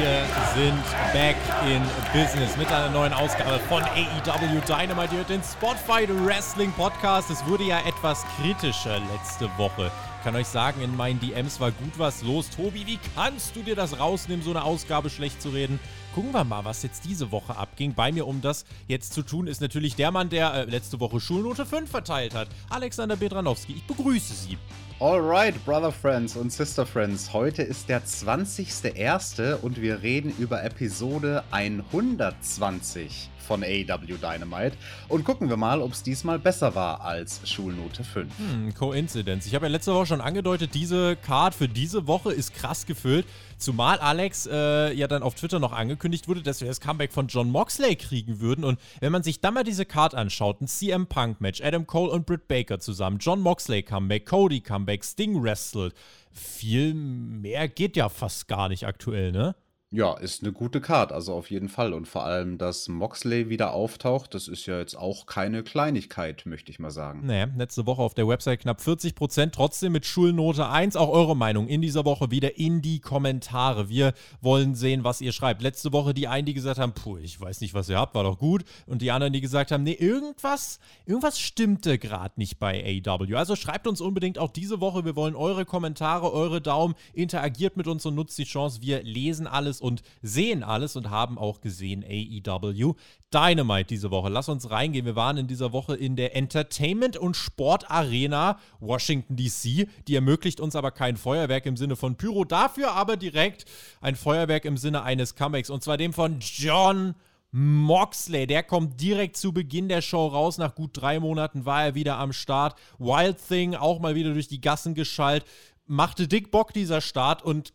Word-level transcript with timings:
Wir 0.00 0.24
sind 0.54 0.82
back 1.12 1.36
in 1.66 1.82
business 2.18 2.56
mit 2.56 2.68
einer 2.68 2.88
neuen 2.88 3.12
Ausgabe 3.12 3.58
von 3.68 3.82
AEW 3.82 4.60
Dynamite. 4.66 5.12
Ihr 5.12 5.18
hört 5.18 5.28
den 5.28 5.42
Spotfight 5.42 6.08
Wrestling 6.24 6.72
Podcast. 6.72 7.28
Es 7.28 7.44
wurde 7.44 7.64
ja 7.64 7.80
etwas 7.86 8.24
kritischer 8.40 8.98
letzte 9.12 9.50
Woche. 9.58 9.90
Ich 10.16 10.24
kann 10.24 10.34
euch 10.36 10.46
sagen, 10.46 10.80
in 10.80 10.96
meinen 10.96 11.20
DMs 11.20 11.60
war 11.60 11.70
gut 11.70 11.98
was 11.98 12.22
los. 12.22 12.48
Tobi, 12.48 12.86
wie 12.86 12.98
kannst 13.14 13.54
du 13.54 13.62
dir 13.62 13.76
das 13.76 13.98
rausnehmen, 13.98 14.42
so 14.42 14.52
eine 14.52 14.64
Ausgabe 14.64 15.10
schlecht 15.10 15.42
zu 15.42 15.50
reden? 15.50 15.78
Gucken 16.14 16.32
wir 16.32 16.44
mal, 16.44 16.64
was 16.64 16.82
jetzt 16.82 17.04
diese 17.04 17.30
Woche 17.30 17.54
abging. 17.54 17.92
Bei 17.92 18.10
mir, 18.10 18.26
um 18.26 18.40
das 18.40 18.64
jetzt 18.88 19.12
zu 19.12 19.20
tun, 19.20 19.46
ist 19.48 19.60
natürlich 19.60 19.96
der 19.96 20.12
Mann, 20.12 20.30
der 20.30 20.54
äh, 20.54 20.64
letzte 20.64 20.98
Woche 20.98 21.20
Schulnote 21.20 21.66
5 21.66 21.90
verteilt 21.90 22.34
hat. 22.34 22.48
Alexander 22.70 23.16
Bedranowski. 23.16 23.74
Ich 23.74 23.86
begrüße 23.86 24.32
Sie. 24.32 24.56
Alright, 25.00 25.54
Brother 25.64 25.92
Friends 25.92 26.36
und 26.36 26.52
Sister 26.52 26.84
Friends. 26.84 27.32
Heute 27.32 27.62
ist 27.62 27.88
der 27.88 28.02
20.01. 28.04 29.54
und 29.62 29.80
wir 29.80 30.02
reden 30.02 30.30
über 30.38 30.62
Episode 30.62 31.42
120 31.52 33.30
von 33.50 33.64
AW 33.64 34.06
Dynamite 34.06 34.76
und 35.08 35.24
gucken 35.24 35.48
wir 35.48 35.56
mal, 35.56 35.82
ob 35.82 35.90
es 35.90 36.04
diesmal 36.04 36.38
besser 36.38 36.76
war 36.76 37.00
als 37.00 37.40
Schulnote 37.50 38.04
5. 38.04 38.38
Hm, 38.38 38.74
Coincidence. 38.74 39.44
Ich 39.44 39.56
habe 39.56 39.66
ja 39.66 39.72
letzte 39.72 39.92
Woche 39.92 40.06
schon 40.06 40.20
angedeutet, 40.20 40.72
diese 40.72 41.16
Card 41.16 41.56
für 41.56 41.66
diese 41.66 42.06
Woche 42.06 42.32
ist 42.32 42.54
krass 42.54 42.86
gefüllt. 42.86 43.26
Zumal 43.58 43.98
Alex 43.98 44.46
äh, 44.46 44.92
ja 44.92 45.08
dann 45.08 45.24
auf 45.24 45.34
Twitter 45.34 45.58
noch 45.58 45.72
angekündigt 45.72 46.28
wurde, 46.28 46.42
dass 46.42 46.60
wir 46.60 46.68
das 46.68 46.80
Comeback 46.80 47.12
von 47.12 47.26
John 47.26 47.50
Moxley 47.50 47.96
kriegen 47.96 48.38
würden. 48.38 48.64
Und 48.64 48.78
wenn 49.00 49.10
man 49.10 49.24
sich 49.24 49.40
dann 49.40 49.54
mal 49.54 49.64
diese 49.64 49.84
Card 49.84 50.14
anschaut, 50.14 50.60
ein 50.60 50.68
CM 50.68 51.08
Punk 51.08 51.40
Match, 51.40 51.60
Adam 51.60 51.88
Cole 51.88 52.12
und 52.12 52.26
Britt 52.26 52.46
Baker 52.46 52.78
zusammen, 52.78 53.18
John 53.18 53.40
Moxley 53.40 53.82
Comeback, 53.82 54.26
Cody 54.26 54.60
Comeback, 54.60 55.04
Sting 55.04 55.42
wrestled. 55.42 55.92
Viel 56.32 56.94
mehr 56.94 57.66
geht 57.66 57.96
ja 57.96 58.08
fast 58.08 58.46
gar 58.46 58.68
nicht 58.68 58.86
aktuell, 58.86 59.32
ne? 59.32 59.56
Ja, 59.92 60.16
ist 60.16 60.44
eine 60.44 60.52
gute 60.52 60.80
Card, 60.80 61.10
also 61.10 61.34
auf 61.34 61.50
jeden 61.50 61.68
Fall. 61.68 61.92
Und 61.92 62.06
vor 62.06 62.24
allem, 62.24 62.58
dass 62.58 62.86
Moxley 62.86 63.48
wieder 63.48 63.72
auftaucht, 63.72 64.34
das 64.34 64.46
ist 64.46 64.66
ja 64.66 64.78
jetzt 64.78 64.94
auch 64.94 65.26
keine 65.26 65.64
Kleinigkeit, 65.64 66.46
möchte 66.46 66.70
ich 66.70 66.78
mal 66.78 66.92
sagen. 66.92 67.26
Nee, 67.26 67.46
letzte 67.56 67.86
Woche 67.86 68.00
auf 68.00 68.14
der 68.14 68.28
Website 68.28 68.60
knapp 68.60 68.80
40 68.80 69.16
Prozent, 69.16 69.52
trotzdem 69.52 69.90
mit 69.90 70.06
Schulnote 70.06 70.68
1. 70.68 70.94
Auch 70.94 71.08
eure 71.08 71.34
Meinung 71.34 71.66
in 71.66 71.82
dieser 71.82 72.04
Woche 72.04 72.30
wieder 72.30 72.56
in 72.56 72.82
die 72.82 73.00
Kommentare. 73.00 73.88
Wir 73.88 74.12
wollen 74.40 74.76
sehen, 74.76 75.02
was 75.02 75.20
ihr 75.20 75.32
schreibt. 75.32 75.60
Letzte 75.60 75.92
Woche 75.92 76.14
die 76.14 76.28
einen, 76.28 76.46
die 76.46 76.54
gesagt 76.54 76.78
haben, 76.78 76.92
puh, 76.92 77.16
ich 77.16 77.40
weiß 77.40 77.60
nicht, 77.60 77.74
was 77.74 77.88
ihr 77.88 77.98
habt, 77.98 78.14
war 78.14 78.22
doch 78.22 78.38
gut. 78.38 78.62
Und 78.86 79.02
die 79.02 79.10
anderen, 79.10 79.32
die 79.32 79.40
gesagt 79.40 79.72
haben, 79.72 79.82
nee, 79.82 79.94
irgendwas, 79.94 80.78
irgendwas 81.04 81.40
stimmte 81.40 81.98
gerade 81.98 82.34
nicht 82.36 82.60
bei 82.60 83.02
AW. 83.04 83.34
Also 83.34 83.56
schreibt 83.56 83.88
uns 83.88 84.00
unbedingt 84.00 84.38
auch 84.38 84.52
diese 84.52 84.80
Woche. 84.80 85.04
Wir 85.04 85.16
wollen 85.16 85.34
eure 85.34 85.64
Kommentare, 85.64 86.32
eure 86.32 86.60
Daumen. 86.60 86.94
Interagiert 87.12 87.76
mit 87.76 87.88
uns 87.88 88.06
und 88.06 88.14
nutzt 88.14 88.38
die 88.38 88.44
Chance. 88.44 88.82
Wir 88.82 89.02
lesen 89.02 89.48
alles 89.48 89.79
und 89.80 90.02
sehen 90.22 90.62
alles 90.62 90.96
und 90.96 91.10
haben 91.10 91.38
auch 91.38 91.60
gesehen 91.60 92.04
AEW 92.04 92.94
Dynamite 93.32 93.86
diese 93.86 94.10
Woche. 94.10 94.28
Lass 94.28 94.48
uns 94.48 94.70
reingehen. 94.70 95.06
Wir 95.06 95.16
waren 95.16 95.36
in 95.36 95.46
dieser 95.46 95.72
Woche 95.72 95.94
in 95.94 96.16
der 96.16 96.36
Entertainment- 96.36 97.16
und 97.16 97.36
Sportarena 97.36 98.58
Washington 98.80 99.36
DC. 99.36 99.88
Die 100.08 100.14
ermöglicht 100.14 100.60
uns 100.60 100.74
aber 100.74 100.90
kein 100.90 101.16
Feuerwerk 101.16 101.66
im 101.66 101.76
Sinne 101.76 101.96
von 101.96 102.16
Pyro, 102.16 102.44
dafür 102.44 102.92
aber 102.92 103.16
direkt 103.16 103.66
ein 104.00 104.16
Feuerwerk 104.16 104.64
im 104.64 104.76
Sinne 104.76 105.02
eines 105.02 105.34
Comebacks 105.34 105.70
und 105.70 105.82
zwar 105.82 105.96
dem 105.96 106.12
von 106.12 106.38
John 106.40 107.14
Moxley, 107.52 108.46
der 108.46 108.62
kommt 108.62 109.00
direkt 109.00 109.36
zu 109.36 109.52
Beginn 109.52 109.88
der 109.88 110.02
Show 110.02 110.28
raus. 110.28 110.58
Nach 110.58 110.74
gut 110.74 110.90
drei 110.94 111.18
Monaten 111.18 111.64
war 111.64 111.84
er 111.84 111.94
wieder 111.94 112.16
am 112.18 112.32
Start. 112.32 112.78
Wild 112.98 113.38
Thing 113.48 113.74
auch 113.74 113.98
mal 113.98 114.14
wieder 114.14 114.32
durch 114.32 114.48
die 114.48 114.60
Gassen 114.60 114.94
geschallt. 114.94 115.44
Machte 115.86 116.28
dick 116.28 116.52
Bock 116.52 116.72
dieser 116.72 117.00
Start 117.00 117.42
und 117.42 117.72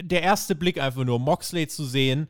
der 0.00 0.22
erste 0.22 0.54
Blick 0.54 0.80
einfach 0.80 1.04
nur, 1.04 1.18
Moxley 1.18 1.68
zu 1.68 1.84
sehen, 1.84 2.28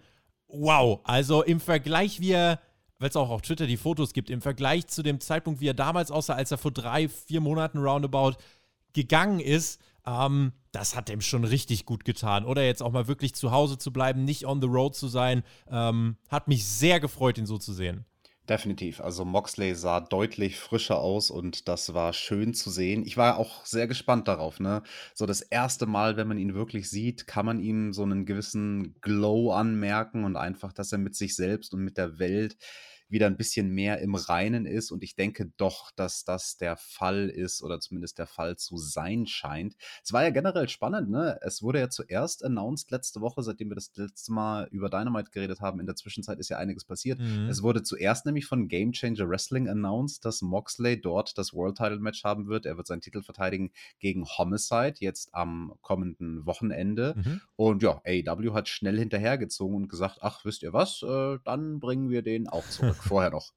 wow. 0.48 1.00
Also 1.04 1.42
im 1.42 1.60
Vergleich, 1.60 2.20
wie 2.20 2.32
er, 2.32 2.60
weil 2.98 3.10
es 3.10 3.16
auch 3.16 3.30
auf 3.30 3.42
Twitter 3.42 3.66
die 3.66 3.76
Fotos 3.76 4.12
gibt, 4.12 4.30
im 4.30 4.40
Vergleich 4.40 4.86
zu 4.86 5.02
dem 5.02 5.20
Zeitpunkt, 5.20 5.60
wie 5.60 5.68
er 5.68 5.74
damals 5.74 6.10
aussah, 6.10 6.34
als 6.34 6.50
er 6.50 6.58
vor 6.58 6.70
drei, 6.70 7.08
vier 7.08 7.40
Monaten 7.40 7.78
roundabout 7.78 8.34
gegangen 8.92 9.40
ist, 9.40 9.80
ähm, 10.06 10.52
das 10.72 10.96
hat 10.96 11.08
dem 11.08 11.20
schon 11.20 11.44
richtig 11.44 11.84
gut 11.84 12.04
getan. 12.04 12.44
Oder 12.44 12.64
jetzt 12.64 12.82
auch 12.82 12.92
mal 12.92 13.08
wirklich 13.08 13.34
zu 13.34 13.50
Hause 13.50 13.78
zu 13.78 13.92
bleiben, 13.92 14.24
nicht 14.24 14.46
on 14.46 14.60
the 14.60 14.68
road 14.68 14.94
zu 14.94 15.08
sein, 15.08 15.42
ähm, 15.68 16.16
hat 16.28 16.48
mich 16.48 16.64
sehr 16.64 17.00
gefreut, 17.00 17.38
ihn 17.38 17.46
so 17.46 17.58
zu 17.58 17.72
sehen. 17.72 18.04
Definitiv. 18.50 19.00
Also 19.00 19.24
Moxley 19.24 19.74
sah 19.76 20.00
deutlich 20.00 20.58
frischer 20.58 20.98
aus 20.98 21.30
und 21.30 21.68
das 21.68 21.94
war 21.94 22.12
schön 22.12 22.52
zu 22.52 22.68
sehen. 22.68 23.04
Ich 23.06 23.16
war 23.16 23.38
auch 23.38 23.64
sehr 23.64 23.86
gespannt 23.86 24.26
darauf, 24.28 24.58
ne? 24.60 24.82
So 25.14 25.24
das 25.24 25.40
erste 25.40 25.86
Mal, 25.86 26.16
wenn 26.16 26.26
man 26.28 26.36
ihn 26.36 26.52
wirklich 26.54 26.90
sieht, 26.90 27.28
kann 27.28 27.46
man 27.46 27.60
ihm 27.60 27.92
so 27.92 28.02
einen 28.02 28.26
gewissen 28.26 28.96
Glow 29.02 29.52
anmerken 29.52 30.24
und 30.24 30.36
einfach, 30.36 30.72
dass 30.72 30.90
er 30.90 30.98
mit 30.98 31.14
sich 31.14 31.36
selbst 31.36 31.72
und 31.74 31.84
mit 31.84 31.96
der 31.96 32.18
Welt 32.18 32.56
wieder 33.10 33.26
ein 33.26 33.36
bisschen 33.36 33.70
mehr 33.70 34.00
im 34.00 34.14
Reinen 34.14 34.66
ist. 34.66 34.90
Und 34.90 35.02
ich 35.02 35.16
denke 35.16 35.52
doch, 35.56 35.90
dass 35.92 36.24
das 36.24 36.56
der 36.56 36.76
Fall 36.76 37.28
ist 37.28 37.62
oder 37.62 37.80
zumindest 37.80 38.18
der 38.18 38.26
Fall 38.26 38.56
zu 38.56 38.76
sein 38.76 39.26
scheint. 39.26 39.76
Es 40.04 40.12
war 40.12 40.22
ja 40.22 40.30
generell 40.30 40.68
spannend, 40.68 41.10
ne? 41.10 41.38
Es 41.42 41.62
wurde 41.62 41.80
ja 41.80 41.90
zuerst 41.90 42.44
announced 42.44 42.90
letzte 42.90 43.20
Woche, 43.20 43.42
seitdem 43.42 43.70
wir 43.70 43.74
das 43.74 43.92
letzte 43.96 44.32
Mal 44.32 44.68
über 44.70 44.88
Dynamite 44.88 45.30
geredet 45.30 45.60
haben. 45.60 45.80
In 45.80 45.86
der 45.86 45.96
Zwischenzeit 45.96 46.38
ist 46.38 46.48
ja 46.48 46.58
einiges 46.58 46.84
passiert. 46.84 47.18
Mhm. 47.18 47.48
Es 47.48 47.62
wurde 47.62 47.82
zuerst 47.82 48.26
nämlich 48.26 48.46
von 48.46 48.68
Game 48.68 48.92
Changer 48.92 49.28
Wrestling 49.28 49.68
announced, 49.68 50.24
dass 50.24 50.42
Moxley 50.42 51.00
dort 51.00 51.36
das 51.36 51.52
World 51.52 51.76
Title 51.76 51.98
Match 51.98 52.24
haben 52.24 52.48
wird. 52.48 52.66
Er 52.66 52.76
wird 52.76 52.86
seinen 52.86 53.00
Titel 53.00 53.22
verteidigen 53.22 53.72
gegen 53.98 54.24
Homicide 54.24 54.94
jetzt 54.98 55.34
am 55.34 55.74
kommenden 55.80 56.46
Wochenende. 56.46 57.14
Mhm. 57.16 57.40
Und 57.56 57.82
ja, 57.82 58.00
AEW 58.06 58.54
hat 58.54 58.68
schnell 58.68 58.98
hinterhergezogen 58.98 59.76
und 59.76 59.88
gesagt, 59.88 60.18
ach, 60.20 60.44
wisst 60.44 60.62
ihr 60.62 60.72
was, 60.72 61.02
äh, 61.02 61.38
dann 61.44 61.80
bringen 61.80 62.10
wir 62.10 62.22
den 62.22 62.48
auch 62.48 62.66
zurück 62.68 62.99
vorher 63.02 63.30
noch. 63.30 63.52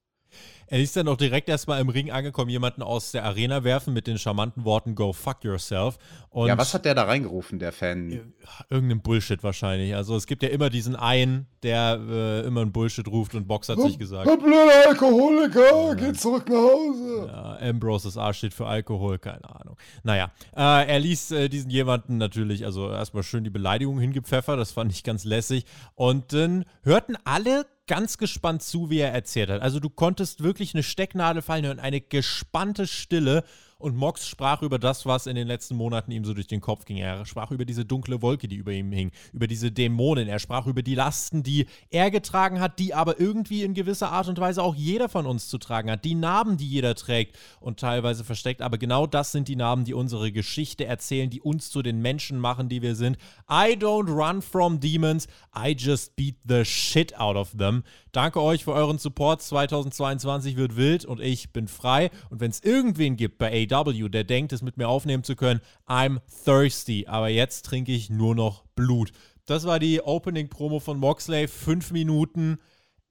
Er 0.66 0.80
ist 0.80 0.96
dann 0.96 1.08
auch 1.08 1.16
direkt 1.16 1.48
erstmal 1.48 1.80
im 1.80 1.88
Ring 1.88 2.10
angekommen, 2.10 2.50
jemanden 2.50 2.82
aus 2.82 3.12
der 3.12 3.24
Arena 3.24 3.64
werfen 3.64 3.92
mit 3.92 4.06
den 4.06 4.18
charmanten 4.18 4.64
Worten 4.64 4.94
Go 4.94 5.12
fuck 5.12 5.44
yourself. 5.44 5.98
Und 6.30 6.48
ja, 6.48 6.58
was 6.58 6.72
hat 6.72 6.84
der 6.84 6.94
da 6.94 7.04
reingerufen, 7.04 7.58
der 7.58 7.70
Fan? 7.70 8.34
Irgendein 8.70 9.00
Bullshit 9.00 9.42
wahrscheinlich. 9.44 9.94
Also 9.94 10.16
es 10.16 10.26
gibt 10.26 10.42
ja 10.42 10.48
immer 10.48 10.70
diesen 10.70 10.96
einen, 10.96 11.46
der 11.62 12.00
äh, 12.08 12.40
immer 12.46 12.62
ein 12.62 12.72
Bullshit 12.72 13.06
ruft 13.06 13.34
und 13.34 13.46
Box 13.46 13.68
hat 13.68 13.80
sich 13.80 13.98
gesagt. 13.98 14.26
Der 14.26 14.36
blöde 14.36 14.88
Alkoholiker, 14.88 15.88
ja. 15.88 15.94
geht 15.94 16.18
zurück 16.18 16.48
nach 16.48 16.56
Hause. 16.56 17.26
Ja, 17.28 17.58
Ambrose, 17.68 18.20
A 18.20 18.32
steht 18.32 18.54
für 18.54 18.66
Alkohol, 18.66 19.18
keine 19.18 19.48
Ahnung. 19.48 19.76
Naja, 20.02 20.32
äh, 20.56 20.88
er 20.88 20.98
ließ 20.98 21.30
äh, 21.32 21.48
diesen 21.48 21.70
jemanden 21.70 22.16
natürlich, 22.16 22.64
also 22.64 22.90
erstmal 22.90 23.22
schön 23.22 23.44
die 23.44 23.50
Beleidigung 23.50 24.00
hingepfeffert, 24.00 24.58
das 24.58 24.72
fand 24.72 24.90
ich 24.92 25.04
ganz 25.04 25.24
lässig. 25.24 25.66
Und 25.94 26.32
dann 26.32 26.64
hörten 26.82 27.16
alle 27.24 27.66
ganz 27.86 28.18
gespannt 28.18 28.62
zu, 28.62 28.90
wie 28.90 28.98
er 28.98 29.12
erzählt 29.12 29.50
hat. 29.50 29.62
Also 29.62 29.80
du 29.80 29.90
konntest 29.90 30.42
wirklich 30.42 30.74
eine 30.74 30.82
Stecknadel 30.82 31.42
fallen 31.42 31.66
hören, 31.66 31.80
eine 31.80 32.00
gespannte 32.00 32.86
Stille 32.86 33.44
und 33.78 33.96
Mox 33.96 34.26
sprach 34.26 34.62
über 34.62 34.78
das, 34.78 35.06
was 35.06 35.26
in 35.26 35.36
den 35.36 35.46
letzten 35.46 35.76
Monaten 35.76 36.10
ihm 36.10 36.24
so 36.24 36.34
durch 36.34 36.46
den 36.46 36.60
Kopf 36.60 36.84
ging. 36.84 36.96
Er 36.96 37.26
sprach 37.26 37.50
über 37.50 37.64
diese 37.64 37.84
dunkle 37.84 38.22
Wolke, 38.22 38.48
die 38.48 38.56
über 38.56 38.72
ihm 38.72 38.92
hing, 38.92 39.10
über 39.32 39.46
diese 39.46 39.70
Dämonen. 39.70 40.28
Er 40.28 40.38
sprach 40.38 40.66
über 40.66 40.82
die 40.82 40.94
Lasten, 40.94 41.42
die 41.42 41.66
er 41.90 42.10
getragen 42.10 42.60
hat, 42.60 42.78
die 42.78 42.94
aber 42.94 43.20
irgendwie 43.20 43.62
in 43.62 43.74
gewisser 43.74 44.10
Art 44.10 44.28
und 44.28 44.38
Weise 44.38 44.62
auch 44.62 44.74
jeder 44.74 45.08
von 45.08 45.26
uns 45.26 45.48
zu 45.48 45.58
tragen 45.58 45.90
hat. 45.90 46.04
Die 46.04 46.14
Narben, 46.14 46.56
die 46.56 46.68
jeder 46.68 46.94
trägt 46.94 47.36
und 47.60 47.80
teilweise 47.80 48.24
versteckt. 48.24 48.62
Aber 48.62 48.78
genau 48.78 49.06
das 49.06 49.32
sind 49.32 49.48
die 49.48 49.56
Narben, 49.56 49.84
die 49.84 49.94
unsere 49.94 50.32
Geschichte 50.32 50.84
erzählen, 50.84 51.30
die 51.30 51.40
uns 51.40 51.70
zu 51.70 51.82
den 51.82 52.00
Menschen 52.00 52.38
machen, 52.38 52.68
die 52.68 52.82
wir 52.82 52.94
sind. 52.94 53.16
I 53.50 53.76
don't 53.76 54.08
run 54.08 54.42
from 54.42 54.80
demons. 54.80 55.26
I 55.56 55.74
just 55.76 56.16
beat 56.16 56.36
the 56.46 56.64
shit 56.64 57.18
out 57.18 57.36
of 57.36 57.56
them. 57.56 57.82
Danke 58.14 58.40
euch 58.40 58.62
für 58.62 58.72
euren 58.72 58.98
Support. 58.98 59.42
2022 59.42 60.56
wird 60.56 60.76
wild 60.76 61.04
und 61.04 61.20
ich 61.20 61.52
bin 61.52 61.66
frei. 61.66 62.12
Und 62.30 62.38
wenn 62.38 62.52
es 62.52 62.62
irgendwen 62.62 63.16
gibt 63.16 63.38
bei 63.38 63.66
AW, 63.68 64.08
der 64.08 64.22
denkt, 64.22 64.52
es 64.52 64.62
mit 64.62 64.76
mir 64.76 64.86
aufnehmen 64.86 65.24
zu 65.24 65.34
können. 65.34 65.60
I'm 65.88 66.20
thirsty, 66.44 67.08
aber 67.08 67.28
jetzt 67.28 67.64
trinke 67.64 67.90
ich 67.90 68.10
nur 68.10 68.36
noch 68.36 68.62
Blut. 68.76 69.10
Das 69.46 69.66
war 69.66 69.80
die 69.80 70.00
Opening-Promo 70.00 70.78
von 70.78 71.00
Moxley. 71.00 71.48
Fünf 71.48 71.90
Minuten. 71.90 72.58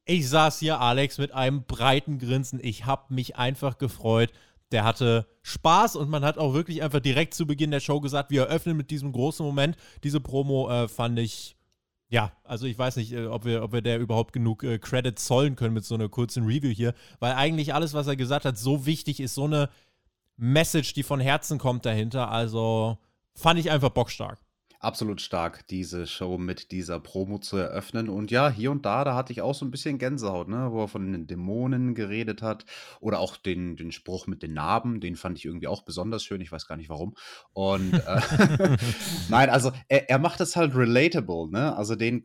Ich 0.06 0.30
saß 0.30 0.60
hier, 0.60 0.80
Alex, 0.80 1.18
mit 1.18 1.34
einem 1.34 1.66
breiten 1.66 2.18
Grinsen. 2.18 2.62
Ich 2.64 2.86
habe 2.86 3.14
mich 3.14 3.36
einfach 3.36 3.80
gefreut. 3.80 4.32
Der 4.72 4.86
hatte 4.86 5.28
Spaß 5.42 5.98
und 5.98 6.10
man 6.10 6.24
hat 6.24 6.38
auch 6.38 6.54
wirklich 6.54 6.82
einfach 6.82 7.02
direkt 7.02 7.34
zu 7.34 7.46
Beginn 7.46 7.72
der 7.72 7.82
Show 7.82 8.00
gesagt, 8.00 8.32
wir 8.32 8.44
eröffnen 8.44 8.78
mit 8.78 8.90
diesem 8.90 9.12
großen 9.12 9.46
Moment. 9.46 9.76
Diese 10.06 10.22
Promo 10.22 10.70
äh, 10.70 10.88
fand 10.88 11.20
ich 11.20 11.58
ja, 12.14 12.32
also 12.44 12.68
ich 12.68 12.78
weiß 12.78 12.98
nicht, 12.98 13.12
äh, 13.12 13.26
ob 13.26 13.44
wir, 13.44 13.64
ob 13.64 13.74
wir 13.74 13.82
der 13.82 13.98
überhaupt 13.98 14.34
genug 14.34 14.64
äh, 14.64 14.78
Credit 14.78 15.18
zollen 15.18 15.56
können 15.56 15.74
mit 15.74 15.84
so 15.84 15.96
einer 15.96 16.10
kurzen 16.10 16.46
Review 16.46 16.70
hier, 16.70 16.94
weil 17.20 17.34
eigentlich 17.34 17.74
alles, 17.74 17.96
was 17.96 18.06
er 18.06 18.16
gesagt 18.16 18.46
hat, 18.46 18.56
so 18.56 18.86
wichtig 18.86 19.20
ist, 19.20 19.34
so 19.34 19.46
eine 19.46 19.68
Message, 20.38 20.94
die 20.94 21.02
von 21.02 21.20
Herzen 21.20 21.58
kommt 21.58 21.88
dahinter. 21.88 22.30
Also 22.30 23.00
fand 23.34 23.60
ich 23.60 23.72
einfach 23.72 23.90
bockstark 23.90 24.43
absolut 24.84 25.22
stark, 25.22 25.68
diese 25.68 26.06
Show 26.08 26.38
mit 26.38 26.72
dieser 26.72 27.00
Promo 27.00 27.40
zu 27.40 27.58
eröffnen. 27.58 28.10
Und 28.10 28.32
ja, 28.32 28.50
hier 28.50 28.72
und 28.72 28.86
da, 28.86 29.04
da 29.04 29.16
hatte 29.16 29.32
ich 29.32 29.42
auch 29.42 29.56
so 29.56 29.66
ein 29.66 29.72
bisschen 29.72 29.98
Gänsehaut, 29.98 30.50
ne, 30.50 30.70
wo 30.72 30.82
er 30.82 30.88
von 30.88 31.12
den 31.12 31.28
Dämonen 31.28 31.96
geredet 31.96 32.42
hat. 32.42 32.66
Oder 33.00 33.20
auch 33.20 33.38
den, 33.38 33.78
den 33.78 33.92
Spruch 33.92 34.28
mit 34.28 34.44
den 34.44 34.54
Narben, 34.54 35.00
den 35.00 35.16
fand 35.16 35.38
ich 35.38 35.46
irgendwie 35.46 35.68
auch 35.68 35.84
besonders 35.84 36.24
schön. 36.24 36.42
Ich 36.42 36.52
weiß 36.52 36.68
gar 36.68 36.76
nicht 36.76 36.90
warum. 36.90 37.16
Und 37.54 37.94
äh, 37.94 38.22
nein, 39.30 39.50
also 39.50 39.72
er, 39.88 40.10
er 40.10 40.20
macht 40.20 40.42
es 40.42 40.56
halt 40.56 40.76
relatable, 40.76 41.50
ne? 41.50 41.76
Also 41.76 41.96
den 41.96 42.24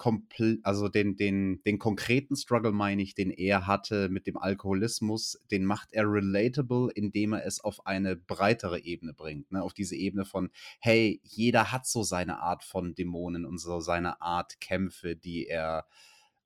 also 0.62 0.88
den, 0.88 1.16
den, 1.16 1.62
den 1.64 1.78
konkreten 1.78 2.34
Struggle, 2.36 2.72
meine 2.72 3.02
ich, 3.02 3.14
den 3.14 3.30
er 3.30 3.66
hatte 3.66 4.08
mit 4.08 4.26
dem 4.26 4.36
Alkoholismus, 4.36 5.40
den 5.50 5.64
macht 5.64 5.92
er 5.92 6.04
relatable, 6.10 6.90
indem 6.94 7.34
er 7.34 7.46
es 7.46 7.62
auf 7.62 7.86
eine 7.86 8.16
breitere 8.16 8.80
Ebene 8.80 9.14
bringt, 9.14 9.52
ne? 9.52 9.62
Auf 9.62 9.74
diese 9.74 9.94
Ebene 9.94 10.24
von, 10.24 10.50
hey, 10.80 11.20
jeder 11.22 11.70
hat 11.70 11.86
so 11.86 12.02
seine 12.02 12.40
Art 12.40 12.47
Art 12.48 12.64
von 12.64 12.94
Dämonen 12.94 13.44
und 13.44 13.58
so 13.58 13.80
seine 13.80 14.20
Art 14.20 14.60
Kämpfe, 14.60 15.16
die 15.16 15.46
er 15.46 15.86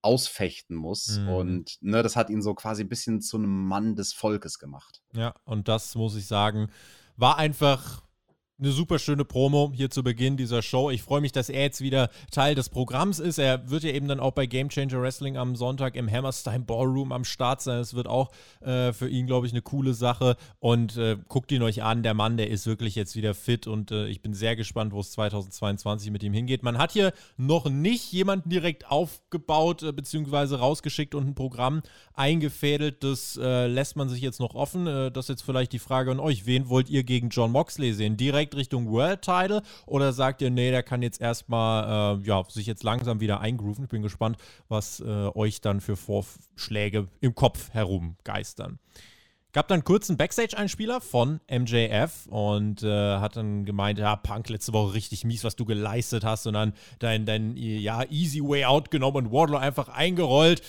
ausfechten 0.02 0.76
muss. 0.76 1.18
Mhm. 1.18 1.28
Und 1.28 1.78
ne, 1.80 2.02
das 2.02 2.16
hat 2.16 2.28
ihn 2.28 2.42
so 2.42 2.54
quasi 2.54 2.82
ein 2.82 2.88
bisschen 2.88 3.20
zu 3.20 3.36
einem 3.36 3.66
Mann 3.66 3.94
des 3.94 4.12
Volkes 4.12 4.58
gemacht. 4.58 5.00
Ja, 5.14 5.34
und 5.44 5.68
das 5.68 5.94
muss 5.94 6.16
ich 6.16 6.26
sagen, 6.26 6.70
war 7.16 7.38
einfach 7.38 8.02
eine 8.62 8.70
super 8.70 9.00
schöne 9.00 9.24
Promo 9.24 9.72
hier 9.74 9.90
zu 9.90 10.04
Beginn 10.04 10.36
dieser 10.36 10.62
Show. 10.62 10.90
Ich 10.90 11.02
freue 11.02 11.20
mich, 11.20 11.32
dass 11.32 11.48
er 11.48 11.62
jetzt 11.62 11.80
wieder 11.80 12.10
Teil 12.30 12.54
des 12.54 12.68
Programms 12.68 13.18
ist. 13.18 13.38
Er 13.38 13.68
wird 13.70 13.82
ja 13.82 13.90
eben 13.90 14.06
dann 14.06 14.20
auch 14.20 14.30
bei 14.30 14.46
Game 14.46 14.68
Changer 14.68 15.02
Wrestling 15.02 15.36
am 15.36 15.56
Sonntag 15.56 15.96
im 15.96 16.08
Hammerstein 16.08 16.64
Ballroom 16.64 17.10
am 17.10 17.24
Start 17.24 17.60
sein. 17.60 17.78
Das 17.78 17.94
wird 17.94 18.06
auch 18.06 18.30
äh, 18.60 18.92
für 18.92 19.08
ihn, 19.08 19.26
glaube 19.26 19.48
ich, 19.48 19.52
eine 19.52 19.62
coole 19.62 19.94
Sache. 19.94 20.36
Und 20.60 20.96
äh, 20.96 21.16
guckt 21.26 21.50
ihn 21.50 21.62
euch 21.62 21.82
an. 21.82 22.04
Der 22.04 22.14
Mann, 22.14 22.36
der 22.36 22.50
ist 22.50 22.66
wirklich 22.66 22.94
jetzt 22.94 23.16
wieder 23.16 23.34
fit 23.34 23.66
und 23.66 23.90
äh, 23.90 24.06
ich 24.06 24.22
bin 24.22 24.32
sehr 24.32 24.54
gespannt, 24.54 24.92
wo 24.92 25.00
es 25.00 25.10
2022 25.10 26.12
mit 26.12 26.22
ihm 26.22 26.32
hingeht. 26.32 26.62
Man 26.62 26.78
hat 26.78 26.92
hier 26.92 27.12
noch 27.36 27.68
nicht 27.68 28.12
jemanden 28.12 28.48
direkt 28.48 28.88
aufgebaut 28.88 29.82
äh, 29.82 29.92
bzw. 29.92 30.54
rausgeschickt 30.54 31.16
und 31.16 31.26
ein 31.26 31.34
Programm 31.34 31.82
eingefädelt. 32.14 33.02
Das 33.02 33.36
äh, 33.42 33.66
lässt 33.66 33.96
man 33.96 34.08
sich 34.08 34.20
jetzt 34.20 34.38
noch 34.38 34.54
offen. 34.54 34.86
Äh, 34.86 35.10
das 35.10 35.24
ist 35.24 35.30
jetzt 35.30 35.42
vielleicht 35.42 35.72
die 35.72 35.80
Frage 35.80 36.12
an 36.12 36.20
euch. 36.20 36.46
Wen 36.46 36.68
wollt 36.68 36.88
ihr 36.90 37.02
gegen 37.02 37.30
John 37.30 37.50
Moxley 37.50 37.92
sehen? 37.92 38.16
Direkt 38.16 38.51
direkt 38.52 38.56
Richtung 38.56 38.90
World 38.90 39.22
Title 39.22 39.62
oder 39.86 40.12
sagt 40.12 40.42
ihr, 40.42 40.50
nee, 40.50 40.70
der 40.70 40.82
kann 40.82 41.02
jetzt 41.02 41.20
erstmal 41.20 42.18
äh, 42.18 42.26
ja, 42.26 42.44
sich 42.48 42.66
jetzt 42.66 42.82
langsam 42.82 43.20
wieder 43.20 43.40
eingrooven? 43.40 43.84
Ich 43.84 43.90
bin 43.90 44.02
gespannt, 44.02 44.36
was 44.68 45.00
äh, 45.00 45.04
euch 45.04 45.60
dann 45.60 45.80
für 45.80 45.96
Vorschläge 45.96 47.08
im 47.20 47.34
Kopf 47.34 47.70
herumgeistern. 47.72 48.78
Gab 49.52 49.68
dann 49.68 49.84
kurz 49.84 50.08
einen 50.08 50.16
Backstage-Einspieler 50.16 51.02
von 51.02 51.40
MJF 51.50 52.26
und 52.28 52.82
äh, 52.82 53.18
hat 53.18 53.36
dann 53.36 53.66
gemeint, 53.66 53.98
ja, 53.98 54.16
Punk, 54.16 54.48
letzte 54.48 54.72
Woche 54.72 54.94
richtig 54.94 55.24
mies, 55.24 55.44
was 55.44 55.56
du 55.56 55.66
geleistet 55.66 56.24
hast 56.24 56.46
und 56.46 56.54
dann 56.54 56.72
dein, 57.00 57.26
dein 57.26 57.54
ja, 57.56 58.02
easy 58.10 58.40
way 58.40 58.64
out 58.64 58.90
genommen 58.90 59.26
und 59.26 59.32
Wardlow 59.32 59.58
einfach 59.58 59.90
eingerollt. 59.90 60.62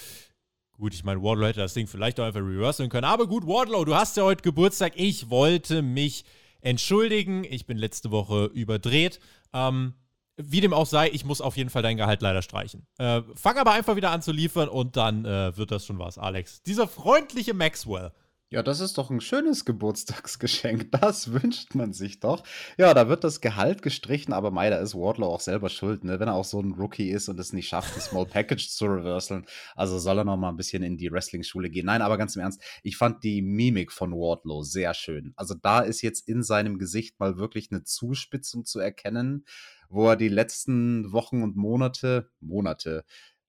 Gut, 0.78 0.94
ich 0.94 1.06
meine, 1.06 1.24
Wardlow 1.24 1.48
hätte 1.48 1.62
das 1.62 1.74
Ding 1.74 1.88
vielleicht 1.88 2.20
auch 2.20 2.26
einfach 2.26 2.42
reversen 2.42 2.90
können, 2.90 3.06
aber 3.06 3.26
gut, 3.28 3.48
Wardlow, 3.48 3.86
du 3.86 3.96
hast 3.96 4.18
ja 4.18 4.24
heute 4.24 4.42
Geburtstag. 4.42 4.94
Ich 4.98 5.30
wollte 5.30 5.82
mich 5.82 6.26
entschuldigen. 6.64 7.44
Ich 7.44 7.66
bin 7.66 7.78
letzte 7.78 8.12
Woche 8.12 8.46
überdreht. 8.46 9.20
Ähm, 9.54 9.94
wie 10.38 10.62
dem 10.62 10.74
auch 10.74 10.88
sei, 10.88 11.10
ich 11.10 11.26
muss 11.26 11.42
auf 11.42 11.58
jeden 11.58 11.70
Fall 11.70 11.84
dein 11.84 11.98
Gehalt 11.98 12.22
leider 12.22 12.42
streichen. 12.42 12.88
Äh, 12.98 13.22
fang 13.36 13.58
aber 13.58 13.74
einfach 13.74 13.96
wieder 13.96 14.10
an 14.10 14.22
zu 14.24 14.32
liefern 14.32 14.68
und 14.68 14.98
dann 14.98 15.26
äh, 15.26 15.56
wird 15.56 15.70
das 15.70 15.86
schon 15.86 16.00
was, 16.00 16.18
Alex. 16.18 16.64
Dieser 16.64 16.88
freundliche 16.88 17.54
Maxwell. 17.54 18.12
Ja, 18.54 18.62
das 18.62 18.82
ist 18.82 19.00
doch 19.00 19.10
ein 19.10 19.20
schönes 19.20 19.66
Geburtstagsgeschenk. 19.66 20.92
Das 20.92 21.34
wünscht 21.34 21.74
man 21.74 21.92
sich 21.92 22.20
doch. 22.20 22.44
Ja, 22.78 22.94
da 22.94 23.10
wird 23.10 23.24
das 23.24 23.42
Gehalt 23.42 23.82
gestrichen, 23.82 24.32
aber 24.32 24.52
mei, 24.52 24.70
da 24.70 24.78
ist 24.78 24.94
Wardlow 24.94 25.26
auch 25.26 25.40
selber 25.40 25.70
schuld, 25.70 26.04
ne? 26.04 26.20
Wenn 26.20 26.28
er 26.28 26.36
auch 26.36 26.46
so 26.46 26.62
ein 26.62 26.74
Rookie 26.74 27.10
ist 27.10 27.30
und 27.30 27.40
es 27.40 27.52
nicht 27.52 27.68
schafft, 27.68 27.96
die 27.96 28.00
Small 28.00 28.28
Package 28.28 28.70
zu 28.70 28.86
reverseln. 28.86 29.48
Also 29.76 29.98
soll 29.98 30.20
er 30.20 30.24
noch 30.24 30.38
mal 30.38 30.50
ein 30.50 30.56
bisschen 30.56 30.84
in 30.84 30.98
die 30.98 31.12
Wrestling-Schule 31.12 31.72
gehen. 31.72 31.88
Nein, 31.88 32.04
aber 32.04 32.20
ganz 32.20 32.36
im 32.36 32.44
Ernst, 32.44 32.62
ich 32.84 32.96
fand 32.96 33.24
die 33.24 33.42
Mimik 33.42 33.92
von 33.92 34.12
Wardlow 34.12 34.62
sehr 34.62 34.94
schön. 34.94 35.34
Also 35.36 35.56
da 35.56 35.80
ist 35.80 36.04
jetzt 36.04 36.28
in 36.30 36.44
seinem 36.44 36.78
Gesicht 36.78 37.20
mal 37.20 37.38
wirklich 37.38 37.72
eine 37.72 37.84
Zuspitzung 37.84 38.66
zu 38.66 38.80
erkennen, 38.80 39.46
wo 39.90 40.10
er 40.10 40.16
die 40.16 40.30
letzten 40.30 41.12
Wochen 41.12 41.42
und 41.42 41.56
Monate, 41.56 42.30
Monate, 42.40 43.04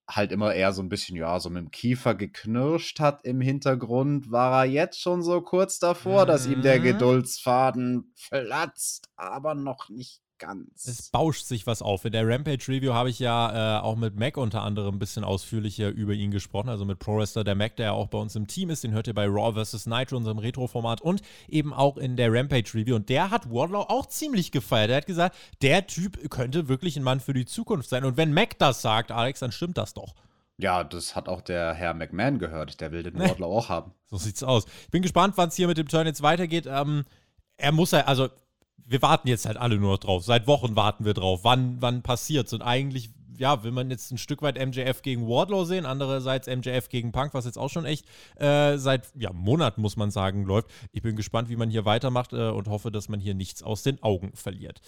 halt 0.08 0.32
immer 0.32 0.54
eher 0.54 0.72
so 0.72 0.82
ein 0.82 0.88
bisschen, 0.88 1.16
ja, 1.16 1.38
so 1.40 1.48
mit 1.50 1.62
dem 1.62 1.70
Kiefer 1.70 2.14
geknirscht 2.14 3.00
hat 3.00 3.24
im 3.24 3.40
Hintergrund, 3.40 4.30
war 4.30 4.64
er 4.64 4.70
jetzt 4.70 5.00
schon 5.00 5.22
so 5.22 5.40
kurz 5.40 5.78
davor, 5.78 6.24
mhm. 6.24 6.28
dass 6.28 6.46
ihm 6.46 6.62
der 6.62 6.78
mhm. 6.80 6.84
Geduldsfaden 6.84 8.12
platzt, 8.28 9.08
aber 9.16 9.54
noch 9.54 9.88
nicht 9.88 10.23
ganz. 10.38 10.86
Es 10.86 11.10
bauscht 11.10 11.44
sich 11.44 11.66
was 11.66 11.82
auf. 11.82 12.04
In 12.04 12.12
der 12.12 12.26
Rampage-Review 12.26 12.92
habe 12.92 13.10
ich 13.10 13.18
ja 13.18 13.78
äh, 13.78 13.80
auch 13.82 13.96
mit 13.96 14.16
Mac 14.16 14.36
unter 14.36 14.62
anderem 14.62 14.96
ein 14.96 14.98
bisschen 14.98 15.24
ausführlicher 15.24 15.88
über 15.88 16.12
ihn 16.12 16.30
gesprochen, 16.30 16.68
also 16.68 16.84
mit 16.84 16.98
Pro 16.98 17.18
Wrestler 17.18 17.44
der 17.44 17.54
Mac, 17.54 17.76
der 17.76 17.86
ja 17.86 17.92
auch 17.92 18.08
bei 18.08 18.18
uns 18.18 18.36
im 18.36 18.46
Team 18.46 18.70
ist. 18.70 18.84
Den 18.84 18.92
hört 18.92 19.06
ihr 19.06 19.14
bei 19.14 19.26
Raw 19.26 19.64
vs. 19.64 19.86
Nitro, 19.86 20.16
unserem 20.16 20.38
Retro-Format 20.38 21.00
und 21.00 21.22
eben 21.48 21.72
auch 21.72 21.96
in 21.96 22.16
der 22.16 22.32
Rampage-Review. 22.32 22.96
Und 22.96 23.08
der 23.08 23.30
hat 23.30 23.50
Wardlow 23.50 23.86
auch 23.88 24.06
ziemlich 24.06 24.52
gefeiert. 24.52 24.90
Er 24.90 24.98
hat 24.98 25.06
gesagt, 25.06 25.36
der 25.62 25.86
Typ 25.86 26.30
könnte 26.30 26.68
wirklich 26.68 26.96
ein 26.96 27.02
Mann 27.02 27.20
für 27.20 27.32
die 27.32 27.46
Zukunft 27.46 27.88
sein. 27.88 28.04
Und 28.04 28.16
wenn 28.16 28.32
Mac 28.32 28.58
das 28.58 28.82
sagt, 28.82 29.12
Alex, 29.12 29.40
dann 29.40 29.52
stimmt 29.52 29.78
das 29.78 29.94
doch. 29.94 30.14
Ja, 30.56 30.84
das 30.84 31.16
hat 31.16 31.28
auch 31.28 31.40
der 31.40 31.74
Herr 31.74 31.94
McMahon 31.94 32.38
gehört. 32.38 32.80
Der 32.80 32.92
will 32.92 33.02
den 33.02 33.18
Wardlow 33.18 33.58
auch 33.58 33.68
haben. 33.68 33.92
So 34.06 34.16
sieht's 34.16 34.42
aus. 34.42 34.66
Ich 34.84 34.90
bin 34.90 35.02
gespannt, 35.02 35.34
wann 35.36 35.48
es 35.48 35.56
hier 35.56 35.66
mit 35.66 35.78
dem 35.78 35.88
Turn 35.88 36.06
jetzt 36.06 36.22
weitergeht. 36.22 36.66
Ähm, 36.66 37.04
er 37.56 37.72
muss 37.72 37.92
ja, 37.92 38.00
also 38.00 38.28
wir 38.86 39.02
warten 39.02 39.28
jetzt 39.28 39.46
halt 39.46 39.56
alle 39.56 39.76
nur 39.78 39.92
noch 39.92 39.98
drauf. 39.98 40.24
Seit 40.24 40.46
Wochen 40.46 40.76
warten 40.76 41.04
wir 41.04 41.14
drauf. 41.14 41.40
Wann, 41.42 41.80
wann 41.80 42.02
passiert's? 42.02 42.52
Und 42.52 42.62
eigentlich, 42.62 43.10
ja, 43.38 43.64
will 43.64 43.72
man 43.72 43.90
jetzt 43.90 44.12
ein 44.12 44.18
Stück 44.18 44.42
weit 44.42 44.58
MJF 44.58 45.02
gegen 45.02 45.26
Wardlow 45.26 45.64
sehen, 45.64 45.86
andererseits 45.86 46.46
MJF 46.46 46.88
gegen 46.88 47.10
Punk, 47.10 47.34
was 47.34 47.46
jetzt 47.46 47.58
auch 47.58 47.70
schon 47.70 47.84
echt 47.84 48.06
äh, 48.36 48.76
seit 48.76 49.08
ja, 49.16 49.32
Monaten, 49.32 49.80
muss 49.80 49.96
man 49.96 50.10
sagen, 50.10 50.44
läuft. 50.44 50.68
Ich 50.92 51.02
bin 51.02 51.16
gespannt, 51.16 51.48
wie 51.48 51.56
man 51.56 51.70
hier 51.70 51.84
weitermacht 51.84 52.32
äh, 52.32 52.50
und 52.50 52.68
hoffe, 52.68 52.90
dass 52.90 53.08
man 53.08 53.20
hier 53.20 53.34
nichts 53.34 53.62
aus 53.62 53.82
den 53.82 54.02
Augen 54.02 54.32
verliert. 54.34 54.80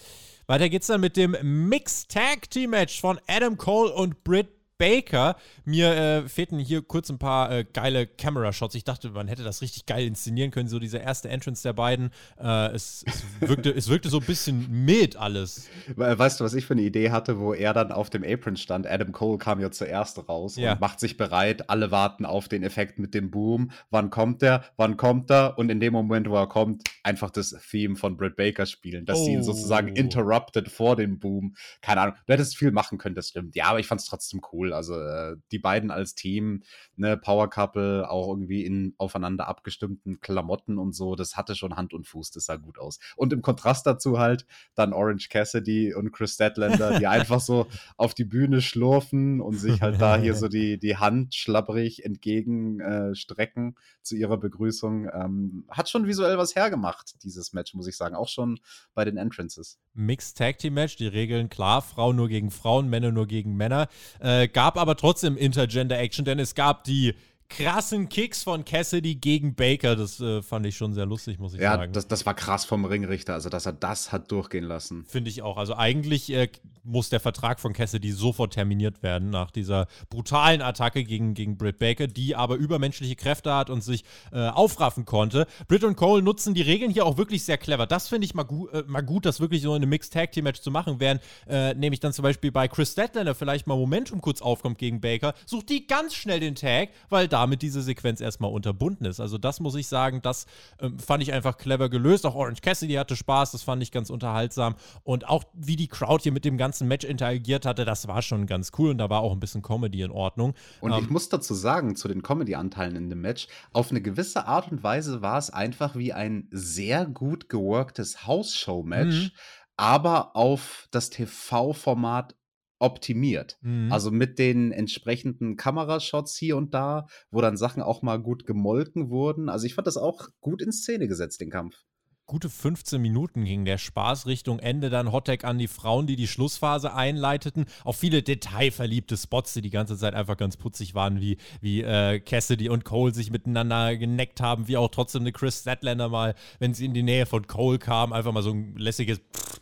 Weiter 0.45 0.69
geht's 0.69 0.87
dann 0.87 1.01
mit 1.01 1.17
dem 1.17 1.35
Mixed 1.67 2.09
Tag 2.09 2.49
Team 2.49 2.69
Match 2.69 3.01
von 3.01 3.19
Adam 3.27 3.57
Cole 3.57 3.91
und 3.93 4.23
Britt 4.23 4.56
Baker. 4.77 5.35
Mir 5.65 5.95
äh, 5.95 6.29
fehlten 6.29 6.59
hier 6.59 6.81
kurz 6.81 7.09
ein 7.09 7.17
paar 7.17 7.51
äh, 7.51 7.65
geile 7.65 8.07
Camera-Shots. 8.07 8.75
Ich 8.75 8.83
dachte, 8.83 9.09
man 9.09 9.27
hätte 9.27 9.43
das 9.43 9.61
richtig 9.61 9.85
geil 9.85 10.05
inszenieren 10.05 10.51
können, 10.51 10.69
so 10.69 10.79
diese 10.79 10.97
erste 10.97 11.29
Entrance 11.29 11.63
der 11.63 11.73
beiden. 11.73 12.11
Äh, 12.39 12.73
es, 12.73 13.03
es, 13.07 13.23
wirkte, 13.39 13.71
es 13.71 13.89
wirkte 13.89 14.09
so 14.09 14.19
ein 14.19 14.25
bisschen 14.25 14.85
mild 14.85 15.15
alles. 15.15 15.67
Weißt 15.95 16.39
du, 16.39 16.43
was 16.43 16.53
ich 16.53 16.65
für 16.65 16.73
eine 16.73 16.83
Idee 16.83 17.11
hatte, 17.11 17.39
wo 17.39 17.53
er 17.53 17.73
dann 17.73 17.91
auf 17.91 18.09
dem 18.09 18.23
Apron 18.23 18.55
stand? 18.55 18.87
Adam 18.87 19.11
Cole 19.11 19.37
kam 19.37 19.59
ja 19.59 19.71
zuerst 19.71 20.27
raus 20.29 20.55
ja. 20.55 20.73
und 20.73 20.81
macht 20.81 20.99
sich 20.99 21.17
bereit. 21.17 21.69
Alle 21.69 21.91
warten 21.91 22.25
auf 22.25 22.47
den 22.47 22.63
Effekt 22.63 22.99
mit 22.99 23.13
dem 23.13 23.31
Boom. 23.31 23.71
Wann 23.89 24.09
kommt 24.09 24.43
er? 24.43 24.63
Wann 24.77 24.97
kommt 24.97 25.31
er? 25.31 25.57
Und 25.57 25.69
in 25.69 25.79
dem 25.79 25.93
Moment, 25.93 26.29
wo 26.29 26.35
er 26.35 26.47
kommt, 26.47 26.83
einfach 27.03 27.31
das 27.31 27.55
Theme 27.69 27.95
von 27.95 28.17
Britt 28.17 28.35
Baker 28.35 28.65
spielen, 28.65 29.05
dass 29.05 29.19
oh. 29.19 29.25
sie 29.25 29.31
ihn 29.33 29.43
sozusagen 29.43 29.91
oh. 29.91 29.95
interrupted 29.95 30.69
vor 30.69 30.95
dem 30.95 31.19
Boom. 31.19 31.55
Keine 31.81 32.01
Ahnung. 32.01 32.15
Du 32.25 32.33
hättest 32.33 32.57
viel 32.57 32.71
machen 32.71 32.97
können, 32.97 33.15
das 33.15 33.29
stimmt. 33.29 33.55
Ja, 33.55 33.65
aber 33.65 33.79
ich 33.79 33.87
fand 33.87 34.01
es 34.01 34.07
trotzdem 34.07 34.41
cool 34.51 34.66
cool. 34.67 34.73
Also 34.73 34.99
äh, 34.99 35.37
die 35.51 35.59
beiden 35.59 35.91
als 35.91 36.15
Team, 36.15 36.63
ne, 36.95 37.17
Power 37.17 37.49
Couple, 37.49 38.09
auch 38.09 38.27
irgendwie 38.29 38.65
in 38.65 38.93
aufeinander 38.97 39.47
abgestimmten 39.47 40.19
Klamotten 40.21 40.77
und 40.77 40.93
so, 40.93 41.15
das 41.15 41.35
hatte 41.35 41.55
schon 41.55 41.75
Hand 41.75 41.93
und 41.93 42.07
Fuß, 42.07 42.31
das 42.31 42.45
sah 42.45 42.55
gut 42.55 42.79
aus. 42.79 42.99
Und 43.15 43.33
im 43.33 43.41
Kontrast 43.41 43.85
dazu 43.85 44.19
halt 44.19 44.45
dann 44.75 44.93
Orange 44.93 45.29
Cassidy 45.29 45.93
und 45.93 46.11
Chris 46.11 46.33
Statlander, 46.33 46.99
die 46.99 47.07
einfach 47.07 47.39
so 47.39 47.67
auf 47.95 48.13
die 48.13 48.25
Bühne 48.25 48.61
schlurfen 48.61 49.41
und 49.41 49.55
sich 49.55 49.81
halt 49.81 50.01
da 50.01 50.17
hier 50.17 50.35
so 50.35 50.47
die, 50.47 50.77
die 50.77 50.97
Hand 50.97 51.35
schlapprig 51.35 52.03
entgegenstrecken 52.03 53.69
äh, 53.69 54.03
zu 54.03 54.15
ihrer 54.15 54.37
Begrüßung. 54.37 55.09
Ähm, 55.13 55.65
hat 55.69 55.89
schon 55.89 56.07
visuell 56.07 56.37
was 56.37 56.55
hergemacht, 56.55 57.23
dieses 57.23 57.53
Match, 57.53 57.73
muss 57.73 57.87
ich 57.87 57.95
sagen. 57.95 58.15
Auch 58.15 58.29
schon 58.29 58.59
bei 58.93 59.05
den 59.05 59.17
Entrances. 59.17 59.79
Mixed 59.93 60.37
Tag 60.37 60.59
Team 60.59 60.75
Match, 60.75 60.95
die 60.97 61.07
Regeln 61.07 61.49
klar, 61.49 61.81
Frauen 61.81 62.15
nur 62.15 62.27
gegen 62.27 62.51
Frauen, 62.51 62.89
Männer 62.89 63.11
nur 63.11 63.27
gegen 63.27 63.55
Männer. 63.55 63.87
Äh, 64.19 64.47
gab 64.57 64.75
aber 64.75 64.95
trotzdem 64.95 65.37
Intergender-Action, 65.37 66.25
denn 66.25 66.39
es 66.39 66.55
gab 66.55 66.83
die 66.83 67.13
krassen 67.49 68.09
Kicks 68.09 68.43
von 68.43 68.65
Cassidy 68.65 69.15
gegen 69.15 69.55
Baker. 69.55 69.95
Das 69.95 70.19
äh, 70.19 70.41
fand 70.41 70.65
ich 70.65 70.75
schon 70.75 70.93
sehr 70.93 71.05
lustig, 71.05 71.39
muss 71.39 71.53
ich 71.53 71.61
ja, 71.61 71.71
sagen. 71.71 71.83
Ja, 71.83 71.87
das, 71.87 72.07
das 72.07 72.25
war 72.25 72.33
krass 72.33 72.65
vom 72.65 72.85
Ringrichter, 72.85 73.33
also 73.33 73.49
dass 73.49 73.65
er 73.65 73.73
das 73.73 74.11
hat 74.11 74.31
durchgehen 74.31 74.65
lassen. 74.65 75.05
Finde 75.07 75.29
ich 75.29 75.41
auch. 75.41 75.57
Also 75.57 75.75
eigentlich 75.75 76.31
äh, 76.31 76.49
muss 76.83 77.09
der 77.09 77.19
Vertrag 77.19 77.59
von 77.59 77.73
Cassidy 77.73 78.11
sofort 78.11 78.53
terminiert 78.53 79.03
werden 79.03 79.29
nach 79.29 79.51
dieser 79.51 79.87
brutalen 80.09 80.61
Attacke 80.61 81.03
gegen, 81.03 81.33
gegen 81.33 81.57
Britt 81.57 81.79
Baker, 81.79 82.07
die 82.07 82.35
aber 82.35 82.55
übermenschliche 82.55 83.15
Kräfte 83.15 83.53
hat 83.53 83.69
und 83.69 83.81
sich 83.81 84.03
äh, 84.31 84.47
aufraffen 84.47 85.05
konnte. 85.05 85.47
Britt 85.67 85.83
und 85.83 85.95
Cole 85.95 86.21
nutzen 86.21 86.53
die 86.53 86.61
Regeln 86.61 86.91
hier 86.91 87.05
auch 87.05 87.17
wirklich 87.17 87.43
sehr 87.43 87.57
clever. 87.57 87.85
Das 87.85 88.07
finde 88.07 88.25
ich 88.25 88.33
mal, 88.33 88.43
gu 88.43 88.67
äh, 88.69 88.83
mal 88.87 89.01
gut, 89.01 89.25
das 89.25 89.39
wirklich 89.39 89.61
so 89.61 89.75
in 89.75 89.81
einem 89.81 89.89
Mixed 89.89 90.13
Tag 90.13 90.31
Team 90.31 90.45
Match 90.45 90.61
zu 90.61 90.71
machen, 90.71 90.99
während 90.99 91.21
äh, 91.47 91.73
nämlich 91.73 91.99
dann 91.99 92.13
zum 92.13 92.23
Beispiel 92.23 92.51
bei 92.51 92.67
Chris 92.67 92.93
Statlander 92.93 93.35
vielleicht 93.35 93.67
mal 93.67 93.75
Momentum 93.75 94.21
kurz 94.21 94.41
aufkommt 94.41 94.77
gegen 94.77 95.01
Baker, 95.01 95.33
sucht 95.45 95.69
die 95.69 95.87
ganz 95.87 96.15
schnell 96.15 96.39
den 96.39 96.55
Tag, 96.55 96.89
weil 97.09 97.27
da 97.27 97.36
damit 97.37 97.61
diese 97.61 97.83
Sequenz 97.83 98.19
erstmal 98.19 98.51
unterbunden 98.51 99.05
ist. 99.05 99.19
Also 99.19 99.37
das 99.37 99.59
muss 99.59 99.75
ich 99.75 99.87
sagen, 99.87 100.21
das 100.23 100.47
ähm, 100.79 100.97
fand 100.97 101.21
ich 101.21 101.33
einfach 101.33 101.57
clever 101.57 101.87
gelöst. 101.87 102.25
Auch 102.25 102.33
Orange 102.33 102.61
Cassidy 102.61 102.95
hatte 102.95 103.15
Spaß, 103.15 103.51
das 103.51 103.61
fand 103.61 103.83
ich 103.83 103.91
ganz 103.91 104.09
unterhaltsam. 104.09 104.75
Und 105.03 105.29
auch 105.29 105.43
wie 105.53 105.75
die 105.75 105.87
Crowd 105.87 106.23
hier 106.23 106.31
mit 106.31 106.45
dem 106.45 106.57
ganzen 106.57 106.87
Match 106.87 107.05
interagiert 107.05 107.67
hatte, 107.67 107.85
das 107.85 108.07
war 108.07 108.23
schon 108.23 108.47
ganz 108.47 108.71
cool 108.79 108.89
und 108.89 108.97
da 108.97 109.11
war 109.11 109.21
auch 109.21 109.33
ein 109.33 109.39
bisschen 109.39 109.61
Comedy 109.61 110.01
in 110.01 110.09
Ordnung. 110.09 110.55
Und 110.81 110.93
ähm, 110.93 111.03
ich 111.03 111.09
muss 111.11 111.29
dazu 111.29 111.53
sagen, 111.53 111.95
zu 111.95 112.07
den 112.07 112.23
Comedy-Anteilen 112.23 112.95
in 112.95 113.09
dem 113.11 113.21
Match, 113.21 113.47
auf 113.71 113.91
eine 113.91 114.01
gewisse 114.01 114.47
Art 114.47 114.71
und 114.71 114.81
Weise 114.81 115.21
war 115.21 115.37
es 115.37 115.51
einfach 115.51 115.95
wie 115.95 116.13
ein 116.13 116.47
sehr 116.51 117.05
gut 117.05 117.49
geworktes 117.49 118.25
House-Show-Match, 118.25 119.25
mhm. 119.25 119.31
aber 119.75 120.35
auf 120.35 120.87
das 120.89 121.11
TV-Format 121.11 122.35
optimiert. 122.79 123.57
Mhm. 123.61 123.91
Also 123.91 124.11
mit 124.11 124.39
den 124.39 124.71
entsprechenden 124.71 125.55
Kamerashots 125.55 126.37
hier 126.37 126.57
und 126.57 126.73
da, 126.73 127.07
wo 127.31 127.41
dann 127.41 127.57
Sachen 127.57 127.81
auch 127.81 128.01
mal 128.01 128.17
gut 128.17 128.45
gemolken 128.45 129.09
wurden. 129.09 129.49
Also 129.49 129.65
ich 129.65 129.75
fand 129.75 129.87
das 129.87 129.97
auch 129.97 130.27
gut 130.39 130.61
in 130.61 130.71
Szene 130.71 131.07
gesetzt, 131.07 131.41
den 131.41 131.49
Kampf 131.49 131.85
gute 132.27 132.49
15 132.49 133.01
Minuten 133.01 133.45
ging 133.45 133.63
der 133.63 133.77
Spaß 133.77 134.27
Richtung 134.27 134.59
Ende 134.59 134.89
dann 134.89 135.13
Hottag 135.13 135.45
an 135.45 135.57
die 135.57 135.69
Frauen, 135.69 136.07
die 136.07 136.17
die 136.17 136.27
Schlussphase 136.27 136.93
einleiteten. 136.93 137.65
Auch 137.85 137.95
viele 137.95 138.21
detailverliebte 138.21 139.15
Spots, 139.15 139.53
die 139.53 139.61
die 139.61 139.69
ganze 139.69 139.97
Zeit 139.97 140.13
einfach 140.13 140.35
ganz 140.35 140.57
putzig 140.57 140.93
waren, 140.93 141.21
wie, 141.21 141.37
wie 141.61 141.83
äh, 141.83 142.19
Cassidy 142.19 142.67
und 142.67 142.83
Cole 142.83 143.13
sich 143.13 143.31
miteinander 143.31 143.95
geneckt 143.95 144.41
haben, 144.41 144.67
wie 144.67 144.75
auch 144.75 144.89
trotzdem 144.89 145.21
eine 145.21 145.31
Chris 145.31 145.61
Statlander 145.61 146.09
mal, 146.09 146.35
wenn 146.59 146.73
sie 146.73 146.85
in 146.85 146.93
die 146.93 147.01
Nähe 147.01 147.25
von 147.25 147.47
Cole 147.47 147.79
kam, 147.79 148.11
einfach 148.11 148.33
mal 148.33 148.43
so 148.43 148.51
ein 148.51 148.75
lässiges 148.75 149.19
Pff 149.19 149.61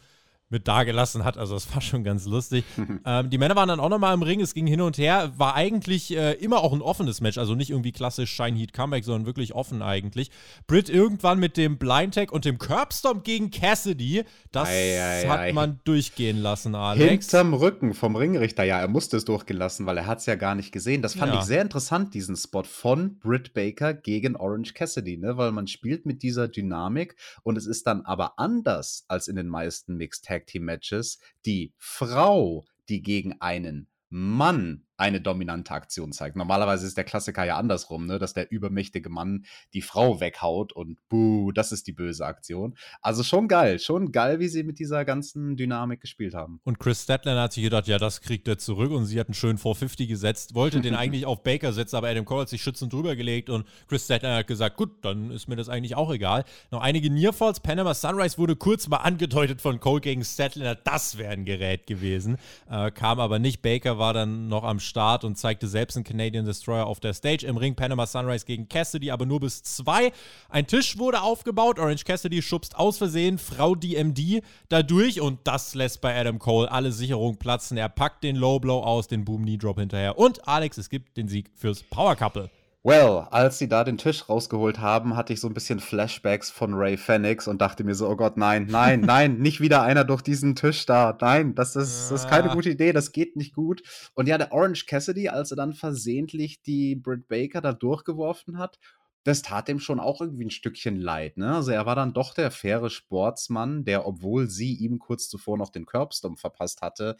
mit 0.49 0.67
dagelassen 0.67 1.23
hat. 1.23 1.37
Also 1.37 1.55
das 1.55 1.73
war 1.73 1.81
schon 1.81 2.03
ganz 2.03 2.25
lustig. 2.25 2.63
ähm, 3.05 3.29
die 3.29 3.37
Männer 3.37 3.55
waren 3.55 3.67
dann 3.67 3.79
auch 3.79 3.89
nochmal 3.89 4.13
im 4.13 4.21
Ring, 4.21 4.41
es 4.41 4.53
ging 4.53 4.67
hin 4.67 4.81
und 4.81 4.97
her. 4.97 5.33
War 5.37 5.55
eigentlich 5.55 6.15
äh, 6.15 6.33
immer 6.33 6.59
auch 6.59 6.73
ein 6.73 6.81
offenes 6.81 7.19
Match, 7.21 7.37
also 7.37 7.55
nicht 7.55 7.71
irgendwie 7.71 7.91
klassisch 7.91 8.31
Shine 8.31 8.57
Heat 8.57 8.73
Comeback, 8.73 9.03
sondern 9.03 9.25
wirklich 9.25 9.55
offen 9.55 9.81
eigentlich. 9.81 10.29
Britt 10.67 10.89
irgendwann 10.89 11.39
mit 11.39 11.57
dem 11.57 11.77
Blind 11.77 12.15
Tag 12.15 12.31
und 12.31 12.45
dem 12.45 12.59
Curbstomp 12.59 13.23
gegen 13.23 13.49
Cassidy, 13.49 14.23
das 14.51 14.69
ei, 14.69 15.01
ei, 15.01 15.27
hat 15.27 15.39
ei. 15.39 15.53
man 15.53 15.79
durchgehen 15.83 16.37
lassen, 16.37 16.75
Alex. 16.75 17.25
Hinterm 17.31 17.53
Rücken 17.53 17.93
vom 17.93 18.15
Ringrichter, 18.15 18.63
ja, 18.63 18.79
er 18.79 18.87
musste 18.87 19.17
es 19.17 19.25
durchgelassen, 19.25 19.85
weil 19.85 19.97
er 19.97 20.05
hat 20.05 20.19
es 20.19 20.27
ja 20.27 20.35
gar 20.35 20.53
nicht 20.53 20.71
gesehen. 20.71 21.01
Das 21.01 21.15
fand 21.15 21.33
ja. 21.33 21.39
ich 21.39 21.45
sehr 21.45 21.61
interessant, 21.61 22.13
diesen 22.13 22.35
Spot 22.35 22.63
von 22.63 23.17
Britt 23.19 23.53
Baker 23.53 23.93
gegen 23.93 24.35
Orange 24.35 24.73
Cassidy, 24.73 25.17
ne? 25.17 25.37
weil 25.37 25.51
man 25.51 25.67
spielt 25.67 26.05
mit 26.05 26.21
dieser 26.21 26.47
Dynamik 26.47 27.15
und 27.43 27.57
es 27.57 27.65
ist 27.65 27.87
dann 27.87 28.01
aber 28.05 28.37
anders 28.37 29.05
als 29.07 29.27
in 29.27 29.35
den 29.35 29.47
meisten 29.47 29.95
Mixed 29.97 30.29
Tag 30.35 30.47
Team 30.47 30.65
Matches. 30.65 31.17
Die 31.45 31.73
Frau, 31.77 32.65
die 32.89 33.01
gegen 33.01 33.39
einen 33.39 33.87
Mann 34.09 34.84
eine 34.97 35.21
dominante 35.21 35.73
Aktion 35.73 36.11
zeigt. 36.11 36.35
Normalerweise 36.35 36.85
ist 36.85 36.97
der 36.97 37.03
Klassiker 37.03 37.43
ja 37.43 37.57
andersrum, 37.57 38.05
ne? 38.05 38.19
dass 38.19 38.33
der 38.33 38.51
übermächtige 38.51 39.09
Mann 39.09 39.45
die 39.73 39.81
Frau 39.81 40.19
weghaut 40.19 40.73
und 40.73 40.97
buh, 41.09 41.51
das 41.51 41.71
ist 41.71 41.87
die 41.87 41.91
böse 41.91 42.25
Aktion. 42.25 42.75
Also 43.01 43.23
schon 43.23 43.47
geil, 43.47 43.79
schon 43.79 44.11
geil, 44.11 44.39
wie 44.39 44.47
sie 44.47 44.63
mit 44.63 44.79
dieser 44.79 45.03
ganzen 45.05 45.57
Dynamik 45.57 46.01
gespielt 46.01 46.33
haben. 46.33 46.59
Und 46.63 46.79
Chris 46.79 47.03
Statler 47.03 47.39
hat 47.41 47.53
sich 47.53 47.63
gedacht, 47.63 47.87
ja, 47.87 47.97
das 47.97 48.21
kriegt 48.21 48.47
er 48.47 48.57
zurück 48.57 48.91
und 48.91 49.05
sie 49.05 49.19
hat 49.19 49.27
einen 49.27 49.33
schönen 49.33 49.57
450 49.57 50.07
gesetzt, 50.07 50.55
wollte 50.55 50.81
den 50.81 50.95
eigentlich 50.95 51.25
auf 51.25 51.43
Baker 51.43 51.73
setzen, 51.73 51.97
aber 51.97 52.07
Adam 52.07 52.25
Cole 52.25 52.41
hat 52.41 52.49
sich 52.49 52.61
schützend 52.61 52.93
drüber 52.93 53.15
gelegt 53.15 53.49
und 53.49 53.67
Chris 53.87 54.05
Statler 54.05 54.37
hat 54.37 54.47
gesagt, 54.47 54.77
gut, 54.77 55.03
dann 55.03 55.31
ist 55.31 55.47
mir 55.47 55.55
das 55.55 55.69
eigentlich 55.69 55.95
auch 55.95 56.11
egal. 56.11 56.45
Noch 56.71 56.81
einige 56.81 57.09
Nearfalls, 57.09 57.59
Panama 57.59 57.93
Sunrise 57.93 58.37
wurde 58.37 58.55
kurz 58.55 58.87
mal 58.87 58.97
angedeutet 58.97 59.61
von 59.61 59.79
Cole 59.79 60.01
gegen 60.01 60.23
Statler, 60.23 60.75
das 60.75 61.17
wäre 61.17 61.33
ein 61.33 61.45
Gerät 61.45 61.87
gewesen, 61.87 62.37
äh, 62.69 62.91
kam 62.91 63.19
aber 63.19 63.39
nicht. 63.39 63.61
Baker 63.61 63.97
war 63.97 64.13
dann 64.13 64.47
noch 64.47 64.63
am 64.63 64.79
Start 64.85 65.23
und 65.23 65.37
zeigte 65.37 65.67
selbst 65.67 65.95
einen 65.95 66.03
Canadian 66.03 66.45
Destroyer 66.45 66.85
auf 66.85 66.99
der 66.99 67.13
Stage. 67.13 67.45
Im 67.45 67.57
Ring 67.57 67.75
Panama 67.75 68.05
Sunrise 68.05 68.45
gegen 68.45 68.69
Cassidy, 68.69 69.11
aber 69.11 69.25
nur 69.25 69.39
bis 69.39 69.63
zwei. 69.63 70.11
Ein 70.49 70.67
Tisch 70.67 70.97
wurde 70.97 71.21
aufgebaut. 71.21 71.79
Orange 71.79 72.05
Cassidy 72.05 72.41
schubst 72.41 72.75
aus 72.77 72.97
Versehen 72.97 73.37
Frau 73.37 73.75
DMD 73.75 74.41
dadurch 74.69 75.19
und 75.21 75.39
das 75.43 75.75
lässt 75.75 76.01
bei 76.01 76.17
Adam 76.17 76.39
Cole 76.39 76.71
alle 76.71 76.91
Sicherungen 76.91 77.37
platzen. 77.37 77.77
Er 77.77 77.89
packt 77.89 78.23
den 78.23 78.35
Low 78.35 78.59
Blow 78.59 78.81
aus, 78.81 79.07
den 79.07 79.25
Boom 79.25 79.43
Knee 79.43 79.57
Drop 79.57 79.79
hinterher 79.79 80.17
und 80.17 80.47
Alex, 80.47 80.77
es 80.77 80.89
gibt 80.89 81.17
den 81.17 81.27
Sieg 81.27 81.49
fürs 81.55 81.83
Power 81.83 82.15
Couple. 82.15 82.49
Well, 82.85 83.25
als 83.31 83.57
sie 83.57 83.67
da 83.67 83.83
den 83.83 83.97
Tisch 83.97 84.29
rausgeholt 84.29 84.77
haben, 84.77 85.15
hatte 85.15 85.33
ich 85.33 85.41
so 85.41 85.47
ein 85.47 85.55
bisschen 85.55 85.79
Flashbacks 85.79 86.51
von 86.51 86.75
Ray 86.75 86.97
Phoenix 86.97 87.47
und 87.47 87.59
dachte 87.59 87.83
mir 87.83 87.95
so, 87.95 88.07
oh 88.07 88.15
Gott, 88.15 88.37
nein, 88.37 88.67
nein, 88.69 89.01
nein, 89.01 89.39
nicht 89.39 89.59
wieder 89.59 89.81
einer 89.81 90.03
durch 90.03 90.21
diesen 90.21 90.55
Tisch 90.55 90.85
da. 90.85 91.17
Nein, 91.19 91.55
das 91.55 91.75
ist, 91.75 92.11
das 92.11 92.21
ist 92.21 92.29
keine 92.29 92.49
gute 92.49 92.69
Idee, 92.69 92.93
das 92.93 93.11
geht 93.11 93.37
nicht 93.37 93.55
gut. 93.55 93.81
Und 94.13 94.27
ja, 94.27 94.37
der 94.37 94.51
Orange 94.51 94.85
Cassidy, 94.85 95.29
als 95.29 95.49
er 95.49 95.57
dann 95.57 95.73
versehentlich 95.73 96.61
die 96.61 96.95
Britt 96.95 97.27
Baker 97.27 97.59
da 97.59 97.73
durchgeworfen 97.73 98.59
hat, 98.59 98.77
das 99.23 99.41
tat 99.41 99.67
ihm 99.67 99.79
schon 99.79 99.99
auch 99.99 100.21
irgendwie 100.21 100.45
ein 100.45 100.51
Stückchen 100.51 100.97
leid. 100.97 101.37
Ne? 101.37 101.55
Also 101.55 101.71
er 101.71 101.87
war 101.87 101.95
dann 101.95 102.13
doch 102.13 102.35
der 102.35 102.51
faire 102.51 102.91
Sportsmann, 102.91 103.83
der, 103.83 104.05
obwohl 104.05 104.47
sie 104.47 104.75
ihm 104.75 104.99
kurz 104.99 105.27
zuvor 105.27 105.57
noch 105.57 105.71
den 105.71 105.87
Curbstomp 105.87 106.37
verpasst 106.37 106.83
hatte, 106.83 107.17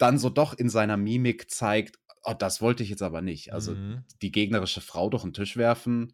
dann 0.00 0.18
so 0.18 0.30
doch 0.30 0.54
in 0.54 0.68
seiner 0.68 0.96
Mimik 0.96 1.50
zeigt, 1.50 1.98
oh, 2.24 2.34
das 2.38 2.60
wollte 2.60 2.82
ich 2.82 2.90
jetzt 2.90 3.02
aber 3.02 3.22
nicht. 3.22 3.52
Also 3.52 3.74
mhm. 3.74 4.04
die 4.22 4.32
gegnerische 4.32 4.80
Frau 4.80 5.10
durch 5.10 5.22
den 5.22 5.32
Tisch 5.32 5.56
werfen, 5.56 6.12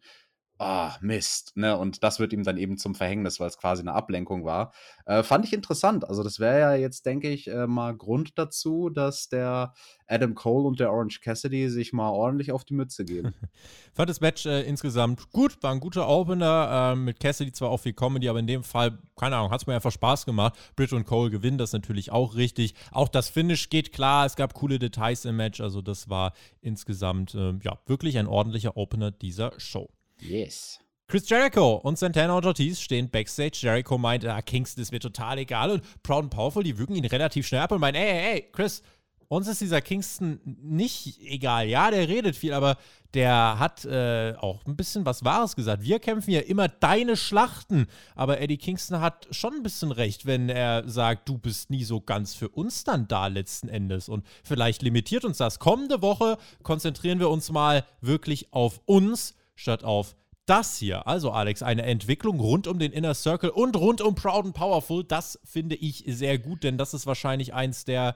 ah, 0.59 0.95
Mist, 1.01 1.55
ne? 1.55 1.77
Und 1.77 2.03
das 2.03 2.19
wird 2.19 2.33
ihm 2.33 2.43
dann 2.43 2.57
eben 2.57 2.77
zum 2.77 2.95
Verhängnis, 2.95 3.39
weil 3.39 3.47
es 3.47 3.57
quasi 3.57 3.81
eine 3.81 3.93
Ablenkung 3.93 4.45
war. 4.45 4.73
Äh, 5.05 5.23
fand 5.23 5.45
ich 5.45 5.53
interessant. 5.53 6.07
Also, 6.07 6.23
das 6.23 6.39
wäre 6.39 6.59
ja 6.59 6.75
jetzt, 6.75 7.05
denke 7.05 7.29
ich, 7.29 7.47
äh, 7.47 7.67
mal 7.67 7.95
Grund 7.95 8.37
dazu, 8.37 8.89
dass 8.89 9.29
der 9.29 9.73
Adam 10.07 10.35
Cole 10.35 10.67
und 10.67 10.79
der 10.79 10.91
Orange 10.91 11.19
Cassidy 11.21 11.69
sich 11.69 11.93
mal 11.93 12.09
ordentlich 12.09 12.51
auf 12.51 12.63
die 12.63 12.73
Mütze 12.73 13.05
geben. 13.05 13.33
fand 13.93 14.09
das 14.09 14.21
Match 14.21 14.45
äh, 14.45 14.63
insgesamt 14.63 15.31
gut, 15.31 15.61
war 15.61 15.71
ein 15.71 15.79
guter 15.79 16.07
Opener. 16.07 16.93
Ähm, 16.93 17.05
mit 17.05 17.19
Cassidy 17.19 17.51
zwar 17.51 17.69
auch 17.69 17.77
viel 17.79 17.93
Comedy, 17.93 18.29
aber 18.29 18.39
in 18.39 18.47
dem 18.47 18.63
Fall, 18.63 18.97
keine 19.15 19.35
Ahnung, 19.35 19.51
hat 19.51 19.61
es 19.61 19.67
mir 19.67 19.75
einfach 19.75 19.91
Spaß 19.91 20.25
gemacht. 20.25 20.55
Britt 20.75 20.93
und 20.93 21.05
Cole 21.05 21.29
gewinnen 21.29 21.57
das 21.57 21.73
natürlich 21.73 22.11
auch 22.11 22.35
richtig. 22.35 22.73
Auch 22.91 23.09
das 23.09 23.29
Finish 23.29 23.69
geht 23.69 23.91
klar. 23.91 24.25
Es 24.25 24.35
gab 24.35 24.53
coole 24.53 24.79
Details 24.79 25.25
im 25.25 25.35
Match. 25.35 25.61
Also, 25.61 25.81
das 25.81 26.09
war 26.09 26.33
insgesamt, 26.61 27.35
ähm, 27.35 27.59
ja, 27.63 27.77
wirklich 27.85 28.17
ein 28.17 28.27
ordentlicher 28.27 28.77
Opener 28.77 29.11
dieser 29.11 29.51
Show. 29.59 29.89
Yes. 30.21 30.79
Chris 31.07 31.29
Jericho 31.29 31.75
und 31.75 31.97
Santana 31.97 32.35
und 32.35 32.45
Ortiz 32.45 32.81
stehen 32.81 33.09
backstage. 33.09 33.59
Jericho 33.61 33.97
meint, 33.97 34.25
ah, 34.25 34.41
Kingston 34.41 34.81
ist 34.81 34.91
mir 34.91 34.99
total 34.99 35.37
egal. 35.37 35.71
Und 35.71 36.03
Proud 36.03 36.23
and 36.23 36.33
Powerful, 36.33 36.63
die 36.63 36.77
wirken 36.77 36.95
ihn 36.95 37.05
relativ 37.05 37.47
schnell 37.47 37.61
ab 37.61 37.71
und 37.71 37.79
meinen, 37.79 37.95
ey, 37.95 38.09
ey, 38.09 38.33
ey, 38.33 38.49
Chris, 38.51 38.81
uns 39.29 39.47
ist 39.47 39.61
dieser 39.61 39.81
Kingston 39.81 40.39
nicht 40.43 41.19
egal. 41.21 41.67
Ja, 41.67 41.91
der 41.91 42.07
redet 42.07 42.35
viel, 42.35 42.53
aber 42.53 42.77
der 43.13 43.57
hat 43.59 43.83
äh, 43.85 44.33
auch 44.37 44.65
ein 44.65 44.75
bisschen 44.75 45.05
was 45.05 45.23
Wahres 45.23 45.55
gesagt. 45.55 45.83
Wir 45.83 45.99
kämpfen 45.99 46.31
ja 46.31 46.41
immer 46.41 46.67
deine 46.67 47.17
Schlachten. 47.17 47.87
Aber 48.15 48.39
Eddie 48.39 48.57
Kingston 48.57 49.01
hat 49.01 49.27
schon 49.31 49.55
ein 49.55 49.63
bisschen 49.63 49.91
recht, 49.91 50.25
wenn 50.25 50.49
er 50.49 50.87
sagt, 50.89 51.27
du 51.27 51.37
bist 51.37 51.69
nie 51.69 51.83
so 51.83 51.99
ganz 51.99 52.35
für 52.35 52.49
uns 52.49 52.83
dann 52.83 53.07
da 53.07 53.27
letzten 53.27 53.69
Endes. 53.69 54.07
Und 54.07 54.25
vielleicht 54.43 54.81
limitiert 54.81 55.25
uns 55.25 55.37
das. 55.37 55.59
Kommende 55.59 56.01
Woche 56.01 56.37
konzentrieren 56.63 57.19
wir 57.19 57.29
uns 57.29 57.51
mal 57.51 57.85
wirklich 58.01 58.53
auf 58.53 58.81
uns 58.85 59.35
statt 59.57 59.83
auf 59.83 60.15
das 60.45 60.77
hier, 60.77 61.05
also 61.07 61.31
Alex, 61.31 61.61
eine 61.61 61.83
Entwicklung 61.83 62.39
rund 62.39 62.67
um 62.67 62.79
den 62.79 62.93
Inner 62.93 63.13
Circle 63.13 63.49
und 63.49 63.75
rund 63.75 63.99
um 63.99 64.15
Proud 64.15 64.45
and 64.45 64.53
Powerful, 64.53 65.03
das 65.03 65.37
finde 65.43 65.75
ich 65.75 66.05
sehr 66.07 66.39
gut, 66.39 66.63
denn 66.63 66.77
das 66.77 66.93
ist 66.93 67.05
wahrscheinlich 67.05 67.53
eins 67.53 67.83
der 67.83 68.15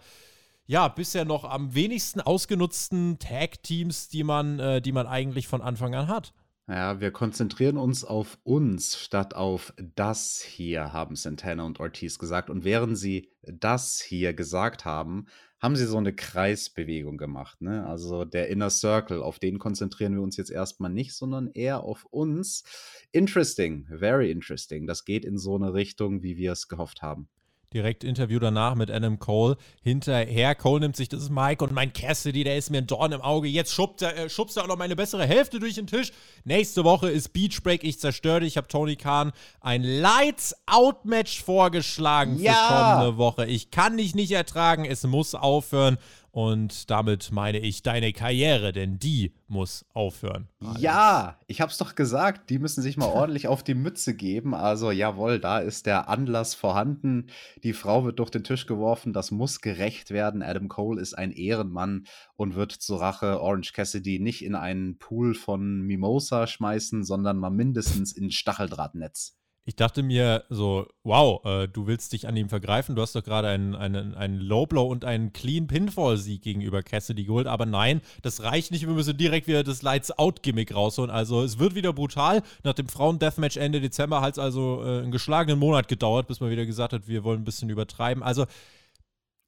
ja, 0.65 0.88
bisher 0.88 1.25
noch 1.25 1.43
am 1.43 1.75
wenigsten 1.75 2.21
ausgenutzten 2.21 3.19
Tag-Teams, 3.19 4.07
die 4.07 4.24
man, 4.24 4.60
äh, 4.60 4.81
die 4.81 4.93
man 4.93 5.05
eigentlich 5.05 5.50
von 5.50 5.62
Anfang 5.62 5.93
an 5.95 6.07
hat. 6.07 6.33
Ja, 6.68 7.01
wir 7.01 7.12
konzentrieren 7.12 7.77
uns 7.77 8.06
auf 8.06 8.38
uns 8.44 8.98
statt 8.98 9.34
auf 9.36 9.74
das 9.96 10.41
hier, 10.41 10.94
haben 10.94 11.15
Santana 11.15 11.63
und 11.63 11.80
Ortiz 11.80 12.20
gesagt. 12.20 12.50
Und 12.50 12.63
während 12.63 12.98
sie 12.98 13.30
das 13.41 14.00
hier 14.00 14.34
gesagt 14.34 14.86
haben, 14.86 15.25
haben 15.60 15.75
sie 15.75 15.86
so 15.86 15.98
eine 15.98 16.13
Kreisbewegung 16.13 17.18
gemacht. 17.18 17.62
Ne? 17.62 17.86
Also 17.86 18.25
der 18.25 18.48
Inner 18.50 18.70
Circle, 18.70 19.22
auf 19.22 19.38
den 19.38 19.60
konzentrieren 19.60 20.13
wir 20.13 20.22
uns 20.22 20.38
jetzt 20.38 20.51
erstmal 20.51 20.91
nicht, 20.91 21.13
sondern 21.13 21.48
eher 21.48 21.84
auf 21.84 22.06
uns. 22.06 22.63
Interesting, 23.12 23.88
very 23.88 24.32
interesting. 24.32 24.88
Das 24.88 25.06
geht 25.06 25.25
in 25.25 25.38
so 25.38 25.56
eine 25.56 25.74
Richtung, 25.74 26.24
wie 26.24 26.38
wir 26.38 26.51
es 26.53 26.68
gehofft 26.68 27.01
haben. 27.01 27.27
Direkt 27.74 28.04
Interview 28.04 28.38
danach 28.38 28.75
mit 28.75 28.92
Adam 28.92 29.18
Cole. 29.18 29.56
Hinterher, 29.82 30.56
Cole 30.56 30.82
nimmt 30.82 30.98
sich 30.98 31.08
das 31.08 31.30
Mike 31.30 31.63
und 31.63 31.72
mein 31.72 31.94
Cassidy, 31.94 32.44
der 32.44 32.58
ist 32.58 32.70
mir 32.70 32.80
ein 32.80 32.88
Dorn 32.88 33.13
im 33.13 33.22
Auge. 33.22 33.48
Jetzt 33.48 33.74
schubst 33.74 34.01
er, 34.01 34.18
äh, 34.18 34.30
schubst 34.30 34.58
er 34.58 34.63
auch 34.63 34.68
noch 34.68 34.78
meine 34.78 34.98
bessere 34.98 35.25
Hälfte 35.25 35.60
durch 35.60 35.75
den 35.75 35.88
Tisch. 35.88 36.12
Nächste 36.44 36.84
Woche 36.84 37.10
ist 37.10 37.32
Beach 37.32 37.63
Break, 37.63 37.86
ich 37.86 37.98
zerstöre 37.98 38.42
dich. 38.42 38.50
Ich 38.50 38.58
habe 38.58 38.68
Tony 38.68 38.98
Khan 38.98 39.32
ein 39.62 39.84
Lights-Out-Match 39.84 41.42
vorgeschlagen 41.42 42.40
ja. 42.40 42.54
für 42.54 42.74
kommende 42.74 43.18
Woche. 43.18 43.46
Ich 43.46 43.72
kann 43.72 43.96
dich 43.96 44.16
nicht 44.16 44.32
ertragen, 44.32 44.84
es 44.84 45.04
muss 45.04 45.34
aufhören. 45.34 45.98
Und 46.31 46.89
damit 46.89 47.31
meine 47.33 47.59
ich 47.59 47.83
deine 47.83 48.13
Karriere, 48.13 48.71
denn 48.71 48.97
die 49.00 49.33
muss 49.50 49.85
aufhören. 49.93 50.47
Alex. 50.61 50.81
Ja, 50.81 51.38
ich 51.47 51.59
hab's 51.59 51.77
doch 51.77 51.93
gesagt, 51.93 52.50
die 52.50 52.57
müssen 52.57 52.81
sich 52.81 52.95
mal 52.95 53.05
ordentlich 53.13 53.50
auf 53.50 53.63
die 53.63 53.73
Mütze 53.73 54.15
geben. 54.15 54.55
Also 54.55 54.91
jawohl, 54.91 55.39
da 55.39 55.59
ist 55.59 55.85
der 55.85 56.07
Anlass 56.07 56.55
vorhanden. 56.55 57.27
Die 57.63 57.73
Frau 57.73 58.05
wird 58.05 58.19
durch 58.19 58.29
den 58.29 58.45
Tisch 58.45 58.65
geworfen, 58.65 59.11
das 59.11 59.31
muss 59.31 59.59
gerecht 59.59 60.11
werden. 60.11 60.41
Adam 60.41 60.69
Cole 60.69 61.01
ist 61.01 61.17
ein 61.17 61.31
Ehrenmann 61.31 62.05
und 62.38 62.55
wird 62.55 62.71
zur 62.71 63.01
Rache 63.01 63.41
Orange 63.41 63.73
Cassidy 63.73 64.19
nicht 64.19 64.45
in 64.45 64.55
einen 64.55 64.97
Pool 64.97 65.33
von 65.35 65.81
Mimosa 65.81 66.47
schmeißen, 66.47 67.03
sondern 67.03 67.38
mal 67.38 67.50
mindestens 67.50 68.13
in 68.13 68.31
Stacheldrahtnetz. 68.31 69.40
Ich 69.63 69.75
dachte 69.75 70.01
mir 70.01 70.44
so, 70.50 70.88
wow, 71.03 71.46
äh, 71.46 71.68
du 71.68 71.86
willst 71.86 72.13
dich 72.13 72.27
an 72.27 72.36
ihm 72.36 72.50
vergreifen. 72.50 72.96
Du 72.96 73.01
hast 73.03 73.15
doch 73.15 73.24
gerade 73.24 73.48
einen, 73.48 73.75
einen, 73.75 74.15
einen 74.15 74.39
Low-Blow 74.39 74.88
und 74.88 75.06
einen 75.06 75.34
Clean-Pinfall-Sieg 75.34 76.41
gegenüber 76.41 76.82
Cassidy 76.82 77.25
geholt. 77.25 77.46
Aber 77.46 77.68
nein, 77.68 78.01
das 78.24 78.41
reicht 78.41 78.72
nicht. 78.72 78.88
Wir 78.88 78.94
müssen 78.94 79.18
direkt 79.18 79.48
wieder 79.48 79.63
das 79.63 79.84
Lights-Out-Gimmick 79.84 80.74
rausholen. 80.74 81.12
Also 81.12 81.44
es 81.44 81.60
wird 81.60 81.75
wieder 81.75 81.94
brutal. 81.94 82.41
Nach 82.63 82.74
dem 82.74 82.89
Frauen-Deathmatch 82.89 83.58
Ende 83.58 83.82
Dezember 83.82 84.22
hat 84.22 84.34
es 84.34 84.39
also 84.39 84.84
äh, 84.84 85.01
einen 85.03 85.12
geschlagenen 85.12 85.60
Monat 85.60 85.88
gedauert, 85.88 86.27
bis 86.27 86.39
man 86.39 86.50
wieder 86.50 86.65
gesagt 86.65 86.94
hat, 86.94 87.08
wir 87.08 87.24
wollen 87.24 87.41
ein 87.41 87.46
bisschen 87.46 87.70
übertreiben. 87.70 88.24
Also 88.24 88.48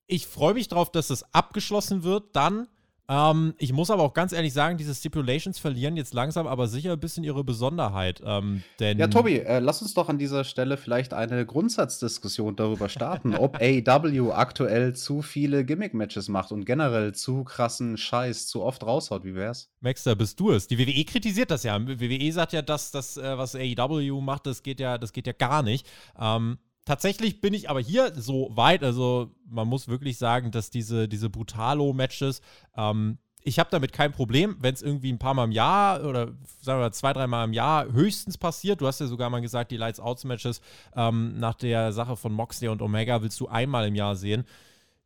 ich 0.05 0.27
freue 0.27 0.53
mich 0.53 0.67
drauf, 0.67 0.91
dass 0.91 1.07
das 1.07 1.33
abgeschlossen 1.33 2.03
wird. 2.03 2.35
Dann 2.35 2.67
ähm, 3.09 3.53
ich 3.57 3.73
muss 3.73 3.89
aber 3.89 4.03
auch 4.03 4.13
ganz 4.13 4.31
ehrlich 4.31 4.53
sagen, 4.53 4.77
diese 4.77 4.95
Stipulations 4.95 5.59
verlieren 5.59 5.97
jetzt 5.97 6.13
langsam 6.13 6.47
aber 6.47 6.67
sicher 6.67 6.93
ein 6.93 6.99
bisschen 6.99 7.23
ihre 7.23 7.43
Besonderheit. 7.43 8.21
Ähm, 8.25 8.63
denn 8.79 8.97
ja, 8.97 9.07
Tobi, 9.07 9.39
äh, 9.39 9.59
lass 9.59 9.81
uns 9.81 9.93
doch 9.93 10.07
an 10.07 10.17
dieser 10.17 10.45
Stelle 10.45 10.77
vielleicht 10.77 11.13
eine 11.13 11.45
Grundsatzdiskussion 11.45 12.55
darüber 12.55 12.87
starten, 12.87 13.35
ob 13.35 13.57
AEW 13.61 14.31
aktuell 14.31 14.95
zu 14.95 15.21
viele 15.21 15.65
Gimmick-Matches 15.65 16.29
macht 16.29 16.51
und 16.53 16.65
generell 16.65 17.13
zu 17.13 17.43
krassen 17.43 17.97
Scheiß 17.97 18.47
zu 18.47 18.63
oft 18.63 18.83
raushaut. 18.83 19.25
Wie 19.25 19.35
wär's? 19.35 19.69
Maxter, 19.81 20.15
bist 20.15 20.39
du 20.39 20.51
es? 20.51 20.67
Die 20.67 20.77
WWE 20.77 21.03
kritisiert 21.03 21.51
das 21.51 21.63
ja. 21.63 21.77
WWE 21.85 22.31
sagt 22.31 22.53
ja, 22.53 22.61
dass 22.61 22.91
das, 22.91 23.17
äh, 23.17 23.37
was 23.37 23.55
AEW 23.55 24.21
macht, 24.21 24.45
das 24.45 24.63
geht 24.63 24.79
ja, 24.79 24.97
das 24.97 25.11
geht 25.11 25.27
ja 25.27 25.33
gar 25.33 25.61
nicht. 25.61 25.85
Ähm, 26.17 26.57
Tatsächlich 26.85 27.39
bin 27.39 27.53
ich 27.53 27.69
aber 27.69 27.79
hier 27.79 28.13
so 28.15 28.49
weit, 28.53 28.83
also 28.83 29.31
man 29.45 29.67
muss 29.67 29.87
wirklich 29.87 30.17
sagen, 30.17 30.51
dass 30.51 30.69
diese, 30.69 31.07
diese 31.07 31.29
Brutalo-Matches, 31.29 32.41
ähm, 32.75 33.19
ich 33.45 33.59
habe 33.59 33.69
damit 33.71 33.93
kein 33.93 34.11
Problem, 34.11 34.57
wenn 34.59 34.73
es 34.73 34.81
irgendwie 34.81 35.11
ein 35.11 35.19
paar 35.19 35.33
Mal 35.33 35.45
im 35.45 35.51
Jahr 35.51 36.03
oder 36.03 36.27
sagen 36.61 36.79
wir 36.79 36.85
mal 36.85 36.93
zwei, 36.93 37.13
dreimal 37.13 37.45
im 37.45 37.53
Jahr 37.53 37.91
höchstens 37.91 38.37
passiert. 38.37 38.81
Du 38.81 38.87
hast 38.87 38.99
ja 38.99 39.07
sogar 39.07 39.29
mal 39.29 39.41
gesagt, 39.41 39.71
die 39.71 39.77
Lights-Outs-Matches 39.77 40.61
ähm, 40.95 41.39
nach 41.39 41.55
der 41.55 41.91
Sache 41.91 42.15
von 42.15 42.33
Moxley 42.33 42.69
und 42.69 42.81
Omega 42.81 43.21
willst 43.21 43.39
du 43.39 43.47
einmal 43.47 43.87
im 43.87 43.95
Jahr 43.95 44.15
sehen. 44.15 44.45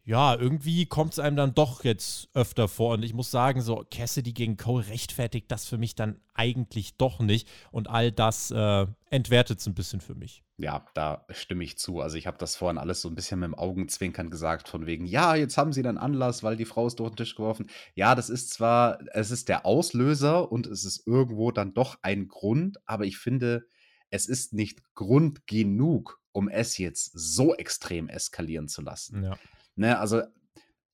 Ja, 0.08 0.36
irgendwie 0.40 0.86
kommt 0.86 1.12
es 1.12 1.20
einem 1.20 1.36
dann 1.36 1.54
doch 1.54 1.84
jetzt 1.84 2.30
öfter 2.34 2.70
vor. 2.70 2.94
Und 2.94 3.04
ich 3.04 3.14
muss 3.14 3.30
sagen, 3.30 3.60
so 3.60 3.86
Cassidy 3.92 4.32
gegen 4.32 4.56
Cole 4.56 4.88
rechtfertigt 4.88 5.52
das 5.52 5.66
für 5.66 5.78
mich 5.78 5.96
dann 5.96 6.22
eigentlich 6.34 6.96
doch 6.96 7.20
nicht. 7.20 7.46
Und 7.72 7.90
all 7.90 8.14
das 8.14 8.50
äh, 8.50 8.88
entwertet 9.10 9.60
es 9.60 9.68
ein 9.68 9.74
bisschen 9.74 10.00
für 10.00 10.16
mich. 10.16 10.46
Ja, 10.56 10.86
da 10.94 11.26
stimme 11.32 11.66
ich 11.66 11.78
zu. 11.78 12.00
Also 12.00 12.16
ich 12.16 12.26
habe 12.26 12.38
das 12.38 12.56
vorhin 12.56 12.78
alles 12.78 13.02
so 13.02 13.10
ein 13.10 13.16
bisschen 13.16 13.42
mit 13.42 13.48
dem 13.48 13.56
Augenzwinkern 13.56 14.30
gesagt, 14.30 14.70
von 14.70 14.86
wegen, 14.86 15.06
ja, 15.06 15.36
jetzt 15.36 15.58
haben 15.58 15.74
sie 15.74 15.86
einen 15.86 15.98
Anlass, 15.98 16.42
weil 16.42 16.56
die 16.56 16.64
Frau 16.64 16.88
ist 16.88 17.02
durch 17.02 17.10
den 17.10 17.18
Tisch 17.18 17.36
geworfen. 17.36 17.70
Ja, 17.94 18.16
das 18.16 18.30
ist 18.30 18.52
zwar, 18.52 19.00
es 19.14 19.30
ist 19.30 19.50
der 19.50 19.66
Auslöser 19.66 20.50
und 20.50 20.68
es 20.68 20.86
ist 20.86 21.06
irgendwo 21.06 21.52
dann 21.52 21.74
doch 21.74 21.98
ein 22.02 22.30
Grund, 22.30 22.78
aber 22.86 23.04
ich 23.04 23.18
finde, 23.18 23.68
es 24.10 24.28
ist 24.28 24.54
nicht 24.54 24.96
Grund 24.96 25.48
genug, 25.48 26.22
um 26.32 26.48
es 26.48 26.78
jetzt 26.78 27.12
so 27.14 27.54
extrem 27.56 28.08
eskalieren 28.08 28.70
zu 28.70 28.82
lassen. 28.82 29.26
Ja. 29.26 29.38
Ne, 29.78 29.98
also 29.98 30.22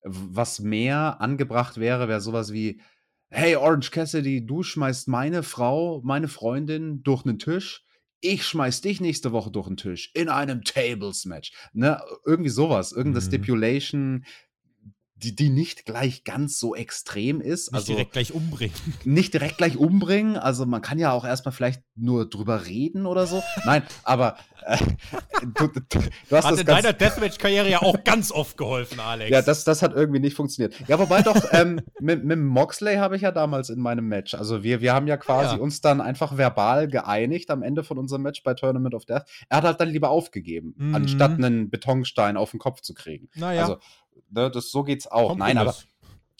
was 0.03 0.59
mehr 0.59 1.21
angebracht 1.21 1.77
wäre, 1.77 2.07
wäre 2.07 2.21
sowas 2.21 2.53
wie, 2.53 2.81
hey 3.29 3.55
Orange 3.55 3.89
Cassidy, 3.89 4.45
du 4.45 4.61
schmeißt 4.61 5.07
meine 5.07 5.43
Frau, 5.43 6.01
meine 6.03 6.27
Freundin 6.27 7.01
durch 7.03 7.25
einen 7.25 7.39
Tisch 7.39 7.85
ich 8.23 8.45
schmeiß 8.45 8.81
dich 8.81 9.01
nächste 9.01 9.31
Woche 9.33 9.51
durch 9.51 9.67
den 9.67 9.77
Tisch 9.77 10.09
in 10.13 10.29
einem 10.29 10.63
Tables-Match. 10.63 11.51
Ne? 11.73 12.01
Irgendwie 12.25 12.49
sowas, 12.49 12.93
irgendeine 12.93 13.23
mhm. 13.23 13.27
Stipulation, 13.27 14.25
die, 15.15 15.35
die 15.35 15.49
nicht 15.49 15.85
gleich 15.85 16.23
ganz 16.23 16.57
so 16.57 16.73
extrem 16.73 17.41
ist. 17.41 17.71
Nicht 17.71 17.75
also, 17.75 17.93
direkt 17.93 18.13
gleich 18.13 18.33
umbringen. 18.33 18.75
Nicht 19.03 19.33
direkt 19.33 19.57
gleich 19.57 19.77
umbringen. 19.77 20.37
Also 20.37 20.65
man 20.65 20.81
kann 20.81 20.99
ja 20.99 21.11
auch 21.11 21.25
erstmal 21.25 21.53
vielleicht 21.53 21.81
nur 21.95 22.29
drüber 22.29 22.65
reden 22.65 23.05
oder 23.05 23.27
so. 23.27 23.43
Nein, 23.65 23.83
aber 24.03 24.37
du, 25.41 25.67
du, 25.67 25.79
du, 25.89 26.35
hast 26.35 26.45
hat 26.45 26.59
in 26.59 26.65
deiner 26.65 26.93
Deathmatch-Karriere 26.93 27.69
ja 27.69 27.81
auch 27.81 28.03
ganz 28.03 28.31
oft 28.31 28.57
geholfen, 28.57 28.99
Alex. 28.99 29.29
Ja, 29.29 29.41
das, 29.41 29.63
das 29.63 29.81
hat 29.81 29.93
irgendwie 29.93 30.19
nicht 30.19 30.35
funktioniert. 30.35 30.75
Ja, 30.87 30.99
wobei 30.99 31.21
doch, 31.21 31.35
ähm, 31.51 31.81
mit, 31.99 32.23
mit 32.23 32.39
Moxley 32.39 32.95
habe 32.95 33.15
ich 33.15 33.21
ja 33.21 33.31
damals 33.31 33.69
in 33.69 33.79
meinem 33.79 34.07
Match. 34.07 34.33
Also 34.33 34.63
wir, 34.63 34.81
wir 34.81 34.93
haben 34.93 35.07
ja 35.07 35.17
quasi 35.17 35.55
ja. 35.55 35.61
uns 35.61 35.81
dann 35.81 36.01
einfach 36.01 36.37
verbal 36.37 36.87
geeinigt 36.87 37.49
am 37.51 37.63
Ende 37.63 37.83
von 37.83 37.97
unserem 37.97 38.21
Match 38.23 38.43
bei 38.43 38.53
Tournament 38.53 38.95
of 38.95 39.05
Death. 39.05 39.25
Er 39.49 39.57
hat 39.57 39.63
halt 39.63 39.81
dann 39.81 39.89
lieber 39.89 40.09
aufgegeben, 40.09 40.73
mhm. 40.77 40.95
anstatt 40.95 41.31
einen 41.31 41.69
Betonstein 41.69 42.37
auf 42.37 42.51
den 42.51 42.59
Kopf 42.59 42.81
zu 42.81 42.93
kriegen. 42.93 43.29
Naja. 43.35 43.61
Also 43.61 43.77
ne, 44.29 44.49
das, 44.51 44.71
so 44.71 44.83
geht's 44.83 45.07
auch. 45.07 45.29
Kompromiss. 45.29 45.53
Nein, 45.53 45.57
aber 45.57 45.75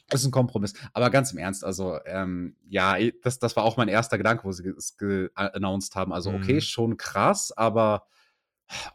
das 0.09 0.21
ist 0.21 0.27
ein 0.27 0.31
Kompromiss. 0.31 0.73
Aber 0.93 1.09
ganz 1.09 1.31
im 1.31 1.39
Ernst, 1.39 1.63
also 1.63 1.97
ähm, 2.05 2.55
ja, 2.69 2.97
das, 3.23 3.39
das 3.39 3.55
war 3.55 3.63
auch 3.63 3.77
mein 3.77 3.87
erster 3.87 4.17
Gedanke, 4.17 4.43
wo 4.43 4.51
sie 4.51 4.67
es 4.69 4.95
announced 5.33 5.95
haben. 5.95 6.13
Also 6.13 6.31
okay, 6.31 6.55
mhm. 6.55 6.61
schon 6.61 6.97
krass, 6.97 7.51
aber 7.55 8.05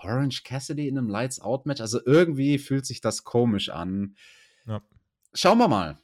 Orange 0.00 0.42
Cassidy 0.44 0.88
in 0.88 0.98
einem 0.98 1.08
Lights 1.08 1.40
Out 1.40 1.66
Match, 1.66 1.80
also 1.80 2.00
irgendwie 2.04 2.58
fühlt 2.58 2.86
sich 2.86 3.00
das 3.00 3.24
komisch 3.24 3.68
an. 3.68 4.16
Ja. 4.66 4.82
Schauen 5.34 5.58
wir 5.58 5.68
mal. 5.68 5.98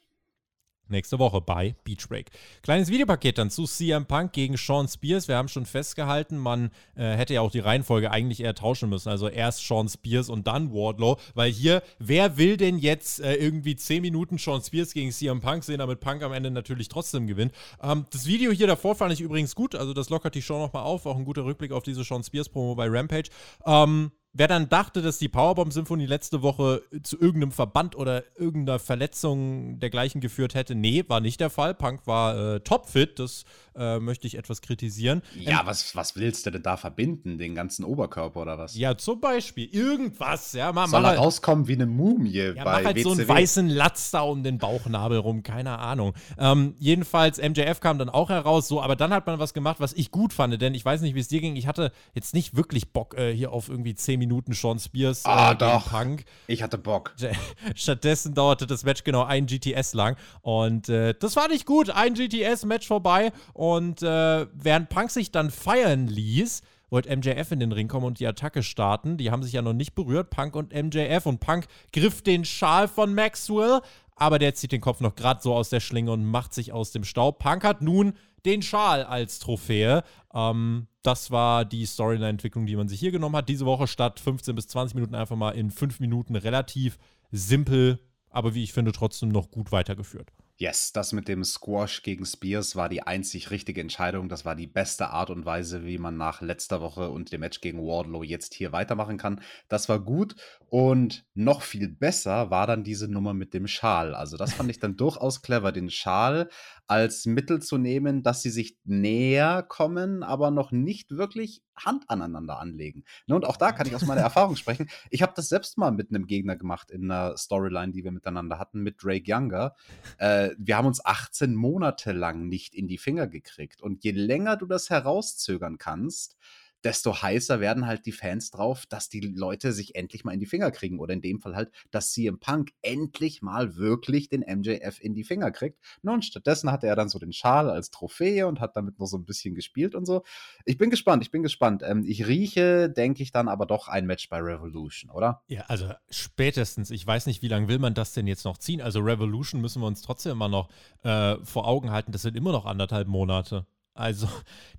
Nächste 0.87 1.17
Woche 1.17 1.41
bei 1.41 1.75
Beach 1.83 2.07
Break. 2.07 2.29
Kleines 2.61 2.89
Videopaket 2.89 3.39
dann 3.39 3.49
zu 3.49 3.65
CM 3.65 4.05
Punk 4.05 4.33
gegen 4.33 4.55
Sean 4.55 4.87
Spears. 4.87 5.27
Wir 5.27 5.35
haben 5.35 5.47
schon 5.47 5.65
festgehalten, 5.65 6.37
man 6.37 6.69
äh, 6.95 7.13
hätte 7.15 7.33
ja 7.33 7.41
auch 7.41 7.49
die 7.49 7.59
Reihenfolge 7.59 8.11
eigentlich 8.11 8.41
eher 8.41 8.53
tauschen 8.53 8.89
müssen. 8.89 9.09
Also 9.09 9.27
erst 9.27 9.65
Sean 9.65 9.89
Spears 9.89 10.29
und 10.29 10.45
dann 10.45 10.71
Wardlow. 10.71 11.17
Weil 11.33 11.51
hier, 11.51 11.81
wer 11.97 12.37
will 12.37 12.57
denn 12.57 12.77
jetzt 12.77 13.19
äh, 13.19 13.33
irgendwie 13.33 13.75
10 13.75 14.01
Minuten 14.01 14.37
Sean 14.37 14.61
Spears 14.61 14.93
gegen 14.93 15.11
CM 15.11 15.41
Punk 15.41 15.63
sehen, 15.63 15.79
damit 15.79 16.01
Punk 16.01 16.21
am 16.21 16.33
Ende 16.33 16.51
natürlich 16.51 16.87
trotzdem 16.87 17.25
gewinnt? 17.25 17.53
Ähm, 17.81 18.05
das 18.11 18.27
Video 18.27 18.51
hier 18.51 18.67
davor 18.67 18.95
fand 18.95 19.11
ich 19.11 19.21
übrigens 19.21 19.55
gut. 19.55 19.73
Also 19.73 19.93
das 19.93 20.09
lockert 20.09 20.35
die 20.35 20.41
Show 20.43 20.59
nochmal 20.59 20.83
auf. 20.83 21.07
Auch 21.07 21.17
ein 21.17 21.25
guter 21.25 21.45
Rückblick 21.45 21.71
auf 21.71 21.83
diese 21.83 22.03
Sean 22.03 22.23
Spears 22.23 22.49
Promo 22.49 22.75
bei 22.75 22.87
Rampage. 22.87 23.29
Ähm, 23.65 24.11
Wer 24.37 24.49
dann 24.49 24.67
dachte, 24.67 25.01
dass 25.01 25.17
die 25.17 25.29
Powerbomb-Symphonie 25.29 26.07
letzte 26.07 26.41
Woche 26.41 26.83
zu 27.03 27.17
irgendeinem 27.17 27.53
Verband 27.53 27.95
oder 27.95 28.21
irgendeiner 28.35 28.79
Verletzung 28.79 29.79
dergleichen 29.79 30.19
geführt 30.19 30.55
hätte, 30.55 30.75
nee, 30.75 31.05
war 31.07 31.21
nicht 31.21 31.39
der 31.39 31.49
Fall. 31.49 31.73
Punk 31.73 32.05
war 32.05 32.55
äh, 32.55 32.59
topfit, 32.59 33.17
das 33.17 33.45
äh, 33.75 33.99
möchte 33.99 34.27
ich 34.27 34.37
etwas 34.37 34.61
kritisieren. 34.61 35.21
Ja, 35.35 35.61
ähm, 35.61 35.67
was, 35.67 35.95
was 35.95 36.15
willst 36.15 36.45
du 36.45 36.51
denn 36.51 36.63
da 36.63 36.77
verbinden? 36.77 37.37
Den 37.37 37.55
ganzen 37.55 37.83
Oberkörper 37.83 38.41
oder 38.41 38.57
was? 38.57 38.75
Ja, 38.75 38.97
zum 38.97 39.19
Beispiel. 39.19 39.67
Irgendwas. 39.71 40.53
Ja, 40.53 40.71
mach, 40.71 40.87
Soll 40.87 41.05
er 41.05 41.17
rauskommen 41.17 41.67
wie 41.67 41.73
eine 41.73 41.85
Mumie 41.85 42.31
ja, 42.31 42.53
bei 42.53 42.63
mach 42.63 42.85
halt 42.85 42.97
WCW. 42.97 43.03
so 43.03 43.11
einen 43.11 43.27
weißen 43.27 43.69
Latz 43.69 44.11
da 44.11 44.21
um 44.21 44.43
den 44.43 44.57
Bauchnabel 44.57 45.17
rum, 45.19 45.43
keine 45.43 45.79
Ahnung. 45.79 46.13
Ähm, 46.37 46.75
jedenfalls, 46.79 47.37
MJF 47.37 47.79
kam 47.79 47.97
dann 47.97 48.09
auch 48.09 48.29
heraus, 48.29 48.67
so, 48.67 48.81
aber 48.81 48.95
dann 48.95 49.13
hat 49.13 49.27
man 49.27 49.39
was 49.39 49.53
gemacht, 49.53 49.77
was 49.79 49.93
ich 49.93 50.11
gut 50.11 50.33
fand, 50.33 50.61
denn 50.61 50.73
ich 50.73 50.85
weiß 50.85 51.01
nicht, 51.01 51.15
wie 51.15 51.19
es 51.19 51.27
dir 51.27 51.41
ging. 51.41 51.55
Ich 51.55 51.67
hatte 51.67 51.91
jetzt 52.13 52.33
nicht 52.33 52.55
wirklich 52.55 52.91
Bock 52.91 53.17
äh, 53.17 53.33
hier 53.33 53.51
auf 53.51 53.69
irgendwie 53.69 53.95
10 53.95 54.19
Minuten 54.19 54.53
Sean 54.53 54.79
Spears 54.79 55.25
äh, 55.25 55.29
ah, 55.29 55.53
doch. 55.53 55.89
Punk. 55.89 56.25
Ich 56.47 56.63
hatte 56.63 56.77
Bock. 56.77 57.15
Stattdessen 57.75 58.33
dauerte 58.33 58.67
das 58.67 58.83
Match 58.83 59.03
genau 59.03 59.23
ein 59.23 59.45
GTS 59.45 59.93
lang 59.93 60.15
und 60.41 60.89
äh, 60.89 61.13
das 61.13 61.35
war 61.35 61.47
nicht 61.47 61.65
gut. 61.65 61.89
Ein 61.89 62.13
GTS-Match 62.13 62.87
vorbei 62.87 63.31
und 63.53 63.64
und 63.65 64.03
äh, 64.03 64.45
während 64.53 64.89
Punk 64.89 65.09
sich 65.09 65.31
dann 65.31 65.49
feiern 65.49 66.07
ließ, 66.07 66.61
wollte 66.91 67.15
MJF 67.15 67.51
in 67.51 67.59
den 67.59 67.71
Ring 67.71 67.87
kommen 67.87 68.05
und 68.05 68.19
die 68.19 68.27
Attacke 68.27 68.61
starten. 68.61 69.17
Die 69.17 69.31
haben 69.31 69.41
sich 69.41 69.53
ja 69.53 69.63
noch 69.63 69.73
nicht 69.73 69.95
berührt, 69.95 70.29
Punk 70.29 70.55
und 70.55 70.71
MJF. 70.71 71.25
Und 71.25 71.39
Punk 71.39 71.65
griff 71.91 72.21
den 72.21 72.45
Schal 72.45 72.87
von 72.87 73.15
Maxwell, 73.15 73.81
aber 74.15 74.37
der 74.37 74.53
zieht 74.53 74.71
den 74.71 74.81
Kopf 74.81 75.01
noch 75.01 75.15
gerade 75.15 75.41
so 75.41 75.55
aus 75.55 75.69
der 75.69 75.79
Schlinge 75.79 76.11
und 76.11 76.25
macht 76.25 76.53
sich 76.53 76.73
aus 76.73 76.91
dem 76.91 77.03
Staub. 77.03 77.39
Punk 77.39 77.63
hat 77.63 77.81
nun 77.81 78.13
den 78.45 78.61
Schal 78.61 79.03
als 79.03 79.39
Trophäe. 79.39 80.03
Ähm, 80.33 80.85
das 81.01 81.31
war 81.31 81.65
die 81.65 81.87
Storyline-Entwicklung, 81.87 82.67
die 82.67 82.75
man 82.75 82.87
sich 82.87 82.99
hier 82.99 83.11
genommen 83.11 83.35
hat. 83.35 83.49
Diese 83.49 83.65
Woche 83.65 83.87
statt 83.87 84.19
15 84.19 84.53
bis 84.53 84.67
20 84.67 84.93
Minuten 84.93 85.15
einfach 85.15 85.35
mal 85.35 85.51
in 85.51 85.71
5 85.71 85.99
Minuten 85.99 86.35
relativ 86.35 86.99
simpel, 87.31 87.99
aber 88.29 88.53
wie 88.53 88.63
ich 88.63 88.73
finde, 88.73 88.91
trotzdem 88.91 89.29
noch 89.29 89.49
gut 89.49 89.71
weitergeführt. 89.71 90.31
Yes, 90.57 90.93
das 90.93 91.11
mit 91.11 91.27
dem 91.27 91.43
Squash 91.43 92.01
gegen 92.01 92.25
Spears 92.25 92.77
war 92.77 92.87
die 92.87 93.03
einzig 93.03 93.51
richtige 93.51 93.81
Entscheidung. 93.81 94.29
Das 94.29 94.45
war 94.45 94.55
die 94.55 94.67
beste 94.67 95.09
Art 95.09 95.29
und 95.29 95.45
Weise, 95.45 95.83
wie 95.83 95.97
man 95.97 96.15
nach 96.15 96.39
letzter 96.39 96.79
Woche 96.79 97.09
und 97.09 97.33
dem 97.33 97.41
Match 97.41 97.59
gegen 97.59 97.79
Wardlow 97.79 98.23
jetzt 98.23 98.53
hier 98.53 98.71
weitermachen 98.71 99.17
kann. 99.17 99.41
Das 99.67 99.89
war 99.89 99.99
gut 99.99 100.37
und 100.69 101.25
noch 101.33 101.61
viel 101.61 101.89
besser 101.89 102.51
war 102.51 102.67
dann 102.67 102.85
diese 102.85 103.09
Nummer 103.09 103.33
mit 103.33 103.53
dem 103.53 103.67
Schal. 103.67 104.15
Also 104.15 104.37
das 104.37 104.53
fand 104.53 104.69
ich 104.69 104.79
dann 104.79 104.95
durchaus 104.95 105.41
clever, 105.41 105.73
den 105.73 105.89
Schal 105.89 106.47
als 106.87 107.25
Mittel 107.25 107.61
zu 107.61 107.77
nehmen, 107.77 108.23
dass 108.23 108.41
sie 108.41 108.49
sich 108.49 108.77
näher 108.83 109.63
kommen, 109.63 110.23
aber 110.23 110.51
noch 110.51 110.71
nicht 110.71 111.11
wirklich 111.11 111.63
Hand 111.75 112.09
aneinander 112.09 112.59
anlegen. 112.59 113.03
Ne, 113.27 113.35
und 113.35 113.45
auch 113.45 113.57
da 113.57 113.71
kann 113.71 113.87
ich 113.87 113.95
aus 113.95 114.05
meiner 114.05 114.21
Erfahrung 114.21 114.55
sprechen. 114.55 114.89
Ich 115.09 115.21
habe 115.21 115.33
das 115.35 115.49
selbst 115.49 115.77
mal 115.77 115.91
mit 115.91 116.09
einem 116.09 116.27
Gegner 116.27 116.55
gemacht 116.55 116.91
in 116.91 117.09
einer 117.11 117.35
Storyline, 117.37 117.91
die 117.91 118.03
wir 118.03 118.11
miteinander 118.11 118.59
hatten, 118.59 118.81
mit 118.81 119.03
Drake 119.03 119.25
Younger. 119.25 119.75
Äh, 120.17 120.51
wir 120.57 120.77
haben 120.77 120.87
uns 120.87 121.03
18 121.03 121.55
Monate 121.55 122.11
lang 122.11 122.47
nicht 122.47 122.75
in 122.75 122.87
die 122.87 122.97
Finger 122.97 123.27
gekriegt. 123.27 123.81
Und 123.81 124.03
je 124.03 124.11
länger 124.11 124.55
du 124.57 124.65
das 124.65 124.89
herauszögern 124.89 125.77
kannst, 125.77 126.37
desto 126.85 127.19
heißer 127.21 127.59
werden 127.59 127.87
halt 127.87 128.05
die 128.05 128.11
Fans 128.11 128.51
drauf, 128.51 128.85
dass 128.85 129.09
die 129.09 129.19
Leute 129.19 129.73
sich 129.73 129.95
endlich 129.95 130.23
mal 130.23 130.33
in 130.33 130.39
die 130.39 130.45
Finger 130.45 130.69
kriegen. 130.69 130.99
Oder 130.99 131.13
in 131.13 131.21
dem 131.21 131.39
Fall 131.39 131.55
halt, 131.55 131.71
dass 131.89 132.13
CM 132.13 132.39
Punk 132.39 132.71
endlich 132.83 133.41
mal 133.41 133.75
wirklich 133.75 134.29
den 134.29 134.41
MJF 134.41 135.01
in 135.01 135.15
die 135.15 135.23
Finger 135.23 135.51
kriegt. 135.51 135.79
Nun, 136.03 136.21
stattdessen 136.21 136.71
hatte 136.71 136.85
er 136.85 136.95
dann 136.95 137.09
so 137.09 137.17
den 137.17 137.33
Schal 137.33 137.71
als 137.71 137.89
Trophäe 137.89 138.47
und 138.47 138.59
hat 138.59 138.77
damit 138.77 138.99
noch 138.99 139.07
so 139.07 139.17
ein 139.17 139.25
bisschen 139.25 139.55
gespielt 139.55 139.95
und 139.95 140.05
so. 140.05 140.23
Ich 140.65 140.77
bin 140.77 140.91
gespannt, 140.91 141.23
ich 141.23 141.31
bin 141.31 141.41
gespannt. 141.41 141.81
Ähm, 141.83 142.03
ich 142.05 142.27
rieche, 142.27 142.89
denke 142.89 143.23
ich, 143.23 143.31
dann 143.31 143.47
aber 143.47 143.65
doch 143.65 143.87
ein 143.87 144.05
Match 144.05 144.29
bei 144.29 144.37
Revolution, 144.39 145.09
oder? 145.09 145.41
Ja, 145.47 145.63
also 145.67 145.91
spätestens. 146.11 146.91
Ich 146.91 147.05
weiß 147.05 147.25
nicht, 147.25 147.41
wie 147.41 147.47
lange 147.47 147.67
will 147.67 147.79
man 147.79 147.95
das 147.95 148.13
denn 148.13 148.27
jetzt 148.27 148.45
noch 148.45 148.59
ziehen? 148.59 148.81
Also 148.81 148.99
Revolution 148.99 149.59
müssen 149.59 149.81
wir 149.81 149.87
uns 149.87 150.03
trotzdem 150.03 150.33
immer 150.33 150.49
noch 150.49 150.69
äh, 151.03 151.37
vor 151.43 151.67
Augen 151.67 151.89
halten. 151.89 152.11
Das 152.11 152.21
sind 152.21 152.37
immer 152.37 152.51
noch 152.51 152.67
anderthalb 152.67 153.07
Monate. 153.07 153.65
Also, 153.95 154.27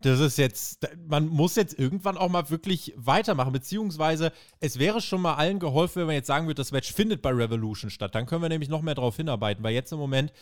das 0.03 0.21
ist 0.21 0.37
jetzt, 0.37 0.87
man 1.09 1.27
muss 1.27 1.57
jetzt 1.57 1.79
irgendwann 1.79 2.19
auch 2.19 2.29
mal 2.29 2.51
wirklich 2.51 2.93
weitermachen, 2.97 3.51
beziehungsweise 3.51 4.31
es 4.61 4.79
wäre 4.79 5.01
schon 5.01 5.23
mal 5.23 5.35
allen 5.35 5.59
geholfen, 5.59 6.01
wenn 6.01 6.07
man 6.07 6.17
jetzt 6.17 6.27
sagen 6.27 6.47
würde, 6.47 6.61
das 6.61 6.71
Match 6.71 6.93
findet 6.93 7.23
bei 7.23 7.31
Revolution 7.31 7.91
statt. 7.91 8.15
Dann 8.15 8.27
können 8.27 8.43
wir 8.43 8.51
nämlich 8.51 8.69
noch 8.69 8.83
mehr 8.83 8.95
darauf 8.95 9.17
hinarbeiten, 9.17 9.65
weil 9.65 9.73
jetzt 9.73 9.91
im 9.91 9.99
Moment, 9.99 10.35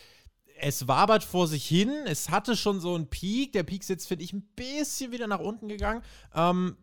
es 0.59 0.89
wabert 0.89 1.23
vor 1.23 1.47
sich 1.47 1.65
hin, 1.65 1.89
es 2.05 2.29
hatte 2.29 2.57
schon 2.57 2.81
so 2.81 2.95
einen 2.95 3.07
Peak, 3.07 3.53
der 3.53 3.63
Peak 3.63 3.81
ist 3.81 3.89
jetzt, 3.89 4.07
finde 4.09 4.25
ich, 4.25 4.33
ein 4.33 4.43
bisschen 4.57 5.13
wieder 5.13 5.27
nach 5.27 5.39
unten 5.39 5.69
gegangen. 5.69 6.01
Ähm, 6.33 6.75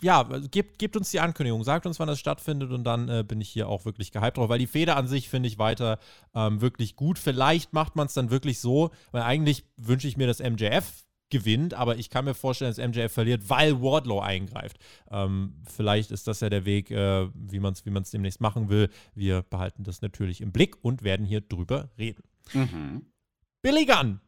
ja, 0.00 0.22
gebt, 0.22 0.78
gebt, 0.78 0.96
uns 0.96 1.10
die 1.10 1.20
Ankündigung, 1.20 1.64
sagt 1.64 1.86
uns, 1.86 1.98
wann 1.98 2.08
das 2.08 2.20
stattfindet 2.20 2.70
und 2.70 2.84
dann 2.84 3.08
äh, 3.08 3.24
bin 3.26 3.40
ich 3.40 3.48
hier 3.48 3.68
auch 3.68 3.84
wirklich 3.84 4.12
gehypt 4.12 4.36
drauf, 4.36 4.48
weil 4.48 4.58
die 4.58 4.66
Feder 4.68 4.96
an 4.96 5.08
sich 5.08 5.28
finde 5.28 5.48
ich 5.48 5.58
weiter 5.58 5.98
ähm, 6.34 6.60
wirklich 6.60 6.94
gut. 6.94 7.18
Vielleicht 7.18 7.72
macht 7.72 7.96
man 7.96 8.06
es 8.06 8.14
dann 8.14 8.30
wirklich 8.30 8.60
so, 8.60 8.90
weil 9.10 9.22
eigentlich 9.22 9.64
wünsche 9.76 10.06
ich 10.06 10.16
mir, 10.16 10.26
dass 10.28 10.40
MJF 10.40 11.04
gewinnt, 11.32 11.74
aber 11.74 11.96
ich 11.96 12.10
kann 12.10 12.26
mir 12.26 12.34
vorstellen, 12.34 12.72
dass 12.72 12.86
MJF 12.86 13.12
verliert, 13.12 13.48
weil 13.50 13.80
Wardlow 13.82 14.20
eingreift. 14.20 14.76
Ähm, 15.10 15.54
vielleicht 15.64 16.12
ist 16.12 16.28
das 16.28 16.40
ja 16.40 16.50
der 16.50 16.64
Weg, 16.64 16.90
äh, 16.92 17.28
wie 17.34 17.58
man 17.58 17.72
es 17.72 17.84
wie 17.84 17.90
demnächst 18.12 18.40
machen 18.40 18.68
will. 18.68 18.88
Wir 19.14 19.42
behalten 19.42 19.82
das 19.82 20.02
natürlich 20.02 20.40
im 20.42 20.52
Blick 20.52 20.76
und 20.84 21.02
werden 21.02 21.26
hier 21.26 21.40
drüber 21.40 21.90
reden. 21.98 22.22
Mhm. 22.52 23.06
Billy 23.62 23.86
Gunn 23.86 24.20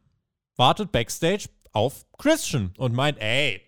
wartet 0.57 0.91
backstage 0.91 1.47
auf 1.71 2.05
Christian 2.17 2.73
und 2.77 2.93
meint, 2.93 3.19
ey, 3.21 3.61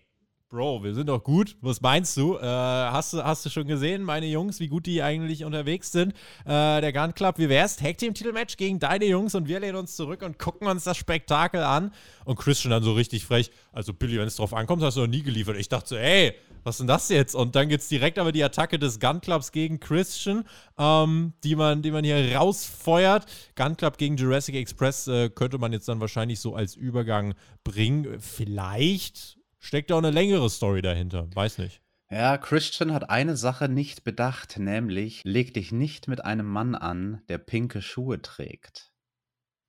Bro, 0.50 0.82
wir 0.82 0.94
sind 0.94 1.10
doch 1.10 1.22
gut. 1.22 1.56
Was 1.60 1.82
meinst 1.82 2.16
du? 2.16 2.38
Äh, 2.38 2.40
hast 2.40 3.12
du? 3.12 3.22
Hast 3.22 3.44
du 3.44 3.50
schon 3.50 3.66
gesehen, 3.66 4.02
meine 4.02 4.24
Jungs, 4.24 4.60
wie 4.60 4.68
gut 4.68 4.86
die 4.86 5.02
eigentlich 5.02 5.44
unterwegs 5.44 5.92
sind? 5.92 6.14
Äh, 6.46 6.80
der 6.80 6.90
Gun 6.90 7.14
Club, 7.14 7.36
wie 7.36 7.50
wär's? 7.50 7.76
Tag 7.76 7.98
Team 7.98 8.14
Titelmatch 8.14 8.56
gegen 8.56 8.78
deine 8.78 9.04
Jungs 9.04 9.34
und 9.34 9.46
wir 9.46 9.60
lehnen 9.60 9.76
uns 9.76 9.94
zurück 9.94 10.22
und 10.22 10.38
gucken 10.38 10.66
uns 10.66 10.84
das 10.84 10.96
Spektakel 10.96 11.62
an. 11.62 11.92
Und 12.24 12.38
Christian 12.38 12.70
dann 12.70 12.82
so 12.82 12.94
richtig 12.94 13.26
frech. 13.26 13.50
Also, 13.72 13.92
Billy, 13.92 14.18
wenn 14.18 14.26
es 14.26 14.36
drauf 14.36 14.54
ankommt, 14.54 14.82
hast 14.82 14.96
du 14.96 15.02
noch 15.02 15.06
nie 15.06 15.22
geliefert. 15.22 15.58
Ich 15.58 15.68
dachte 15.68 15.86
so, 15.86 15.96
ey, 15.96 16.32
was 16.64 16.76
ist 16.76 16.80
denn 16.80 16.86
das 16.86 17.10
jetzt? 17.10 17.34
Und 17.34 17.54
dann 17.54 17.68
gibt's 17.68 17.88
direkt 17.88 18.18
aber 18.18 18.32
die 18.32 18.42
Attacke 18.42 18.78
des 18.78 19.00
Gun 19.00 19.20
Clubs 19.20 19.52
gegen 19.52 19.80
Christian, 19.80 20.44
ähm, 20.78 21.34
die, 21.44 21.56
man, 21.56 21.82
die 21.82 21.90
man 21.90 22.04
hier 22.04 22.36
rausfeuert. 22.36 23.26
Gun 23.54 23.76
Club 23.76 23.98
gegen 23.98 24.16
Jurassic 24.16 24.54
Express 24.54 25.08
äh, 25.08 25.28
könnte 25.28 25.58
man 25.58 25.74
jetzt 25.74 25.88
dann 25.88 26.00
wahrscheinlich 26.00 26.40
so 26.40 26.54
als 26.54 26.74
Übergang 26.74 27.34
bringen. 27.64 28.18
Vielleicht 28.18 29.37
steckt 29.58 29.92
auch 29.92 29.98
eine 29.98 30.10
längere 30.10 30.48
Story 30.50 30.82
dahinter. 30.82 31.28
Weiß 31.34 31.58
nicht. 31.58 31.80
Ja, 32.10 32.38
Christian 32.38 32.94
hat 32.94 33.10
eine 33.10 33.36
Sache 33.36 33.68
nicht 33.68 34.02
bedacht, 34.02 34.58
nämlich 34.58 35.22
leg 35.24 35.52
dich 35.52 35.72
nicht 35.72 36.08
mit 36.08 36.24
einem 36.24 36.46
Mann 36.46 36.74
an, 36.74 37.20
der 37.28 37.38
pinke 37.38 37.82
Schuhe 37.82 38.22
trägt. 38.22 38.92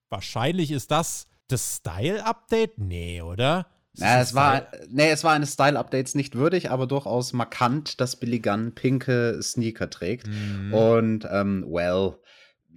Wahrscheinlich 0.10 0.71
ist 0.71 0.91
das 0.91 1.28
das 1.49 1.78
Style-Update? 1.78 2.78
Nee, 2.78 3.21
oder? 3.21 3.67
Na, 3.97 4.21
es 4.21 4.34
war, 4.36 4.67
nee, 4.88 5.10
es 5.10 5.23
war 5.23 5.34
eines 5.34 5.54
Style-Updates 5.54 6.15
nicht 6.15 6.36
würdig, 6.36 6.69
aber 6.69 6.88
durchaus 6.88 7.34
markant, 7.34 7.99
dass 7.99 8.15
Billy 8.15 8.39
Gunn 8.39 8.73
pinke 8.73 9.41
Sneaker 9.41 9.89
trägt. 9.89 10.28
Mhm. 10.28 10.73
Und, 10.73 11.28
ähm, 11.30 11.65
well, 11.67 12.17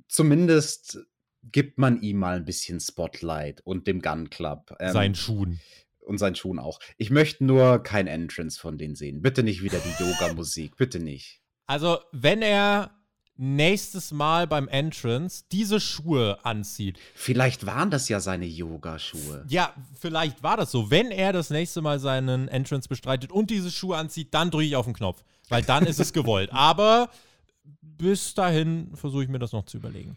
zumindest 0.08 0.98
gibt 1.44 1.78
man 1.78 2.00
ihm 2.00 2.18
mal 2.18 2.36
ein 2.36 2.44
bisschen 2.44 2.80
Spotlight 2.80 3.60
und 3.60 3.86
dem 3.86 4.00
Gun 4.00 4.30
Club. 4.30 4.74
Ähm, 4.80 4.92
Seinen 4.92 5.14
Schuhen 5.14 5.60
und 6.02 6.18
seinen 6.18 6.34
Schuhen 6.34 6.58
auch. 6.58 6.78
Ich 6.98 7.10
möchte 7.10 7.44
nur 7.44 7.82
kein 7.82 8.06
Entrance 8.06 8.58
von 8.58 8.78
denen 8.78 8.94
sehen. 8.94 9.22
Bitte 9.22 9.42
nicht 9.42 9.62
wieder 9.62 9.78
die 9.78 10.02
Yoga-Musik. 10.02 10.76
Bitte 10.76 10.98
nicht. 10.98 11.40
Also, 11.66 11.98
wenn 12.12 12.42
er 12.42 12.90
nächstes 13.36 14.12
Mal 14.12 14.46
beim 14.46 14.68
Entrance 14.68 15.44
diese 15.50 15.80
Schuhe 15.80 16.38
anzieht. 16.44 16.98
Vielleicht 17.14 17.66
waren 17.66 17.90
das 17.90 18.08
ja 18.08 18.20
seine 18.20 18.46
Yoga-Schuhe. 18.46 19.44
Ja, 19.48 19.74
vielleicht 19.98 20.42
war 20.42 20.56
das 20.56 20.70
so. 20.70 20.90
Wenn 20.90 21.10
er 21.10 21.32
das 21.32 21.50
nächste 21.50 21.80
Mal 21.80 21.98
seinen 21.98 22.48
Entrance 22.48 22.88
bestreitet 22.88 23.32
und 23.32 23.50
diese 23.50 23.70
Schuhe 23.70 23.96
anzieht, 23.96 24.34
dann 24.34 24.50
drücke 24.50 24.66
ich 24.66 24.76
auf 24.76 24.84
den 24.84 24.94
Knopf. 24.94 25.24
Weil 25.48 25.62
dann 25.62 25.86
ist 25.86 25.98
es 25.98 26.12
gewollt. 26.12 26.52
Aber 26.52 27.10
bis 27.80 28.34
dahin 28.34 28.94
versuche 28.94 29.24
ich 29.24 29.28
mir 29.28 29.38
das 29.38 29.52
noch 29.52 29.64
zu 29.64 29.78
überlegen. 29.78 30.16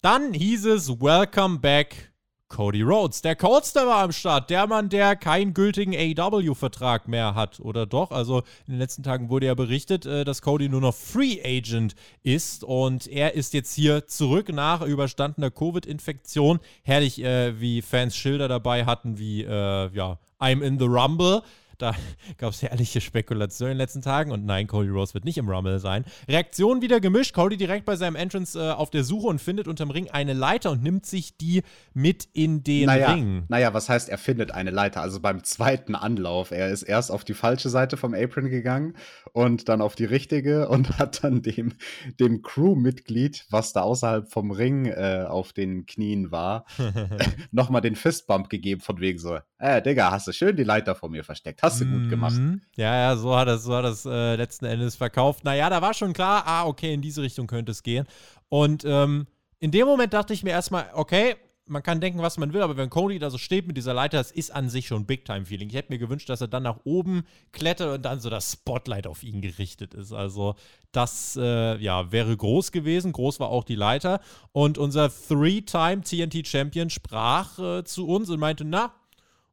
Dann 0.00 0.32
hieß 0.32 0.66
es 0.66 0.88
Welcome 0.88 1.58
back 1.58 2.10
Cody 2.50 2.82
Rhodes. 2.82 3.22
Der 3.22 3.36
Coldster 3.36 3.86
war 3.86 4.02
am 4.02 4.12
Start. 4.12 4.50
Der 4.50 4.66
Mann, 4.66 4.88
der 4.90 5.16
keinen 5.16 5.54
gültigen 5.54 5.94
AEW-Vertrag 5.94 7.08
mehr 7.08 7.34
hat. 7.34 7.60
Oder 7.60 7.86
doch? 7.86 8.10
Also 8.10 8.40
in 8.66 8.74
den 8.74 8.78
letzten 8.78 9.02
Tagen 9.02 9.30
wurde 9.30 9.46
ja 9.46 9.54
berichtet, 9.54 10.04
äh, 10.04 10.24
dass 10.24 10.42
Cody 10.42 10.68
nur 10.68 10.80
noch 10.80 10.94
Free 10.94 11.40
Agent 11.42 11.94
ist. 12.22 12.64
Und 12.64 13.06
er 13.06 13.34
ist 13.34 13.54
jetzt 13.54 13.72
hier 13.74 14.06
zurück 14.06 14.52
nach 14.52 14.82
überstandener 14.82 15.50
Covid-Infektion. 15.50 16.58
Herrlich, 16.82 17.22
äh, 17.22 17.58
wie 17.60 17.82
Fans 17.82 18.16
Schilder 18.16 18.48
dabei 18.48 18.84
hatten, 18.84 19.18
wie, 19.18 19.42
äh, 19.42 19.94
ja, 19.94 20.18
I'm 20.40 20.60
in 20.60 20.78
the 20.78 20.86
Rumble. 20.86 21.42
Da 21.80 21.94
gab 22.38 22.52
es 22.52 22.62
herrliche 22.62 23.00
Spekulationen 23.00 23.72
in 23.72 23.78
den 23.78 23.82
letzten 23.82 24.02
Tagen 24.02 24.32
und 24.32 24.44
nein, 24.44 24.66
Cody 24.66 24.90
Rose 24.90 25.14
wird 25.14 25.24
nicht 25.24 25.38
im 25.38 25.48
Rumble 25.48 25.78
sein. 25.78 26.04
Reaktion 26.28 26.82
wieder 26.82 27.00
gemischt. 27.00 27.34
Cody 27.34 27.56
direkt 27.56 27.86
bei 27.86 27.96
seinem 27.96 28.16
Entrance 28.16 28.58
äh, 28.58 28.72
auf 28.72 28.90
der 28.90 29.02
Suche 29.02 29.28
und 29.28 29.40
findet 29.40 29.66
unterm 29.66 29.90
Ring 29.90 30.10
eine 30.10 30.34
Leiter 30.34 30.72
und 30.72 30.82
nimmt 30.82 31.06
sich 31.06 31.36
die 31.38 31.62
mit 31.94 32.28
in 32.32 32.62
den 32.62 32.86
naja, 32.86 33.12
Ring. 33.12 33.44
Naja, 33.48 33.72
was 33.72 33.88
heißt, 33.88 34.08
er 34.08 34.18
findet 34.18 34.50
eine 34.50 34.70
Leiter? 34.70 35.00
Also 35.00 35.20
beim 35.20 35.42
zweiten 35.42 35.94
Anlauf. 35.94 36.50
Er 36.50 36.68
ist 36.68 36.82
erst 36.82 37.10
auf 37.10 37.24
die 37.24 37.34
falsche 37.34 37.70
Seite 37.70 37.96
vom 37.96 38.14
Apron 38.14 38.50
gegangen 38.50 38.94
und 39.32 39.68
dann 39.68 39.80
auf 39.80 39.94
die 39.94 40.04
richtige 40.04 40.68
und 40.68 40.98
hat 40.98 41.24
dann 41.24 41.40
dem, 41.40 41.72
dem 42.18 42.42
Crewmitglied, 42.42 43.46
was 43.50 43.72
da 43.72 43.82
außerhalb 43.82 44.30
vom 44.30 44.50
Ring 44.50 44.86
äh, 44.86 45.24
auf 45.26 45.52
den 45.54 45.86
Knien 45.86 46.30
war, 46.30 46.66
nochmal 47.52 47.80
den 47.80 47.96
Fistbump 47.96 48.50
gegeben, 48.50 48.82
von 48.82 49.00
wegen 49.00 49.18
so: 49.18 49.38
Äh, 49.58 49.80
Digga, 49.80 50.10
hast 50.10 50.26
du 50.26 50.32
schön 50.32 50.56
die 50.56 50.64
Leiter 50.64 50.94
vor 50.94 51.08
mir 51.08 51.24
versteckt. 51.24 51.62
Hast 51.62 51.69
du 51.78 51.86
gut 51.86 52.08
gemacht. 52.08 52.36
Mhm. 52.36 52.60
Ja, 52.76 52.94
ja, 52.96 53.16
so 53.16 53.36
hat 53.36 53.48
es, 53.48 53.64
so 53.64 53.74
hat 53.74 53.84
es 53.84 54.04
äh, 54.06 54.36
letzten 54.36 54.64
Endes 54.64 54.96
verkauft. 54.96 55.44
Naja, 55.44 55.70
da 55.70 55.82
war 55.82 55.94
schon 55.94 56.12
klar, 56.12 56.42
ah, 56.46 56.66
okay, 56.66 56.92
in 56.92 57.02
diese 57.02 57.22
Richtung 57.22 57.46
könnte 57.46 57.72
es 57.72 57.82
gehen. 57.82 58.06
Und 58.48 58.84
ähm, 58.84 59.26
in 59.58 59.70
dem 59.70 59.86
Moment 59.86 60.12
dachte 60.12 60.32
ich 60.32 60.42
mir 60.42 60.50
erstmal, 60.50 60.90
okay, 60.94 61.36
man 61.70 61.82
kann 61.82 62.00
denken, 62.00 62.20
was 62.20 62.36
man 62.36 62.52
will, 62.52 62.62
aber 62.62 62.76
wenn 62.76 62.90
Cody 62.90 63.18
da 63.18 63.30
so 63.30 63.38
steht 63.38 63.66
mit 63.66 63.76
dieser 63.76 63.94
Leiter, 63.94 64.18
das 64.18 64.32
ist 64.32 64.50
an 64.50 64.68
sich 64.68 64.88
schon 64.88 65.06
Big-Time-Feeling. 65.06 65.68
Ich 65.68 65.74
hätte 65.74 65.92
mir 65.92 65.98
gewünscht, 65.98 66.28
dass 66.28 66.40
er 66.40 66.48
dann 66.48 66.64
nach 66.64 66.80
oben 66.84 67.22
klettert 67.52 67.94
und 67.94 68.04
dann 68.04 68.20
so 68.20 68.28
das 68.28 68.52
Spotlight 68.52 69.06
auf 69.06 69.22
ihn 69.22 69.40
gerichtet 69.40 69.94
ist. 69.94 70.12
Also, 70.12 70.56
das 70.92 71.38
äh, 71.40 71.76
ja, 71.76 72.10
wäre 72.10 72.36
groß 72.36 72.72
gewesen. 72.72 73.12
Groß 73.12 73.38
war 73.38 73.50
auch 73.50 73.64
die 73.64 73.76
Leiter. 73.76 74.20
Und 74.52 74.78
unser 74.78 75.10
Three-Time 75.10 76.00
TNT-Champion 76.02 76.90
sprach 76.90 77.58
äh, 77.58 77.84
zu 77.84 78.08
uns 78.08 78.28
und 78.30 78.40
meinte: 78.40 78.64
Na, 78.64 78.92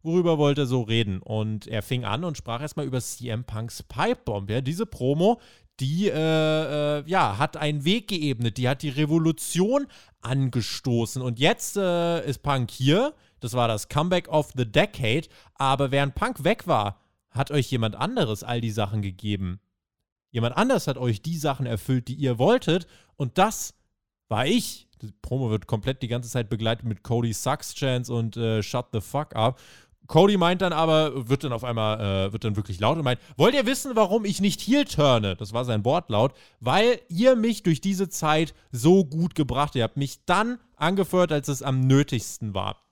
worüber 0.07 0.39
wollte 0.39 0.61
er 0.61 0.67
so 0.67 0.81
reden? 0.81 1.21
Und 1.21 1.67
er 1.67 1.83
fing 1.83 2.03
an 2.03 2.23
und 2.23 2.37
sprach 2.37 2.61
erstmal 2.61 2.87
über 2.87 2.99
CM 2.99 3.43
Punks 3.43 3.83
Pipebomb. 3.83 4.49
Ja, 4.49 4.61
diese 4.61 4.87
Promo, 4.87 5.39
die 5.79 6.09
äh, 6.09 6.99
äh, 6.99 7.03
ja, 7.05 7.37
hat 7.37 7.57
einen 7.57 7.85
Weg 7.85 8.07
geebnet, 8.07 8.57
die 8.57 8.67
hat 8.67 8.81
die 8.81 8.89
Revolution 8.89 9.85
angestoßen. 10.21 11.21
Und 11.21 11.39
jetzt 11.39 11.77
äh, 11.77 12.27
ist 12.27 12.41
Punk 12.41 12.71
hier. 12.71 13.13
Das 13.39 13.53
war 13.53 13.67
das 13.67 13.87
Comeback 13.87 14.27
of 14.29 14.51
the 14.55 14.65
Decade. 14.65 15.27
Aber 15.53 15.91
während 15.91 16.15
Punk 16.15 16.43
weg 16.43 16.65
war, 16.65 16.99
hat 17.29 17.51
euch 17.51 17.69
jemand 17.69 17.95
anderes 17.95 18.43
all 18.43 18.61
die 18.61 18.71
Sachen 18.71 19.03
gegeben. 19.03 19.59
Jemand 20.31 20.57
anders 20.57 20.87
hat 20.87 20.97
euch 20.97 21.21
die 21.21 21.37
Sachen 21.37 21.65
erfüllt, 21.65 22.07
die 22.07 22.15
ihr 22.15 22.39
wolltet. 22.39 22.87
Und 23.15 23.37
das 23.37 23.75
war 24.27 24.45
ich. 24.45 24.87
Die 25.01 25.11
Promo 25.21 25.51
wird 25.51 25.67
komplett 25.67 26.01
die 26.01 26.07
ganze 26.07 26.29
Zeit 26.29 26.49
begleitet 26.49 26.85
mit 26.85 27.03
Cody 27.03 27.31
Sucks 27.31 27.75
Chance 27.75 28.11
und 28.11 28.35
äh, 28.35 28.63
Shut 28.63 28.87
the 28.93 29.01
Fuck 29.01 29.35
Up. 29.35 29.59
Cody 30.07 30.37
meint 30.37 30.61
dann 30.61 30.73
aber, 30.73 31.29
wird 31.29 31.43
dann 31.43 31.53
auf 31.53 31.63
einmal, 31.63 32.27
äh, 32.27 32.33
wird 32.33 32.43
dann 32.43 32.55
wirklich 32.55 32.79
laut 32.79 32.97
und 32.97 33.03
meint, 33.03 33.19
wollt 33.35 33.53
ihr 33.53 33.65
wissen, 33.65 33.91
warum 33.95 34.25
ich 34.25 34.41
nicht 34.41 34.61
heel 34.61 34.85
turne? 34.85 35.35
Das 35.35 35.53
war 35.53 35.65
sein 35.65 35.85
Wortlaut, 35.85 36.33
weil 36.59 36.99
ihr 37.09 37.35
mich 37.35 37.63
durch 37.63 37.81
diese 37.81 38.09
Zeit 38.09 38.53
so 38.71 39.05
gut 39.05 39.35
gebracht 39.35 39.69
habt. 39.69 39.75
Ihr 39.75 39.83
habt 39.83 39.97
mich 39.97 40.25
dann 40.25 40.59
angefeuert, 40.75 41.31
als 41.31 41.47
es 41.47 41.61
am 41.61 41.81
nötigsten 41.81 42.53
war. 42.53 42.86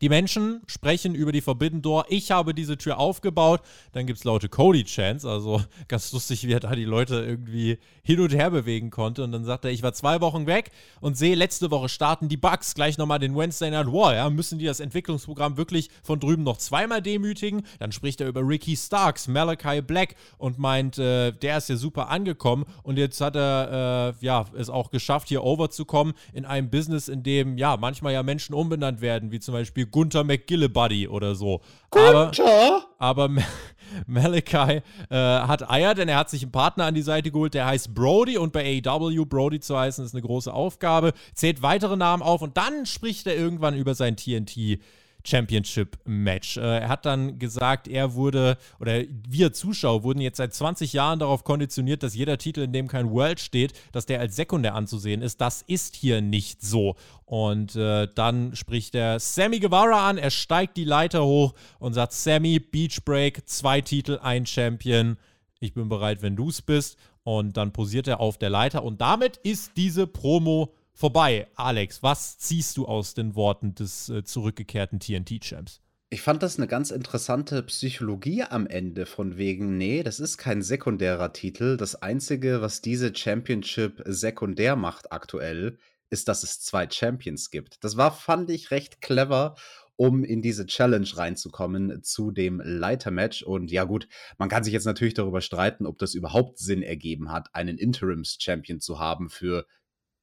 Die 0.00 0.08
Menschen 0.08 0.62
sprechen 0.66 1.14
über 1.14 1.32
die 1.32 1.40
Forbidden 1.40 1.82
Door. 1.82 2.06
Ich 2.08 2.30
habe 2.30 2.54
diese 2.54 2.76
Tür 2.76 2.98
aufgebaut. 2.98 3.60
Dann 3.92 4.06
gibt 4.06 4.18
es 4.18 4.24
laute 4.24 4.48
Cody-Chants. 4.48 5.24
Also 5.24 5.62
ganz 5.88 6.12
lustig, 6.12 6.46
wie 6.46 6.52
er 6.52 6.60
da 6.60 6.74
die 6.74 6.84
Leute 6.84 7.16
irgendwie 7.16 7.78
hin 8.02 8.20
und 8.20 8.34
her 8.34 8.50
bewegen 8.50 8.90
konnte. 8.90 9.24
Und 9.24 9.32
dann 9.32 9.44
sagt 9.44 9.64
er, 9.64 9.70
ich 9.70 9.82
war 9.82 9.92
zwei 9.92 10.20
Wochen 10.20 10.46
weg 10.46 10.70
und 11.00 11.16
sehe, 11.16 11.34
letzte 11.34 11.70
Woche 11.70 11.88
starten 11.88 12.28
die 12.28 12.36
Bugs 12.36 12.74
gleich 12.74 12.98
nochmal 12.98 13.18
den 13.18 13.36
Wednesday 13.36 13.70
Night 13.70 13.86
War. 13.86 14.14
Ja, 14.14 14.28
müssen 14.30 14.58
die 14.58 14.66
das 14.66 14.80
Entwicklungsprogramm 14.80 15.56
wirklich 15.56 15.88
von 16.02 16.20
drüben 16.20 16.42
noch 16.42 16.58
zweimal 16.58 17.00
demütigen? 17.00 17.62
Dann 17.78 17.92
spricht 17.92 18.20
er 18.20 18.28
über 18.28 18.46
Ricky 18.46 18.76
Starks, 18.76 19.28
Malachi 19.28 19.80
Black 19.80 20.16
und 20.38 20.58
meint, 20.58 20.98
äh, 20.98 21.32
der 21.32 21.58
ist 21.58 21.68
ja 21.68 21.76
super 21.76 22.08
angekommen. 22.08 22.64
Und 22.82 22.98
jetzt 22.98 23.20
hat 23.20 23.36
er 23.36 24.14
äh, 24.20 24.24
ja, 24.24 24.44
es 24.56 24.68
auch 24.68 24.90
geschafft, 24.90 25.28
hier 25.28 25.42
overzukommen 25.44 26.14
in 26.32 26.44
einem 26.44 26.70
Business, 26.70 27.08
in 27.08 27.22
dem 27.22 27.56
ja 27.56 27.76
manchmal 27.76 28.12
ja 28.12 28.22
Menschen 28.22 28.54
umbenannt 28.54 29.00
werden, 29.00 29.32
wie 29.32 29.40
zum 29.40 29.54
Beispiel 29.54 29.86
Gunther 29.94 30.24
McGillibuddy 30.24 31.06
oder 31.06 31.36
so. 31.36 31.60
Gunther? 31.90 32.84
Aber, 32.98 33.28
aber 33.28 33.42
Malachi 34.08 34.82
äh, 35.08 35.14
hat 35.14 35.70
Eier, 35.70 35.94
denn 35.94 36.08
er 36.08 36.16
hat 36.16 36.30
sich 36.30 36.42
einen 36.42 36.50
Partner 36.50 36.86
an 36.86 36.96
die 36.96 37.02
Seite 37.02 37.30
geholt, 37.30 37.54
der 37.54 37.66
heißt 37.66 37.94
Brody 37.94 38.36
und 38.36 38.52
bei 38.52 38.82
AEW 38.84 39.24
Brody 39.24 39.60
zu 39.60 39.78
heißen 39.78 40.04
ist 40.04 40.12
eine 40.12 40.22
große 40.22 40.52
Aufgabe. 40.52 41.12
Zählt 41.32 41.62
weitere 41.62 41.96
Namen 41.96 42.24
auf 42.24 42.42
und 42.42 42.56
dann 42.56 42.86
spricht 42.86 43.28
er 43.28 43.36
irgendwann 43.36 43.76
über 43.76 43.94
sein 43.94 44.16
TNT 44.16 44.80
Championship-Match. 45.24 46.58
Äh, 46.58 46.80
er 46.80 46.88
hat 46.88 47.06
dann 47.06 47.38
gesagt, 47.38 47.88
er 47.88 48.14
wurde, 48.14 48.58
oder 48.78 49.02
wir 49.28 49.52
Zuschauer 49.52 50.02
wurden 50.02 50.20
jetzt 50.20 50.36
seit 50.36 50.54
20 50.54 50.92
Jahren 50.92 51.18
darauf 51.18 51.44
konditioniert, 51.44 52.02
dass 52.02 52.14
jeder 52.14 52.38
Titel, 52.38 52.60
in 52.60 52.72
dem 52.72 52.88
kein 52.88 53.10
World 53.10 53.40
steht, 53.40 53.72
dass 53.92 54.06
der 54.06 54.20
als 54.20 54.36
sekundär 54.36 54.74
anzusehen 54.74 55.22
ist. 55.22 55.40
Das 55.40 55.62
ist 55.62 55.96
hier 55.96 56.20
nicht 56.20 56.62
so. 56.62 56.96
Und 57.24 57.74
äh, 57.74 58.06
dann 58.14 58.54
spricht 58.54 58.94
er 58.94 59.18
Sammy 59.18 59.60
Guevara 59.60 60.08
an, 60.08 60.18
er 60.18 60.30
steigt 60.30 60.76
die 60.76 60.84
Leiter 60.84 61.24
hoch 61.24 61.54
und 61.78 61.94
sagt, 61.94 62.12
Sammy, 62.12 62.60
Beach 62.60 63.04
Break, 63.04 63.48
zwei 63.48 63.80
Titel, 63.80 64.18
ein 64.22 64.46
Champion. 64.46 65.16
Ich 65.60 65.72
bin 65.72 65.88
bereit, 65.88 66.20
wenn 66.22 66.36
du 66.36 66.50
es 66.50 66.60
bist. 66.60 66.98
Und 67.22 67.56
dann 67.56 67.72
posiert 67.72 68.06
er 68.06 68.20
auf 68.20 68.36
der 68.36 68.50
Leiter. 68.50 68.84
Und 68.84 69.00
damit 69.00 69.38
ist 69.38 69.78
diese 69.78 70.06
Promo 70.06 70.74
vorbei. 70.94 71.48
Alex, 71.54 72.02
was 72.02 72.38
ziehst 72.38 72.76
du 72.76 72.86
aus 72.86 73.14
den 73.14 73.34
Worten 73.34 73.74
des 73.74 74.08
äh, 74.08 74.24
zurückgekehrten 74.24 75.00
TNT-Champs? 75.00 75.80
Ich 76.10 76.22
fand 76.22 76.44
das 76.44 76.58
eine 76.58 76.68
ganz 76.68 76.92
interessante 76.92 77.62
Psychologie 77.64 78.44
am 78.44 78.68
Ende 78.68 79.04
von 79.04 79.36
wegen, 79.36 79.76
nee, 79.76 80.04
das 80.04 80.20
ist 80.20 80.38
kein 80.38 80.62
sekundärer 80.62 81.32
Titel. 81.32 81.76
Das 81.76 81.96
Einzige, 81.96 82.60
was 82.60 82.80
diese 82.80 83.12
Championship 83.14 84.00
sekundär 84.06 84.76
macht 84.76 85.10
aktuell, 85.10 85.78
ist, 86.10 86.28
dass 86.28 86.44
es 86.44 86.60
zwei 86.60 86.88
Champions 86.88 87.50
gibt. 87.50 87.82
Das 87.82 87.96
war, 87.96 88.12
fand 88.12 88.48
ich, 88.50 88.70
recht 88.70 89.00
clever, 89.00 89.56
um 89.96 90.22
in 90.22 90.40
diese 90.40 90.66
Challenge 90.66 91.08
reinzukommen 91.16 92.02
zu 92.04 92.30
dem 92.30 92.62
Leitermatch. 92.64 93.42
Und 93.42 93.72
ja 93.72 93.82
gut, 93.82 94.06
man 94.38 94.48
kann 94.48 94.62
sich 94.62 94.72
jetzt 94.72 94.86
natürlich 94.86 95.14
darüber 95.14 95.40
streiten, 95.40 95.86
ob 95.86 95.98
das 95.98 96.14
überhaupt 96.14 96.58
Sinn 96.58 96.82
ergeben 96.82 97.32
hat, 97.32 97.48
einen 97.54 97.76
Interims-Champion 97.76 98.80
zu 98.80 99.00
haben 99.00 99.30
für 99.30 99.66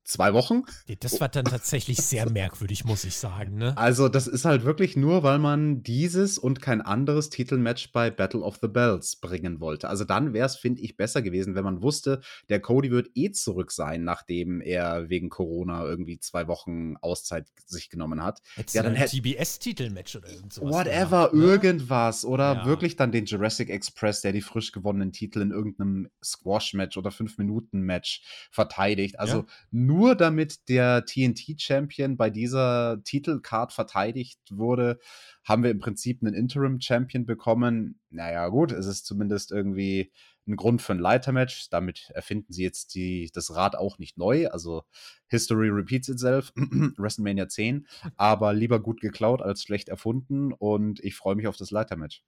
zwei 0.03 0.33
Wochen. 0.33 0.63
Das 0.99 1.21
war 1.21 1.29
dann 1.29 1.45
tatsächlich 1.45 1.97
sehr 1.97 2.29
merkwürdig, 2.29 2.85
muss 2.85 3.03
ich 3.03 3.15
sagen. 3.15 3.55
Ne? 3.55 3.77
Also, 3.77 4.09
das 4.09 4.27
ist 4.27 4.45
halt 4.45 4.65
wirklich 4.65 4.97
nur, 4.97 5.23
weil 5.23 5.39
man 5.39 5.83
dieses 5.83 6.37
und 6.37 6.61
kein 6.61 6.81
anderes 6.81 7.29
Titelmatch 7.29 7.91
bei 7.91 8.09
Battle 8.09 8.41
of 8.41 8.57
the 8.61 8.67
Bells 8.67 9.15
bringen 9.15 9.59
wollte. 9.59 9.89
Also, 9.89 10.03
dann 10.03 10.33
wäre 10.33 10.45
es, 10.45 10.55
finde 10.55 10.81
ich, 10.81 10.97
besser 10.97 11.21
gewesen, 11.21 11.55
wenn 11.55 11.63
man 11.63 11.81
wusste, 11.81 12.21
der 12.49 12.59
Cody 12.59 12.91
wird 12.91 13.09
eh 13.15 13.31
zurück 13.31 13.71
sein, 13.71 14.03
nachdem 14.03 14.61
er 14.61 15.09
wegen 15.09 15.29
Corona 15.29 15.83
irgendwie 15.85 16.19
zwei 16.19 16.47
Wochen 16.47 16.95
Auszeit 17.01 17.47
sich 17.65 17.89
genommen 17.89 18.23
hat. 18.23 18.41
Hättest 18.55 18.75
ja, 18.75 18.83
dann 18.83 18.95
hätte 18.95 19.17
TBS-Titelmatch 19.17 20.15
oder 20.17 20.29
irgend 20.29 20.53
sowas. 20.53 20.73
Whatever, 20.73 21.29
gemacht, 21.29 21.33
ne? 21.33 21.43
irgendwas. 21.43 22.25
Oder 22.25 22.53
ja. 22.53 22.65
wirklich 22.65 22.95
dann 22.95 23.11
den 23.11 23.25
Jurassic 23.25 23.69
Express, 23.69 24.21
der 24.21 24.33
die 24.33 24.41
frisch 24.41 24.71
gewonnenen 24.71 25.11
Titel 25.11 25.41
in 25.41 25.51
irgendeinem 25.51 26.09
Squash-Match 26.23 26.97
oder 26.97 27.11
Fünf-Minuten-Match 27.11 28.49
verteidigt. 28.51 29.19
Also, 29.19 29.37
ja. 29.37 29.45
nur 29.71 29.90
nur 29.91 30.15
damit 30.15 30.69
der 30.69 31.05
TNT-Champion 31.05 32.15
bei 32.15 32.29
dieser 32.29 33.03
Titelcard 33.03 33.73
verteidigt 33.73 34.39
wurde, 34.49 34.99
haben 35.43 35.63
wir 35.63 35.71
im 35.71 35.79
Prinzip 35.79 36.21
einen 36.21 36.33
Interim-Champion 36.33 37.25
bekommen. 37.25 37.99
Naja, 38.09 38.47
gut, 38.47 38.71
es 38.71 38.85
ist 38.85 39.05
zumindest 39.05 39.51
irgendwie 39.51 40.13
ein 40.47 40.55
Grund 40.55 40.81
für 40.81 40.93
ein 40.93 40.99
Leitermatch. 40.99 41.69
Damit 41.69 42.09
erfinden 42.13 42.53
sie 42.53 42.63
jetzt 42.63 42.95
die, 42.95 43.29
das 43.33 43.53
Rad 43.53 43.75
auch 43.75 43.97
nicht 43.97 44.17
neu. 44.17 44.47
Also 44.47 44.83
History 45.27 45.67
repeats 45.67 46.07
itself. 46.07 46.53
WrestleMania 46.55 47.49
10. 47.49 47.85
Aber 48.15 48.53
lieber 48.53 48.79
gut 48.79 49.01
geklaut 49.01 49.41
als 49.41 49.63
schlecht 49.63 49.89
erfunden. 49.89 50.53
Und 50.53 51.01
ich 51.01 51.15
freue 51.15 51.35
mich 51.35 51.47
auf 51.47 51.57
das 51.57 51.71
Leitermatch. 51.71 52.23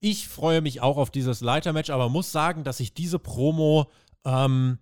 Ich 0.00 0.28
freue 0.28 0.62
mich 0.62 0.80
auch 0.80 0.96
auf 0.96 1.10
dieses 1.10 1.42
Leitermatch, 1.42 1.90
aber 1.90 2.08
muss 2.08 2.32
sagen, 2.32 2.64
dass 2.64 2.80
ich 2.80 2.94
diese 2.94 3.18
Promo 3.18 3.90
ähm, 4.24 4.78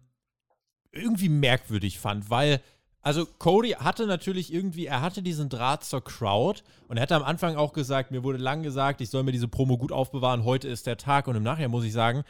irgendwie 0.99 1.29
merkwürdig 1.29 1.99
fand, 1.99 2.31
weil 2.31 2.61
also 3.01 3.25
Cody 3.25 3.71
hatte 3.71 4.07
natürlich 4.07 4.53
irgendwie, 4.53 4.87
er 4.87 5.01
hatte 5.01 5.23
diesen 5.23 5.49
Draht 5.49 5.85
zur 5.85 6.03
Crowd 6.03 6.63
und 6.89 6.97
er 6.97 7.05
hatte 7.05 7.17
am 7.17 7.23
Anfang 7.23 7.57
auch 7.57 7.73
gesagt, 7.73 8.11
mir 8.11 8.25
wurde 8.25 8.39
lang 8.39 8.63
gesagt, 8.63 9.01
ich 9.01 9.09
soll 9.09 9.23
mir 9.23 9.33
diese 9.33 9.49
Promo 9.49 9.79
gut 9.79 9.93
aufbewahren, 9.93 10.45
heute 10.45 10.69
ist 10.69 10.87
der 10.87 10.97
Tag 10.97 11.29
und 11.29 11.37
im 11.37 11.43
Nachhinein 11.43 11.71
muss 11.71 11.85
ich 11.85 11.93
sagen, 11.93 12.25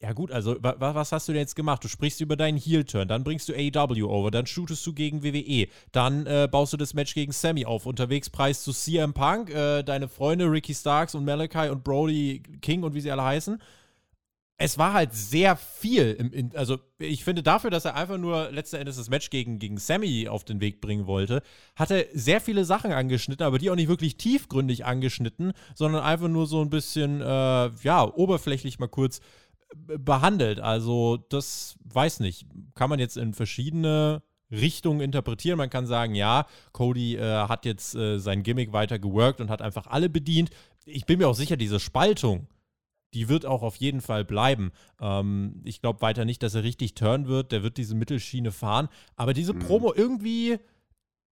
ja 0.00 0.12
gut, 0.12 0.32
also 0.32 0.56
was 0.60 1.12
hast 1.12 1.28
du 1.28 1.32
denn 1.32 1.42
jetzt 1.42 1.54
gemacht? 1.54 1.82
Du 1.84 1.88
sprichst 1.88 2.20
über 2.20 2.36
deinen 2.36 2.58
Heel-Turn, 2.58 3.06
dann 3.06 3.22
bringst 3.22 3.48
du 3.48 3.54
AEW 3.54 4.08
over, 4.08 4.32
dann 4.32 4.46
shootest 4.46 4.84
du 4.84 4.92
gegen 4.92 5.22
WWE, 5.22 5.68
dann 5.92 6.26
äh, 6.26 6.48
baust 6.50 6.72
du 6.72 6.76
das 6.76 6.92
Match 6.92 7.14
gegen 7.14 7.32
Sammy 7.32 7.64
auf, 7.64 7.86
unterwegs 7.86 8.28
preist 8.28 8.66
du 8.66 8.72
CM 8.72 9.14
Punk, 9.14 9.50
äh, 9.50 9.84
deine 9.84 10.08
Freunde 10.08 10.50
Ricky 10.50 10.74
Starks 10.74 11.14
und 11.14 11.24
Malachi 11.24 11.68
und 11.68 11.84
Brody 11.84 12.42
King 12.60 12.82
und 12.82 12.94
wie 12.94 13.00
sie 13.00 13.12
alle 13.12 13.22
heißen 13.22 13.60
es 14.62 14.78
war 14.78 14.92
halt 14.92 15.12
sehr 15.12 15.56
viel. 15.56 16.12
Im, 16.12 16.32
in, 16.32 16.56
also, 16.56 16.78
ich 16.98 17.24
finde 17.24 17.42
dafür, 17.42 17.70
dass 17.70 17.84
er 17.84 17.96
einfach 17.96 18.16
nur 18.16 18.50
letzten 18.52 18.76
Endes 18.76 18.96
das 18.96 19.10
Match 19.10 19.28
gegen, 19.28 19.58
gegen 19.58 19.76
Sammy 19.76 20.28
auf 20.28 20.44
den 20.44 20.60
Weg 20.60 20.80
bringen 20.80 21.08
wollte, 21.08 21.42
hat 21.74 21.90
er 21.90 22.06
sehr 22.14 22.40
viele 22.40 22.64
Sachen 22.64 22.92
angeschnitten, 22.92 23.44
aber 23.44 23.58
die 23.58 23.70
auch 23.70 23.74
nicht 23.74 23.88
wirklich 23.88 24.16
tiefgründig 24.16 24.84
angeschnitten, 24.86 25.52
sondern 25.74 26.04
einfach 26.04 26.28
nur 26.28 26.46
so 26.46 26.60
ein 26.62 26.70
bisschen, 26.70 27.20
äh, 27.20 27.70
ja, 27.82 28.04
oberflächlich 28.04 28.78
mal 28.78 28.86
kurz 28.86 29.18
äh, 29.88 29.98
behandelt. 29.98 30.60
Also, 30.60 31.16
das 31.16 31.76
weiß 31.82 32.20
nicht. 32.20 32.46
Kann 32.76 32.88
man 32.88 33.00
jetzt 33.00 33.16
in 33.16 33.34
verschiedene 33.34 34.22
Richtungen 34.52 35.00
interpretieren. 35.00 35.58
Man 35.58 35.70
kann 35.70 35.86
sagen, 35.86 36.14
ja, 36.14 36.46
Cody 36.72 37.16
äh, 37.16 37.48
hat 37.48 37.64
jetzt 37.64 37.96
äh, 37.96 38.18
sein 38.18 38.44
Gimmick 38.44 38.72
weiter 38.72 39.00
geworkt 39.00 39.40
und 39.40 39.50
hat 39.50 39.60
einfach 39.60 39.88
alle 39.88 40.08
bedient. 40.08 40.50
Ich 40.84 41.04
bin 41.04 41.18
mir 41.18 41.26
auch 41.26 41.34
sicher, 41.34 41.56
diese 41.56 41.80
Spaltung 41.80 42.46
die 43.14 43.28
wird 43.28 43.46
auch 43.46 43.62
auf 43.62 43.76
jeden 43.76 44.00
Fall 44.00 44.24
bleiben. 44.24 44.72
Ähm, 45.00 45.60
ich 45.64 45.80
glaube 45.80 46.00
weiter 46.00 46.24
nicht, 46.24 46.42
dass 46.42 46.54
er 46.54 46.62
richtig 46.62 46.94
turn 46.94 47.26
wird. 47.26 47.52
Der 47.52 47.62
wird 47.62 47.76
diese 47.76 47.94
Mittelschiene 47.94 48.52
fahren. 48.52 48.88
Aber 49.16 49.34
diese 49.34 49.54
mhm. 49.54 49.60
Promo 49.60 49.92
irgendwie, 49.94 50.58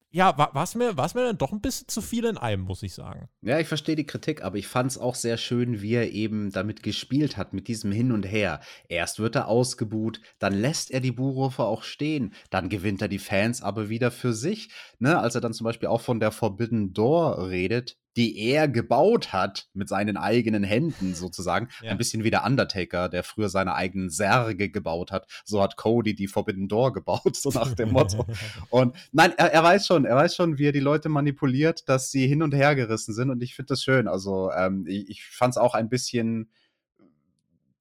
ja, 0.10 0.38
war 0.38 0.64
es 0.64 0.74
mir, 0.74 0.94
mir 0.94 1.24
dann 1.24 1.38
doch 1.38 1.52
ein 1.52 1.62
bisschen 1.62 1.88
zu 1.88 2.02
viel 2.02 2.26
in 2.26 2.38
einem, 2.38 2.64
muss 2.64 2.82
ich 2.82 2.94
sagen. 2.94 3.28
Ja, 3.42 3.60
ich 3.60 3.68
verstehe 3.68 3.96
die 3.96 4.06
Kritik, 4.06 4.44
aber 4.44 4.58
ich 4.58 4.68
fand 4.68 4.92
es 4.92 4.98
auch 4.98 5.16
sehr 5.16 5.38
schön, 5.38 5.82
wie 5.82 5.94
er 5.94 6.12
eben 6.12 6.52
damit 6.52 6.82
gespielt 6.82 7.38
hat, 7.38 7.54
mit 7.54 7.68
diesem 7.68 7.92
Hin 7.92 8.12
und 8.12 8.24
Her. 8.24 8.62
Erst 8.88 9.20
wird 9.20 9.36
er 9.36 9.48
ausgebuht, 9.48 10.22
dann 10.40 10.54
lässt 10.54 10.92
er 10.92 11.02
die 11.02 11.12
Buhrufe 11.12 11.64
auch 11.64 11.84
stehen, 11.84 12.34
dann 12.50 12.70
gewinnt 12.70 13.02
er 13.02 13.10
die 13.10 13.20
Fans 13.20 13.62
aber 13.62 13.90
wieder 13.90 14.10
für 14.10 14.34
sich. 14.34 14.70
Ne? 14.98 15.20
Als 15.20 15.36
er 15.36 15.42
dann 15.42 15.54
zum 15.54 15.66
Beispiel 15.66 15.90
auch 15.90 16.02
von 16.02 16.20
der 16.20 16.32
Forbidden 16.32 16.94
Door 16.94 17.50
redet, 17.50 17.98
die 18.18 18.40
er 18.40 18.68
gebaut 18.68 19.32
hat 19.32 19.70
mit 19.74 19.88
seinen 19.88 20.18
eigenen 20.18 20.64
Händen 20.64 21.14
sozusagen. 21.14 21.70
Ja. 21.82 21.92
Ein 21.92 21.98
bisschen 22.00 22.24
wie 22.24 22.32
der 22.32 22.44
Undertaker, 22.44 23.10
der 23.10 23.24
früher 23.24 23.48
seine 23.48 23.76
eigenen 23.76 24.10
Särge 24.10 24.70
gebaut 24.70 25.12
hat. 25.12 25.28
So 25.46 25.62
hat 25.62 25.78
Cody 25.78 26.16
die 26.16 26.28
Forbidden 26.28 26.68
Door 26.68 26.94
gebaut, 26.94 27.36
so 27.36 27.52
nach 27.52 27.76
dem 27.76 27.92
Motto. 27.92 28.26
und 28.70 28.96
nein, 29.12 29.34
er, 29.38 29.54
er, 29.54 29.64
weiß 29.64 29.86
schon, 29.86 30.06
er 30.06 30.16
weiß 30.16 30.36
schon, 30.36 30.58
wie 30.58 30.68
er 30.68 30.72
die 30.72 30.80
Leute 30.80 31.10
manipuliert, 31.10 31.88
dass 31.88 32.12
sie 32.12 32.28
hin 32.28 32.42
und 32.42 32.56
her 32.56 32.76
gerissen 32.76 33.14
sind 33.14 33.30
und 33.30 33.42
ich 33.44 33.56
finde 33.56 33.70
das 33.70 33.84
schön. 33.84 34.08
Also 34.08 34.52
ähm, 34.52 34.86
ich, 34.88 35.10
ich 35.10 35.26
fand 35.26 35.54
es 35.54 35.58
auch 35.58 35.76
ein 35.76 35.88
bisschen 35.88 36.50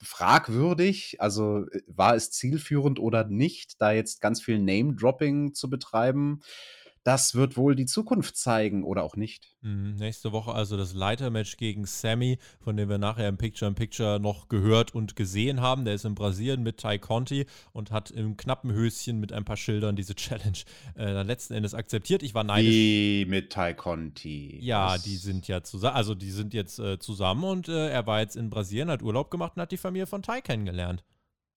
fragwürdig, 0.03 1.17
also 1.21 1.67
äh, 1.71 1.81
war 1.87 2.15
es 2.15 2.31
zielführend 2.31 2.99
oder 2.99 3.25
nicht, 3.25 3.81
da 3.81 3.93
jetzt 3.93 4.21
ganz 4.21 4.43
viel 4.43 4.59
Name-Dropping 4.59 5.55
zu 5.55 5.71
betreiben. 5.71 6.41
Das 7.07 7.37
wird 7.37 7.57
wohl 7.57 7.77
die 7.77 7.87
Zukunft 7.87 8.37
zeigen 8.37 8.83
oder 8.83 9.05
auch 9.05 9.15
nicht. 9.15 9.55
Mhm, 9.61 9.95
nächste 9.95 10.33
Woche 10.33 10.53
also 10.53 10.77
das 10.77 10.93
Leitermatch 10.93 11.57
gegen 11.57 11.87
Sammy, 11.87 12.39
von 12.59 12.77
dem 12.77 12.89
wir 12.89 12.99
nachher 12.99 13.29
im 13.29 13.37
Picture-in-Picture 13.37 14.19
noch 14.19 14.49
gehört 14.49 14.93
und 14.93 15.15
gesehen 15.15 15.61
haben. 15.61 15.85
Der 15.85 15.95
ist 15.95 16.05
in 16.05 16.17
Brasilien 16.17 16.65
mit 16.65 16.79
Ty 16.79 16.99
Conti 16.99 17.47
und 17.73 17.93
hat 17.93 18.11
im 18.11 18.37
knappen 18.37 18.73
Höschen 18.73 19.21
mit 19.21 19.33
ein 19.33 19.45
paar 19.45 19.57
Schildern 19.57 19.95
diese 19.95 20.15
Challenge 20.17 20.59
äh, 20.97 21.05
dann 21.05 21.29
letzten 21.29 21.55
Endes 21.55 21.75
akzeptiert. 21.75 22.25
Ich 22.25 22.35
war 22.35 22.43
neidisch. 22.43 22.75
Wie 22.75 23.25
mit 23.29 23.53
Ty 23.53 23.75
Conti. 23.75 24.59
Ja, 24.61 24.95
das 24.95 25.05
die 25.05 25.15
sind 25.15 25.47
ja 25.47 25.63
zusammen, 25.63 25.95
also 25.95 26.17
die 26.17 26.33
sind 26.33 26.55
jetzt 26.55 26.81
äh, 26.81 26.99
zusammen 26.99 27.45
und 27.45 27.69
äh, 27.69 27.89
er 27.89 28.05
war 28.09 28.19
jetzt 28.19 28.35
in 28.35 28.51
Brasilien, 28.51 28.91
hat 28.91 29.05
Urlaub 29.05 29.31
gemacht 29.31 29.53
und 29.55 29.63
hat 29.63 29.71
die 29.71 29.77
Familie 29.77 30.09
von 30.09 30.23
Ty 30.23 30.43
kennengelernt. 30.43 31.05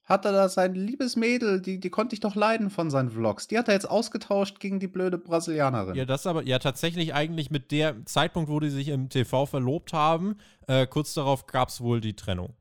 Hat 0.09 0.25
er 0.25 0.31
da 0.31 0.49
sein 0.49 0.73
liebes 0.73 1.15
Mädel, 1.15 1.61
die, 1.61 1.79
die 1.79 1.89
konnte 1.91 2.15
ich 2.15 2.19
doch 2.19 2.33
leiden 2.33 2.71
von 2.71 2.89
seinen 2.89 3.11
Vlogs. 3.11 3.47
Die 3.47 3.57
hat 3.59 3.67
er 3.67 3.75
jetzt 3.75 3.89
ausgetauscht 3.89 4.59
gegen 4.59 4.79
die 4.79 4.87
blöde 4.87 5.19
Brasilianerin. 5.19 5.93
Ja, 5.93 6.05
das 6.05 6.25
aber, 6.25 6.43
ja, 6.43 6.57
tatsächlich 6.57 7.13
eigentlich 7.13 7.51
mit 7.51 7.71
der 7.71 8.03
Zeitpunkt, 8.05 8.49
wo 8.49 8.59
die 8.59 8.71
sich 8.71 8.87
im 8.87 9.09
TV 9.09 9.45
verlobt 9.45 9.93
haben, 9.93 10.37
äh, 10.67 10.87
kurz 10.87 11.13
darauf 11.13 11.45
gab 11.45 11.69
es 11.69 11.79
wohl 11.79 12.01
die 12.01 12.15
Trennung. 12.15 12.55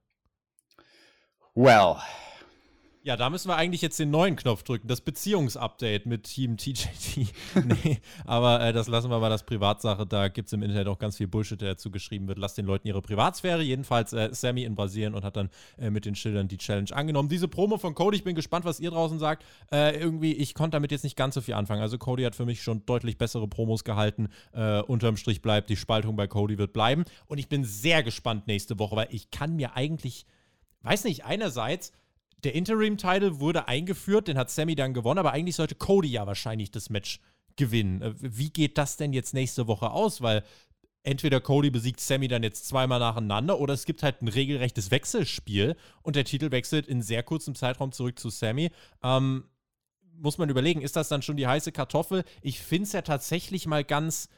Well, 1.54 1.96
ja, 3.08 3.16
da 3.16 3.30
müssen 3.30 3.48
wir 3.48 3.56
eigentlich 3.56 3.80
jetzt 3.80 3.98
den 3.98 4.10
neuen 4.10 4.36
Knopf 4.36 4.64
drücken, 4.64 4.86
das 4.86 5.00
Beziehungsupdate 5.00 6.04
mit 6.04 6.24
Team 6.24 6.58
TJT. 6.58 7.16
nee, 7.64 8.00
aber 8.26 8.60
äh, 8.60 8.74
das 8.74 8.86
lassen 8.86 9.10
wir 9.10 9.18
mal 9.18 9.30
das 9.30 9.46
Privatsache. 9.46 10.04
Da 10.06 10.28
gibt 10.28 10.48
es 10.48 10.52
im 10.52 10.62
Internet 10.62 10.88
auch 10.88 10.98
ganz 10.98 11.16
viel 11.16 11.26
Bullshit, 11.26 11.58
der 11.58 11.70
dazu 11.70 11.90
geschrieben 11.90 12.28
wird. 12.28 12.36
Lasst 12.36 12.58
den 12.58 12.66
Leuten 12.66 12.86
ihre 12.86 13.00
Privatsphäre. 13.00 13.62
Jedenfalls 13.62 14.12
äh, 14.12 14.28
Sammy 14.32 14.64
in 14.64 14.74
Brasilien 14.74 15.14
und 15.14 15.24
hat 15.24 15.38
dann 15.38 15.48
äh, 15.78 15.88
mit 15.88 16.04
den 16.04 16.16
Schildern 16.16 16.48
die 16.48 16.58
Challenge 16.58 16.90
angenommen. 16.92 17.30
Diese 17.30 17.48
Promo 17.48 17.78
von 17.78 17.94
Cody, 17.94 18.18
ich 18.18 18.24
bin 18.24 18.34
gespannt, 18.34 18.66
was 18.66 18.78
ihr 18.78 18.90
draußen 18.90 19.18
sagt. 19.18 19.42
Äh, 19.72 19.98
irgendwie, 19.98 20.34
ich 20.34 20.52
konnte 20.52 20.72
damit 20.72 20.92
jetzt 20.92 21.04
nicht 21.04 21.16
ganz 21.16 21.34
so 21.34 21.40
viel 21.40 21.54
anfangen. 21.54 21.80
Also 21.80 21.96
Cody 21.96 22.24
hat 22.24 22.34
für 22.34 22.44
mich 22.44 22.62
schon 22.62 22.84
deutlich 22.84 23.16
bessere 23.16 23.48
Promos 23.48 23.84
gehalten. 23.84 24.28
Äh, 24.52 24.82
unterm 24.82 25.16
Strich 25.16 25.40
bleibt, 25.40 25.70
die 25.70 25.76
Spaltung 25.76 26.14
bei 26.14 26.26
Cody 26.26 26.58
wird 26.58 26.74
bleiben. 26.74 27.06
Und 27.24 27.38
ich 27.38 27.48
bin 27.48 27.64
sehr 27.64 28.02
gespannt 28.02 28.46
nächste 28.48 28.78
Woche, 28.78 28.96
weil 28.96 29.08
ich 29.12 29.30
kann 29.30 29.56
mir 29.56 29.76
eigentlich, 29.76 30.26
weiß 30.82 31.04
nicht, 31.04 31.24
einerseits 31.24 31.92
der 32.44 32.54
Interim-Title 32.54 33.40
wurde 33.40 33.68
eingeführt, 33.68 34.28
den 34.28 34.38
hat 34.38 34.50
Sammy 34.50 34.74
dann 34.74 34.94
gewonnen, 34.94 35.18
aber 35.18 35.32
eigentlich 35.32 35.56
sollte 35.56 35.74
Cody 35.74 36.08
ja 36.08 36.26
wahrscheinlich 36.26 36.70
das 36.70 36.90
Match 36.90 37.20
gewinnen. 37.56 38.02
Äh, 38.02 38.14
wie 38.18 38.50
geht 38.50 38.78
das 38.78 38.96
denn 38.96 39.12
jetzt 39.12 39.34
nächste 39.34 39.66
Woche 39.66 39.90
aus? 39.90 40.22
Weil 40.22 40.44
entweder 41.02 41.40
Cody 41.40 41.70
besiegt 41.70 42.00
Sammy 42.00 42.28
dann 42.28 42.42
jetzt 42.42 42.66
zweimal 42.66 42.98
nacheinander 42.98 43.58
oder 43.58 43.74
es 43.74 43.84
gibt 43.84 44.02
halt 44.02 44.22
ein 44.22 44.28
regelrechtes 44.28 44.90
Wechselspiel 44.90 45.76
und 46.02 46.16
der 46.16 46.24
Titel 46.24 46.50
wechselt 46.50 46.86
in 46.86 47.02
sehr 47.02 47.22
kurzem 47.22 47.54
Zeitraum 47.54 47.92
zurück 47.92 48.18
zu 48.18 48.30
Sammy. 48.30 48.70
Ähm, 49.02 49.44
muss 50.20 50.38
man 50.38 50.50
überlegen, 50.50 50.82
ist 50.82 50.96
das 50.96 51.08
dann 51.08 51.22
schon 51.22 51.36
die 51.36 51.46
heiße 51.46 51.72
Kartoffel? 51.72 52.24
Ich 52.42 52.60
finde 52.60 52.84
es 52.84 52.92
ja 52.92 53.02
tatsächlich 53.02 53.66
mal 53.66 53.84
ganz 53.84 54.28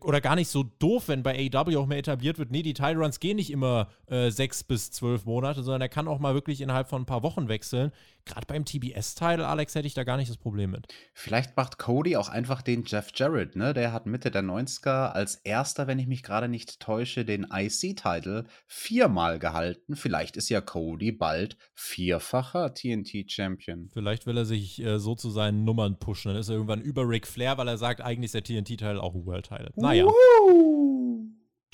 oder 0.00 0.20
gar 0.20 0.34
nicht 0.34 0.48
so 0.48 0.64
doof, 0.78 1.08
wenn 1.08 1.22
bei 1.22 1.50
AEW 1.52 1.78
auch 1.78 1.86
mehr 1.86 1.98
etabliert 1.98 2.38
wird, 2.38 2.50
nee, 2.50 2.62
die 2.62 2.74
Title 2.74 2.98
Runs 2.98 3.20
gehen 3.20 3.36
nicht 3.36 3.50
immer 3.50 3.88
äh, 4.06 4.30
sechs 4.30 4.64
bis 4.64 4.90
zwölf 4.90 5.24
Monate, 5.24 5.62
sondern 5.62 5.82
er 5.82 5.88
kann 5.88 6.08
auch 6.08 6.18
mal 6.18 6.34
wirklich 6.34 6.60
innerhalb 6.60 6.88
von 6.88 7.02
ein 7.02 7.06
paar 7.06 7.22
Wochen 7.22 7.48
wechseln. 7.48 7.92
Gerade 8.26 8.46
beim 8.46 8.64
TBS-Title, 8.64 9.46
Alex, 9.46 9.74
hätte 9.74 9.86
ich 9.86 9.94
da 9.94 10.04
gar 10.04 10.16
nicht 10.16 10.30
das 10.30 10.38
Problem 10.38 10.70
mit. 10.70 10.86
Vielleicht 11.12 11.56
macht 11.56 11.78
Cody 11.78 12.16
auch 12.16 12.28
einfach 12.28 12.62
den 12.62 12.84
Jeff 12.86 13.10
Jarrett, 13.14 13.54
ne? 13.54 13.74
Der 13.74 13.92
hat 13.92 14.06
Mitte 14.06 14.30
der 14.30 14.42
90er 14.42 15.10
als 15.12 15.36
erster, 15.36 15.86
wenn 15.86 15.98
ich 15.98 16.06
mich 16.06 16.22
gerade 16.22 16.48
nicht 16.48 16.80
täusche, 16.80 17.24
den 17.24 17.46
IC-Title 17.52 18.44
viermal 18.66 19.38
gehalten. 19.38 19.94
Vielleicht 19.96 20.36
ist 20.36 20.48
ja 20.48 20.60
Cody 20.60 21.12
bald 21.12 21.58
vierfacher 21.74 22.72
TNT-Champion. 22.72 23.90
Vielleicht 23.92 24.26
will 24.26 24.38
er 24.38 24.46
sich 24.46 24.82
äh, 24.82 24.98
so 24.98 25.14
zu 25.14 25.30
seinen 25.30 25.64
Nummern 25.64 25.98
pushen. 25.98 26.30
Dann 26.32 26.40
ist 26.40 26.48
er 26.48 26.54
irgendwann 26.54 26.80
über 26.80 27.08
Ric 27.08 27.26
Flair, 27.26 27.58
weil 27.58 27.68
er 27.68 27.78
sagt, 27.78 28.00
eigentlich 28.00 28.32
ist 28.32 28.34
der 28.34 28.44
TNT-Title 28.44 29.02
auch 29.02 29.14
ein 29.14 29.26
World-Title. 29.26 29.70
Naja. 29.76 30.06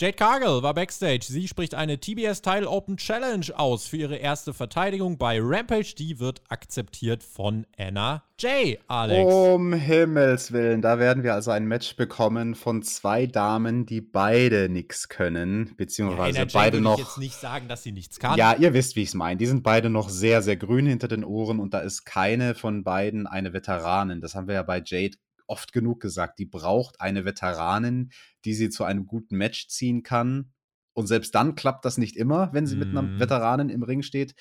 Jade 0.01 0.15
Cargill 0.15 0.63
war 0.63 0.73
backstage. 0.73 1.27
Sie 1.29 1.47
spricht 1.47 1.75
eine 1.75 2.01
TBS 2.01 2.41
Title 2.41 2.71
Open 2.71 2.97
Challenge 2.97 3.45
aus 3.55 3.87
für 3.87 3.99
ihre 3.99 4.17
erste 4.17 4.55
Verteidigung 4.55 5.19
bei 5.19 5.39
Rampage. 5.39 5.95
Die 5.99 6.19
wird 6.19 6.41
akzeptiert 6.49 7.23
von 7.23 7.67
Anna 7.77 8.23
Jay, 8.39 8.79
Alex. 8.89 9.31
Um 9.31 9.75
Himmels 9.75 10.53
Willen, 10.53 10.81
da 10.81 10.99
werden 10.99 11.23
wir 11.23 11.35
also 11.35 11.51
ein 11.51 11.67
Match 11.67 11.97
bekommen 11.97 12.55
von 12.55 12.83
zwei 12.83 13.27
Damen, 13.27 13.85
die 13.85 14.01
beide 14.01 14.71
nichts 14.71 15.11
können, 15.11 15.75
beziehungsweise 15.77 16.39
ja, 16.39 16.45
beide 16.51 16.79
Jay 16.79 16.83
noch. 16.83 16.99
Ich 16.99 17.05
jetzt 17.05 17.19
nicht 17.19 17.37
sagen, 17.37 17.69
dass 17.69 17.83
sie 17.83 17.93
nichts 17.93 18.19
kann. 18.19 18.39
Ja, 18.39 18.55
ihr 18.55 18.73
wisst, 18.73 18.97
wie 18.97 19.03
ich 19.03 19.09
es 19.11 19.15
meine. 19.15 19.37
Die 19.37 19.45
sind 19.45 19.63
beide 19.63 19.91
noch 19.91 20.09
sehr, 20.09 20.41
sehr 20.41 20.57
grün 20.57 20.87
hinter 20.87 21.09
den 21.09 21.25
Ohren 21.25 21.61
und 21.61 21.75
da 21.75 21.81
ist 21.81 22.07
keine 22.07 22.55
von 22.55 22.85
beiden 22.85 23.27
eine 23.27 23.53
Veteranin. 23.53 24.23
Das 24.23 24.35
haben 24.35 24.49
wir 24.49 24.55
ja 24.55 24.63
bei 24.63 24.83
Jade 24.83 25.19
oft 25.51 25.73
genug 25.73 26.01
gesagt, 26.01 26.39
die 26.39 26.47
braucht 26.47 27.01
eine 27.01 27.25
Veteranin, 27.25 28.13
die 28.45 28.55
sie 28.55 28.71
zu 28.71 28.85
einem 28.85 29.07
guten 29.07 29.37
Match 29.37 29.69
ziehen 29.69 30.03
kann. 30.03 30.53
Und 30.93 31.07
selbst 31.07 31.35
dann 31.35 31.55
klappt 31.55 31.85
das 31.85 31.99
nicht 31.99 32.17
immer, 32.17 32.53
wenn 32.53 32.67
sie 32.67 32.77
mhm. 32.77 32.81
mit 32.81 32.93
einer. 32.93 33.21
Veteranin 33.21 33.69
im 33.69 33.83
Ring 33.83 34.03
steht. 34.03 34.35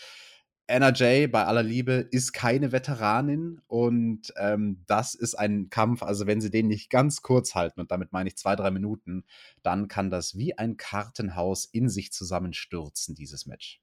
Anna 0.67 0.93
Jay, 0.93 1.27
bei 1.27 1.45
aller 1.45 1.63
Liebe, 1.63 1.93
ist 1.93 2.31
keine 2.31 2.71
Veteranin 2.71 3.59
und 3.65 4.31
ähm, 4.37 4.83
das 4.85 5.15
ist 5.15 5.33
ein 5.33 5.71
Kampf, 5.71 6.03
also 6.03 6.27
wenn 6.27 6.41
sie 6.41 6.51
den 6.51 6.67
nicht 6.67 6.91
ganz 6.91 7.23
kurz 7.23 7.55
halten, 7.55 7.79
und 7.79 7.89
damit 7.89 8.11
meine 8.11 8.29
ich 8.29 8.37
zwei, 8.37 8.55
drei 8.55 8.69
Minuten, 8.69 9.25
dann 9.63 9.87
kann 9.87 10.11
das 10.11 10.37
wie 10.37 10.55
ein 10.59 10.77
Kartenhaus 10.77 11.65
in 11.65 11.89
sich 11.89 12.11
zusammenstürzen, 12.11 13.15
dieses 13.15 13.47
Match. 13.47 13.81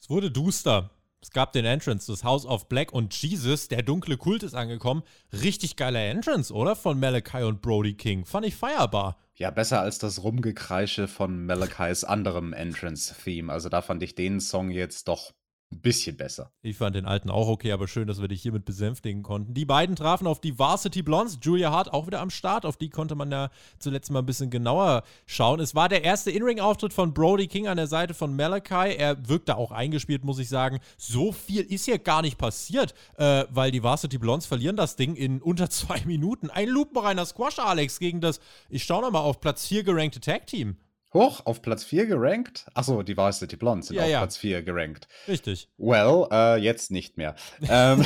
Es 0.00 0.08
wurde 0.08 0.30
duster. 0.30 0.90
Es 1.22 1.30
gab 1.30 1.52
den 1.52 1.66
Entrance, 1.66 2.10
das 2.10 2.24
House 2.24 2.46
of 2.46 2.68
Black 2.70 2.92
und 2.92 3.14
Jesus, 3.14 3.68
der 3.68 3.82
dunkle 3.82 4.16
Kult 4.16 4.42
ist 4.42 4.54
angekommen. 4.54 5.02
Richtig 5.32 5.76
geiler 5.76 6.00
Entrance, 6.00 6.52
oder? 6.52 6.74
Von 6.74 6.98
Malachi 6.98 7.42
und 7.42 7.60
Brody 7.60 7.92
King. 7.92 8.24
Fand 8.24 8.46
ich 8.46 8.56
feierbar. 8.56 9.18
Ja, 9.34 9.50
besser 9.50 9.80
als 9.80 9.98
das 9.98 10.22
Rumgekreische 10.22 11.08
von 11.08 11.44
Malachis 11.44 12.04
anderem 12.04 12.54
Entrance-Theme. 12.54 13.52
Also 13.52 13.68
da 13.68 13.82
fand 13.82 14.02
ich 14.02 14.14
den 14.14 14.40
Song 14.40 14.70
jetzt 14.70 15.08
doch 15.08 15.32
ein 15.72 15.80
bisschen 15.80 16.16
besser. 16.16 16.50
Ich 16.62 16.76
fand 16.76 16.96
den 16.96 17.06
alten 17.06 17.30
auch 17.30 17.48
okay, 17.48 17.70
aber 17.70 17.86
schön, 17.86 18.08
dass 18.08 18.20
wir 18.20 18.28
dich 18.28 18.42
hiermit 18.42 18.64
besänftigen 18.64 19.22
konnten. 19.22 19.54
Die 19.54 19.64
beiden 19.64 19.94
trafen 19.94 20.26
auf 20.26 20.40
die 20.40 20.58
Varsity 20.58 21.02
Blondes. 21.02 21.38
Julia 21.42 21.70
Hart 21.70 21.92
auch 21.92 22.06
wieder 22.06 22.20
am 22.20 22.30
Start. 22.30 22.66
Auf 22.66 22.76
die 22.76 22.90
konnte 22.90 23.14
man 23.14 23.30
ja 23.30 23.50
zuletzt 23.78 24.10
mal 24.10 24.18
ein 24.18 24.26
bisschen 24.26 24.50
genauer 24.50 25.04
schauen. 25.26 25.60
Es 25.60 25.74
war 25.74 25.88
der 25.88 26.02
erste 26.02 26.30
In-Ring-Auftritt 26.30 26.92
von 26.92 27.14
Brody 27.14 27.46
King 27.46 27.68
an 27.68 27.76
der 27.76 27.86
Seite 27.86 28.14
von 28.14 28.34
Malachi. 28.34 28.96
Er 28.96 29.28
wirkte 29.28 29.56
auch 29.56 29.70
eingespielt, 29.70 30.24
muss 30.24 30.40
ich 30.40 30.48
sagen. 30.48 30.80
So 30.98 31.30
viel 31.30 31.62
ist 31.62 31.84
hier 31.84 31.98
gar 31.98 32.22
nicht 32.22 32.36
passiert, 32.36 32.94
äh, 33.16 33.44
weil 33.50 33.70
die 33.70 33.82
Varsity 33.82 34.18
Blondes 34.18 34.46
verlieren 34.46 34.76
das 34.76 34.96
Ding 34.96 35.14
in 35.14 35.40
unter 35.40 35.70
zwei 35.70 36.00
Minuten. 36.04 36.50
Ein 36.50 36.68
lupenreiner 36.68 37.24
Squash, 37.26 37.60
Alex, 37.60 38.00
gegen 38.00 38.20
das, 38.20 38.40
ich 38.68 38.82
schaue 38.82 39.02
nochmal, 39.02 39.22
auf 39.22 39.40
Platz 39.40 39.68
4 39.68 39.84
gerankte 39.84 40.20
Tag-Team. 40.20 40.76
Hoch 41.12 41.44
auf 41.44 41.60
Platz 41.60 41.82
4 41.84 42.06
gerankt. 42.06 42.66
Achso, 42.74 43.02
die 43.02 43.16
Varsity 43.16 43.56
Blondes 43.56 43.88
sind 43.88 43.96
ja, 43.96 44.04
auf 44.04 44.08
ja. 44.08 44.18
Platz 44.20 44.36
4 44.36 44.62
gerankt. 44.62 45.08
Richtig. 45.26 45.68
Well, 45.76 46.28
äh, 46.30 46.56
jetzt 46.58 46.90
nicht 46.90 47.16
mehr. 47.16 47.34
ähm, 47.68 48.04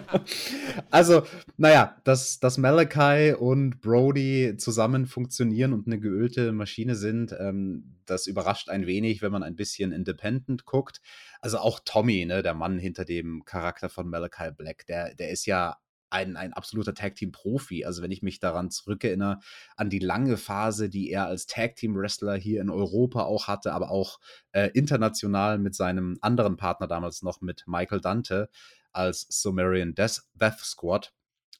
also, 0.90 1.22
naja, 1.58 1.96
dass, 2.04 2.40
dass 2.40 2.56
Malachi 2.56 3.34
und 3.34 3.80
Brody 3.82 4.56
zusammen 4.56 5.06
funktionieren 5.06 5.74
und 5.74 5.86
eine 5.86 6.00
geölte 6.00 6.52
Maschine 6.52 6.94
sind, 6.94 7.34
ähm, 7.38 7.96
das 8.06 8.26
überrascht 8.26 8.70
ein 8.70 8.86
wenig, 8.86 9.20
wenn 9.20 9.32
man 9.32 9.42
ein 9.42 9.56
bisschen 9.56 9.92
independent 9.92 10.64
guckt. 10.64 11.02
Also 11.40 11.58
auch 11.58 11.80
Tommy, 11.84 12.24
ne, 12.24 12.42
der 12.42 12.54
Mann 12.54 12.78
hinter 12.78 13.04
dem 13.04 13.44
Charakter 13.44 13.90
von 13.90 14.08
Malachi 14.08 14.50
Black, 14.56 14.86
der, 14.86 15.14
der 15.14 15.30
ist 15.30 15.44
ja 15.46 15.76
ein, 16.10 16.36
ein 16.36 16.52
absoluter 16.52 16.94
Tag-Team-Profi. 16.94 17.84
Also 17.84 18.02
wenn 18.02 18.10
ich 18.10 18.22
mich 18.22 18.40
daran 18.40 18.70
zurückerinnere, 18.70 19.38
an 19.76 19.90
die 19.90 19.98
lange 19.98 20.36
Phase, 20.36 20.88
die 20.88 21.10
er 21.10 21.26
als 21.26 21.46
Tag-Team-Wrestler 21.46 22.36
hier 22.36 22.60
in 22.60 22.70
Europa 22.70 23.22
auch 23.22 23.46
hatte, 23.46 23.72
aber 23.72 23.90
auch 23.90 24.18
äh, 24.52 24.70
international 24.74 25.58
mit 25.58 25.74
seinem 25.74 26.18
anderen 26.20 26.56
Partner 26.56 26.86
damals 26.86 27.22
noch, 27.22 27.40
mit 27.40 27.64
Michael 27.66 28.00
Dante 28.00 28.48
als 28.92 29.26
Sumerian 29.28 29.94
Death, 29.94 30.22
Death 30.34 30.58
Squad. 30.58 31.12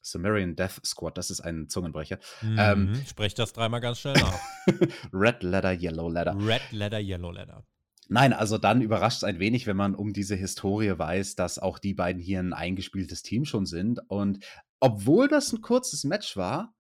Sumerian 0.03 0.57
Death 0.57 0.81
Squad, 0.85 1.19
das 1.19 1.31
ist 1.31 1.41
ein 1.41 1.69
Zungenbrecher. 1.69 2.19
Mhm, 2.41 2.57
ähm, 2.59 3.03
Sprech 3.07 3.35
das 3.35 3.53
dreimal 3.53 3.81
ganz 3.81 3.99
schnell 4.01 4.15
nach. 4.15 4.39
Red 5.13 5.43
Letter, 5.43 5.73
Yellow 5.73 6.09
Letter. 6.09 6.35
Red 6.39 6.63
Letter, 6.73 7.01
Yellow 7.01 7.31
Letter. 7.31 7.65
Nein, 8.13 8.33
also 8.33 8.59
dann 8.59 8.83
überrascht 8.83 9.19
es 9.19 9.25
ein 9.25 9.39
wenig, 9.39 9.69
wenn 9.69 9.77
man 9.77 9.95
um 9.95 10.13
diese 10.13 10.35
Historie 10.35 10.99
weiß, 10.99 11.37
dass 11.37 11.61
auch 11.61 11.79
die 11.79 11.95
beiden 11.95 12.21
hier 12.21 12.41
ein 12.41 12.53
eingespieltes 12.53 13.23
Team 13.23 13.45
schon 13.45 13.67
sind. 13.67 14.01
Und 14.09 14.45
obwohl 14.81 15.29
das 15.29 15.53
ein 15.53 15.61
kurzes 15.61 16.03
Match 16.03 16.37
war, 16.37 16.75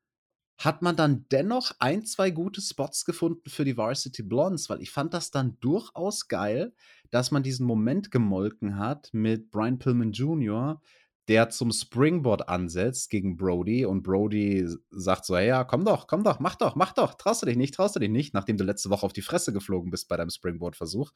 hat 0.59 0.83
man 0.83 0.97
dann 0.97 1.27
dennoch 1.31 1.71
ein, 1.79 2.05
zwei 2.05 2.33
gute 2.33 2.61
Spots 2.61 3.05
gefunden 3.05 3.49
für 3.49 3.65
die 3.65 3.77
Varsity 3.77 4.25
Blondes, 4.25 4.69
weil 4.69 4.83
ich 4.83 4.91
fand 4.91 5.15
das 5.15 5.31
dann 5.31 5.57
durchaus 5.61 6.27
geil, 6.27 6.75
dass 7.13 7.31
man 7.31 7.45
diesen 7.45 7.65
Moment 7.65 8.11
gemolken 8.11 8.77
hat 8.77 9.11
mit 9.13 9.53
Brian 9.53 9.79
Pillman 9.79 10.11
Jr., 10.11 10.83
der 11.29 11.51
zum 11.51 11.71
Springboard 11.71 12.49
ansetzt 12.49 13.11
gegen 13.11 13.37
Brody 13.37 13.85
und 13.85 14.03
Brody 14.03 14.69
sagt 14.91 15.25
so, 15.25 15.37
hey, 15.37 15.49
ja, 15.49 15.65
komm 15.65 15.85
doch, 15.85 16.07
komm 16.07 16.25
doch, 16.25 16.41
mach 16.41 16.57
doch, 16.57 16.75
mach 16.75 16.93
doch, 16.93 17.15
traust 17.15 17.43
du 17.43 17.47
dich 17.47 17.57
nicht, 17.57 17.75
traust 17.75 17.97
du 17.97 18.01
dich 18.01 18.11
nicht, 18.11 18.35
nachdem 18.35 18.57
du 18.57 18.65
letzte 18.65 18.91
Woche 18.91 19.07
auf 19.07 19.13
die 19.13 19.23
Fresse 19.23 19.53
geflogen 19.53 19.91
bist 19.91 20.09
bei 20.09 20.17
deinem 20.17 20.31
Springboard-Versuch. 20.31 21.13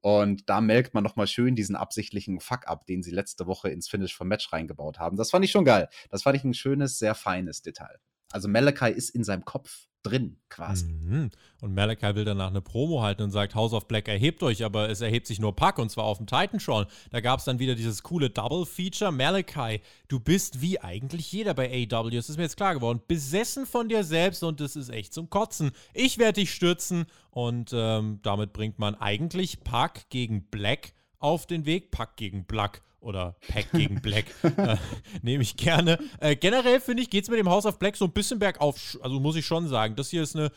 Und 0.00 0.48
da 0.48 0.60
melkt 0.60 0.94
man 0.94 1.02
nochmal 1.02 1.26
schön 1.26 1.56
diesen 1.56 1.76
absichtlichen 1.76 2.40
Fuck-up, 2.40 2.86
den 2.86 3.02
sie 3.02 3.10
letzte 3.10 3.46
Woche 3.46 3.68
ins 3.68 3.88
Finish 3.88 4.16
vom 4.16 4.28
Match 4.28 4.52
reingebaut 4.52 4.98
haben. 4.98 5.16
Das 5.16 5.30
fand 5.30 5.44
ich 5.44 5.50
schon 5.50 5.64
geil. 5.64 5.88
Das 6.10 6.22
fand 6.22 6.36
ich 6.36 6.44
ein 6.44 6.54
schönes, 6.54 6.98
sehr 6.98 7.14
feines 7.14 7.62
Detail. 7.62 7.98
Also 8.30 8.48
Malachi 8.48 8.90
ist 8.90 9.10
in 9.10 9.24
seinem 9.24 9.44
Kopf 9.44 9.86
drin, 10.06 10.36
quasi. 10.48 10.86
Mhm. 10.86 11.30
Und 11.60 11.74
Malachi 11.74 12.14
will 12.14 12.24
danach 12.24 12.50
eine 12.50 12.60
Promo 12.60 13.02
halten 13.02 13.22
und 13.22 13.30
sagt, 13.30 13.54
House 13.54 13.72
of 13.72 13.88
Black 13.88 14.08
erhebt 14.08 14.42
euch, 14.42 14.64
aber 14.64 14.88
es 14.88 15.00
erhebt 15.00 15.26
sich 15.26 15.40
nur 15.40 15.56
Pack 15.56 15.78
und 15.78 15.90
zwar 15.90 16.04
auf 16.04 16.18
dem 16.18 16.26
Titan 16.26 16.60
schon. 16.60 16.86
Da 17.10 17.20
gab 17.20 17.40
es 17.40 17.44
dann 17.44 17.58
wieder 17.58 17.74
dieses 17.74 18.02
coole 18.02 18.30
Double-Feature. 18.30 19.12
Malachi, 19.12 19.80
du 20.08 20.20
bist 20.20 20.60
wie 20.60 20.80
eigentlich 20.80 21.32
jeder 21.32 21.54
bei 21.54 21.88
AW, 21.90 22.10
das 22.10 22.28
ist 22.28 22.36
mir 22.36 22.44
jetzt 22.44 22.56
klar 22.56 22.74
geworden, 22.74 23.00
besessen 23.06 23.66
von 23.66 23.88
dir 23.88 24.04
selbst 24.04 24.42
und 24.42 24.60
das 24.60 24.76
ist 24.76 24.90
echt 24.90 25.12
zum 25.12 25.30
Kotzen. 25.30 25.72
Ich 25.94 26.18
werde 26.18 26.40
dich 26.40 26.52
stürzen 26.52 27.06
und 27.30 27.70
ähm, 27.74 28.20
damit 28.22 28.52
bringt 28.52 28.78
man 28.78 28.94
eigentlich 28.94 29.64
Pack 29.64 30.08
gegen 30.10 30.44
Black 30.50 30.92
auf 31.18 31.46
den 31.46 31.66
Weg. 31.66 31.90
Pack 31.90 32.16
gegen 32.16 32.44
Black 32.44 32.82
oder 33.06 33.36
Pack 33.48 33.70
gegen 33.72 34.02
Black. 34.02 34.26
äh, 34.42 34.76
Nehme 35.22 35.42
ich 35.42 35.56
gerne. 35.56 35.98
Äh, 36.18 36.34
generell 36.34 36.80
finde 36.80 37.02
ich, 37.02 37.10
geht 37.10 37.24
es 37.24 37.30
mit 37.30 37.38
dem 37.38 37.48
House 37.48 37.64
of 37.64 37.78
Black 37.78 37.96
so 37.96 38.04
ein 38.06 38.12
bisschen 38.12 38.38
bergauf. 38.38 38.98
Also 39.00 39.20
muss 39.20 39.36
ich 39.36 39.46
schon 39.46 39.68
sagen. 39.68 39.94
Das 39.94 40.10
hier 40.10 40.22
ist 40.22 40.34
eine 40.34 40.50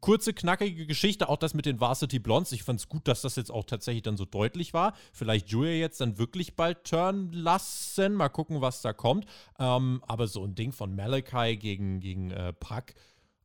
kurze, 0.00 0.32
knackige 0.32 0.86
Geschichte. 0.86 1.28
Auch 1.28 1.38
das 1.38 1.54
mit 1.54 1.66
den 1.66 1.80
Varsity 1.80 2.20
Blondes. 2.20 2.52
Ich 2.52 2.62
fand 2.62 2.78
es 2.78 2.88
gut, 2.88 3.08
dass 3.08 3.22
das 3.22 3.36
jetzt 3.36 3.50
auch 3.50 3.64
tatsächlich 3.64 4.04
dann 4.04 4.16
so 4.16 4.24
deutlich 4.24 4.74
war. 4.74 4.94
Vielleicht 5.12 5.48
Julia 5.48 5.72
jetzt 5.72 6.00
dann 6.00 6.18
wirklich 6.18 6.54
bald 6.54 6.84
turn 6.84 7.32
lassen. 7.32 8.14
Mal 8.14 8.28
gucken, 8.28 8.60
was 8.60 8.80
da 8.80 8.92
kommt. 8.92 9.26
Ähm, 9.58 10.02
aber 10.06 10.28
so 10.28 10.44
ein 10.44 10.54
Ding 10.54 10.72
von 10.72 10.94
Malachi 10.94 11.56
gegen, 11.56 12.00
gegen 12.00 12.30
äh, 12.30 12.52
Pack, 12.52 12.94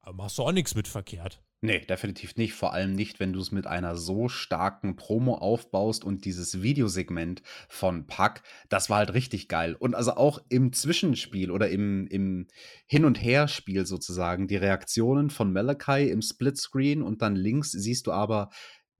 äh, 0.05 0.11
machst 0.11 0.37
du 0.37 0.43
auch 0.43 0.51
nichts 0.51 0.75
mit 0.75 0.87
verkehrt. 0.87 1.41
Nee, 1.65 1.79
definitiv 1.79 2.35
nicht. 2.35 2.51
Vor 2.55 2.73
allem 2.73 2.93
nicht, 2.93 3.21
wenn 3.21 3.31
du 3.31 3.39
es 3.39 3.53
mit 3.53 3.67
einer 3.67 3.95
so 3.95 4.27
starken 4.27 4.97
Promo 4.97 5.35
aufbaust 5.35 6.03
und 6.03 6.25
dieses 6.25 6.61
Videosegment 6.61 7.41
von 7.69 8.05
Puck, 8.05 8.41
das 8.67 8.89
war 8.89 8.97
halt 8.97 9.13
richtig 9.13 9.47
geil. 9.47 9.73
Und 9.79 9.95
also 9.95 10.15
auch 10.15 10.39
im 10.49 10.73
Zwischenspiel 10.73 11.51
oder 11.51 11.69
im, 11.69 12.05
im 12.07 12.47
Hin- 12.85 13.05
und 13.05 13.15
Her-Spiel 13.15 13.85
sozusagen, 13.85 14.49
die 14.49 14.57
Reaktionen 14.57 15.29
von 15.29 15.53
Malachi 15.53 16.09
im 16.09 16.21
Splitscreen 16.21 17.01
und 17.01 17.21
dann 17.21 17.37
links 17.37 17.71
siehst 17.71 18.07
du 18.07 18.11
aber 18.11 18.49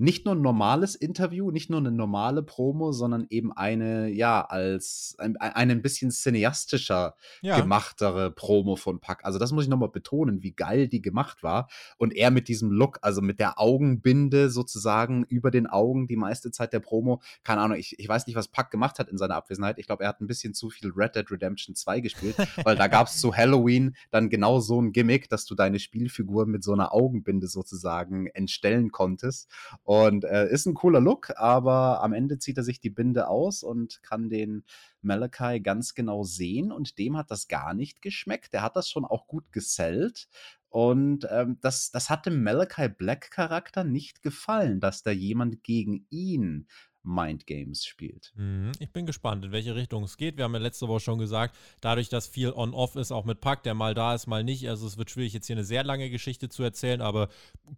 nicht 0.04 0.26
nur 0.26 0.36
ein 0.36 0.42
normales 0.42 0.96
Interview, 0.96 1.50
nicht 1.50 1.70
nur 1.70 1.80
eine 1.80 1.90
normale 1.92 2.44
Promo, 2.44 2.92
sondern 2.92 3.26
eben 3.30 3.54
eine, 3.54 4.10
ja, 4.10 4.42
als 4.42 5.16
ein, 5.18 5.38
ein 5.38 5.82
bisschen 5.82 6.12
cineastischer 6.12 7.16
Ja. 7.42 7.58
gemachtere 7.58 8.30
Promo 8.30 8.76
von 8.76 9.00
Pack. 9.00 9.24
Also 9.24 9.40
das 9.40 9.54
muss 9.54 9.64
ich 9.64 9.70
nochmal 9.70 9.88
betonen, 9.88 10.44
wie 10.44 10.52
geil 10.52 10.90
die 10.90 11.02
gemacht 11.02 11.42
war. 11.42 11.70
Und 11.98 12.14
er 12.14 12.32
mit 12.32 12.50
diesem 12.50 12.70
Look, 12.70 13.00
also 13.02 13.22
mit 13.22 13.40
der 13.40 13.62
Augenbinde 13.62 14.50
sozusagen 14.50 15.24
über 15.30 15.52
den 15.52 15.68
Augen 15.68 16.06
die 16.08 16.18
meiste 16.18 16.52
Zeit 16.52 16.74
der 16.74 16.82
Promo. 16.82 17.22
Keine 17.46 17.62
Ahnung, 17.62 17.78
ich, 17.78 17.98
ich 17.98 18.10
weiß 18.10 18.28
nicht, 18.28 18.36
was 18.36 18.50
Pack 18.50 18.72
gemacht 18.72 19.00
hat 19.00 19.08
in 19.08 19.18
seiner 19.18 19.36
Abwesenheit. 19.36 19.80
Ich 19.80 19.86
glaube, 19.86 20.04
er 20.04 20.10
hat 20.10 20.20
ein 20.20 20.28
bisschen 20.28 20.54
zu 20.54 20.70
viel 20.70 20.92
Red 20.94 21.16
Dead 21.16 21.32
Redemption 21.32 21.76
2 21.76 22.02
gespielt, 22.02 22.36
weil 22.66 22.76
da 22.76 22.88
gab 22.90 23.08
es 23.08 23.22
zu 23.22 23.34
Halloween 23.34 23.96
dann 24.12 24.30
genau 24.30 24.60
so 24.60 24.82
ein 24.82 24.92
Gimmick, 24.92 25.30
dass 25.30 25.46
du 25.46 25.56
deine 25.56 25.80
Spielfigur 25.80 26.46
mit 26.46 26.62
so 26.62 26.74
einer 26.74 26.94
Augenbinde 26.94 27.48
sozusagen 27.48 28.28
entstellen 28.28 28.92
konntest. 28.92 29.50
Und 29.86 29.93
äh, 30.02 30.50
ist 30.52 30.66
ein 30.66 30.74
cooler 30.74 31.00
Look, 31.00 31.34
aber 31.38 32.04
am 32.04 32.14
Ende 32.14 32.40
zieht 32.40 32.58
er 32.58 32.64
sich 32.64 32.80
die 32.80 32.90
Binde 32.90 33.28
aus 33.28 33.64
und 33.64 34.02
kann 34.04 34.30
den 34.30 34.64
Malachi 35.02 35.60
ganz 35.60 35.94
genau 35.94 36.24
sehen 36.24 36.72
und 36.72 36.98
dem 36.98 37.18
hat 37.18 37.32
das 37.32 37.48
gar 37.48 37.74
nicht 37.74 38.02
geschmeckt. 38.02 38.54
Der 38.54 38.62
hat 38.62 38.76
das 38.76 38.90
schon 38.90 39.06
auch 39.06 39.28
gut 39.28 39.52
gesellt. 39.52 40.28
Und 40.70 41.28
ähm, 41.30 41.60
das, 41.62 41.92
das 41.92 42.10
hat 42.10 42.26
dem 42.26 42.44
Malachi 42.44 42.90
Black 42.90 43.30
Charakter 43.30 43.84
nicht 43.84 44.24
gefallen, 44.24 44.80
dass 44.80 45.04
da 45.04 45.12
jemand 45.12 45.64
gegen 45.64 46.08
ihn 46.10 46.68
Mind 47.04 47.46
Games 47.48 47.86
spielt. 47.86 48.32
Mhm, 48.36 48.72
Ich 48.80 48.92
bin 48.92 49.06
gespannt, 49.06 49.44
in 49.46 49.52
welche 49.52 49.76
Richtung 49.76 50.04
es 50.04 50.18
geht. 50.18 50.38
Wir 50.38 50.46
haben 50.46 50.54
ja 50.54 50.60
letzte 50.60 50.88
Woche 50.88 51.02
schon 51.02 51.20
gesagt, 51.20 51.56
dadurch, 51.82 52.10
dass 52.10 52.28
viel 52.28 52.52
on-off 52.52 52.96
ist, 52.96 53.12
auch 53.12 53.26
mit 53.26 53.42
Pack, 53.42 53.64
der 53.64 53.74
mal 53.74 53.94
da 53.94 54.16
ist, 54.16 54.28
mal 54.28 54.44
nicht. 54.44 54.68
Also 54.70 54.88
es 54.88 54.98
wird 54.98 55.12
schwierig, 55.12 55.34
jetzt 55.34 55.48
hier 55.48 55.56
eine 55.56 55.66
sehr 55.66 55.84
lange 55.84 56.10
Geschichte 56.10 56.50
zu 56.50 56.64
erzählen, 56.64 57.02
aber 57.02 57.28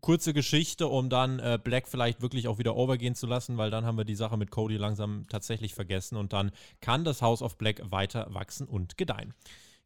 kurze 0.01 0.34
Geschichte, 0.34 0.88
um 0.88 1.09
dann 1.09 1.39
äh, 1.39 1.59
Black 1.61 1.88
vielleicht 1.88 2.21
wirklich 2.21 2.47
auch 2.47 2.59
wieder 2.59 2.76
overgehen 2.76 3.15
zu 3.15 3.26
lassen, 3.28 3.57
weil 3.57 3.71
dann 3.71 3.86
haben 3.86 3.97
wir 3.97 4.05
die 4.05 4.15
Sache 4.15 4.38
mit 4.38 4.51
Cody 4.51 4.78
langsam 4.78 5.26
tatsächlich 5.30 5.73
vergessen 5.73 6.15
und 6.17 6.32
dann 6.32 6.51
kann 6.82 7.03
das 7.03 7.21
House 7.21 7.41
of 7.41 7.57
Black 7.57 7.82
weiter 7.91 8.28
wachsen 8.30 8.67
und 8.67 8.97
gedeihen. 8.97 9.34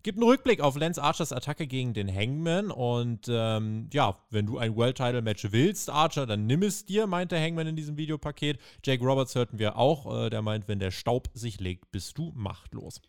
Gibt 0.01 0.17
einen 0.17 0.29
Rückblick 0.29 0.61
auf 0.61 0.77
Lance 0.77 1.03
Archers 1.03 1.33
Attacke 1.33 1.67
gegen 1.67 1.93
den 1.93 2.13
Hangman 2.13 2.71
und 2.71 3.27
ähm, 3.29 3.89
ja, 3.91 4.17
wenn 4.29 4.45
du 4.45 4.57
ein 4.57 4.77
World 4.77 4.95
Title 4.95 5.21
Match 5.21 5.45
willst, 5.51 5.89
Archer, 5.89 6.25
dann 6.25 6.47
nimm 6.47 6.63
es 6.63 6.85
dir, 6.85 7.05
meint 7.05 7.33
der 7.33 7.41
Hangman 7.41 7.67
in 7.67 7.75
diesem 7.75 7.97
Videopaket. 7.97 8.59
Jake 8.81 9.03
Roberts 9.03 9.35
hörten 9.35 9.59
wir 9.59 9.75
auch, 9.75 10.25
äh, 10.25 10.29
der 10.29 10.41
meint, 10.41 10.69
wenn 10.69 10.79
der 10.79 10.91
Staub 10.91 11.27
sich 11.33 11.59
legt, 11.59 11.91
bist 11.91 12.17
du 12.17 12.31
machtlos. 12.33 13.01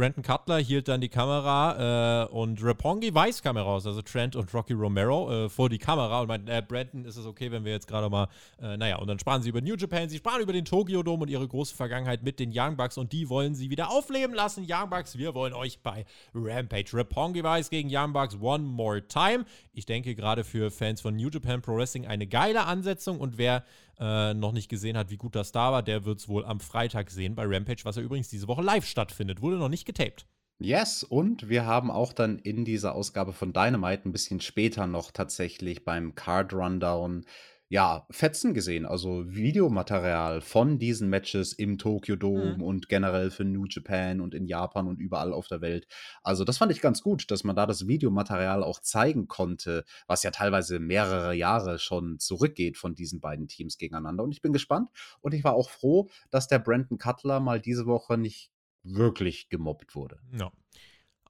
Brandon 0.00 0.22
Cutler 0.22 0.56
hielt 0.56 0.88
dann 0.88 1.02
die 1.02 1.10
Kamera 1.10 2.24
äh, 2.24 2.32
und 2.32 2.64
Rapongi 2.64 3.14
weiß 3.14 3.42
kam 3.42 3.58
heraus, 3.58 3.86
also 3.86 4.00
Trent 4.00 4.34
und 4.34 4.54
Rocky 4.54 4.72
Romero, 4.72 5.30
äh, 5.30 5.48
vor 5.50 5.68
die 5.68 5.76
Kamera 5.76 6.22
und 6.22 6.28
meinte, 6.28 6.50
äh, 6.50 6.62
Brandon, 6.66 7.04
ist 7.04 7.18
es 7.18 7.26
okay, 7.26 7.52
wenn 7.52 7.66
wir 7.66 7.72
jetzt 7.72 7.86
gerade 7.86 8.08
mal, 8.08 8.28
äh, 8.62 8.78
naja, 8.78 8.96
und 8.96 9.08
dann 9.08 9.18
sprachen 9.18 9.42
sie 9.42 9.50
über 9.50 9.60
New 9.60 9.74
Japan, 9.74 10.08
sie 10.08 10.16
sprachen 10.16 10.40
über 10.40 10.54
den 10.54 10.64
Tokyo 10.64 11.02
Dome 11.02 11.24
und 11.24 11.28
ihre 11.28 11.46
große 11.46 11.76
Vergangenheit 11.76 12.22
mit 12.22 12.40
den 12.40 12.50
Young 12.50 12.78
Bucks 12.78 12.96
und 12.96 13.12
die 13.12 13.28
wollen 13.28 13.54
sie 13.54 13.68
wieder 13.68 13.90
aufleben 13.90 14.34
lassen. 14.34 14.64
Young 14.66 14.88
Bucks, 14.88 15.18
wir 15.18 15.34
wollen 15.34 15.52
euch 15.52 15.80
bei 15.82 16.06
Rampage. 16.34 16.94
Rapongi 16.94 17.44
weiß 17.44 17.68
gegen 17.68 17.90
Young 17.92 18.14
Bucks 18.14 18.38
one 18.40 18.64
more 18.64 19.06
time. 19.06 19.44
Ich 19.74 19.84
denke 19.84 20.14
gerade 20.14 20.44
für 20.44 20.70
Fans 20.70 21.02
von 21.02 21.14
New 21.14 21.28
Japan 21.28 21.60
Pro 21.60 21.76
Wrestling 21.76 22.06
eine 22.06 22.26
geile 22.26 22.64
Ansetzung 22.64 23.20
und 23.20 23.36
wer 23.36 23.64
äh, 24.00 24.34
noch 24.34 24.52
nicht 24.52 24.68
gesehen 24.68 24.96
hat, 24.96 25.10
wie 25.10 25.16
gut 25.16 25.36
das 25.36 25.52
da 25.52 25.70
war, 25.72 25.82
der 25.82 26.04
wird 26.04 26.18
es 26.18 26.28
wohl 26.28 26.44
am 26.44 26.58
Freitag 26.58 27.10
sehen 27.10 27.34
bei 27.34 27.44
Rampage, 27.46 27.84
was 27.84 27.96
ja 27.96 28.02
übrigens 28.02 28.28
diese 28.28 28.48
Woche 28.48 28.62
live 28.62 28.86
stattfindet. 28.86 29.42
Wurde 29.42 29.56
noch 29.56 29.68
nicht 29.68 29.84
getaped. 29.84 30.26
Yes, 30.58 31.04
und 31.04 31.48
wir 31.48 31.64
haben 31.64 31.90
auch 31.90 32.12
dann 32.12 32.38
in 32.38 32.64
dieser 32.64 32.94
Ausgabe 32.94 33.32
von 33.32 33.52
Dynamite 33.52 34.08
ein 34.08 34.12
bisschen 34.12 34.40
später 34.40 34.86
noch 34.86 35.10
tatsächlich 35.10 35.84
beim 35.84 36.14
Card 36.14 36.52
Rundown 36.52 37.24
ja, 37.72 38.04
Fetzen 38.10 38.52
gesehen, 38.52 38.84
also 38.84 39.24
Videomaterial 39.32 40.40
von 40.40 40.80
diesen 40.80 41.08
Matches 41.08 41.52
im 41.52 41.78
Tokyo 41.78 42.16
Dome 42.16 42.56
Mhm. 42.56 42.62
und 42.62 42.88
generell 42.88 43.30
für 43.30 43.44
New 43.44 43.64
Japan 43.68 44.20
und 44.20 44.34
in 44.34 44.46
Japan 44.46 44.88
und 44.88 44.98
überall 45.00 45.32
auf 45.32 45.46
der 45.46 45.60
Welt. 45.60 45.86
Also 46.24 46.42
das 46.44 46.58
fand 46.58 46.72
ich 46.72 46.80
ganz 46.80 47.00
gut, 47.00 47.30
dass 47.30 47.44
man 47.44 47.54
da 47.54 47.66
das 47.66 47.86
Videomaterial 47.86 48.64
auch 48.64 48.80
zeigen 48.80 49.28
konnte, 49.28 49.84
was 50.08 50.24
ja 50.24 50.32
teilweise 50.32 50.80
mehrere 50.80 51.32
Jahre 51.34 51.78
schon 51.78 52.18
zurückgeht 52.18 52.76
von 52.76 52.96
diesen 52.96 53.20
beiden 53.20 53.46
Teams 53.46 53.78
gegeneinander. 53.78 54.24
Und 54.24 54.32
ich 54.32 54.42
bin 54.42 54.52
gespannt 54.52 54.90
und 55.20 55.32
ich 55.32 55.44
war 55.44 55.54
auch 55.54 55.70
froh, 55.70 56.08
dass 56.30 56.48
der 56.48 56.58
Brandon 56.58 56.98
Cutler 56.98 57.38
mal 57.38 57.60
diese 57.60 57.86
Woche 57.86 58.18
nicht 58.18 58.50
wirklich 58.82 59.48
gemobbt 59.48 59.94
wurde. 59.94 60.18
Ja. 60.36 60.50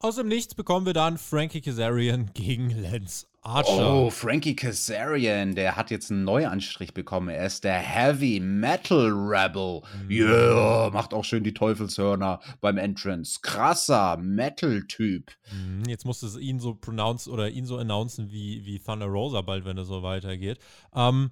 Aus 0.02 0.16
dem 0.16 0.28
Nichts 0.28 0.54
bekommen 0.54 0.86
wir 0.86 0.94
dann 0.94 1.18
Frankie 1.18 1.60
Kazarian 1.60 2.30
gegen 2.34 2.70
Lance 2.70 3.26
Archer. 3.42 3.92
Oh, 3.92 4.08
Frankie 4.08 4.56
Kazarian, 4.56 5.54
der 5.54 5.76
hat 5.76 5.90
jetzt 5.90 6.10
einen 6.10 6.24
Neuanstrich 6.24 6.94
bekommen. 6.94 7.28
Er 7.28 7.44
ist 7.44 7.64
der 7.64 7.78
Heavy 7.78 8.40
Metal 8.40 9.10
Rebel. 9.10 9.82
Yeah, 10.08 10.88
macht 10.90 11.12
auch 11.12 11.24
schön 11.24 11.44
die 11.44 11.52
Teufelshörner 11.52 12.40
beim 12.62 12.78
Entrance. 12.78 13.40
Krasser 13.42 14.16
Metal-Typ. 14.16 15.32
Mhm, 15.52 15.84
Jetzt 15.86 16.06
musste 16.06 16.24
es 16.26 16.38
ihn 16.38 16.60
so 16.60 16.74
pronounce 16.74 17.30
oder 17.30 17.50
ihn 17.50 17.66
so 17.66 17.76
announcen 17.76 18.30
wie, 18.30 18.64
wie 18.64 18.78
Thunder 18.78 19.06
Rosa 19.06 19.42
bald, 19.42 19.66
wenn 19.66 19.76
es 19.76 19.88
so 19.88 20.02
weitergeht. 20.02 20.60
Ähm, 20.94 21.30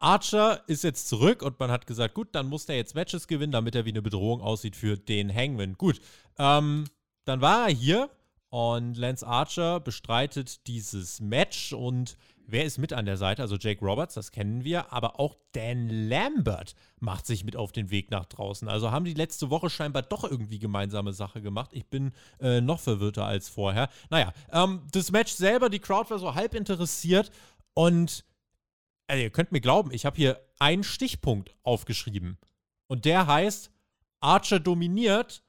Archer 0.00 0.64
ist 0.66 0.82
jetzt 0.82 1.08
zurück 1.08 1.42
und 1.42 1.60
man 1.60 1.70
hat 1.70 1.86
gesagt, 1.86 2.14
gut, 2.14 2.30
dann 2.32 2.48
muss 2.48 2.66
der 2.66 2.74
jetzt 2.74 2.96
Matches 2.96 3.28
gewinnen, 3.28 3.52
damit 3.52 3.76
er 3.76 3.84
wie 3.84 3.90
eine 3.90 4.02
Bedrohung 4.02 4.40
aussieht 4.40 4.74
für 4.74 4.96
den 4.96 5.32
Hangman. 5.32 5.74
Gut, 5.74 6.00
ähm, 6.38 6.86
dann 7.24 7.40
war 7.40 7.68
er 7.68 7.74
hier 7.74 8.10
und 8.48 8.96
Lance 8.96 9.26
Archer 9.26 9.80
bestreitet 9.80 10.66
dieses 10.66 11.20
Match 11.20 11.72
und 11.72 12.18
wer 12.46 12.64
ist 12.64 12.78
mit 12.78 12.92
an 12.92 13.06
der 13.06 13.16
Seite? 13.16 13.42
Also 13.42 13.56
Jake 13.56 13.84
Roberts, 13.84 14.14
das 14.14 14.30
kennen 14.30 14.64
wir, 14.64 14.92
aber 14.92 15.18
auch 15.18 15.36
Dan 15.52 15.88
Lambert 15.88 16.74
macht 17.00 17.26
sich 17.26 17.44
mit 17.44 17.56
auf 17.56 17.72
den 17.72 17.90
Weg 17.90 18.10
nach 18.10 18.26
draußen. 18.26 18.68
Also 18.68 18.90
haben 18.90 19.04
die 19.04 19.14
letzte 19.14 19.50
Woche 19.50 19.70
scheinbar 19.70 20.02
doch 20.02 20.24
irgendwie 20.24 20.58
gemeinsame 20.58 21.12
Sache 21.12 21.40
gemacht. 21.40 21.70
Ich 21.72 21.86
bin 21.86 22.12
äh, 22.40 22.60
noch 22.60 22.80
verwirrter 22.80 23.24
als 23.24 23.48
vorher. 23.48 23.88
Naja, 24.10 24.32
ähm, 24.52 24.82
das 24.92 25.10
Match 25.12 25.32
selber, 25.32 25.70
die 25.70 25.78
Crowd 25.78 26.10
war 26.10 26.18
so 26.18 26.34
halb 26.34 26.54
interessiert 26.54 27.30
und 27.74 28.24
also 29.06 29.22
ihr 29.22 29.30
könnt 29.30 29.52
mir 29.52 29.60
glauben, 29.60 29.92
ich 29.92 30.06
habe 30.06 30.16
hier 30.16 30.40
einen 30.58 30.84
Stichpunkt 30.84 31.54
aufgeschrieben. 31.62 32.38
Und 32.86 33.04
der 33.04 33.26
heißt, 33.26 33.70
Archer 34.20 34.60
dominiert. 34.60 35.42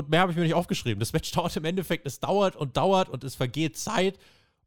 Und 0.00 0.10
mehr 0.10 0.20
habe 0.20 0.32
ich 0.32 0.36
mir 0.36 0.44
nicht 0.44 0.54
aufgeschrieben. 0.54 0.98
Das 0.98 1.12
Match 1.12 1.30
dauert 1.32 1.56
im 1.56 1.64
Endeffekt, 1.64 2.06
es 2.06 2.20
dauert 2.20 2.56
und 2.56 2.76
dauert 2.76 3.08
und 3.08 3.22
es 3.22 3.34
vergeht 3.34 3.76
Zeit. 3.76 4.18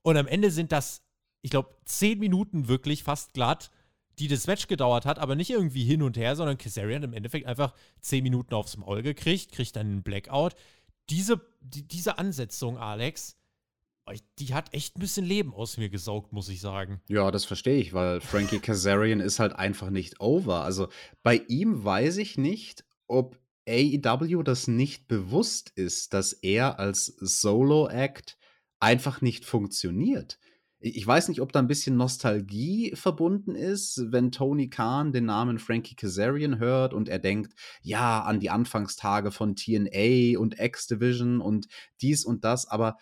Und 0.01 0.17
am 0.17 0.27
Ende 0.27 0.51
sind 0.51 0.71
das, 0.71 1.01
ich 1.41 1.51
glaube, 1.51 1.75
zehn 1.85 2.19
Minuten 2.19 2.67
wirklich 2.67 3.03
fast 3.03 3.33
glatt, 3.33 3.71
die 4.19 4.27
das 4.27 4.45
Match 4.45 4.67
gedauert 4.67 5.05
hat, 5.05 5.17
aber 5.17 5.35
nicht 5.35 5.49
irgendwie 5.49 5.83
hin 5.83 6.03
und 6.03 6.17
her, 6.17 6.35
sondern 6.35 6.57
Kazarian 6.57 7.01
im 7.01 7.13
Endeffekt 7.13 7.47
einfach 7.47 7.73
zehn 7.99 8.21
Minuten 8.21 8.53
aufs 8.53 8.77
Maul 8.77 9.01
gekriegt, 9.01 9.51
kriegt 9.51 9.75
dann 9.75 9.87
einen 9.87 10.03
Blackout. 10.03 10.53
Diese, 11.09 11.41
die, 11.61 11.87
diese 11.87 12.19
Ansetzung, 12.19 12.77
Alex, 12.77 13.35
die 14.37 14.53
hat 14.53 14.73
echt 14.73 14.95
ein 14.95 14.99
bisschen 14.99 15.25
Leben 15.25 15.53
aus 15.53 15.77
mir 15.77 15.89
gesaugt, 15.89 16.31
muss 16.31 16.49
ich 16.49 16.61
sagen. 16.61 17.01
Ja, 17.07 17.31
das 17.31 17.45
verstehe 17.45 17.79
ich, 17.79 17.93
weil 17.93 18.21
Frankie 18.21 18.59
Kazarian 18.59 19.19
ist 19.19 19.39
halt 19.39 19.53
einfach 19.53 19.89
nicht 19.89 20.19
over. 20.19 20.63
Also 20.63 20.89
bei 21.23 21.37
ihm 21.47 21.83
weiß 21.83 22.17
ich 22.17 22.37
nicht, 22.37 22.85
ob 23.07 23.39
AEW 23.67 24.43
das 24.43 24.67
nicht 24.67 25.07
bewusst 25.07 25.71
ist, 25.75 26.13
dass 26.13 26.33
er 26.33 26.79
als 26.79 27.05
Solo-Act 27.05 28.37
einfach 28.79 29.21
nicht 29.21 29.45
funktioniert. 29.45 30.39
Ich 30.79 31.07
weiß 31.07 31.29
nicht, 31.29 31.39
ob 31.39 31.53
da 31.53 31.59
ein 31.59 31.67
bisschen 31.67 31.95
Nostalgie 31.95 32.93
verbunden 32.93 33.55
ist, 33.55 34.03
wenn 34.11 34.33
Tony 34.33 34.69
Khan 34.69 35.13
den 35.13 35.25
Namen 35.25 35.57
Frankie 35.57 35.95
Kazarian 35.95 36.59
hört 36.59 36.93
und 36.93 37.07
er 37.07 37.19
denkt, 37.19 37.53
ja, 37.81 38.21
an 38.21 38.41
die 38.41 38.49
Anfangstage 38.49 39.31
von 39.31 39.55
TNA 39.55 40.37
und 40.37 40.59
X-Division 40.59 41.39
und 41.39 41.67
dies 42.01 42.25
und 42.25 42.43
das, 42.43 42.67
aber 42.67 42.97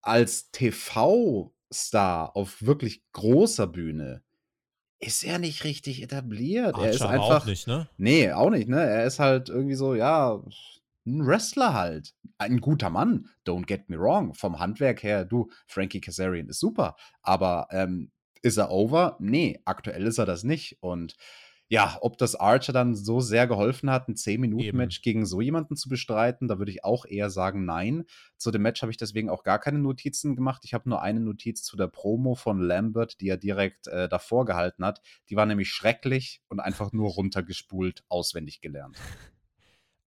als 0.00 0.50
TV-Star 0.50 2.34
auf 2.34 2.62
wirklich 2.62 3.02
großer 3.12 3.66
Bühne 3.66 4.22
ist 5.00 5.24
er 5.24 5.38
nicht 5.38 5.64
richtig 5.64 6.02
etabliert. 6.02 6.74
Archer 6.74 6.86
er 6.86 6.92
ist 6.92 7.02
einfach. 7.02 7.42
auch 7.42 7.46
nicht, 7.46 7.66
ne? 7.66 7.88
Nee, 7.96 8.32
auch 8.32 8.50
nicht, 8.50 8.68
ne? 8.68 8.82
Er 8.82 9.06
ist 9.06 9.18
halt 9.18 9.48
irgendwie 9.48 9.74
so, 9.74 9.94
ja, 9.94 10.42
ein 11.06 11.26
Wrestler 11.26 11.74
halt. 11.74 12.14
Ein 12.38 12.60
guter 12.60 12.90
Mann. 12.90 13.28
Don't 13.46 13.66
get 13.66 13.88
me 13.88 13.98
wrong. 13.98 14.34
Vom 14.34 14.58
Handwerk 14.58 15.02
her, 15.02 15.24
du, 15.24 15.50
Frankie 15.66 16.00
Kazarian 16.00 16.48
ist 16.48 16.60
super. 16.60 16.96
Aber 17.22 17.68
ähm, 17.70 18.12
ist 18.42 18.58
er 18.58 18.70
over? 18.70 19.16
Nee, 19.20 19.60
aktuell 19.64 20.06
ist 20.06 20.18
er 20.18 20.26
das 20.26 20.44
nicht. 20.44 20.76
Und 20.80 21.16
ja, 21.72 21.98
ob 22.00 22.18
das 22.18 22.34
Archer 22.34 22.72
dann 22.72 22.96
so 22.96 23.20
sehr 23.20 23.46
geholfen 23.46 23.92
hat, 23.92 24.08
ein 24.08 24.16
10-Minuten-Match 24.16 25.02
gegen 25.02 25.24
so 25.24 25.40
jemanden 25.40 25.76
zu 25.76 25.88
bestreiten, 25.88 26.48
da 26.48 26.58
würde 26.58 26.72
ich 26.72 26.82
auch 26.82 27.06
eher 27.06 27.30
sagen, 27.30 27.64
nein. 27.64 28.06
Zu 28.36 28.50
dem 28.50 28.62
Match 28.62 28.82
habe 28.82 28.90
ich 28.90 28.96
deswegen 28.98 29.30
auch 29.30 29.44
gar 29.44 29.60
keine 29.60 29.78
Notizen 29.78 30.34
gemacht. 30.34 30.62
Ich 30.64 30.74
habe 30.74 30.88
nur 30.88 31.00
eine 31.00 31.20
Notiz 31.20 31.62
zu 31.62 31.76
der 31.76 31.86
Promo 31.86 32.34
von 32.34 32.60
Lambert, 32.60 33.20
die 33.20 33.28
er 33.28 33.36
direkt 33.36 33.86
äh, 33.86 34.08
davor 34.08 34.46
gehalten 34.46 34.84
hat. 34.84 35.00
Die 35.28 35.36
war 35.36 35.46
nämlich 35.46 35.70
schrecklich 35.70 36.42
und 36.48 36.58
einfach 36.58 36.92
nur 36.92 37.08
runtergespult, 37.14 38.02
auswendig 38.08 38.60
gelernt. 38.60 38.96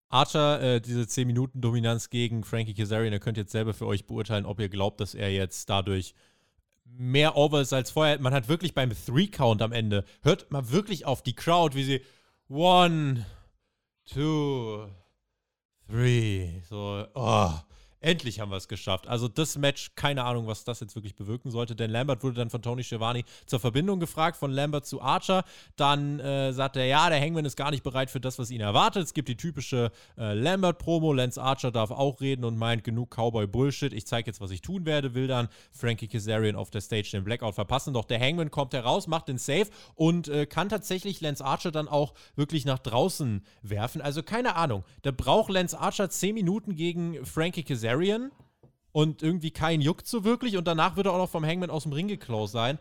Archer, 0.08 0.60
äh, 0.60 0.80
diese 0.80 1.02
10-Minuten-Dominanz 1.02 2.10
gegen 2.10 2.42
Frankie 2.42 2.74
Kazarian, 2.74 3.12
ihr 3.12 3.20
könnt 3.20 3.36
jetzt 3.36 3.52
selber 3.52 3.72
für 3.72 3.86
euch 3.86 4.04
beurteilen, 4.08 4.46
ob 4.46 4.58
ihr 4.58 4.68
glaubt, 4.68 5.00
dass 5.00 5.14
er 5.14 5.30
jetzt 5.30 5.70
dadurch 5.70 6.14
mehr 6.84 7.36
over 7.36 7.60
ist 7.60 7.72
als 7.72 7.90
vorher. 7.90 8.20
Man 8.20 8.34
hat 8.34 8.48
wirklich 8.48 8.74
beim 8.74 8.90
Three-Count 8.90 9.62
am 9.62 9.72
Ende, 9.72 10.04
hört 10.22 10.50
mal 10.50 10.70
wirklich 10.70 11.06
auf 11.06 11.22
die 11.22 11.34
Crowd, 11.34 11.76
wie 11.76 11.84
sie 11.84 12.02
One, 12.48 13.26
Two, 14.04 14.88
Three, 15.88 16.60
so, 16.68 17.06
oh, 17.14 17.52
Endlich 18.02 18.40
haben 18.40 18.50
wir 18.50 18.56
es 18.56 18.66
geschafft. 18.66 19.06
Also 19.06 19.28
das 19.28 19.56
Match, 19.56 19.92
keine 19.94 20.24
Ahnung, 20.24 20.48
was 20.48 20.64
das 20.64 20.80
jetzt 20.80 20.96
wirklich 20.96 21.14
bewirken 21.14 21.52
sollte, 21.52 21.76
denn 21.76 21.88
Lambert 21.88 22.24
wurde 22.24 22.34
dann 22.34 22.50
von 22.50 22.60
Tony 22.60 22.82
Schiavone 22.82 23.22
zur 23.46 23.60
Verbindung 23.60 24.00
gefragt, 24.00 24.36
von 24.36 24.50
Lambert 24.50 24.86
zu 24.86 25.00
Archer. 25.00 25.44
Dann 25.76 26.18
äh, 26.18 26.52
sagt 26.52 26.76
er, 26.76 26.84
ja, 26.84 27.08
der 27.08 27.20
Hangman 27.20 27.44
ist 27.44 27.56
gar 27.56 27.70
nicht 27.70 27.84
bereit 27.84 28.10
für 28.10 28.18
das, 28.18 28.40
was 28.40 28.50
ihn 28.50 28.60
erwartet. 28.60 29.04
Es 29.04 29.14
gibt 29.14 29.28
die 29.28 29.36
typische 29.36 29.92
äh, 30.18 30.34
Lambert-Promo. 30.34 31.12
Lance 31.12 31.40
Archer 31.40 31.70
darf 31.70 31.92
auch 31.92 32.20
reden 32.20 32.44
und 32.44 32.58
meint, 32.58 32.82
genug 32.82 33.10
Cowboy-Bullshit. 33.14 33.92
Ich 33.92 34.04
zeige 34.04 34.30
jetzt, 34.30 34.40
was 34.40 34.50
ich 34.50 34.62
tun 34.62 34.84
werde. 34.84 35.14
Will 35.14 35.28
dann 35.28 35.46
Frankie 35.70 36.08
Kazarian 36.08 36.56
auf 36.56 36.70
der 36.70 36.80
Stage 36.80 37.10
den 37.12 37.22
Blackout 37.22 37.54
verpassen. 37.54 37.94
Doch 37.94 38.04
der 38.04 38.18
Hangman 38.18 38.50
kommt 38.50 38.74
heraus, 38.74 39.06
macht 39.06 39.28
den 39.28 39.38
Save 39.38 39.68
und 39.94 40.26
äh, 40.26 40.46
kann 40.46 40.68
tatsächlich 40.68 41.20
Lance 41.20 41.44
Archer 41.44 41.70
dann 41.70 41.86
auch 41.86 42.14
wirklich 42.34 42.64
nach 42.64 42.80
draußen 42.80 43.46
werfen. 43.62 44.02
Also 44.02 44.24
keine 44.24 44.56
Ahnung. 44.56 44.82
Da 45.02 45.12
braucht 45.12 45.52
Lance 45.52 45.78
Archer 45.78 46.10
10 46.10 46.34
Minuten 46.34 46.74
gegen 46.74 47.24
Frankie 47.24 47.62
Kazarian 47.62 47.91
Kazarian 47.92 48.32
und 48.92 49.22
irgendwie 49.22 49.50
kein 49.50 49.80
juckt 49.80 50.06
so 50.06 50.24
wirklich 50.24 50.56
und 50.56 50.66
danach 50.66 50.96
wird 50.96 51.06
er 51.06 51.12
auch 51.12 51.18
noch 51.18 51.30
vom 51.30 51.44
Hangman 51.44 51.70
aus 51.70 51.84
dem 51.84 51.92
Ring 51.92 52.08
geklaut 52.08 52.50
sein. 52.50 52.78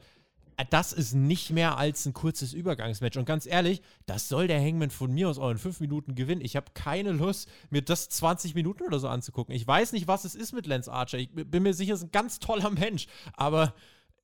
Äh, 0.57 0.65
das 0.69 0.93
ist 0.93 1.13
nicht 1.13 1.51
mehr 1.51 1.77
als 1.77 2.05
ein 2.05 2.13
kurzes 2.13 2.53
Übergangsmatch. 2.53 3.17
Und 3.17 3.25
ganz 3.25 3.45
ehrlich, 3.45 3.81
das 4.05 4.27
soll 4.27 4.47
der 4.47 4.59
Hangman 4.59 4.89
von 4.89 5.11
mir 5.11 5.29
aus 5.29 5.39
auch 5.39 5.49
in 5.49 5.57
fünf 5.57 5.79
Minuten 5.79 6.15
gewinnen. 6.15 6.41
Ich 6.41 6.55
habe 6.55 6.71
keine 6.73 7.11
Lust, 7.11 7.49
mir 7.69 7.81
das 7.81 8.09
20 8.09 8.55
Minuten 8.55 8.83
oder 8.83 8.99
so 8.99 9.07
anzugucken. 9.07 9.55
Ich 9.55 9.65
weiß 9.65 9.93
nicht, 9.93 10.07
was 10.07 10.25
es 10.25 10.35
ist 10.35 10.53
mit 10.53 10.67
Lance 10.67 10.91
Archer. 10.91 11.17
Ich 11.17 11.29
bin 11.31 11.63
mir 11.63 11.73
sicher, 11.73 11.91
er 11.91 11.95
ist 11.95 12.03
ein 12.03 12.11
ganz 12.11 12.39
toller 12.39 12.69
Mensch. 12.69 13.07
Aber 13.33 13.73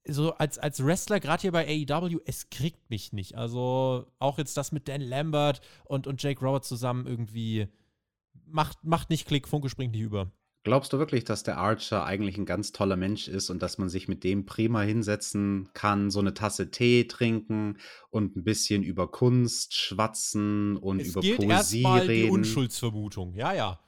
so 0.10 0.34
als, 0.36 0.58
als 0.58 0.86
Wrestler, 0.86 1.20
gerade 1.20 1.42
hier 1.42 1.52
bei 1.52 1.68
AEW, 1.68 2.20
es 2.26 2.50
kriegt 2.50 2.90
mich 2.90 3.12
nicht. 3.12 3.36
Also 3.36 4.08
auch 4.20 4.38
jetzt 4.38 4.56
das 4.56 4.72
mit 4.72 4.88
Dan 4.88 5.02
Lambert 5.02 5.62
und, 5.86 6.08
und 6.08 6.22
Jake 6.22 6.44
Roberts 6.44 6.70
zusammen 6.70 7.08
irgendwie 7.08 7.68
macht, 8.46 8.84
macht 8.84 9.10
nicht 9.10 9.28
Klick, 9.28 9.48
Funke 9.48 9.70
springt 9.70 9.94
nicht 9.94 10.02
über. 10.02 10.32
Glaubst 10.68 10.92
du 10.92 11.00
wirklich, 11.00 11.24
dass 11.24 11.44
der 11.44 11.60
Archer 11.60 12.04
eigentlich 12.04 12.38
ein 12.38 12.46
ganz 12.46 12.74
toller 12.74 12.98
Mensch 12.98 13.30
ist 13.30 13.50
und 13.50 13.62
dass 13.62 13.78
man 13.78 13.88
sich 13.88 14.10
mit 14.10 14.26
dem 14.26 14.46
prima 14.46 14.82
hinsetzen 14.82 15.70
kann, 15.72 16.12
so 16.12 16.20
eine 16.20 16.34
Tasse 16.34 16.72
Tee 16.72 17.06
trinken 17.08 17.78
und 18.10 18.36
ein 18.36 18.44
bisschen 18.44 18.84
über 18.84 19.10
Kunst 19.10 19.76
schwatzen 19.76 20.76
und 20.76 21.00
es 21.00 21.08
über 21.08 21.22
gilt 21.22 21.38
Poesie 21.38 21.84
erstmal 21.84 22.02
die 22.02 22.08
reden? 22.08 22.32
Unschuldsvermutung. 22.32 23.34
Ja, 23.34 23.54
ja. 23.54 23.80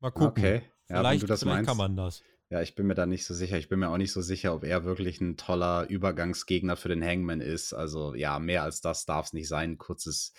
Mal 0.00 0.10
gucken. 0.10 0.44
Okay, 0.44 0.62
ja, 0.88 1.00
vielleicht 1.00 1.24
du 1.24 1.26
das 1.26 1.40
vielleicht 1.40 1.56
meinst. 1.56 1.68
kann 1.68 1.76
man 1.76 1.94
das. 1.94 2.22
Ja, 2.48 2.62
ich 2.62 2.74
bin 2.74 2.86
mir 2.86 2.94
da 2.94 3.04
nicht 3.04 3.26
so 3.26 3.34
sicher. 3.34 3.58
Ich 3.58 3.68
bin 3.68 3.78
mir 3.78 3.90
auch 3.90 3.98
nicht 3.98 4.12
so 4.12 4.22
sicher, 4.22 4.54
ob 4.54 4.64
er 4.64 4.84
wirklich 4.86 5.20
ein 5.20 5.36
toller 5.36 5.90
Übergangsgegner 5.90 6.76
für 6.76 6.88
den 6.88 7.04
Hangman 7.04 7.42
ist. 7.42 7.74
Also 7.74 8.14
ja, 8.14 8.38
mehr 8.38 8.62
als 8.62 8.80
das 8.80 9.04
darf 9.04 9.26
es 9.26 9.32
nicht 9.34 9.48
sein. 9.48 9.76
Kurzes 9.76 10.32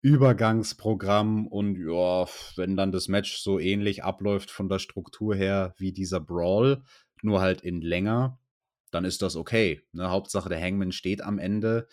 Übergangsprogramm 0.00 1.46
und 1.46 1.76
ja, 1.76 2.26
wenn 2.56 2.76
dann 2.76 2.92
das 2.92 3.08
Match 3.08 3.38
so 3.38 3.58
ähnlich 3.58 4.04
abläuft 4.04 4.50
von 4.50 4.68
der 4.68 4.78
Struktur 4.78 5.34
her 5.34 5.74
wie 5.76 5.92
dieser 5.92 6.20
Brawl, 6.20 6.82
nur 7.22 7.40
halt 7.40 7.62
in 7.62 7.80
länger, 7.80 8.38
dann 8.90 9.04
ist 9.04 9.22
das 9.22 9.36
okay. 9.36 9.82
Ne? 9.92 10.10
Hauptsache 10.10 10.48
der 10.48 10.60
Hangman 10.60 10.92
steht 10.92 11.22
am 11.22 11.38
Ende. 11.38 11.88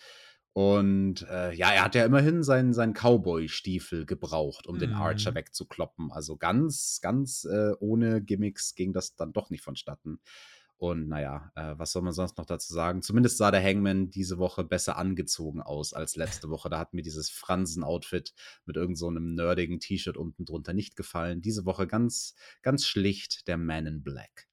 Und 0.52 1.20
äh, 1.28 1.52
ja, 1.52 1.70
er 1.70 1.84
hat 1.84 1.94
ja 1.94 2.06
immerhin 2.06 2.42
seinen, 2.42 2.72
seinen 2.72 2.94
Cowboy-Stiefel 2.94 4.06
gebraucht, 4.06 4.66
um 4.66 4.78
den 4.78 4.94
Archer 4.94 5.32
Mhm. 5.32 5.34
wegzukloppen. 5.34 6.10
Also 6.10 6.38
ganz, 6.38 7.00
ganz 7.02 7.44
äh, 7.44 7.72
ohne 7.78 8.22
Gimmicks 8.22 8.74
ging 8.74 8.94
das 8.94 9.16
dann 9.16 9.34
doch 9.34 9.50
nicht 9.50 9.62
vonstatten. 9.62 10.18
Und 10.78 11.08
naja, 11.08 11.50
äh, 11.54 11.74
was 11.78 11.92
soll 11.92 12.02
man 12.02 12.12
sonst 12.12 12.36
noch 12.36 12.44
dazu 12.44 12.72
sagen? 12.74 13.00
Zumindest 13.00 13.38
sah 13.38 13.50
der 13.50 13.62
Hangman 13.62 14.10
diese 14.10 14.38
Woche 14.38 14.62
besser 14.62 14.98
angezogen 14.98 15.62
aus 15.62 15.94
als 15.94 16.16
letzte 16.16 16.50
Woche. 16.50 16.68
Da 16.68 16.78
hat 16.78 16.92
mir 16.92 17.02
dieses 17.02 17.30
Fransen-Outfit 17.30 18.34
mit 18.66 18.76
irgend 18.76 18.98
so 18.98 19.10
nerdigen 19.10 19.80
T-Shirt 19.80 20.16
unten 20.16 20.44
drunter 20.44 20.74
nicht 20.74 20.94
gefallen. 20.94 21.40
Diese 21.40 21.64
Woche 21.64 21.86
ganz, 21.86 22.34
ganz 22.62 22.84
schlicht 22.86 23.48
der 23.48 23.56
Man 23.56 23.86
in 23.86 24.02
Black. 24.02 24.48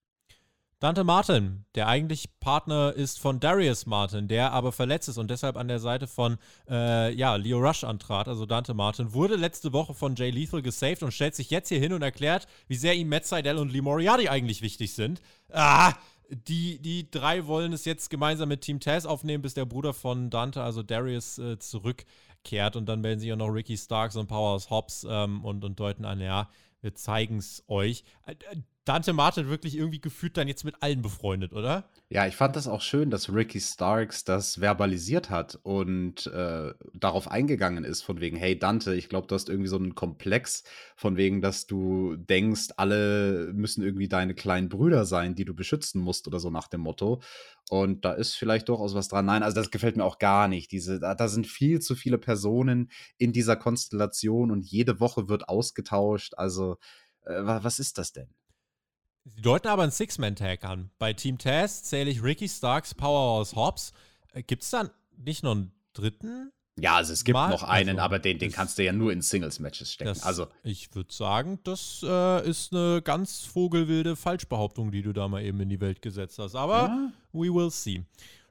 Dante 0.84 1.06
Martin, 1.06 1.64
der 1.76 1.88
eigentlich 1.88 2.42
Partner 2.42 2.92
ist 2.92 3.18
von 3.18 3.40
Darius 3.40 3.86
Martin, 3.86 4.28
der 4.28 4.52
aber 4.52 4.74
verletzt 4.74 5.08
ist 5.08 5.18
und 5.18 5.32
deshalb 5.32 5.56
an 5.56 5.70
der 5.70 5.80
Seite 5.80 6.08
von 6.08 6.38
äh, 6.70 7.14
ja, 7.16 7.38
Leo 7.38 7.60
Rush 7.60 7.86
antrat, 7.86 8.28
also 8.28 8.46
Dante 8.46 8.74
Martin, 8.74 9.14
wurde 9.14 9.38
letzte 9.38 9.72
Woche 9.72 9.94
von 9.94 10.16
Jay 10.18 10.30
Lethal 10.30 10.62
gesaved 10.62 11.02
und 11.02 11.14
stellt 11.14 11.36
sich 11.36 11.50
jetzt 11.52 11.70
hier 11.70 11.80
hin 11.80 11.94
und 11.94 12.02
erklärt, 12.02 12.48
wie 12.68 12.76
sehr 12.76 12.96
ihm 12.96 13.08
Matt 13.08 13.26
Seidel 13.26 13.60
und 13.60 13.72
Lee 13.72 13.80
Moriarty 13.80 14.28
eigentlich 14.28 14.62
wichtig 14.62 14.94
sind. 14.94 15.22
Ah, 15.54 15.94
die, 16.30 16.80
die 16.80 17.10
drei 17.10 17.48
wollen 17.48 17.74
es 17.74 17.86
jetzt 17.86 18.10
gemeinsam 18.10 18.50
mit 18.50 18.62
Team 18.62 18.80
Taz 18.80 19.06
aufnehmen, 19.06 19.42
bis 19.42 19.54
der 19.54 19.66
Bruder 19.66 19.94
von 19.94 20.30
Dante, 20.30 20.62
also 20.62 20.84
Darius, 20.84 21.38
äh, 21.38 21.60
zurückkehrt 21.60 22.76
und 22.76 22.88
dann 22.88 23.02
melden 23.02 23.20
sich 23.20 23.32
auch 23.32 23.38
noch 23.38 23.50
Ricky 23.50 23.78
Starks 23.78 24.16
und 24.16 24.28
Powers 24.28 24.70
Hobbs 24.70 25.06
ähm, 25.10 25.44
und, 25.44 25.64
und 25.64 25.80
deuten 25.80 26.06
an, 26.06 26.20
ja, 26.20 26.50
wir 26.82 26.96
zeigen 26.96 27.38
es 27.38 27.64
euch. 27.68 28.04
Dante 28.86 29.14
Martin 29.14 29.48
wirklich 29.48 29.78
irgendwie 29.78 30.02
gefühlt 30.02 30.36
dann 30.36 30.48
jetzt 30.48 30.66
mit 30.66 30.76
allen 30.82 31.02
befreundet, 31.02 31.54
oder? 31.54 31.90
Ja, 32.10 32.28
ich 32.28 32.36
fand 32.36 32.56
das 32.56 32.68
auch 32.68 32.82
schön, 32.82 33.10
dass 33.10 33.34
Ricky 33.34 33.60
Starks 33.60 34.24
das 34.24 34.60
verbalisiert 34.60 35.30
hat 35.30 35.58
und 35.64 36.28
äh, 36.28 36.74
darauf 36.94 37.32
eingegangen 37.32 37.86
ist, 37.86 38.02
von 38.02 38.20
wegen, 38.20 38.36
hey 38.38 38.60
Dante, 38.60 38.94
ich 38.94 39.10
glaube, 39.10 39.28
du 39.28 39.36
hast 39.36 39.50
irgendwie 39.50 39.70
so 39.70 39.78
einen 39.78 39.96
Komplex, 39.96 40.64
von 40.96 41.18
wegen, 41.18 41.42
dass 41.42 41.66
du 41.66 42.16
denkst, 42.18 42.70
alle 42.78 43.52
müssen 43.54 43.84
irgendwie 43.84 44.10
deine 44.10 44.36
kleinen 44.36 44.70
Brüder 44.70 45.06
sein, 45.06 45.34
die 45.34 45.46
du 45.46 45.56
beschützen 45.56 46.02
musst 46.02 46.28
oder 46.28 46.40
so 46.40 46.50
nach 46.50 46.68
dem 46.68 46.82
Motto. 46.82 47.22
Und 47.70 48.06
da 48.06 48.14
ist 48.14 48.36
vielleicht 48.36 48.70
durchaus 48.70 48.94
was 48.94 49.08
dran. 49.08 49.26
Nein, 49.26 49.42
also 49.42 49.56
das 49.56 49.72
gefällt 49.72 49.96
mir 49.98 50.04
auch 50.04 50.20
gar 50.20 50.48
nicht. 50.48 50.72
Diese, 50.72 51.00
da, 51.00 51.16
da 51.16 51.28
sind 51.30 51.48
viel 51.48 51.80
zu 51.80 51.96
viele 51.96 52.18
Personen 52.18 52.92
in 53.18 53.32
dieser 53.32 53.56
Konstellation 53.56 54.52
und 54.52 54.66
jede 54.66 55.00
Woche 55.00 55.30
wird 55.30 55.48
ausgetauscht. 55.50 56.34
Also, 56.36 56.78
äh, 57.26 57.44
wa- 57.46 57.64
was 57.64 57.80
ist 57.80 57.98
das 57.98 58.12
denn? 58.12 58.28
Sie 59.26 59.42
deuten 59.42 59.68
aber 59.68 59.84
einen 59.84 59.92
Six-Man-Tag 59.92 60.64
an. 60.66 60.90
Bei 61.00 61.14
Team 61.14 61.38
Taz 61.38 61.84
zähle 61.84 62.10
ich 62.10 62.22
Ricky 62.24 62.50
Starks, 62.50 62.94
Powerhouse 62.94 63.56
Hobbs. 63.56 63.94
Äh, 64.34 64.44
Gibt 64.44 64.64
es 64.64 64.70
dann 64.70 64.90
nicht 65.18 65.44
noch 65.44 65.52
einen 65.52 65.72
dritten? 65.94 66.52
Ja, 66.78 66.96
also 66.96 67.14
es 67.14 67.24
gibt 67.24 67.36
Mal- 67.36 67.50
noch 67.52 67.64
einen, 67.64 67.90
also, 67.92 68.02
aber 68.02 68.20
den, 68.20 68.40
den 68.40 68.52
kannst 68.52 68.78
du 68.80 68.84
ja 68.84 68.92
nur 68.92 69.12
in 69.14 69.22
Singles-Matches 69.22 69.94
stecken. 69.94 70.08
Das, 70.10 70.24
also, 70.24 70.48
ich 70.64 70.94
würde 70.96 71.14
sagen, 71.14 71.60
das 71.64 72.04
äh, 72.04 72.50
ist 72.50 72.74
eine 72.74 73.02
ganz 73.04 73.46
vogelwilde 73.46 74.16
Falschbehauptung, 74.16 74.92
die 74.92 75.04
du 75.04 75.14
da 75.14 75.28
mal 75.28 75.44
eben 75.44 75.60
in 75.62 75.70
die 75.70 75.80
Welt 75.80 76.02
gesetzt 76.02 76.40
hast. 76.40 76.56
Aber 76.56 76.88
Ja. 76.88 77.12
we 77.32 77.54
will 77.54 77.70
see. 77.70 78.04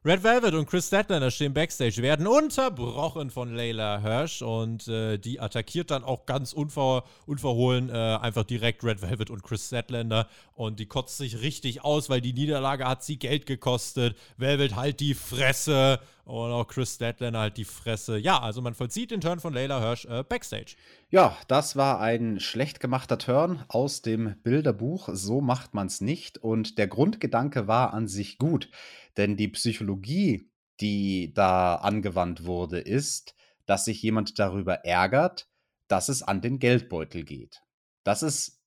Red 0.05 0.25
Velvet 0.25 0.55
und 0.55 0.67
Chris 0.67 0.89
Statlander 0.89 1.31
stehen 1.31 1.55
backstage, 1.55 2.03
werden 2.03 2.27
unterbrochen 2.27 3.31
von 3.31 3.55
Layla 3.55 4.01
Hirsch 4.01 4.43
und 4.43 4.89
äh, 4.89 5.17
die 5.17 5.39
attackiert 5.39 5.93
dann 5.93 6.03
auch 6.03 6.27
ganz 6.27 6.53
unver 6.53 7.05
unverhohlen 7.25 7.89
äh, 7.89 7.93
einfach 7.93 8.43
direkt 8.43 8.83
Red 8.83 9.01
Velvet 9.01 9.31
und 9.31 9.45
Chris 9.45 9.69
Statlander 9.69 10.27
und 10.55 10.81
die 10.81 10.87
kotzt 10.87 11.19
sich 11.19 11.41
richtig 11.41 11.85
aus, 11.85 12.11
weil 12.11 12.21
die 12.21 12.33
Niederlage 12.33 12.85
hat 12.85 13.05
sie 13.05 13.17
Geld 13.17 13.47
gekostet. 13.47 14.17
Velvet 14.39 14.75
halt 14.75 14.99
die 14.99 15.15
Fresse 15.15 16.01
und 16.25 16.51
auch 16.51 16.67
Chris 16.67 16.97
Statlander 16.97 17.39
halt 17.39 17.57
die 17.57 17.65
Fresse. 17.65 18.19
Ja, 18.19 18.41
also 18.41 18.61
man 18.61 18.75
vollzieht 18.75 19.13
den 19.13 19.21
Turn 19.21 19.39
von 19.39 19.55
Layla 19.55 19.81
Hirsch 19.81 20.07
äh, 20.07 20.25
backstage. 20.25 20.75
Ja, 21.11 21.37
das 21.47 21.77
war 21.77 22.01
ein 22.01 22.41
schlecht 22.41 22.81
gemachter 22.81 23.19
Turn 23.19 23.63
aus 23.69 24.03
dem 24.03 24.35
Bilderbuch. 24.43 25.11
So 25.13 25.41
macht 25.41 25.75
man 25.75 25.89
es 25.89 26.01
nicht. 26.01 26.39
Und 26.39 26.79
der 26.79 26.89
Grundgedanke 26.89 27.69
war 27.69 27.93
an 27.93 28.09
sich 28.09 28.39
gut. 28.39 28.69
Denn 29.17 29.37
die 29.37 29.49
Psychologie, 29.49 30.51
die 30.81 31.33
da 31.35 31.77
angewandt 31.77 32.45
wurde, 32.45 32.79
ist, 32.79 33.35
dass 33.67 33.85
sich 33.85 34.03
jemand 34.03 34.39
darüber 34.39 34.85
ärgert, 34.85 35.49
dass 35.89 36.09
es 36.09 36.23
an 36.23 36.41
den 36.41 36.59
Geldbeutel 36.59 37.25
geht. 37.25 37.63
Das 38.05 38.23
ist 38.23 38.63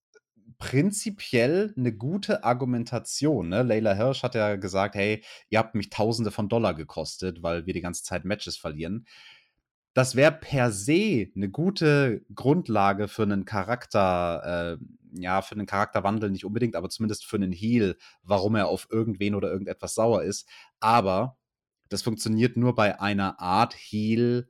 prinzipiell 0.58 1.74
eine 1.76 1.92
gute 1.94 2.44
Argumentation, 2.44 3.50
ne? 3.50 3.64
Layla 3.64 3.94
Hirsch 3.94 4.24
hat 4.24 4.36
ja 4.36 4.56
gesagt: 4.56 4.96
„Hey, 4.96 5.24
ihr 5.50 5.60
habt 5.60 5.76
mich 5.76 5.90
Tausende 5.90 6.32
von 6.32 6.50
Dollar 6.50 6.74
gekostet, 6.74 7.42
weil 7.44 7.66
wir 7.66 7.74
die 7.74 7.82
ganze 7.82 8.04
Zeit 8.04 8.26
Matches 8.26 8.58
verlieren.“ 8.58 9.08
Das 9.96 10.16
wäre 10.16 10.34
per 10.34 10.72
se 10.72 11.32
eine 11.36 11.50
gute 11.50 12.26
Grundlage 12.36 13.08
für 13.08 13.24
einen 13.24 13.46
Charakter 13.46 14.78
äh, 14.78 14.86
ja, 15.18 15.42
für 15.42 15.56
einen 15.56 15.66
Charakterwandel 15.66 16.30
nicht 16.30 16.46
unbedingt, 16.46 16.76
aber 16.76 16.90
zumindest 16.90 17.26
für 17.26 17.38
einen 17.38 17.54
Heal, 17.54 17.96
warum 18.22 18.56
er 18.56 18.68
auf 18.68 18.88
irgendwen 18.92 19.34
oder 19.34 19.50
irgendetwas 19.50 19.96
sauer 19.96 20.24
ist. 20.24 20.48
Aber 20.82 21.38
das 21.90 22.02
funktioniert 22.02 22.58
nur 22.58 22.76
bei 22.76 23.00
einer 23.00 23.40
Art 23.40 23.74
Heal, 23.74 24.50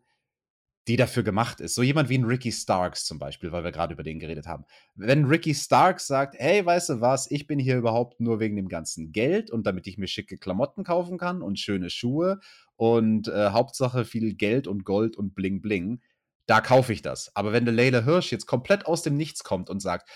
die 0.88 0.98
dafür 0.98 1.24
gemacht 1.24 1.62
ist. 1.62 1.76
So 1.76 1.82
jemand 1.82 2.10
wie 2.10 2.18
ein 2.18 2.26
Ricky 2.26 2.52
Starks 2.52 3.06
zum 3.06 3.18
Beispiel, 3.18 3.52
weil 3.52 3.64
wir 3.64 3.72
gerade 3.72 3.94
über 3.94 4.04
den 4.04 4.20
geredet 4.20 4.46
haben. 4.46 4.66
Wenn 4.94 5.26
Ricky 5.26 5.56
Starks 5.56 6.08
sagt, 6.08 6.36
hey, 6.38 6.64
weißt 6.66 6.90
du 6.90 7.02
was, 7.02 7.30
ich 7.32 7.48
bin 7.48 7.58
hier 7.58 7.78
überhaupt 7.78 8.20
nur 8.20 8.40
wegen 8.40 8.56
dem 8.56 8.70
ganzen 8.70 9.12
Geld 9.12 9.50
und 9.50 9.66
damit 9.66 9.88
ich 9.88 9.98
mir 9.98 10.08
schicke 10.08 10.38
Klamotten 10.38 10.84
kaufen 10.84 11.18
kann 11.18 11.42
und 11.42 11.60
schöne 11.60 11.90
Schuhe 11.90 12.40
und 12.76 13.28
äh, 13.28 13.50
Hauptsache 13.50 14.06
viel 14.06 14.36
Geld 14.36 14.68
und 14.68 14.86
Gold 14.86 15.18
und 15.18 15.34
Bling 15.34 15.62
Bling, 15.62 16.02
da 16.46 16.62
kaufe 16.62 16.94
ich 16.94 17.02
das. 17.02 17.36
Aber 17.36 17.52
wenn 17.52 17.66
der 17.66 17.74
Layla 17.74 18.04
Hirsch 18.04 18.32
jetzt 18.32 18.46
komplett 18.46 18.86
aus 18.86 19.02
dem 19.02 19.18
Nichts 19.18 19.44
kommt 19.44 19.70
und 19.70 19.80
sagt, 19.80 20.08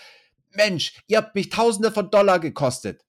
Mensch, 0.52 1.00
ihr 1.06 1.18
habt 1.18 1.34
mich 1.34 1.48
Tausende 1.48 1.90
von 1.90 2.10
Dollar 2.10 2.38
gekostet, 2.38 3.04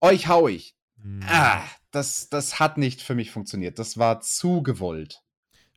euch 0.00 0.28
hau 0.28 0.48
ich. 0.48 0.74
Hm. 1.00 1.20
Ah, 1.26 1.62
das, 1.90 2.28
das 2.28 2.60
hat 2.60 2.76
nicht 2.76 3.00
für 3.00 3.14
mich 3.14 3.30
funktioniert. 3.30 3.78
Das 3.78 3.96
war 3.96 4.20
zu 4.20 4.62
gewollt. 4.62 5.22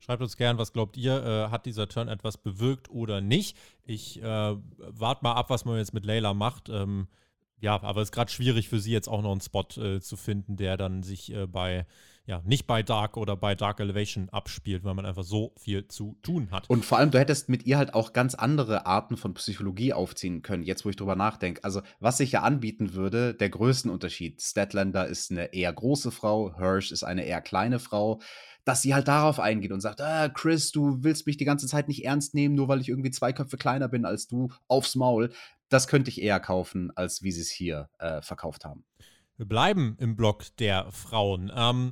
Schreibt 0.09 0.23
uns 0.23 0.37
gern, 0.37 0.57
was 0.57 0.73
glaubt 0.73 0.97
ihr, 0.97 1.23
äh, 1.23 1.51
hat 1.51 1.67
dieser 1.67 1.87
Turn 1.87 2.07
etwas 2.07 2.39
bewirkt 2.39 2.89
oder 2.89 3.21
nicht? 3.21 3.55
Ich 3.85 4.19
äh, 4.19 4.23
warte 4.23 5.23
mal 5.23 5.33
ab, 5.33 5.51
was 5.51 5.65
man 5.65 5.77
jetzt 5.77 5.93
mit 5.93 6.03
Layla 6.03 6.33
macht. 6.33 6.67
Ähm, 6.67 7.07
ja, 7.59 7.79
aber 7.83 8.01
es 8.01 8.07
ist 8.07 8.11
gerade 8.11 8.31
schwierig 8.31 8.69
für 8.69 8.79
sie 8.79 8.91
jetzt 8.91 9.07
auch 9.07 9.21
noch 9.21 9.31
einen 9.31 9.41
Spot 9.41 9.67
äh, 9.77 9.99
zu 9.99 10.17
finden, 10.17 10.57
der 10.57 10.77
dann 10.77 11.03
sich 11.03 11.31
äh, 11.31 11.45
bei, 11.45 11.85
ja, 12.25 12.41
nicht 12.43 12.65
bei 12.65 12.81
Dark 12.81 13.17
oder 13.17 13.37
bei 13.37 13.53
Dark 13.53 13.79
Elevation 13.81 14.29
abspielt, 14.29 14.83
weil 14.83 14.95
man 14.95 15.05
einfach 15.05 15.23
so 15.23 15.53
viel 15.59 15.87
zu 15.87 16.17
tun 16.23 16.49
hat. 16.49 16.67
Und 16.71 16.85
vor 16.85 16.97
allem, 16.97 17.11
du 17.11 17.19
hättest 17.19 17.47
mit 17.47 17.67
ihr 17.67 17.77
halt 17.77 17.93
auch 17.93 18.11
ganz 18.11 18.33
andere 18.33 18.87
Arten 18.87 19.15
von 19.15 19.35
Psychologie 19.35 19.93
aufziehen 19.93 20.41
können, 20.41 20.63
jetzt 20.63 20.85
wo 20.85 20.89
ich 20.89 20.95
drüber 20.95 21.15
nachdenke. 21.15 21.63
Also, 21.63 21.83
was 21.99 22.17
sich 22.17 22.31
ja 22.31 22.41
anbieten 22.41 22.95
würde, 22.95 23.35
der 23.35 23.51
Größenunterschied. 23.51 24.41
Statlander 24.41 25.05
ist 25.05 25.29
eine 25.29 25.53
eher 25.53 25.71
große 25.71 26.09
Frau, 26.09 26.55
Hirsch 26.57 26.91
ist 26.91 27.03
eine 27.03 27.25
eher 27.25 27.41
kleine 27.41 27.77
Frau 27.77 28.19
dass 28.65 28.81
sie 28.81 28.93
halt 28.93 29.07
darauf 29.07 29.39
eingeht 29.39 29.71
und 29.71 29.81
sagt, 29.81 30.01
ah, 30.01 30.29
Chris, 30.29 30.71
du 30.71 31.03
willst 31.03 31.25
mich 31.25 31.37
die 31.37 31.45
ganze 31.45 31.67
Zeit 31.67 31.87
nicht 31.87 32.05
ernst 32.05 32.33
nehmen, 32.33 32.55
nur 32.55 32.67
weil 32.67 32.81
ich 32.81 32.89
irgendwie 32.89 33.11
zwei 33.11 33.33
Köpfe 33.33 33.57
kleiner 33.57 33.87
bin 33.87 34.05
als 34.05 34.27
du, 34.27 34.49
aufs 34.67 34.95
Maul. 34.95 35.31
Das 35.69 35.87
könnte 35.87 36.09
ich 36.09 36.21
eher 36.21 36.39
kaufen, 36.39 36.91
als 36.95 37.23
wie 37.23 37.31
sie 37.31 37.41
es 37.41 37.49
hier 37.49 37.89
äh, 37.99 38.21
verkauft 38.21 38.65
haben. 38.65 38.83
Wir 39.37 39.47
bleiben 39.47 39.95
im 39.99 40.15
Block 40.15 40.55
der 40.57 40.91
Frauen. 40.91 41.51
Ähm, 41.55 41.91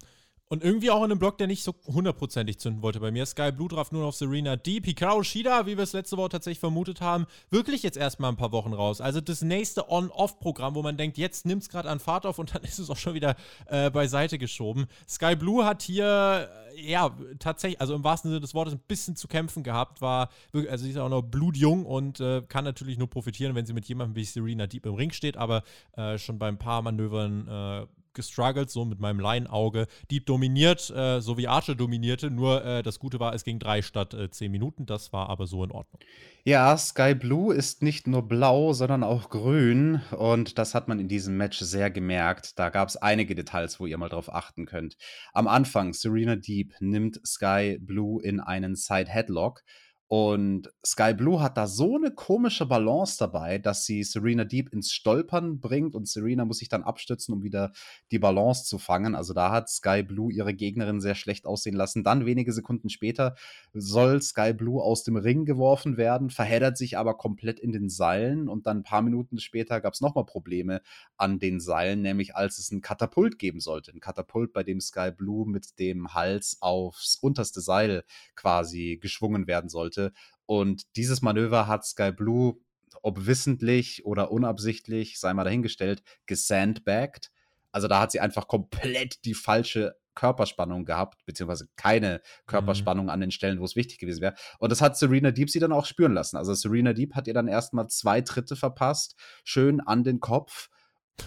und 0.49 0.63
irgendwie 0.63 0.91
auch 0.91 0.99
in 1.03 1.11
einem 1.11 1.19
Block, 1.19 1.37
der 1.37 1.47
nicht 1.47 1.63
so 1.63 1.75
hundertprozentig 1.87 2.57
zünden 2.59 2.81
wollte 2.81 2.99
bei 2.99 3.11
mir. 3.11 3.25
Sky 3.25 3.51
Blue 3.51 3.67
drauf 3.67 3.91
nur 3.91 4.05
auf 4.05 4.15
Serena 4.15 4.55
Deep. 4.55 4.85
Hikaru 4.85 5.23
Shida, 5.23 5.65
wie 5.65 5.75
wir 5.75 5.83
es 5.83 5.93
letzte 5.93 6.15
Woche 6.15 6.29
tatsächlich 6.29 6.59
vermutet 6.59 7.01
haben, 7.01 7.25
wirklich 7.49 7.83
jetzt 7.83 7.97
erstmal 7.97 8.31
ein 8.31 8.37
paar 8.37 8.53
Wochen 8.53 8.73
raus. 8.73 9.01
Also 9.01 9.19
das 9.19 9.41
nächste 9.41 9.91
On-Off-Programm, 9.91 10.75
wo 10.75 10.81
man 10.81 10.95
denkt, 10.95 11.17
jetzt 11.17 11.45
nimmt 11.45 11.63
es 11.63 11.69
gerade 11.69 11.89
an 11.89 11.99
Fahrt 11.99 12.25
auf 12.25 12.39
und 12.39 12.55
dann 12.55 12.63
ist 12.63 12.79
es 12.79 12.89
auch 12.89 12.97
schon 12.97 13.13
wieder 13.13 13.35
äh, 13.65 13.89
beiseite 13.89 14.37
geschoben. 14.37 14.87
Sky 15.07 15.35
Blue 15.35 15.65
hat 15.65 15.81
hier, 15.81 16.49
äh, 16.75 16.91
ja, 16.91 17.15
tatsächlich, 17.39 17.81
also 17.81 17.95
im 17.95 18.03
wahrsten 18.05 18.31
Sinne 18.31 18.39
des 18.39 18.53
Wortes, 18.53 18.73
ein 18.73 18.81
bisschen 18.87 19.17
zu 19.17 19.27
kämpfen 19.27 19.63
gehabt. 19.63 20.01
War, 20.01 20.29
wirklich, 20.53 20.71
also 20.71 20.85
sie 20.85 20.91
ist 20.91 20.97
auch 20.97 21.09
noch 21.09 21.23
blutjung 21.23 21.85
und 21.85 22.21
äh, 22.21 22.41
kann 22.47 22.63
natürlich 22.63 22.97
nur 22.97 23.09
profitieren, 23.09 23.53
wenn 23.55 23.65
sie 23.65 23.73
mit 23.73 23.85
jemandem 23.85 24.15
wie 24.15 24.23
Serena 24.23 24.65
Deep 24.65 24.85
im 24.85 24.93
Ring 24.93 25.11
steht, 25.11 25.35
aber 25.35 25.63
äh, 25.97 26.17
schon 26.17 26.39
bei 26.39 26.47
ein 26.47 26.57
paar 26.57 26.81
Manövern 26.81 27.47
äh, 27.47 27.87
gestruggelt, 28.17 28.69
so 28.69 28.83
mit 28.83 28.99
meinem 28.99 29.21
Laienauge. 29.21 29.87
Deep 30.11 30.25
dominiert, 30.25 30.89
äh, 30.89 31.21
so 31.21 31.37
wie 31.37 31.47
Archer 31.47 31.75
dominierte, 31.75 32.29
nur 32.29 32.65
äh, 32.65 32.83
das 32.83 32.99
Gute 32.99 33.21
war, 33.21 33.33
es 33.33 33.45
ging 33.45 33.59
drei 33.59 33.81
statt 33.81 34.13
äh, 34.13 34.29
zehn 34.29 34.51
Minuten. 34.51 34.85
Das 34.85 35.13
war 35.13 35.29
aber 35.29 35.47
so 35.47 35.63
in 35.63 35.71
Ordnung. 35.71 36.01
Ja, 36.43 36.77
Sky 36.77 37.13
Blue 37.13 37.53
ist 37.53 37.83
nicht 37.83 38.07
nur 38.07 38.27
blau, 38.27 38.71
sondern 38.71 39.03
auch 39.03 39.29
grün. 39.29 40.01
Und 40.17 40.57
das 40.57 40.75
hat 40.75 40.87
man 40.87 40.99
in 40.99 41.09
diesem 41.09 41.35
Match 41.35 41.59
sehr 41.59 41.91
gemerkt. 41.91 42.57
Da 42.57 42.69
gab 42.69 42.87
es 42.87 42.95
einige 42.95 43.35
Details, 43.35 43.79
wo 43.79 43.85
ihr 43.85 43.97
mal 43.97 44.09
drauf 44.09 44.33
achten 44.33 44.65
könnt. 44.65 44.97
Am 45.33 45.47
Anfang, 45.47 45.93
Serena 45.93 46.35
Deep 46.37 46.73
nimmt 46.79 47.19
Sky 47.25 47.77
Blue 47.81 48.23
in 48.23 48.39
einen 48.39 48.75
Side 48.75 49.09
Headlock. 49.09 49.63
Und 50.09 50.71
Sky 50.85 51.13
Blue 51.13 51.41
hat 51.41 51.57
da 51.57 51.67
so 51.67 51.97
eine 51.97 52.11
komische 52.11 52.65
Balance 52.65 53.17
dabei, 53.19 53.57
dass 53.57 53.83
sie 53.83 54.03
Serena 54.03 54.45
Deep 54.45 54.71
ins 54.71 54.93
Stolpern 54.93 55.59
bringt 55.59 55.95
und 55.95 56.07
Serena 56.07 56.45
muss 56.45 56.59
sich 56.59 56.69
dann 56.69 56.83
abstützen, 56.83 57.33
um 57.33 57.43
wieder 57.43 57.73
die 58.11 58.19
Balance 58.19 58.63
zu 58.63 58.77
fangen. 58.77 59.15
Also 59.15 59.33
da 59.33 59.51
hat 59.51 59.69
Sky 59.69 60.03
Blue 60.03 60.31
ihre 60.31 60.53
Gegnerin 60.53 61.01
sehr 61.01 61.15
schlecht 61.15 61.45
aussehen 61.45 61.75
lassen. 61.75 62.05
Dann 62.05 62.25
wenige 62.25 62.53
Sekunden 62.53 62.89
später 62.89 63.35
soll 63.73 64.21
Sky 64.21 64.53
Blue 64.53 64.81
aus 64.81 65.03
dem 65.03 65.17
Ring 65.17 65.43
geworfen 65.43 65.97
werden, 65.97 66.29
verheddert 66.29 66.77
sich 66.77 66.97
aber 66.97 67.17
komplett 67.17 67.59
in 67.59 67.73
den 67.73 67.89
Seilen 67.89 68.47
und 68.47 68.65
dann 68.65 68.77
ein 68.77 68.83
paar 68.83 69.01
Minuten 69.01 69.39
später 69.39 69.81
gab 69.81 69.93
es 69.93 69.99
nochmal 69.99 70.25
Probleme 70.25 70.81
an 71.17 71.37
den 71.37 71.59
Seilen, 71.59 72.01
nämlich 72.01 72.33
als 72.33 72.59
es 72.59 72.71
ein 72.71 72.79
Katapult 72.79 73.39
geben 73.39 73.59
sollte. 73.59 73.91
Ein 73.91 73.99
Katapult, 73.99 74.53
bei 74.53 74.63
dem 74.63 74.79
Sky 74.79 75.11
Blue 75.11 75.45
mit 75.45 75.77
dem 75.79 76.13
Hals 76.13 76.59
aufs 76.61 77.17
unterste 77.21 77.59
Seil 77.59 78.05
quasi 78.35 78.97
geschwungen 79.01 79.47
werden 79.47 79.69
sollte 79.69 79.96
sollte. 79.97 80.13
Und 80.45 80.95
dieses 80.95 81.21
Manöver 81.21 81.67
hat 81.67 81.85
Sky 81.85 82.11
Blue, 82.11 82.55
ob 83.01 83.25
wissentlich 83.25 84.05
oder 84.05 84.31
unabsichtlich, 84.31 85.19
sei 85.19 85.33
mal 85.33 85.43
dahingestellt, 85.43 86.03
gesandbagged. 86.25 87.31
Also 87.71 87.87
da 87.87 87.99
hat 87.99 88.11
sie 88.11 88.19
einfach 88.19 88.47
komplett 88.47 89.25
die 89.25 89.33
falsche 89.33 89.95
Körperspannung 90.15 90.85
gehabt, 90.85 91.23
beziehungsweise 91.25 91.67
keine 91.75 92.15
mhm. 92.15 92.47
Körperspannung 92.47 93.05
mhm. 93.05 93.11
an 93.11 93.21
den 93.21 93.31
Stellen, 93.31 93.59
wo 93.59 93.65
es 93.65 93.75
wichtig 93.75 93.99
gewesen 93.99 94.21
wäre. 94.21 94.35
Und 94.57 94.71
das 94.71 94.81
hat 94.81 94.97
Serena 94.97 95.31
Deep 95.31 95.49
sie 95.49 95.59
dann 95.59 95.73
auch 95.73 95.85
spüren 95.85 96.13
lassen. 96.13 96.37
Also 96.37 96.53
Serena 96.53 96.93
Deep 96.93 97.13
hat 97.13 97.27
ihr 97.27 97.33
dann 97.33 97.47
erstmal 97.47 97.87
zwei 97.87 98.21
Tritte 98.21 98.55
verpasst, 98.55 99.15
schön 99.43 99.79
an 99.79 100.03
den 100.03 100.19
Kopf, 100.19 100.69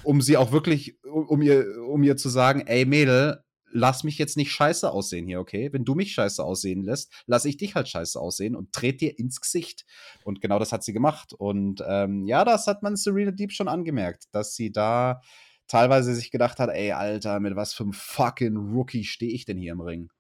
um 0.03 0.21
sie 0.21 0.37
auch 0.37 0.51
wirklich, 0.51 0.99
um 1.05 1.41
ihr, 1.43 1.67
um 1.87 2.03
ihr 2.03 2.17
zu 2.17 2.29
sagen, 2.29 2.63
ey 2.67 2.85
Mädel, 2.85 3.45
lass 3.73 4.05
mich 4.05 4.19
jetzt 4.19 4.37
nicht 4.37 4.53
scheiße 4.53 4.91
aussehen 4.91 5.27
hier, 5.27 5.41
okay? 5.41 5.73
Wenn 5.73 5.85
du 5.85 5.95
mich 5.95 6.13
scheiße 6.13 6.43
aussehen 6.43 6.83
lässt, 6.83 7.13
lass 7.27 7.45
ich 7.45 7.57
dich 7.57 7.75
halt 7.75 7.89
scheiße 7.89 8.21
aussehen 8.21 8.57
und 8.57 8.73
tret 8.73 9.01
dir 9.01 9.19
ins 9.19 9.41
Gesicht. 9.41 9.87
Und 10.25 10.41
genau 10.41 10.59
das 10.59 10.73
hat 10.73 10.83
sie 10.83 10.93
gemacht. 10.93 11.33
Und 11.33 11.83
ähm, 11.87 12.27
ja, 12.27 12.45
das 12.45 12.67
hat 12.67 12.83
man 12.83 12.97
Serena 12.97 13.31
Deep 13.31 13.53
schon 13.53 13.69
angemerkt, 13.69 14.25
dass 14.33 14.55
sie 14.55 14.73
da 14.73 15.21
teilweise 15.69 16.15
sich 16.15 16.31
gedacht 16.31 16.59
hat, 16.59 16.71
ey, 16.71 16.93
Alter, 16.93 17.41
mit 17.41 17.57
was 17.57 17.73
für 17.73 17.85
einem 17.85 17.93
fucking 17.93 18.57
Rookie 18.57 19.05
stehe 19.05 19.33
ich 19.33 19.45
denn 19.45 19.57
hier 19.57 19.73
im 19.73 19.81
Ring? 19.81 20.11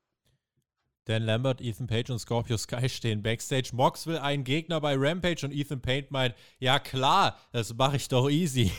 Dan 1.06 1.22
Lambert, 1.22 1.60
Ethan 1.60 1.88
Page 1.88 2.10
und 2.10 2.18
Scorpio 2.20 2.56
Sky 2.56 2.88
stehen 2.88 3.22
backstage. 3.22 3.70
Mox 3.72 4.06
will 4.06 4.18
einen 4.18 4.44
Gegner 4.44 4.80
bei 4.80 4.94
Rampage 4.96 5.44
und 5.44 5.52
Ethan 5.52 5.82
Page 5.82 6.06
meint, 6.10 6.34
ja 6.58 6.78
klar, 6.78 7.36
das 7.52 7.74
mache 7.74 7.96
ich 7.96 8.08
doch 8.08 8.30
easy. 8.30 8.70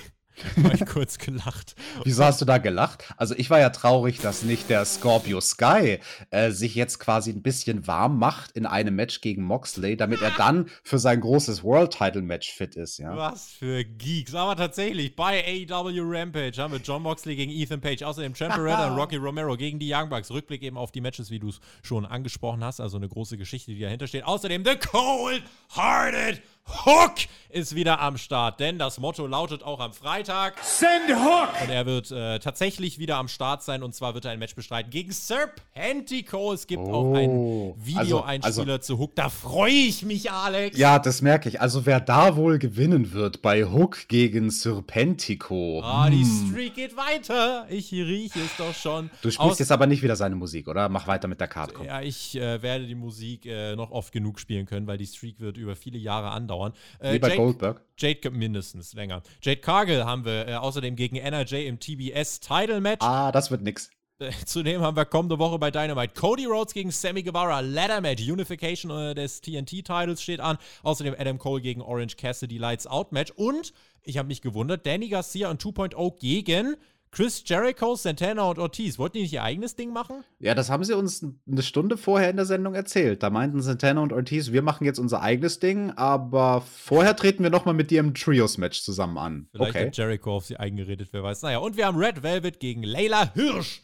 Habe 0.64 0.76
ich 0.76 0.86
kurz 0.86 1.18
gelacht. 1.18 1.76
Wieso 2.04 2.24
hast 2.24 2.42
du 2.42 2.46
da 2.46 2.58
gelacht? 2.58 3.14
Also 3.18 3.36
ich 3.36 3.50
war 3.50 3.60
ja 3.60 3.70
traurig, 3.70 4.20
dass 4.20 4.44
nicht 4.44 4.70
der 4.70 4.86
Scorpio 4.86 5.42
Sky 5.42 6.00
äh, 6.30 6.52
sich 6.52 6.76
jetzt 6.76 7.00
quasi 7.00 7.32
ein 7.32 7.42
bisschen 7.42 7.88
warm 7.88 8.18
macht 8.18 8.52
in 8.52 8.66
einem 8.66 8.96
Match 8.96 9.22
gegen 9.22 9.44
Moxley, 9.44 9.98
damit 9.98 10.22
er 10.22 10.32
dann 10.32 10.70
für 10.84 11.00
sein 11.00 11.22
großes 11.22 11.64
World 11.64 11.92
Title 11.92 12.22
Match 12.22 12.52
fit 12.52 12.76
ist. 12.76 12.98
Ja? 12.98 13.16
Was 13.16 13.50
für 13.50 13.84
Geeks. 13.84 14.34
Aber 14.36 14.56
tatsächlich, 14.56 15.16
bei 15.16 15.44
AEW 15.44 16.02
Rampage 16.04 16.58
haben 16.58 16.74
wir 16.74 16.80
John 16.80 17.04
Moxley 17.04 17.36
gegen 17.36 17.52
Ethan 17.52 17.82
Page, 17.82 18.04
außerdem 18.04 18.36
Champion 18.36 18.92
und 18.92 18.98
Rocky 18.98 19.18
Romero 19.18 19.56
gegen 19.58 19.80
die 19.80 19.94
Young 19.94 20.10
Bucks. 20.10 20.32
Rückblick 20.32 20.64
eben 20.64 20.78
auf 20.78 20.92
die 20.92 21.02
Matches, 21.02 21.32
wie 21.32 21.40
du 21.40 21.50
es 21.50 21.60
schon 21.84 22.06
angesprochen 22.06 22.64
hast. 22.64 22.80
Also 22.80 22.98
eine 22.98 23.08
große 23.08 23.38
Geschichte, 23.38 23.72
die 23.74 23.80
dahinter 23.80 24.08
steht. 24.08 24.24
Außerdem 24.24 24.64
The 24.66 24.76
Cold 24.76 25.44
Hearted 25.74 26.42
Hook 26.68 27.16
ist 27.50 27.76
wieder 27.76 28.00
am 28.00 28.18
Start, 28.18 28.62
denn 28.62 28.80
das 28.80 28.98
Motto 28.98 29.28
lautet 29.28 29.62
auch 29.64 29.80
am 29.80 29.94
Freitag: 29.94 30.56
Send 30.64 31.10
Hook! 31.10 31.50
Und 31.62 31.70
er 31.70 31.86
wird 31.86 32.10
äh, 32.12 32.40
tatsächlich 32.40 32.98
wieder 32.98 33.18
am 33.18 33.28
Start 33.28 33.62
sein 33.62 33.84
und 33.84 33.94
zwar 33.94 34.14
wird 34.14 34.26
er 34.26 34.32
ein 34.32 34.40
Match 34.40 34.56
bestreiten 34.56 34.90
gegen 34.90 35.12
Serpentico. 35.12 36.54
Es 36.54 36.66
gibt 36.66 36.84
oh. 36.84 36.94
auch 36.94 37.14
einen. 37.14 37.74
Videoeinspieler 37.78 38.46
also, 38.46 38.62
also, 38.62 38.78
zu 38.78 39.00
Hook. 39.00 39.16
Da 39.16 39.30
freue 39.30 39.72
ich 39.72 40.04
mich, 40.04 40.32
Alex. 40.32 40.78
Ja, 40.78 41.00
das 41.00 41.22
merke 41.22 41.50
ich. 41.50 41.60
Also, 41.60 41.86
wer 41.86 42.00
da 42.00 42.36
wohl 42.36 42.58
gewinnen 42.58 43.12
wird 43.12 43.42
bei 43.42 43.66
Hook 43.66 44.08
gegen 44.08 44.50
Serpentico. 44.50 45.82
Ah, 45.84 46.06
hm. 46.06 46.12
die 46.12 46.26
Streak 46.26 46.76
geht 46.76 46.96
weiter. 46.96 47.66
Ich 47.70 47.92
rieche 47.92 48.40
es 48.40 48.56
doch 48.58 48.74
schon. 48.74 49.10
Du 49.22 49.30
spielst 49.30 49.40
Aus 49.40 49.60
jetzt 49.60 49.72
aber 49.72 49.88
nicht 49.88 50.02
wieder 50.02 50.16
seine 50.16 50.36
Musik, 50.36 50.68
oder? 50.68 50.88
Mach 50.90 51.08
weiter 51.08 51.28
mit 51.28 51.40
der 51.40 51.48
Karte. 51.48 51.84
Ja, 51.86 52.02
ich 52.02 52.36
äh, 52.36 52.62
werde 52.62 52.88
die 52.88 52.96
Musik 52.96 53.46
äh, 53.46 53.76
noch 53.76 53.92
oft 53.92 54.14
genug 54.14 54.40
spielen 54.40 54.66
können, 54.66 54.88
weil 54.88 54.98
die 54.98 55.08
Streak 55.08 55.40
wird 55.40 55.58
über 55.58 55.76
viele 55.76 55.98
Jahre 55.98 56.30
andauern 56.30 56.51
dauern. 56.52 56.74
Äh, 57.00 57.14
Wie 57.14 57.20
bei 57.20 57.30
Jade, 57.30 57.42
Goldberg. 57.42 57.82
Jade 57.98 58.30
mindestens 58.30 58.94
länger. 58.94 59.24
Jade 59.42 59.62
Cargill 59.62 60.06
haben 60.06 60.26
wir 60.26 60.48
äh, 60.48 60.54
außerdem 60.56 60.96
gegen 60.96 61.16
NRJ 61.16 61.68
im 61.68 61.80
TBS 61.80 62.40
Title 62.40 62.82
Match. 62.82 63.04
Ah, 63.06 63.32
das 63.32 63.50
wird 63.50 63.62
nix. 63.62 63.90
Äh, 64.20 64.32
zudem 64.46 64.82
haben 64.82 64.96
wir 64.96 65.06
kommende 65.06 65.40
Woche 65.40 65.58
bei 65.58 65.72
Dynamite 65.72 66.14
Cody 66.14 66.46
Rhodes 66.46 66.74
gegen 66.74 66.92
Sammy 66.92 67.24
Guevara, 67.24 67.60
Ladder 67.62 68.02
Match, 68.02 68.22
Unification 68.28 68.92
äh, 68.92 69.16
des 69.16 69.42
TNT-Titles 69.42 70.22
steht 70.22 70.40
an. 70.40 70.58
Außerdem 70.84 71.16
Adam 71.18 71.38
Cole 71.38 71.62
gegen 71.62 71.82
Orange 71.82 72.18
Cassidy 72.18 72.58
Lights 72.58 72.88
Out 72.88 73.12
Match. 73.12 73.32
Und 73.32 73.74
ich 74.04 74.18
habe 74.18 74.28
mich 74.28 74.42
gewundert, 74.42 74.86
Danny 74.86 75.10
Garcia 75.10 75.50
und 75.50 75.62
2.0 75.62 76.20
gegen 76.20 76.76
Chris 77.12 77.44
Jericho, 77.46 77.96
Santana 77.96 78.44
und 78.44 78.58
Ortiz. 78.58 78.98
Wollten 78.98 79.18
die 79.18 79.24
nicht 79.24 79.34
ihr 79.34 79.44
eigenes 79.44 79.76
Ding 79.76 79.92
machen? 79.92 80.24
Ja, 80.40 80.56
das 80.56 80.70
haben 80.70 80.86
sie 80.86 80.96
uns 80.96 81.26
eine 81.46 81.62
Stunde 81.62 81.98
vorher 81.98 82.30
in 82.30 82.38
der 82.38 82.46
Sendung 82.46 82.74
erzählt. 82.74 83.22
Da 83.22 83.30
meinten 83.30 83.62
Santana 83.62 84.02
und 84.02 84.14
Ortiz, 84.14 84.54
wir 84.54 84.62
machen 84.62 84.86
jetzt 84.86 84.98
unser 84.98 85.22
eigenes 85.22 85.60
Ding, 85.60 85.92
aber 85.92 86.62
vorher 86.62 87.16
treten 87.16 87.44
wir 87.44 87.50
nochmal 87.50 87.74
mit 87.74 87.92
dir 87.92 88.00
im 88.00 88.14
Trios-Match 88.14 88.82
zusammen 88.82 89.18
an. 89.18 89.50
Vielleicht 89.52 89.76
okay. 89.76 89.88
hat 89.88 89.98
Jericho 89.98 90.38
auf 90.38 90.46
sie 90.46 90.56
eingeredet, 90.56 91.10
wer 91.12 91.22
weiß. 91.22 91.42
Naja, 91.42 91.58
und 91.58 91.76
wir 91.76 91.86
haben 91.86 91.98
Red 91.98 92.24
Velvet 92.24 92.62
gegen 92.62 92.84
Layla 92.84 93.34
Hirsch. 93.34 93.84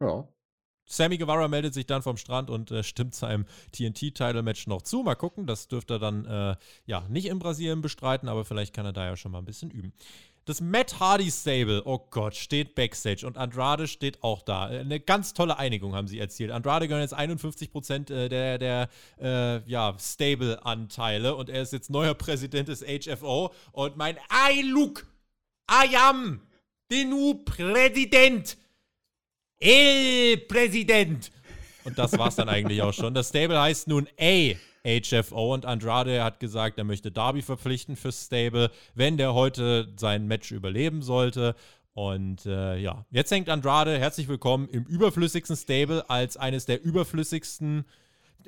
Ja. 0.00 0.28
Sammy 0.86 1.16
Guevara 1.16 1.48
meldet 1.48 1.72
sich 1.72 1.86
dann 1.86 2.02
vom 2.02 2.16
Strand 2.16 2.50
und 2.50 2.70
äh, 2.70 2.82
stimmt 2.82 3.14
seinem 3.14 3.46
TNT-Title-Match 3.72 4.66
noch 4.66 4.82
zu. 4.82 5.02
Mal 5.02 5.14
gucken, 5.14 5.46
das 5.46 5.68
dürfte 5.68 5.94
er 5.94 5.98
dann 5.98 6.24
äh, 6.26 6.56
ja 6.84 7.06
nicht 7.08 7.26
in 7.26 7.38
Brasilien 7.38 7.80
bestreiten, 7.80 8.28
aber 8.28 8.44
vielleicht 8.44 8.74
kann 8.74 8.84
er 8.84 8.92
da 8.92 9.06
ja 9.06 9.16
schon 9.16 9.32
mal 9.32 9.38
ein 9.38 9.44
bisschen 9.44 9.70
üben. 9.70 9.92
Das 10.46 10.60
Matt 10.60 11.00
Hardy 11.00 11.30
Stable, 11.30 11.82
oh 11.86 12.06
Gott, 12.10 12.34
steht 12.34 12.74
Backstage 12.74 13.26
und 13.26 13.38
Andrade 13.38 13.88
steht 13.88 14.22
auch 14.22 14.42
da. 14.42 14.64
Eine 14.64 15.00
ganz 15.00 15.32
tolle 15.32 15.58
Einigung 15.58 15.94
haben 15.94 16.06
sie 16.06 16.18
erzielt. 16.18 16.50
Andrade 16.50 16.86
gehört 16.86 17.02
jetzt 17.02 17.18
51% 17.18 18.12
äh, 18.12 18.28
der, 18.28 18.58
der 18.58 18.88
äh, 19.18 19.70
ja, 19.70 19.96
Stable-Anteile 19.98 21.34
und 21.34 21.48
er 21.48 21.62
ist 21.62 21.72
jetzt 21.72 21.88
neuer 21.88 22.14
Präsident 22.14 22.68
des 22.68 22.84
HFO. 22.84 23.54
Und 23.72 23.96
mein 23.96 24.16
I 24.50 24.60
look, 24.62 25.06
I 25.70 25.96
am 25.96 26.42
the 26.90 27.04
new 27.04 27.34
Präsident. 27.34 28.58
El 29.58 30.36
Präsident. 30.46 31.32
Und 31.84 31.98
das 31.98 32.18
war's 32.18 32.36
dann 32.36 32.50
eigentlich 32.50 32.82
auch 32.82 32.92
schon. 32.92 33.14
Das 33.14 33.30
Stable 33.30 33.58
heißt 33.58 33.88
nun 33.88 34.08
A. 34.20 34.52
HFO 34.84 35.54
und 35.54 35.64
Andrade 35.64 36.22
hat 36.22 36.40
gesagt, 36.40 36.78
er 36.78 36.84
möchte 36.84 37.10
Darby 37.10 37.42
verpflichten 37.42 37.96
fürs 37.96 38.26
Stable, 38.26 38.70
wenn 38.94 39.16
der 39.16 39.32
heute 39.34 39.88
sein 39.96 40.26
Match 40.26 40.52
überleben 40.52 41.00
sollte. 41.02 41.54
Und 41.94 42.44
äh, 42.44 42.76
ja, 42.76 43.06
jetzt 43.10 43.30
hängt 43.30 43.48
Andrade, 43.48 43.98
herzlich 43.98 44.28
willkommen, 44.28 44.68
im 44.68 44.84
überflüssigsten 44.84 45.56
Stable 45.56 46.08
als 46.10 46.36
eines 46.36 46.66
der 46.66 46.82
überflüssigsten, 46.82 47.84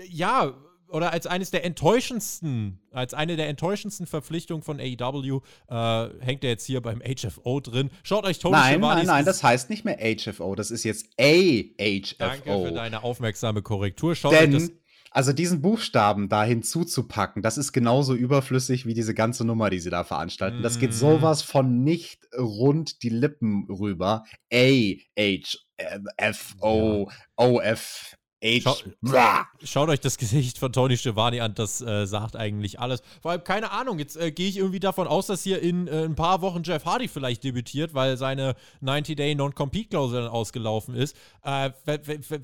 ja, 0.08 0.52
oder 0.88 1.12
als 1.12 1.26
eines 1.26 1.50
der 1.50 1.64
enttäuschendsten, 1.64 2.80
als 2.90 3.14
eine 3.14 3.36
der 3.36 3.48
enttäuschendsten 3.48 4.06
Verpflichtungen 4.06 4.62
von 4.62 4.78
AEW, 4.78 5.40
äh, 5.68 6.08
hängt 6.20 6.44
er 6.44 6.50
jetzt 6.50 6.66
hier 6.66 6.80
beim 6.80 7.00
HFO 7.00 7.60
drin. 7.60 7.90
Schaut 8.02 8.24
euch 8.24 8.38
Tony 8.38 8.56
Nein, 8.56 8.80
nein, 8.80 9.06
nein, 9.06 9.24
das 9.24 9.42
heißt 9.42 9.70
nicht 9.70 9.84
mehr 9.84 9.98
HFO, 9.98 10.54
das 10.54 10.70
ist 10.70 10.84
jetzt 10.84 11.06
AHFO. 11.18 12.14
Danke 12.18 12.66
für 12.66 12.72
deine 12.72 13.02
aufmerksame 13.02 13.62
Korrektur. 13.62 14.14
Schaut 14.14 14.32
Denn 14.32 14.54
euch 14.54 14.62
das 14.62 14.70
also 15.16 15.32
diesen 15.32 15.62
Buchstaben 15.62 16.28
da 16.28 16.44
hinzuzupacken, 16.44 17.40
das 17.40 17.56
ist 17.56 17.72
genauso 17.72 18.14
überflüssig 18.14 18.84
wie 18.84 18.92
diese 18.92 19.14
ganze 19.14 19.46
Nummer, 19.46 19.70
die 19.70 19.78
sie 19.78 19.88
da 19.88 20.04
veranstalten. 20.04 20.62
Das 20.62 20.78
geht 20.78 20.90
mhm. 20.90 20.94
sowas 20.94 21.40
von 21.40 21.82
nicht 21.82 22.28
rund 22.36 23.02
die 23.02 23.08
Lippen 23.08 23.66
rüber. 23.70 24.24
A, 24.52 24.92
H, 25.18 25.56
F, 26.18 26.54
O, 26.60 27.08
O, 27.34 27.60
F, 27.60 28.15
Schau, 28.42 28.76
schaut 29.64 29.88
euch 29.88 30.00
das 30.00 30.18
Gesicht 30.18 30.58
von 30.58 30.70
Tony 30.70 30.96
Schiavone 30.98 31.42
an, 31.42 31.54
das 31.54 31.80
äh, 31.80 32.06
sagt 32.06 32.36
eigentlich 32.36 32.78
alles. 32.78 33.02
Vor 33.22 33.30
allem, 33.30 33.42
keine 33.42 33.70
Ahnung, 33.70 33.98
jetzt 33.98 34.16
äh, 34.16 34.30
gehe 34.30 34.48
ich 34.48 34.58
irgendwie 34.58 34.78
davon 34.78 35.06
aus, 35.06 35.26
dass 35.26 35.42
hier 35.42 35.62
in 35.62 35.88
äh, 35.88 36.04
ein 36.04 36.14
paar 36.16 36.42
Wochen 36.42 36.62
Jeff 36.62 36.84
Hardy 36.84 37.08
vielleicht 37.08 37.44
debütiert, 37.44 37.94
weil 37.94 38.18
seine 38.18 38.54
90-Day 38.82 39.34
Non-Compete-Klausel 39.34 40.22
dann 40.22 40.30
ausgelaufen 40.30 40.94
ist. 40.94 41.16
Äh, 41.44 41.70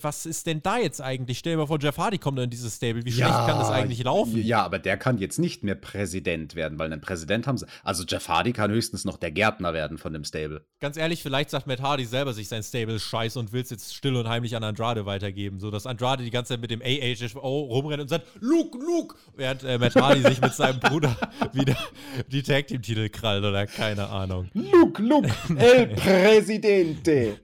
was 0.01 0.25
ist 0.25 0.47
denn 0.47 0.63
da 0.63 0.79
jetzt 0.79 1.03
eigentlich? 1.03 1.39
Stell 1.39 1.55
dir 1.55 1.59
mal 1.59 1.67
vor, 1.67 1.79
Jeff 1.79 1.99
Hardy 1.99 2.17
kommt 2.17 2.39
in 2.39 2.49
dieses 2.49 2.77
Stable. 2.77 3.05
Wie 3.05 3.11
ja, 3.11 3.27
schlecht 3.27 3.47
kann 3.47 3.59
das 3.59 3.71
eigentlich 3.71 4.03
laufen? 4.03 4.43
Ja, 4.43 4.63
aber 4.65 4.79
der 4.79 4.97
kann 4.97 5.19
jetzt 5.19 5.39
nicht 5.39 5.63
mehr 5.63 5.75
Präsident 5.75 6.55
werden, 6.55 6.79
weil 6.79 6.91
einen 6.91 7.03
Präsident 7.03 7.47
haben 7.47 7.59
sie. 7.59 7.67
Also 7.85 8.05
Jeff 8.05 8.29
Hardy 8.29 8.55
kann 8.55 8.71
höchstens 8.71 9.05
noch 9.05 9.19
der 9.19 9.31
Gärtner 9.31 9.75
werden 9.75 9.99
von 9.99 10.15
dem 10.15 10.25
Stable. 10.25 10.65
Ganz 10.81 10.97
ehrlich, 10.97 11.23
vielleicht 11.23 11.51
sagt 11.51 11.67
Matt 11.67 11.83
Hardy 11.83 12.07
selber 12.07 12.33
sich 12.33 12.49
sein 12.49 12.63
Stable 12.63 12.99
scheiße 12.99 13.39
und 13.39 13.53
will 13.53 13.61
es 13.61 13.69
jetzt 13.69 13.95
still 13.95 14.17
und 14.17 14.27
heimlich 14.27 14.57
an 14.57 14.65
Andrade 14.65 15.05
weitergeben, 15.05 15.61
sodass 15.61 15.82
Andrade 15.87 16.25
die 16.25 16.31
ganze 16.31 16.55
Zeit 16.55 16.61
mit 16.61 16.71
dem 16.71 16.83
AHFO 16.83 17.39
rumrennt 17.41 18.03
und 18.03 18.09
sagt, 18.09 18.27
Luke, 18.41 18.79
Luke, 18.79 19.17
während 19.37 19.65
äh, 19.65 19.79
Matt 19.79 19.95
Hardy 19.97 20.23
sich 20.23 20.41
mit 20.41 20.55
seinem 20.55 20.81
Bruder 20.81 21.17
wieder 21.53 21.77
die 22.29 22.43
Tag 22.43 22.67
Team 22.67 22.83
Titel 22.83 23.09
krallt 23.09 23.45
oder 23.45 23.67
keine 23.67 24.09
Ahnung. 24.09 24.51
Luke, 24.55 25.03
Luke, 25.03 25.31
El 25.57 25.89
Presidente. 25.89 27.39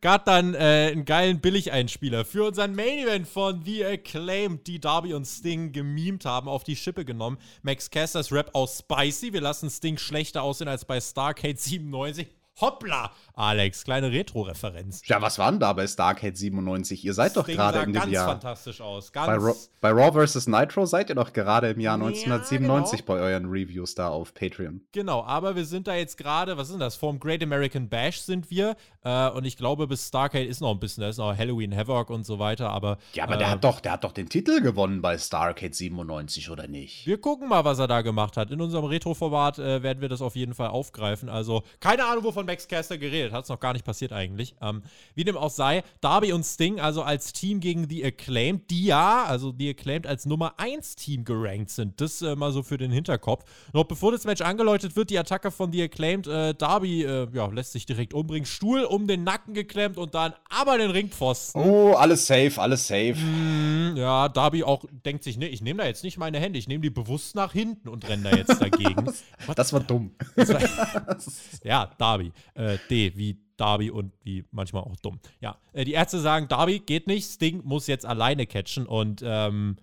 Gab 0.00 0.24
dann 0.26 0.54
äh, 0.54 0.90
einen 0.92 1.04
geilen 1.04 1.40
Billigeinspieler 1.40 2.24
für 2.24 2.44
unseren 2.44 2.74
Main 2.74 2.98
Event 2.98 3.26
von 3.26 3.62
The 3.64 3.84
Acclaimed, 3.84 4.66
die 4.66 4.80
Darby 4.80 5.14
und 5.14 5.24
Sting 5.24 5.72
gemimt 5.72 6.24
haben, 6.24 6.48
auf 6.48 6.64
die 6.64 6.76
Schippe 6.76 7.04
genommen. 7.04 7.38
Max 7.62 7.90
Casters 7.90 8.30
Rap 8.30 8.50
aus 8.52 8.80
Spicy. 8.80 9.32
Wir 9.32 9.40
lassen 9.40 9.70
Sting 9.70 9.96
schlechter 9.96 10.42
aussehen 10.42 10.68
als 10.68 10.84
bei 10.84 11.00
Starcade 11.00 11.56
97. 11.56 12.28
Hoppla, 12.60 13.10
Alex, 13.36 13.82
kleine 13.82 14.12
Retro-Referenz. 14.12 15.02
Ja, 15.06 15.20
was 15.20 15.40
war 15.40 15.50
denn 15.50 15.58
da 15.58 15.72
bei 15.72 15.88
Starcade 15.88 16.36
97? 16.36 17.04
Ihr 17.04 17.14
seid 17.14 17.36
doch 17.36 17.46
gerade 17.46 17.80
in 17.80 17.86
dem 17.86 17.94
ganz 17.94 18.12
Jahr. 18.12 18.28
fantastisch 18.28 18.80
aus. 18.80 19.10
Ganz 19.10 19.26
bei, 19.26 19.34
Raw, 19.34 19.54
bei 19.80 19.90
Raw 19.90 20.26
vs. 20.26 20.46
Nitro 20.46 20.86
seid 20.86 21.08
ihr 21.08 21.16
doch 21.16 21.32
gerade 21.32 21.70
im 21.70 21.80
Jahr 21.80 21.98
ja, 21.98 22.04
1997 22.04 23.00
genau. 23.00 23.18
bei 23.18 23.20
euren 23.20 23.46
Reviews 23.46 23.96
da 23.96 24.08
auf 24.08 24.34
Patreon. 24.34 24.82
Genau, 24.92 25.24
aber 25.24 25.56
wir 25.56 25.64
sind 25.64 25.88
da 25.88 25.96
jetzt 25.96 26.16
gerade, 26.16 26.56
was 26.56 26.68
ist 26.68 26.74
denn 26.74 26.80
das? 26.80 26.94
Vorm 26.94 27.18
Great 27.18 27.42
American 27.42 27.88
Bash 27.88 28.20
sind 28.20 28.50
wir. 28.50 28.76
Äh, 29.02 29.30
und 29.30 29.44
ich 29.44 29.56
glaube, 29.56 29.88
bis 29.88 30.06
Starcade 30.06 30.44
ist 30.44 30.60
noch 30.60 30.70
ein 30.70 30.78
bisschen, 30.78 31.02
da 31.02 31.08
ist 31.08 31.18
noch 31.18 31.36
Halloween 31.36 31.76
Havoc 31.76 32.10
und 32.10 32.24
so 32.24 32.38
weiter, 32.38 32.70
aber. 32.70 32.98
Ja, 33.14 33.24
aber 33.24 33.34
äh, 33.34 33.38
der 33.38 33.50
hat 33.50 33.64
doch, 33.64 33.80
der 33.80 33.92
hat 33.92 34.04
doch 34.04 34.12
den 34.12 34.28
Titel 34.28 34.60
gewonnen 34.60 35.02
bei 35.02 35.18
Starcade 35.18 35.74
97, 35.74 36.50
oder 36.50 36.68
nicht? 36.68 37.04
Wir 37.04 37.20
gucken 37.20 37.48
mal, 37.48 37.64
was 37.64 37.80
er 37.80 37.88
da 37.88 38.02
gemacht 38.02 38.36
hat. 38.36 38.52
In 38.52 38.60
unserem 38.60 38.84
Retro-Format 38.84 39.58
äh, 39.58 39.82
werden 39.82 40.00
wir 40.00 40.08
das 40.08 40.22
auf 40.22 40.36
jeden 40.36 40.54
Fall 40.54 40.68
aufgreifen. 40.68 41.28
Also, 41.28 41.64
keine 41.80 42.04
Ahnung, 42.04 42.22
wovon 42.22 42.46
Max 42.46 42.68
Caster 42.68 42.96
geredet 42.96 43.23
hat. 43.32 43.44
Es 43.44 43.48
noch 43.48 43.60
gar 43.60 43.72
nicht 43.72 43.84
passiert 43.84 44.12
eigentlich. 44.12 44.54
Ähm, 44.60 44.82
wie 45.14 45.24
dem 45.24 45.36
auch 45.36 45.50
sei, 45.50 45.82
Darby 46.00 46.32
und 46.32 46.44
Sting, 46.44 46.80
also 46.80 47.02
als 47.02 47.32
Team 47.32 47.60
gegen 47.60 47.88
The 47.88 48.04
Acclaimed, 48.04 48.70
die 48.70 48.84
ja, 48.84 49.24
also 49.24 49.54
The 49.56 49.70
Acclaimed 49.70 50.06
als 50.06 50.26
Nummer 50.26 50.54
1 50.58 50.96
Team 50.96 51.24
gerankt 51.24 51.70
sind. 51.70 52.00
Das 52.00 52.22
äh, 52.22 52.36
mal 52.36 52.52
so 52.52 52.62
für 52.62 52.78
den 52.78 52.90
Hinterkopf. 52.90 53.44
Noch 53.72 53.84
bevor 53.84 54.12
das 54.12 54.24
Match 54.24 54.42
angeläutet 54.42 54.96
wird, 54.96 55.10
die 55.10 55.18
Attacke 55.18 55.50
von 55.50 55.72
The 55.72 55.82
Acclaimed, 55.82 56.26
äh, 56.26 56.54
Darby 56.54 57.04
äh, 57.04 57.28
ja, 57.32 57.46
lässt 57.46 57.72
sich 57.72 57.86
direkt 57.86 58.14
umbringen, 58.14 58.46
Stuhl 58.46 58.84
um 58.84 59.06
den 59.06 59.24
Nacken 59.24 59.54
geklemmt 59.54 59.98
und 59.98 60.14
dann 60.14 60.34
aber 60.48 60.78
den 60.78 60.90
Ringpfosten. 60.90 61.60
Oh, 61.60 61.92
alles 61.94 62.26
safe, 62.26 62.60
alles 62.60 62.86
safe. 62.86 63.14
Mm, 63.14 63.96
ja, 63.96 64.28
Darby 64.28 64.64
auch 64.64 64.84
denkt 65.04 65.24
sich, 65.24 65.36
ne, 65.36 65.48
ich 65.48 65.62
nehme 65.62 65.82
da 65.82 65.86
jetzt 65.86 66.04
nicht 66.04 66.18
meine 66.18 66.38
Hände, 66.38 66.58
ich 66.58 66.68
nehme 66.68 66.82
die 66.82 66.90
bewusst 66.90 67.34
nach 67.34 67.52
hinten 67.52 67.88
und 67.88 68.08
renne 68.08 68.30
da 68.30 68.36
jetzt 68.36 68.60
dagegen. 68.60 69.12
das 69.54 69.72
war 69.72 69.80
dumm. 69.80 70.12
Das 70.36 70.48
war, 70.48 70.60
ja, 71.64 71.90
Darby. 71.98 72.32
Äh, 72.54 72.78
D 72.90 73.12
wie 73.16 73.38
Darby 73.56 73.90
und 73.90 74.12
wie 74.22 74.44
manchmal 74.50 74.82
auch 74.82 74.96
dumm. 74.96 75.20
Ja, 75.40 75.58
äh, 75.72 75.84
die 75.84 75.92
Ärzte 75.92 76.20
sagen, 76.20 76.48
Darby 76.48 76.80
geht 76.80 77.06
nicht, 77.06 77.28
Sting 77.28 77.62
muss 77.64 77.86
jetzt 77.86 78.06
alleine 78.06 78.46
catchen 78.46 78.86
und 78.86 79.22
ähm, 79.24 79.76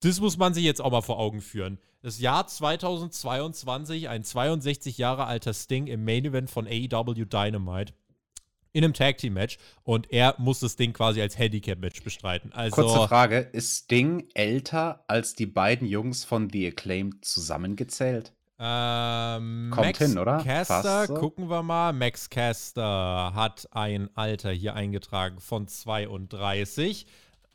das 0.00 0.20
muss 0.20 0.38
man 0.38 0.54
sich 0.54 0.64
jetzt 0.64 0.80
auch 0.80 0.90
mal 0.90 1.02
vor 1.02 1.18
Augen 1.18 1.40
führen. 1.40 1.78
Das 2.02 2.18
Jahr 2.18 2.46
2022, 2.46 4.08
ein 4.08 4.24
62 4.24 4.96
Jahre 4.96 5.26
alter 5.26 5.52
Sting 5.52 5.86
im 5.86 6.04
Main 6.04 6.24
Event 6.24 6.50
von 6.50 6.66
AEW 6.66 7.26
Dynamite 7.26 7.92
in 8.72 8.84
einem 8.84 8.94
Tag 8.94 9.18
Team 9.18 9.34
Match 9.34 9.58
und 9.82 10.10
er 10.12 10.34
muss 10.38 10.60
das 10.60 10.76
Ding 10.76 10.92
quasi 10.92 11.20
als 11.20 11.38
Handicap 11.38 11.78
Match 11.78 12.02
bestreiten. 12.02 12.52
Also, 12.52 12.82
Kurze 12.82 13.08
Frage, 13.08 13.38
ist 13.52 13.84
Sting 13.84 14.28
älter 14.34 15.04
als 15.08 15.34
die 15.34 15.46
beiden 15.46 15.86
Jungs 15.86 16.24
von 16.24 16.48
The 16.50 16.68
Acclaimed 16.68 17.24
zusammengezählt? 17.24 18.32
Ähm, 18.62 19.70
Kommt 19.72 19.86
Max 19.86 19.98
hin, 19.98 20.18
oder? 20.18 20.38
Caster, 20.44 21.06
so. 21.06 21.14
gucken 21.14 21.48
wir 21.48 21.62
mal. 21.62 21.94
Max 21.94 22.28
Caster 22.28 23.32
hat 23.34 23.66
ein 23.72 24.10
Alter 24.14 24.50
hier 24.50 24.74
eingetragen 24.74 25.40
von 25.40 25.66
32. 25.66 27.06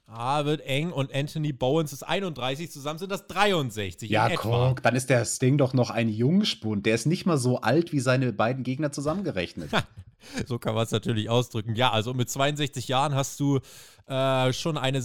Ah, 0.07 0.45
wird 0.45 0.61
eng 0.61 0.91
und 0.91 1.13
Anthony 1.13 1.51
Bowens 1.51 1.91
ist 1.91 2.03
31, 2.03 2.71
zusammen 2.71 2.99
sind 2.99 3.11
das 3.11 3.25
63. 3.27 4.09
Ja, 4.09 4.29
guck, 4.29 4.81
dann 4.83 4.95
ist 4.95 5.09
der 5.09 5.25
Sting 5.25 5.57
doch 5.57 5.73
noch 5.73 5.89
ein 5.89 6.09
Jungspund. 6.09 6.85
Der 6.85 6.93
ist 6.95 7.05
nicht 7.05 7.25
mal 7.25 7.37
so 7.37 7.61
alt 7.61 7.91
wie 7.91 7.99
seine 7.99 8.31
beiden 8.31 8.63
Gegner 8.63 8.91
zusammengerechnet. 8.91 9.71
so 10.45 10.59
kann 10.59 10.75
man 10.75 10.83
es 10.83 10.91
natürlich 10.91 11.29
ausdrücken. 11.29 11.75
Ja, 11.75 11.91
also 11.91 12.13
mit 12.13 12.29
62 12.29 12.87
Jahren 12.87 13.15
hast 13.15 13.39
du 13.39 13.59
äh, 14.07 14.53
schon 14.53 14.77
eine 14.77 15.03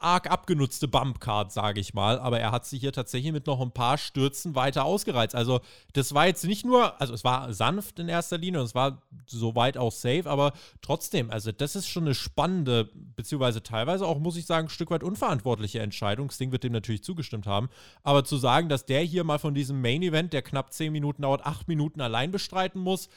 arg 0.00 0.28
abgenutzte 0.28 0.88
Bumpcard, 0.88 1.52
sage 1.52 1.78
ich 1.78 1.94
mal. 1.94 2.18
Aber 2.18 2.40
er 2.40 2.50
hat 2.50 2.66
sich 2.66 2.80
hier 2.80 2.92
tatsächlich 2.92 3.32
mit 3.32 3.46
noch 3.46 3.60
ein 3.60 3.70
paar 3.70 3.98
Stürzen 3.98 4.56
weiter 4.56 4.84
ausgereizt. 4.84 5.34
Also, 5.34 5.60
das 5.92 6.12
war 6.12 6.26
jetzt 6.26 6.44
nicht 6.44 6.66
nur, 6.66 7.00
also 7.00 7.14
es 7.14 7.22
war 7.22 7.52
sanft 7.52 8.00
in 8.00 8.08
erster 8.08 8.38
Linie 8.38 8.60
und 8.60 8.66
es 8.66 8.74
war 8.74 9.02
soweit 9.26 9.78
auch 9.78 9.92
safe, 9.92 10.24
aber 10.26 10.52
trotzdem, 10.80 11.30
also 11.30 11.52
das 11.52 11.76
ist 11.76 11.88
schon 11.88 12.04
eine 12.04 12.14
spannende, 12.14 12.90
beziehungsweise 13.16 13.62
teilweise 13.62 14.06
auch, 14.06 14.18
muss 14.18 14.36
ich 14.36 14.46
sagen, 14.46 14.66
ein 14.66 14.70
Stück 14.70 14.90
weit 14.90 15.04
unverantwortliche 15.04 15.78
Entscheidung. 15.78 16.30
Sting 16.30 16.50
wird 16.50 16.64
dem 16.64 16.72
natürlich 16.72 17.04
zugestimmt 17.04 17.46
haben. 17.46 17.68
Aber 18.02 18.24
zu 18.24 18.36
sagen, 18.36 18.68
dass 18.68 18.86
der 18.86 19.02
hier 19.02 19.22
mal 19.22 19.38
von 19.38 19.54
diesem 19.54 19.80
Main 19.80 20.02
Event, 20.02 20.32
der 20.32 20.42
knapp 20.42 20.72
10 20.72 20.92
Minuten 20.92 21.22
dauert, 21.22 21.46
8 21.46 21.68
Minuten 21.68 22.00
allein 22.00 22.32
bestreiten 22.32 22.80
muss, 22.80 23.08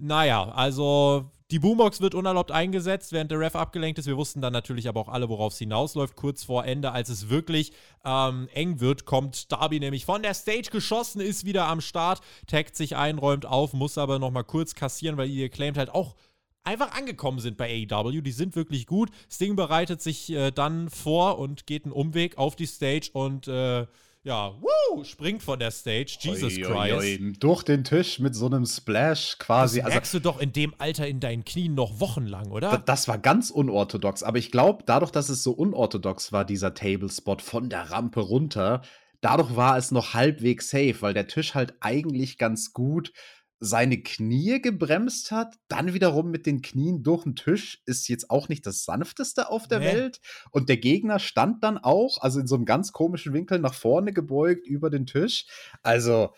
naja, 0.00 0.50
also 0.50 1.30
Die 1.50 1.58
Boombox 1.58 2.02
wird 2.02 2.14
unerlaubt 2.14 2.50
eingesetzt, 2.52 3.12
während 3.12 3.30
der 3.30 3.40
Ref 3.40 3.56
abgelenkt 3.56 3.98
ist. 3.98 4.06
Wir 4.06 4.18
wussten 4.18 4.42
dann 4.42 4.52
natürlich 4.52 4.86
aber 4.86 5.00
auch 5.00 5.08
alle, 5.08 5.30
worauf 5.30 5.54
es 5.54 5.58
hinausläuft. 5.58 6.14
Kurz 6.14 6.44
vor 6.44 6.66
Ende, 6.66 6.92
als 6.92 7.08
es 7.08 7.30
wirklich 7.30 7.72
ähm, 8.04 8.48
eng 8.52 8.80
wird, 8.80 9.06
kommt 9.06 9.50
Darby 9.50 9.80
nämlich 9.80 10.04
von 10.04 10.22
der 10.22 10.34
Stage 10.34 10.68
geschossen, 10.70 11.22
ist 11.22 11.46
wieder 11.46 11.66
am 11.66 11.80
Start, 11.80 12.20
taggt 12.46 12.76
sich 12.76 12.96
ein, 12.96 13.16
räumt 13.16 13.46
auf, 13.46 13.72
muss 13.72 13.96
aber 13.96 14.18
nochmal 14.18 14.44
kurz 14.44 14.74
kassieren, 14.74 15.16
weil 15.16 15.30
ihr 15.30 15.48
claimt 15.48 15.78
halt 15.78 15.88
auch 15.88 16.16
einfach 16.64 16.92
angekommen 16.92 17.38
sind 17.38 17.56
bei 17.56 17.86
AEW. 17.90 18.20
Die 18.20 18.30
sind 18.32 18.54
wirklich 18.54 18.86
gut. 18.86 19.08
Sting 19.30 19.56
bereitet 19.56 20.02
sich 20.02 20.30
äh, 20.30 20.50
dann 20.50 20.90
vor 20.90 21.38
und 21.38 21.66
geht 21.66 21.84
einen 21.84 21.92
Umweg 21.92 22.36
auf 22.36 22.56
die 22.56 22.66
Stage 22.66 23.08
und 23.14 23.48
äh, 23.48 23.86
ja, 24.28 24.52
woo, 24.60 25.04
springt 25.04 25.42
von 25.42 25.58
der 25.58 25.70
Stage. 25.70 26.18
Jesus 26.20 26.58
oi, 26.58 26.60
Christ. 26.60 26.70
Oi, 26.70 26.92
oi. 26.92 27.32
Durch 27.40 27.62
den 27.62 27.82
Tisch 27.82 28.18
mit 28.18 28.34
so 28.34 28.44
einem 28.44 28.66
Splash 28.66 29.38
quasi. 29.38 29.78
Das 29.78 29.86
also 29.86 29.94
merkst 29.94 30.14
also, 30.14 30.18
du 30.18 30.22
doch 30.22 30.40
in 30.40 30.52
dem 30.52 30.74
Alter 30.76 31.08
in 31.08 31.18
deinen 31.18 31.46
Knien 31.46 31.74
noch 31.74 31.98
wochenlang, 31.98 32.50
oder? 32.50 32.82
Das 32.84 33.08
war 33.08 33.16
ganz 33.16 33.50
unorthodox. 33.50 34.22
Aber 34.22 34.36
ich 34.36 34.50
glaube, 34.50 34.84
dadurch, 34.84 35.12
dass 35.12 35.30
es 35.30 35.42
so 35.42 35.52
unorthodox 35.52 36.30
war, 36.30 36.44
dieser 36.44 36.74
Tablespot 36.74 37.40
von 37.40 37.70
der 37.70 37.90
Rampe 37.90 38.20
runter, 38.20 38.82
dadurch 39.22 39.56
war 39.56 39.78
es 39.78 39.92
noch 39.92 40.12
halbwegs 40.12 40.68
safe, 40.68 40.96
weil 41.00 41.14
der 41.14 41.26
Tisch 41.26 41.54
halt 41.54 41.76
eigentlich 41.80 42.36
ganz 42.36 42.74
gut 42.74 43.14
seine 43.60 44.02
Knie 44.02 44.60
gebremst 44.60 45.30
hat, 45.30 45.56
dann 45.68 45.94
wiederum 45.94 46.30
mit 46.30 46.46
den 46.46 46.62
Knien 46.62 47.02
durch 47.02 47.24
den 47.24 47.34
Tisch, 47.34 47.82
ist 47.86 48.08
jetzt 48.08 48.30
auch 48.30 48.48
nicht 48.48 48.66
das 48.66 48.84
sanfteste 48.84 49.50
auf 49.50 49.66
der 49.66 49.80
nee. 49.80 49.86
Welt. 49.86 50.20
Und 50.50 50.68
der 50.68 50.76
Gegner 50.76 51.18
stand 51.18 51.64
dann 51.64 51.78
auch, 51.78 52.18
also 52.20 52.40
in 52.40 52.46
so 52.46 52.54
einem 52.54 52.64
ganz 52.64 52.92
komischen 52.92 53.32
Winkel 53.32 53.58
nach 53.58 53.74
vorne 53.74 54.12
gebeugt 54.12 54.66
über 54.66 54.90
den 54.90 55.06
Tisch. 55.06 55.46
Also, 55.82 56.34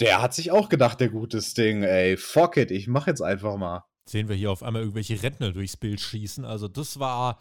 der 0.00 0.22
hat 0.22 0.34
sich 0.34 0.50
auch 0.50 0.68
gedacht, 0.68 1.00
der 1.00 1.10
gute 1.10 1.40
Ding, 1.40 1.82
ey, 1.82 2.16
fuck 2.16 2.56
it, 2.56 2.70
ich 2.70 2.88
mach 2.88 3.06
jetzt 3.06 3.20
einfach 3.20 3.56
mal. 3.56 3.84
Sehen 4.06 4.28
wir 4.28 4.36
hier 4.36 4.50
auf 4.50 4.62
einmal 4.62 4.82
irgendwelche 4.82 5.22
Rentner 5.22 5.52
durchs 5.52 5.76
Bild 5.76 6.00
schießen. 6.00 6.44
Also, 6.44 6.68
das 6.68 6.98
war 6.98 7.40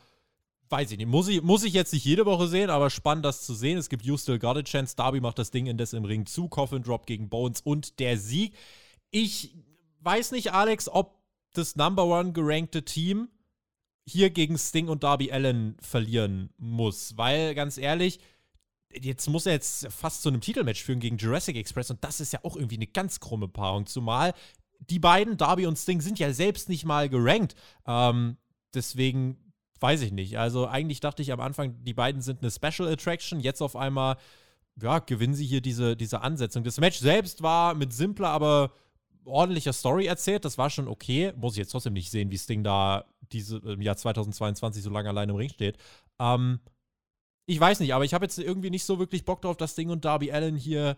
weiß 0.69 0.91
ich 0.91 0.97
nicht, 0.97 1.07
muss 1.07 1.27
ich, 1.27 1.43
muss 1.43 1.63
ich 1.63 1.73
jetzt 1.73 1.93
nicht 1.93 2.03
jede 2.03 2.25
Woche 2.25 2.47
sehen, 2.47 2.71
aber 2.71 2.89
spannend 2.89 3.23
das 3.25 3.45
zu 3.45 3.53
sehen. 3.53 3.77
Es 3.77 3.89
gibt 3.89 4.03
You 4.03 4.17
Still 4.17 4.39
Got 4.39 4.57
a 4.57 4.63
Chance, 4.63 4.95
Darby 4.95 5.21
macht 5.21 5.37
das 5.37 5.51
Ding 5.51 5.67
indes 5.67 5.93
im 5.93 6.03
Ring 6.03 6.25
zu, 6.25 6.47
Coffin 6.47 6.81
Drop 6.81 7.05
gegen 7.05 7.29
Bones 7.29 7.61
und 7.61 7.99
der 7.99 8.17
Sieg. 8.17 8.55
Ich 9.15 9.55
weiß 9.99 10.31
nicht, 10.31 10.53
Alex, 10.53 10.89
ob 10.89 11.21
das 11.53 11.75
Number 11.75 12.05
One 12.05 12.33
gerankte 12.33 12.83
Team 12.83 13.29
hier 14.07 14.31
gegen 14.31 14.57
Sting 14.57 14.89
und 14.89 15.03
Darby 15.03 15.31
Allen 15.31 15.77
verlieren 15.79 16.49
muss, 16.57 17.15
weil 17.15 17.53
ganz 17.53 17.77
ehrlich, 17.77 18.19
jetzt 18.91 19.29
muss 19.29 19.45
er 19.45 19.53
jetzt 19.53 19.87
fast 19.91 20.23
zu 20.23 20.29
einem 20.29 20.41
Titelmatch 20.41 20.83
führen 20.83 20.99
gegen 20.99 21.17
Jurassic 21.17 21.55
Express 21.55 21.91
und 21.91 22.03
das 22.03 22.21
ist 22.21 22.33
ja 22.33 22.39
auch 22.41 22.55
irgendwie 22.55 22.77
eine 22.77 22.87
ganz 22.87 23.19
krumme 23.19 23.47
Paarung, 23.47 23.85
zumal 23.85 24.33
die 24.79 24.97
beiden, 24.97 25.37
Darby 25.37 25.67
und 25.67 25.77
Sting, 25.77 26.01
sind 26.01 26.17
ja 26.17 26.33
selbst 26.33 26.67
nicht 26.67 26.83
mal 26.83 27.07
gerankt. 27.07 27.53
Ähm, 27.85 28.37
deswegen 28.73 29.53
weiß 29.79 30.01
ich 30.01 30.11
nicht. 30.11 30.39
Also 30.39 30.67
eigentlich 30.67 31.01
dachte 31.01 31.21
ich 31.21 31.31
am 31.31 31.39
Anfang, 31.39 31.83
die 31.83 31.93
beiden 31.93 32.23
sind 32.23 32.41
eine 32.41 32.49
Special 32.49 32.91
Attraction. 32.91 33.39
Jetzt 33.39 33.61
auf 33.61 33.75
einmal, 33.75 34.17
ja, 34.81 34.97
gewinnen 34.97 35.35
sie 35.35 35.45
hier 35.45 35.61
diese, 35.61 35.95
diese 35.95 36.21
Ansetzung. 36.21 36.63
Das 36.63 36.79
Match 36.79 36.97
selbst 36.97 37.43
war 37.43 37.75
mit 37.75 37.93
simpler, 37.93 38.29
aber 38.29 38.73
ordentlicher 39.25 39.73
Story 39.73 40.05
erzählt. 40.05 40.45
Das 40.45 40.57
war 40.57 40.69
schon 40.69 40.87
okay. 40.87 41.33
Muss 41.35 41.53
ich 41.53 41.59
jetzt 41.59 41.71
trotzdem 41.71 41.93
nicht 41.93 42.11
sehen, 42.11 42.31
wie 42.31 42.37
Sting 42.37 42.63
da 42.63 43.05
diese, 43.31 43.57
im 43.57 43.81
Jahr 43.81 43.97
2022 43.97 44.83
so 44.83 44.89
lange 44.89 45.09
allein 45.09 45.29
im 45.29 45.35
Ring 45.35 45.49
steht. 45.49 45.77
Ähm, 46.19 46.59
ich 47.45 47.59
weiß 47.59 47.79
nicht, 47.79 47.93
aber 47.93 48.05
ich 48.05 48.13
habe 48.13 48.25
jetzt 48.25 48.37
irgendwie 48.39 48.69
nicht 48.69 48.85
so 48.85 48.99
wirklich 48.99 49.25
Bock 49.25 49.41
drauf, 49.41 49.57
dass 49.57 49.71
Sting 49.71 49.89
und 49.89 50.05
Darby 50.05 50.31
Allen 50.31 50.55
hier, 50.55 50.97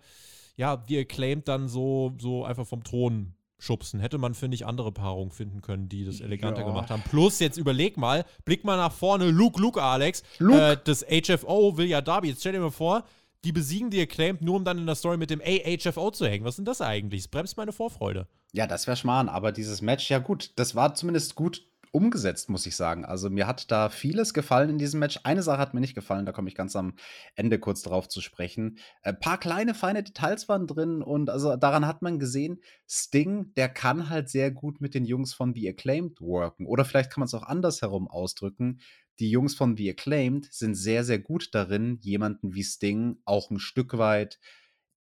ja, 0.57 0.87
wie 0.87 0.99
acclaimed 0.99 1.47
dann 1.47 1.67
so, 1.67 2.13
so 2.19 2.45
einfach 2.45 2.67
vom 2.67 2.83
Thron 2.83 3.33
schubsen. 3.57 3.99
Hätte 3.99 4.17
man, 4.17 4.35
finde 4.35 4.55
ich, 4.55 4.65
andere 4.65 4.91
Paarungen 4.91 5.31
finden 5.31 5.61
können, 5.61 5.89
die 5.89 6.05
das 6.05 6.21
eleganter 6.21 6.61
ja. 6.61 6.67
gemacht 6.67 6.89
haben. 6.89 7.03
Plus, 7.09 7.39
jetzt 7.39 7.57
überleg 7.57 7.97
mal, 7.97 8.25
blick 8.43 8.63
mal 8.63 8.77
nach 8.77 8.91
vorne, 8.91 9.31
Luke, 9.31 9.59
Luke, 9.59 9.81
Alex. 9.81 10.23
Luke. 10.39 10.71
Äh, 10.71 10.77
das 10.83 11.03
HFO 11.03 11.77
will 11.77 11.87
ja 11.87 12.01
Darby. 12.01 12.29
Jetzt 12.29 12.41
stell 12.41 12.51
dir 12.51 12.59
mal 12.59 12.71
vor, 12.71 13.03
die 13.45 13.51
besiegen 13.51 13.89
die 13.91 14.01
Acclaimed, 14.01 14.41
nur 14.41 14.55
um 14.55 14.65
dann 14.65 14.79
in 14.79 14.85
der 14.85 14.95
Story 14.95 15.17
mit 15.17 15.29
dem 15.29 15.41
AHFO 15.41 16.11
zu 16.11 16.27
hängen. 16.27 16.43
Was 16.43 16.53
ist 16.53 16.57
denn 16.57 16.65
das 16.65 16.81
eigentlich? 16.81 17.23
Das 17.23 17.27
bremst 17.29 17.57
meine 17.57 17.71
Vorfreude. 17.71 18.27
Ja, 18.53 18.67
das 18.67 18.87
wäre 18.87 18.97
Schmarrn, 18.97 19.29
aber 19.29 19.51
dieses 19.51 19.81
Match, 19.81 20.09
ja 20.09 20.19
gut, 20.19 20.51
das 20.55 20.75
war 20.75 20.95
zumindest 20.95 21.35
gut 21.35 21.67
umgesetzt, 21.95 22.49
muss 22.49 22.65
ich 22.65 22.75
sagen. 22.75 23.05
Also 23.05 23.29
mir 23.29 23.47
hat 23.47 23.71
da 23.71 23.87
vieles 23.89 24.33
gefallen 24.33 24.69
in 24.69 24.77
diesem 24.77 24.99
Match. 24.99 25.21
Eine 25.23 25.41
Sache 25.43 25.59
hat 25.59 25.73
mir 25.73 25.79
nicht 25.79 25.95
gefallen, 25.95 26.25
da 26.25 26.33
komme 26.33 26.49
ich 26.49 26.55
ganz 26.55 26.75
am 26.75 26.95
Ende 27.35 27.57
kurz 27.57 27.83
drauf 27.83 28.09
zu 28.09 28.19
sprechen. 28.19 28.79
Ein 29.01 29.17
paar 29.17 29.37
kleine, 29.37 29.73
feine 29.73 30.03
Details 30.03 30.49
waren 30.49 30.67
drin 30.67 31.01
und 31.01 31.29
also 31.29 31.55
daran 31.55 31.87
hat 31.87 32.01
man 32.01 32.19
gesehen, 32.19 32.59
Sting, 32.85 33.53
der 33.55 33.69
kann 33.69 34.09
halt 34.09 34.29
sehr 34.29 34.51
gut 34.51 34.81
mit 34.81 34.93
den 34.93 35.05
Jungs 35.05 35.33
von 35.33 35.53
The 35.53 35.69
Acclaimed 35.69 36.19
worken. 36.19 36.65
Oder 36.65 36.83
vielleicht 36.83 37.11
kann 37.11 37.21
man 37.21 37.27
es 37.27 37.33
auch 37.33 37.43
andersherum 37.43 38.09
ausdrücken 38.09 38.81
die 39.19 39.29
Jungs 39.29 39.55
von 39.55 39.77
The 39.77 39.89
Acclaimed 39.91 40.51
sind 40.51 40.75
sehr, 40.75 41.03
sehr 41.03 41.19
gut 41.19 41.53
darin, 41.53 41.99
jemanden 42.01 42.53
wie 42.53 42.63
Sting 42.63 43.17
auch 43.25 43.49
ein 43.49 43.59
Stück 43.59 43.97
weit, 43.97 44.39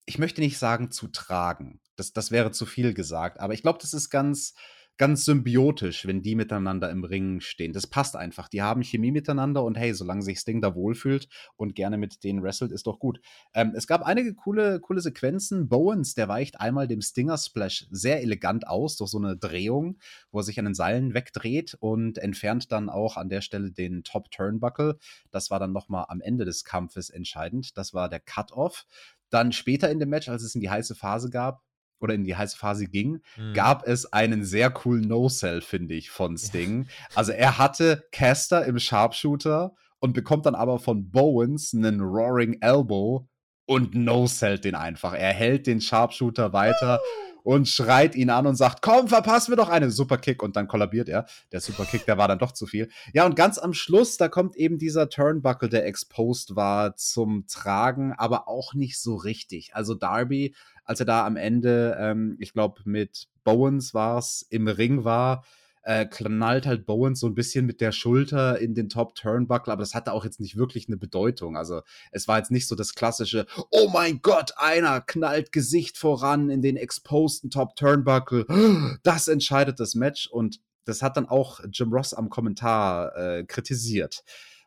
ich 0.05 0.19
möchte 0.19 0.41
nicht 0.41 0.57
sagen 0.57 0.91
zu 0.91 1.07
tragen. 1.07 1.81
Das, 1.95 2.13
das 2.13 2.31
wäre 2.31 2.51
zu 2.51 2.65
viel 2.65 2.93
gesagt, 2.93 3.39
aber 3.39 3.53
ich 3.53 3.61
glaube, 3.61 3.79
das 3.81 3.93
ist 3.93 4.09
ganz, 4.09 4.53
ganz 4.97 5.25
symbiotisch, 5.25 6.07
wenn 6.07 6.21
die 6.21 6.35
miteinander 6.35 6.89
im 6.89 7.03
Ring 7.03 7.41
stehen. 7.41 7.73
Das 7.73 7.87
passt 7.87 8.15
einfach. 8.15 8.47
Die 8.47 8.61
haben 8.61 8.81
Chemie 8.83 9.11
miteinander 9.11 9.63
und 9.63 9.75
hey, 9.77 9.93
solange 9.93 10.21
sich 10.21 10.39
Sting 10.39 10.61
da 10.61 10.75
wohlfühlt 10.75 11.27
und 11.57 11.75
gerne 11.75 11.97
mit 11.97 12.23
denen 12.23 12.41
wrestelt, 12.43 12.71
ist 12.71 12.87
doch 12.87 12.99
gut. 12.99 13.19
Ähm, 13.53 13.73
es 13.75 13.87
gab 13.87 14.03
einige 14.03 14.33
coole, 14.33 14.79
coole 14.79 15.01
Sequenzen. 15.01 15.67
Bowens, 15.67 16.13
der 16.13 16.27
weicht 16.27 16.59
einmal 16.59 16.87
dem 16.87 17.01
Stinger 17.01 17.37
Splash 17.37 17.87
sehr 17.91 18.21
elegant 18.21 18.67
aus 18.67 18.95
durch 18.95 19.09
so 19.09 19.17
eine 19.17 19.35
Drehung, 19.35 19.97
wo 20.31 20.39
er 20.39 20.43
sich 20.43 20.59
an 20.59 20.65
den 20.65 20.75
Seilen 20.75 21.13
wegdreht 21.13 21.75
und 21.79 22.17
entfernt 22.17 22.71
dann 22.71 22.89
auch 22.89 23.17
an 23.17 23.29
der 23.29 23.41
Stelle 23.41 23.71
den 23.71 24.03
Top 24.03 24.31
Turnbuckle. 24.31 24.97
Das 25.31 25.51
war 25.51 25.59
dann 25.59 25.73
nochmal 25.73 26.05
am 26.07 26.21
Ende 26.21 26.45
des 26.45 26.63
Kampfes 26.63 27.09
entscheidend. 27.09 27.77
Das 27.77 27.93
war 27.93 28.09
der 28.09 28.21
Cut-Off. 28.21 28.85
Dann 29.29 29.51
später 29.51 29.91
in 29.91 29.99
dem 29.99 30.09
Match, 30.09 30.29
als 30.29 30.43
es 30.43 30.55
in 30.55 30.61
die 30.61 30.69
heiße 30.69 30.95
Phase 30.95 31.29
gab, 31.29 31.61
oder 31.99 32.13
in 32.13 32.23
die 32.23 32.35
heiße 32.35 32.57
Phase 32.57 32.85
ging, 32.85 33.21
mhm. 33.37 33.53
gab 33.53 33.87
es 33.87 34.11
einen 34.11 34.43
sehr 34.43 34.69
coolen 34.69 35.07
No-Sell, 35.07 35.61
finde 35.61 35.95
ich, 35.95 36.09
von 36.09 36.37
Sting. 36.37 36.83
Ja. 36.83 36.89
Also 37.15 37.31
er 37.31 37.57
hatte 37.57 38.05
Caster 38.11 38.65
im 38.65 38.79
Sharpshooter 38.79 39.73
und 39.99 40.13
bekommt 40.13 40.45
dann 40.45 40.55
aber 40.55 40.79
von 40.79 41.09
Bowens 41.09 41.73
einen 41.73 42.01
Roaring 42.01 42.57
Elbow 42.61 43.27
und 43.65 43.95
No-Sellt 43.95 44.65
den 44.65 44.75
einfach. 44.75 45.13
Er 45.13 45.33
hält 45.33 45.67
den 45.67 45.81
Sharpshooter 45.81 46.53
weiter 46.53 46.99
und 47.45 47.67
schreit 47.67 48.15
ihn 48.15 48.31
an 48.31 48.47
und 48.47 48.55
sagt, 48.55 48.81
komm, 48.81 49.07
verpassen 49.07 49.51
wir 49.51 49.55
doch 49.55 49.69
eine 49.69 49.91
Superkick 49.91 50.41
und 50.41 50.55
dann 50.55 50.67
kollabiert 50.67 51.07
er. 51.07 51.27
Der 51.51 51.61
Superkick, 51.61 52.03
der 52.05 52.17
war 52.17 52.27
dann 52.27 52.39
doch 52.39 52.51
zu 52.51 52.65
viel. 52.65 52.89
Ja, 53.13 53.23
und 53.25 53.35
ganz 53.35 53.59
am 53.59 53.73
Schluss, 53.73 54.17
da 54.17 54.29
kommt 54.29 54.55
eben 54.55 54.79
dieser 54.79 55.09
Turnbuckle, 55.09 55.69
der 55.69 55.85
exposed 55.85 56.55
war, 56.55 56.95
zum 56.95 57.45
Tragen, 57.47 58.13
aber 58.13 58.47
auch 58.47 58.73
nicht 58.73 58.99
so 58.99 59.15
richtig. 59.15 59.75
Also 59.75 59.93
Darby 59.93 60.55
als 60.85 60.99
er 60.99 61.05
da 61.05 61.25
am 61.25 61.35
Ende, 61.35 61.97
ähm, 61.99 62.37
ich 62.39 62.53
glaube, 62.53 62.81
mit 62.85 63.27
Bowens 63.43 63.93
war 63.93 64.17
es, 64.17 64.45
im 64.49 64.67
Ring 64.67 65.03
war, 65.03 65.43
äh, 65.85 66.05
knallt 66.07 66.65
halt 66.65 66.85
Bowens 66.87 67.19
so 67.19 67.27
ein 67.27 67.35
bisschen 67.35 67.65
mit 67.65 67.79
der 67.79 67.91
Schulter 67.91 68.59
in 68.59 68.73
den 68.73 68.89
Top 68.89 69.13
Turnbuckle, 69.15 69.71
aber 69.71 69.83
das 69.83 69.93
hatte 69.93 70.13
auch 70.13 70.25
jetzt 70.25 70.39
nicht 70.39 70.57
wirklich 70.57 70.87
eine 70.87 70.97
Bedeutung. 70.97 71.55
Also 71.55 71.81
es 72.11 72.27
war 72.27 72.39
jetzt 72.39 72.49
nicht 72.49 72.67
so 72.67 72.75
das 72.75 72.95
klassische, 72.95 73.45
oh 73.69 73.89
mein 73.93 74.21
Gott, 74.21 74.53
einer 74.57 75.01
knallt 75.01 75.51
Gesicht 75.51 75.97
voran 75.97 76.49
in 76.49 76.61
den 76.61 76.75
exposten 76.75 77.51
Top 77.51 77.75
Turnbuckle. 77.75 78.45
Das 79.03 79.27
entscheidet 79.27 79.79
das 79.79 79.93
Match 79.93 80.27
und 80.27 80.59
das 80.85 81.01
hat 81.01 81.17
dann 81.17 81.27
auch 81.27 81.59
Jim 81.71 81.93
Ross 81.93 82.13
am 82.13 82.29
Kommentar 82.29 83.15
äh, 83.15 83.43
kritisiert 83.43 84.23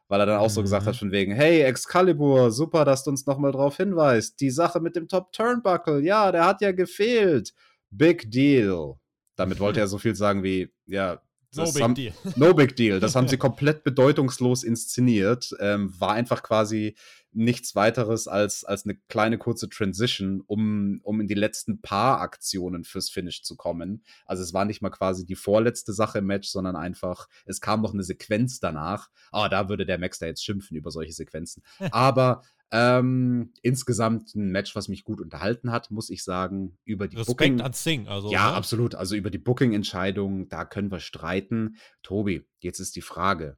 weil 0.09 0.21
er 0.21 0.27
dann 0.27 0.41
auch 0.41 0.51
so 0.51 0.63
gesagt 0.63 0.87
hat 0.87 0.95
mhm. 0.95 0.99
von 0.99 1.13
wegen, 1.13 1.33
hey 1.33 1.63
Excalibur, 1.63 2.51
super, 2.51 2.85
dass 2.85 3.05
du 3.05 3.11
uns 3.11 3.27
nochmal 3.27 3.53
drauf 3.53 3.77
hinweist. 3.77 4.41
Die 4.41 4.51
Sache 4.51 4.81
mit 4.81 4.97
dem 4.97 5.09
Top 5.09 5.33
Turnbuckle, 5.33 6.01
ja, 6.01 6.33
der 6.33 6.47
hat 6.47 6.61
ja 6.61 6.73
gefehlt. 6.73 7.53
Big 7.91 8.31
Deal. 8.31 8.95
Damit 9.37 9.61
wollte 9.61 9.81
er 9.81 9.87
so 9.87 9.99
viel 9.99 10.15
sagen 10.15 10.43
wie, 10.43 10.73
ja, 10.87 11.21
no 11.55 11.65
big 11.73 11.83
haben, 11.83 11.95
deal. 11.95 12.13
No 12.37 12.55
big 12.55 12.77
deal. 12.77 13.01
Das 13.01 13.15
haben 13.15 13.29
sie 13.29 13.37
komplett 13.39 13.85
bedeutungslos 13.85 14.65
inszeniert. 14.65 15.55
Ähm, 15.61 15.95
war 15.99 16.13
einfach 16.13 16.43
quasi 16.43 16.97
nichts 17.33 17.75
weiteres 17.75 18.27
als, 18.27 18.65
als 18.65 18.85
eine 18.85 18.97
kleine 19.09 19.39
kurze 19.39 19.69
Transition, 19.69 20.43
um, 20.47 21.01
um 21.03 21.21
in 21.21 21.27
die 21.27 21.35
letzten 21.35 21.81
paar 21.81 22.21
Aktionen 22.21 22.85
fürs 22.85 23.11
Finish 23.11 23.43
zu 23.43 23.57
kommen. 23.57 24.03
Also 24.25 24.43
es 24.43 24.55
war 24.55 24.65
nicht 24.65 24.83
mal 24.83 24.91
quasi 24.91 25.27
die 25.27 25.37
vorletzte 25.37 25.93
Sache 25.93 26.19
im 26.19 26.27
Match, 26.27 26.49
sondern 26.49 26.77
einfach, 26.77 27.29
es 27.45 27.61
kam 27.61 27.83
noch 27.83 27.93
eine 27.93 28.03
Sequenz 28.03 28.61
danach. 28.61 29.09
Ah, 29.31 29.45
oh, 29.45 29.49
da 29.49 29.69
würde 29.69 29.87
der 29.87 29.99
Max 29.99 30.19
da 30.19 30.27
jetzt 30.27 30.45
schimpfen 30.45 30.77
über 30.77 30.91
solche 30.91 31.13
Sequenzen. 31.13 31.63
Aber 31.91 32.43
ähm, 32.71 33.53
insgesamt 33.63 34.35
ein 34.35 34.51
Match, 34.51 34.77
was 34.77 34.89
mich 34.89 35.05
gut 35.05 35.21
unterhalten 35.21 35.71
hat, 35.71 35.91
muss 35.91 36.11
ich 36.11 36.23
sagen. 36.23 36.77
Über 36.85 37.09
die 37.09 37.17
Respekt 37.17 37.39
Booking. 37.39 37.61
an 37.61 37.73
Sing, 37.73 38.09
also. 38.09 38.31
Ja, 38.31 38.51
ne? 38.51 38.57
absolut. 38.57 38.95
Also 38.95 39.17
über 39.17 39.31
die 39.31 39.39
Booking-Entscheidung, 39.39 40.49
da 40.49 40.65
können 40.65 40.91
wir 40.91 41.01
streiten. 41.01 41.77
Tobi, 42.03 42.47
jetzt 42.59 42.79
ist 42.79 42.97
die 42.97 43.03
Frage: 43.03 43.57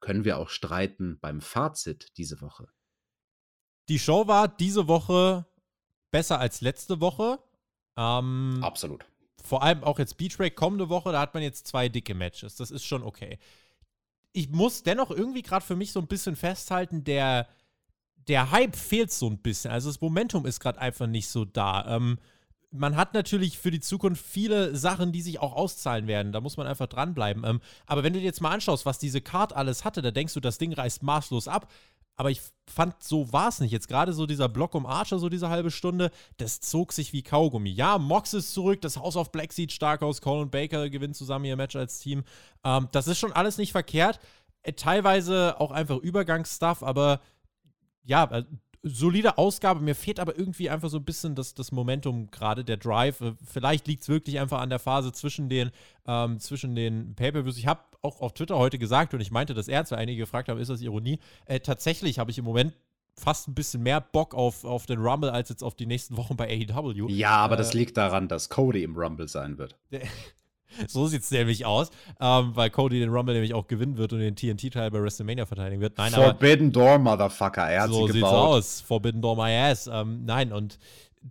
Können 0.00 0.24
wir 0.24 0.38
auch 0.38 0.48
streiten 0.48 1.18
beim 1.20 1.40
Fazit 1.40 2.16
diese 2.16 2.40
Woche? 2.40 2.68
Die 3.88 3.98
Show 3.98 4.26
war 4.26 4.48
diese 4.48 4.88
Woche 4.88 5.46
besser 6.10 6.38
als 6.38 6.60
letzte 6.60 7.00
Woche. 7.00 7.38
Ähm, 7.96 8.60
absolut. 8.62 9.04
vor 9.44 9.62
allem 9.62 9.84
auch 9.84 9.98
jetzt 9.98 10.16
Beachbreak 10.16 10.56
kommende 10.56 10.88
Woche, 10.88 11.12
da 11.12 11.20
hat 11.20 11.34
man 11.34 11.42
jetzt 11.42 11.66
zwei 11.66 11.88
dicke 11.88 12.14
Matches. 12.14 12.56
Das 12.56 12.70
ist 12.70 12.84
schon 12.84 13.02
okay. 13.02 13.38
Ich 14.32 14.48
muss 14.48 14.82
dennoch 14.82 15.10
irgendwie 15.10 15.42
gerade 15.42 15.64
für 15.64 15.76
mich 15.76 15.92
so 15.92 16.00
ein 16.00 16.06
bisschen 16.06 16.36
festhalten, 16.36 17.04
der, 17.04 17.48
der 18.28 18.50
Hype 18.50 18.76
fehlt 18.76 19.12
so 19.12 19.28
ein 19.28 19.38
bisschen. 19.38 19.70
Also 19.72 19.90
das 19.90 20.00
Momentum 20.00 20.46
ist 20.46 20.60
gerade 20.60 20.80
einfach 20.80 21.06
nicht 21.06 21.28
so 21.28 21.44
da. 21.44 21.96
Ähm, 21.96 22.18
man 22.70 22.96
hat 22.96 23.12
natürlich 23.12 23.58
für 23.58 23.70
die 23.70 23.80
Zukunft 23.80 24.24
viele 24.24 24.74
Sachen, 24.74 25.12
die 25.12 25.20
sich 25.20 25.38
auch 25.40 25.52
auszahlen 25.52 26.06
werden. 26.06 26.32
Da 26.32 26.40
muss 26.40 26.56
man 26.56 26.66
einfach 26.66 26.86
dranbleiben. 26.86 27.44
Ähm, 27.44 27.60
aber 27.84 28.02
wenn 28.02 28.14
du 28.14 28.20
dir 28.20 28.24
jetzt 28.24 28.40
mal 28.40 28.52
anschaust, 28.52 28.86
was 28.86 28.98
diese 28.98 29.20
Card 29.20 29.52
alles 29.52 29.84
hatte, 29.84 30.00
da 30.00 30.10
denkst 30.10 30.32
du, 30.32 30.40
das 30.40 30.56
Ding 30.56 30.72
reißt 30.72 31.02
maßlos 31.02 31.48
ab. 31.48 31.70
Aber 32.22 32.30
ich 32.30 32.40
fand, 32.68 33.02
so 33.02 33.32
war 33.32 33.48
es 33.48 33.58
nicht. 33.58 33.72
Jetzt 33.72 33.88
gerade 33.88 34.12
so 34.12 34.26
dieser 34.26 34.48
Block 34.48 34.76
um 34.76 34.86
Archer, 34.86 35.18
so 35.18 35.28
diese 35.28 35.48
halbe 35.48 35.72
Stunde, 35.72 36.12
das 36.36 36.60
zog 36.60 36.92
sich 36.92 37.12
wie 37.12 37.24
Kaugummi. 37.24 37.70
Ja, 37.70 37.98
Mox 37.98 38.32
ist 38.32 38.54
zurück, 38.54 38.80
das 38.80 38.96
House 38.96 39.16
of 39.16 39.32
Black 39.32 39.52
sieht 39.52 39.72
stark 39.72 40.02
aus, 40.02 40.20
Colin 40.20 40.48
Baker 40.48 40.88
gewinnt 40.88 41.16
zusammen 41.16 41.46
ihr 41.46 41.56
Match 41.56 41.74
als 41.74 41.98
Team. 41.98 42.22
Ähm, 42.62 42.86
das 42.92 43.08
ist 43.08 43.18
schon 43.18 43.32
alles 43.32 43.58
nicht 43.58 43.72
verkehrt. 43.72 44.20
Äh, 44.62 44.74
teilweise 44.74 45.58
auch 45.58 45.72
einfach 45.72 45.96
Übergangsstuff, 45.96 46.84
aber 46.84 47.20
ja, 48.04 48.22
äh, 48.26 48.44
solide 48.82 49.38
Ausgabe. 49.38 49.80
Mir 49.80 49.94
fehlt 49.94 50.20
aber 50.20 50.38
irgendwie 50.38 50.68
einfach 50.68 50.88
so 50.88 50.98
ein 50.98 51.04
bisschen 51.04 51.34
das, 51.34 51.54
das 51.54 51.72
Momentum 51.72 52.30
gerade, 52.30 52.64
der 52.64 52.76
Drive. 52.76 53.22
Vielleicht 53.44 53.86
liegt 53.86 54.02
es 54.02 54.08
wirklich 54.08 54.40
einfach 54.40 54.60
an 54.60 54.70
der 54.70 54.78
Phase 54.78 55.12
zwischen 55.12 55.48
den, 55.48 55.70
ähm, 56.06 56.38
zwischen 56.40 56.74
den 56.74 57.14
Pay-Per-Views. 57.14 57.58
Ich 57.58 57.66
habe 57.66 57.80
auch 58.02 58.20
auf 58.20 58.34
Twitter 58.34 58.58
heute 58.58 58.78
gesagt 58.78 59.14
und 59.14 59.20
ich 59.20 59.30
meinte 59.30 59.54
das 59.54 59.68
ernst, 59.68 59.92
weil 59.92 59.98
einige 59.98 60.18
gefragt 60.18 60.48
haben, 60.48 60.58
ist 60.58 60.68
das 60.68 60.80
Ironie? 60.80 61.20
Äh, 61.46 61.60
tatsächlich 61.60 62.18
habe 62.18 62.30
ich 62.30 62.38
im 62.38 62.44
Moment 62.44 62.74
fast 63.14 63.48
ein 63.48 63.54
bisschen 63.54 63.82
mehr 63.82 64.00
Bock 64.00 64.34
auf, 64.34 64.64
auf 64.64 64.86
den 64.86 64.98
Rumble 64.98 65.30
als 65.30 65.48
jetzt 65.48 65.62
auf 65.62 65.74
die 65.74 65.86
nächsten 65.86 66.16
Wochen 66.16 66.36
bei 66.36 66.48
AEW. 66.48 67.08
Ja, 67.08 67.36
aber 67.36 67.54
äh, 67.54 67.58
das 67.58 67.74
liegt 67.74 67.96
daran, 67.96 68.28
dass 68.28 68.48
Cody 68.48 68.82
im 68.82 68.96
Rumble 68.96 69.28
sein 69.28 69.58
wird. 69.58 69.76
So 70.86 71.06
sieht 71.06 71.22
es 71.22 71.30
nämlich 71.30 71.64
aus, 71.66 71.90
ähm, 72.20 72.52
weil 72.54 72.70
Cody 72.70 73.00
den 73.00 73.10
Rumble 73.10 73.34
nämlich 73.34 73.54
auch 73.54 73.66
gewinnen 73.66 73.96
wird 73.96 74.12
und 74.12 74.20
den 74.20 74.36
TNT-Teil 74.36 74.90
bei 74.90 75.02
WrestleMania 75.02 75.46
verteidigen 75.46 75.80
wird. 75.80 75.98
Nein, 75.98 76.12
Forbidden 76.12 76.68
aber, 76.68 76.86
Door, 76.86 76.98
Motherfucker. 76.98 77.68
Er 77.68 77.82
hat 77.82 77.90
so 77.90 78.06
sie 78.06 78.14
gebaut. 78.14 78.30
sieht's 78.30 78.32
aus. 78.32 78.80
Forbidden 78.80 79.22
Door, 79.22 79.36
my 79.36 79.54
ass. 79.54 79.86
Ähm, 79.86 80.24
nein, 80.24 80.52
und 80.52 80.78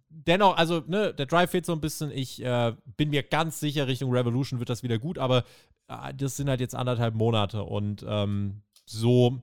dennoch, 0.10 0.58
also, 0.58 0.84
ne, 0.88 1.14
der 1.14 1.26
Drive 1.26 1.52
fehlt 1.52 1.66
so 1.66 1.74
ein 1.74 1.82
bisschen. 1.82 2.12
Ich 2.12 2.44
äh, 2.44 2.74
bin 2.98 3.10
mir 3.10 3.24
ganz 3.24 3.60
sicher, 3.60 3.88
Richtung 3.88 4.12
Revolution 4.12 4.60
wird 4.60 4.70
das 4.70 4.84
wieder 4.84 5.00
gut, 5.00 5.18
aber 5.18 5.44
äh, 5.88 6.14
das 6.16 6.38
sind 6.38 6.50
halt 6.50 6.60
jetzt 6.60 6.76
anderthalb 6.76 7.16
Monate 7.16 7.64
und 7.64 8.06
ähm, 8.08 8.62
so 8.86 9.42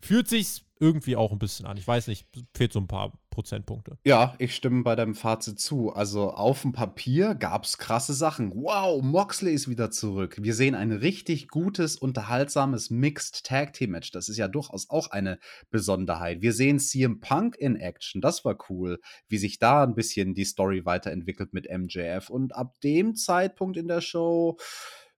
fühlt 0.00 0.28
sich's 0.28 0.62
irgendwie 0.78 1.16
auch 1.16 1.32
ein 1.32 1.38
bisschen 1.38 1.66
an. 1.66 1.76
Ich 1.76 1.86
weiß 1.86 2.06
nicht, 2.06 2.26
fehlt 2.54 2.72
so 2.72 2.80
ein 2.80 2.88
paar 2.88 3.12
Prozentpunkte. 3.40 3.96
Ja, 4.04 4.34
ich 4.38 4.54
stimme 4.54 4.82
bei 4.82 4.94
deinem 4.94 5.14
Fazit 5.14 5.58
zu. 5.58 5.94
Also 5.94 6.30
auf 6.30 6.60
dem 6.60 6.72
Papier 6.72 7.34
gab 7.34 7.64
es 7.64 7.78
krasse 7.78 8.12
Sachen. 8.12 8.52
Wow, 8.54 9.02
Moxley 9.02 9.54
ist 9.54 9.66
wieder 9.66 9.90
zurück. 9.90 10.36
Wir 10.42 10.52
sehen 10.52 10.74
ein 10.74 10.92
richtig 10.92 11.48
gutes, 11.48 11.96
unterhaltsames 11.96 12.90
Mixed 12.90 13.46
Tag 13.46 13.72
Team 13.72 13.92
Match. 13.92 14.10
Das 14.10 14.28
ist 14.28 14.36
ja 14.36 14.46
durchaus 14.46 14.90
auch 14.90 15.10
eine 15.10 15.38
Besonderheit. 15.70 16.42
Wir 16.42 16.52
sehen 16.52 16.78
CM 16.78 17.20
Punk 17.20 17.56
in 17.56 17.76
Action. 17.76 18.20
Das 18.20 18.44
war 18.44 18.58
cool, 18.68 19.00
wie 19.28 19.38
sich 19.38 19.58
da 19.58 19.84
ein 19.84 19.94
bisschen 19.94 20.34
die 20.34 20.44
Story 20.44 20.84
weiterentwickelt 20.84 21.54
mit 21.54 21.66
MJF. 21.70 22.28
Und 22.28 22.54
ab 22.54 22.78
dem 22.82 23.14
Zeitpunkt 23.14 23.78
in 23.78 23.88
der 23.88 24.02
Show 24.02 24.58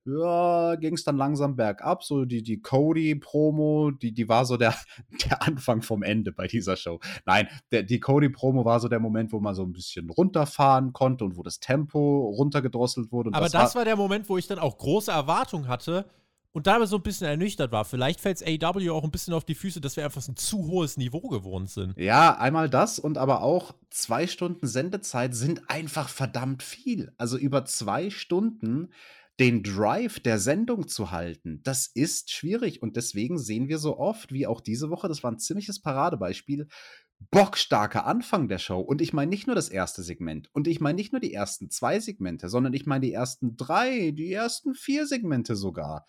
ja, 0.05 0.75
ging 0.77 0.95
es 0.95 1.05
dann 1.05 1.17
langsam 1.17 1.55
bergab. 1.57 2.03
So 2.03 2.25
die, 2.25 2.43
die 2.43 2.61
Cody-Promo, 2.61 3.93
die, 3.93 4.13
die 4.13 4.29
war 4.29 4.45
so 4.45 4.57
der, 4.57 4.75
der 5.29 5.43
Anfang 5.43 5.83
vom 5.83 6.03
Ende 6.03 6.33
bei 6.33 6.47
dieser 6.47 6.77
Show. 6.77 7.01
Nein, 7.25 7.49
der, 7.71 7.83
die 7.85 8.01
Cody-Promo 8.01 8.65
war 8.65 8.81
so 8.81 8.89
der 8.89 9.01
Moment, 9.01 9.33
wo 9.33 9.41
man 9.41 9.55
so 9.55 9.63
ein 9.63 9.73
bisschen 9.73 10.11
runterfahren 10.11 10.93
konnte 10.93 11.25
und 11.25 11.37
wo 11.37 11.43
das 11.43 11.61
Tempo 11.61 12.33
runtergedrosselt 12.37 13.13
wurde. 13.13 13.31
Aber 13.33 13.47
das, 13.47 13.53
das 13.53 13.75
war, 13.75 13.81
war 13.81 13.85
der 13.85 13.97
Moment, 13.97 14.29
wo 14.29 14.39
ich 14.39 14.47
dann 14.47 14.59
auch 14.59 14.79
große 14.79 15.11
Erwartungen 15.11 15.69
hatte 15.69 16.07
und 16.53 16.67
dabei 16.67 16.87
so 16.87 16.97
ein 16.97 17.03
bisschen 17.03 17.27
ernüchtert 17.27 17.73
war. 17.73 17.85
Vielleicht 17.85 18.21
fällt 18.21 18.41
es 18.41 18.63
AW 18.63 18.91
auch 18.91 19.05
ein 19.05 19.11
bisschen 19.11 19.35
auf 19.35 19.45
die 19.45 19.55
Füße, 19.55 19.81
dass 19.81 19.97
wir 19.97 20.05
einfach 20.05 20.27
ein 20.27 20.37
zu 20.37 20.67
hohes 20.67 20.97
Niveau 20.97 21.21
gewohnt 21.29 21.71
sind. 21.71 21.97
Ja, 21.97 22.37
einmal 22.37 22.69
das 22.69 22.99
und 22.99 23.19
aber 23.19 23.43
auch 23.43 23.75
zwei 23.91 24.27
Stunden 24.27 24.67
Sendezeit 24.67 25.35
sind 25.35 25.71
einfach 25.71 26.09
verdammt 26.09 26.63
viel. 26.63 27.13
Also 27.17 27.39
über 27.39 27.65
zwei 27.65 28.11
Stunden 28.11 28.91
den 29.43 29.65
Drive 29.65 30.21
der 30.21 30.39
Sendung 30.39 30.87
zu 30.87 31.11
halten, 31.11 31.63
das 31.65 31.89
ist 31.89 32.31
schwierig. 32.31 32.81
Und 32.81 32.95
deswegen 32.95 33.39
sehen 33.39 33.67
wir 33.67 33.79
so 33.79 33.99
oft, 33.99 34.33
wie 34.33 34.47
auch 34.47 34.61
diese 34.61 34.89
Woche, 34.89 35.09
das 35.09 35.25
war 35.25 35.33
ein 35.33 35.41
ziemliches 35.41 35.83
Paradebeispiel, 35.83 36.69
bockstarker 37.33 38.07
Anfang 38.07 38.47
der 38.47 38.59
Show. 38.59 38.79
Und 38.79 39.01
ich 39.01 39.13
meine 39.13 39.31
nicht 39.31 39.49
nur 39.49 39.57
das 39.57 39.69
erste 39.69 40.05
Segment. 40.05 40.49
Und 40.53 40.69
ich 40.69 40.81
meine 40.81 40.95
nicht 40.95 41.11
nur 41.11 41.21
die 41.21 41.35
ersten 41.35 41.71
zwei 41.71 41.99
Segmente, 41.99 42.49
sondern 42.49 42.73
ich 42.73 42.87
meine 42.87 43.05
die 43.05 43.13
ersten 43.13 43.57
drei, 43.57 44.13
die 44.13 44.33
ersten 44.33 44.77
vier 44.77 45.09
Segmente 45.09 45.57
sogar. 45.57 46.07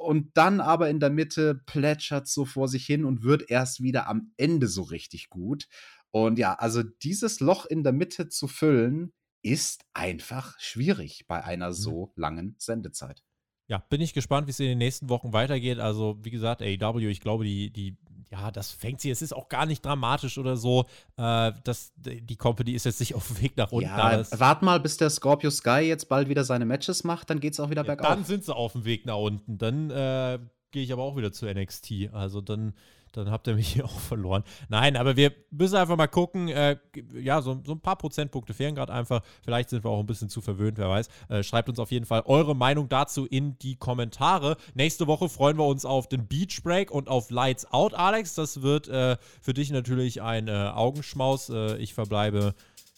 Und 0.00 0.34
dann 0.38 0.62
aber 0.62 0.88
in 0.88 1.00
der 1.00 1.10
Mitte 1.10 1.60
plätschert 1.66 2.28
so 2.28 2.46
vor 2.46 2.68
sich 2.68 2.86
hin 2.86 3.04
und 3.04 3.24
wird 3.24 3.50
erst 3.50 3.82
wieder 3.82 4.08
am 4.08 4.32
Ende 4.38 4.68
so 4.68 4.84
richtig 4.84 5.28
gut. 5.28 5.68
Und 6.12 6.38
ja, 6.38 6.54
also 6.54 6.82
dieses 6.82 7.40
Loch 7.40 7.66
in 7.66 7.82
der 7.82 7.92
Mitte 7.92 8.30
zu 8.30 8.48
füllen, 8.48 9.12
ist 9.44 9.84
einfach 9.92 10.58
schwierig 10.58 11.26
bei 11.28 11.44
einer 11.44 11.68
mhm. 11.68 11.74
so 11.74 12.12
langen 12.16 12.56
Sendezeit. 12.58 13.22
Ja, 13.66 13.78
bin 13.78 14.00
ich 14.00 14.12
gespannt, 14.12 14.46
wie 14.46 14.50
es 14.50 14.60
in 14.60 14.66
den 14.66 14.78
nächsten 14.78 15.08
Wochen 15.08 15.32
weitergeht. 15.32 15.78
Also, 15.78 16.18
wie 16.22 16.30
gesagt, 16.30 16.60
AEW, 16.60 17.08
ich 17.08 17.20
glaube, 17.20 17.44
die, 17.44 17.70
die, 17.70 17.96
ja, 18.30 18.50
das 18.50 18.70
fängt 18.70 19.00
sie. 19.00 19.10
Es 19.10 19.22
ist 19.22 19.32
auch 19.32 19.48
gar 19.48 19.64
nicht 19.64 19.84
dramatisch 19.84 20.36
oder 20.36 20.56
so. 20.56 20.86
Äh, 21.16 21.52
das, 21.62 21.92
die 21.96 22.36
Company 22.36 22.72
ist 22.72 22.84
jetzt 22.84 23.00
nicht 23.00 23.14
auf 23.14 23.28
dem 23.28 23.40
Weg 23.40 23.56
nach 23.56 23.72
unten. 23.72 23.88
Ja, 23.88 24.22
wart 24.38 24.62
mal, 24.62 24.80
bis 24.80 24.96
der 24.96 25.08
Scorpio 25.08 25.50
Sky 25.50 25.80
jetzt 25.80 26.08
bald 26.08 26.28
wieder 26.28 26.44
seine 26.44 26.66
Matches 26.66 27.04
macht, 27.04 27.30
dann 27.30 27.40
geht 27.40 27.54
es 27.54 27.60
auch 27.60 27.70
wieder 27.70 27.82
ja, 27.82 27.94
bergauf. 27.94 28.08
Dann 28.08 28.24
sind 28.24 28.44
sie 28.44 28.54
auf 28.54 28.72
dem 28.72 28.84
Weg 28.84 29.06
nach 29.06 29.16
unten. 29.16 29.56
Dann 29.56 29.90
äh, 29.90 30.38
gehe 30.70 30.82
ich 30.82 30.92
aber 30.92 31.02
auch 31.02 31.16
wieder 31.16 31.32
zu 31.32 31.46
NXT. 31.46 32.10
Also 32.12 32.42
dann 32.42 32.74
dann 33.16 33.30
habt 33.30 33.46
ihr 33.46 33.54
mich 33.54 33.68
hier 33.74 33.84
auch 33.84 33.98
verloren. 33.98 34.44
Nein, 34.68 34.96
aber 34.96 35.16
wir 35.16 35.32
müssen 35.50 35.76
einfach 35.76 35.96
mal 35.96 36.06
gucken. 36.06 36.48
Äh, 36.48 36.76
ja, 37.14 37.40
so, 37.42 37.60
so, 37.64 37.72
ein 37.72 37.80
paar 37.80 37.96
Prozentpunkte 37.96 38.54
fehlen 38.54 38.74
gerade 38.74 38.92
einfach. 38.92 39.22
Vielleicht 39.42 39.70
sind 39.70 39.84
wir 39.84 39.90
auch 39.90 40.00
ein 40.00 40.06
bisschen 40.06 40.28
zu 40.28 40.40
verwöhnt, 40.40 40.78
wer 40.78 40.88
weiß. 40.88 41.08
Äh, 41.28 41.42
schreibt 41.42 41.68
uns 41.68 41.78
auf 41.78 41.90
jeden 41.90 42.06
Fall 42.06 42.22
eure 42.26 42.54
Meinung 42.54 42.88
dazu 42.88 43.26
in 43.26 43.58
die 43.58 43.76
Kommentare. 43.76 44.56
Nächste 44.74 45.06
Woche 45.06 45.28
freuen 45.28 45.58
wir 45.58 45.66
uns 45.66 45.84
auf 45.84 46.08
den 46.08 46.26
Beach 46.26 46.62
Break 46.62 46.90
und 46.90 47.08
auf 47.08 47.30
Lights 47.30 47.72
Out, 47.72 47.94
Alex. 47.94 48.34
Das 48.34 48.62
wird 48.62 48.88
äh, 48.88 49.16
für 49.40 49.54
dich 49.54 49.70
natürlich 49.70 50.22
ein 50.22 50.48
äh, 50.48 50.52
Augenschmaus. 50.74 51.50
Äh, 51.50 51.76
ich 51.78 51.94
verbleibe 51.94 52.54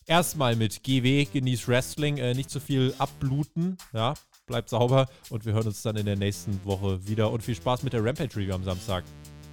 erstmal 0.07 0.57
mit 0.57 0.83
GW, 0.83 1.27
genieß 1.27 1.69
Wrestling, 1.69 2.19
äh, 2.19 2.35
nicht 2.35 2.51
zu 2.51 2.61
viel 2.61 2.95
abbluten, 2.99 3.77
ja, 3.93 4.14
bleibt 4.47 4.71
sauber 4.71 5.09
und 5.31 5.45
wir 5.45 5.53
hören 5.53 5.67
uns 5.67 5.83
dann 5.83 5.97
in 5.97 6.07
der 6.07 6.17
nächsten 6.17 6.64
Woche 6.64 7.07
wieder 7.07 7.31
und 7.31 7.43
viel 7.43 7.57
Spaß 7.57 7.83
mit 7.83 7.93
der 7.93 8.05
Rampage 8.05 8.37
Review 8.37 8.55
am 8.55 8.64
Samstag. 8.64 9.05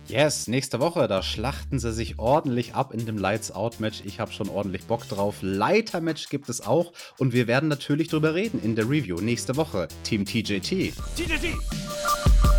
Yes, 0.08 0.48
nächste 0.48 0.82
Woche, 0.82 1.08
da 1.08 1.24
schlachten 1.24 1.80
sie 1.80 1.94
sich 1.94 2.20
ordentlich 2.20 2.76
ab 2.76 2.94
in 2.94 3.06
dem 3.06 3.18
Lights 3.18 3.52
Out 3.52 3.80
Match. 3.80 4.02
Ich 4.04 4.20
habe 4.20 4.34
schon 4.34 4.50
ordentlich 4.50 4.84
Bock 4.84 5.08
drauf. 5.08 5.38
Leiter 5.42 6.02
Match 6.02 6.28
gibt 6.30 6.50
es 6.50 6.62
auch 6.62 6.92
und 7.18 7.32
wir 7.32 7.48
werden 7.48 7.70
natürlich 7.70 8.10
drüber 8.10 8.36
reden 8.36 8.62
in 8.62 8.76
der 8.76 8.86
Review 8.86 9.22
nächste 9.22 9.56
Woche. 9.56 9.88
Team 10.04 10.26
TJT. 10.26 10.94
TJT! 11.16 12.53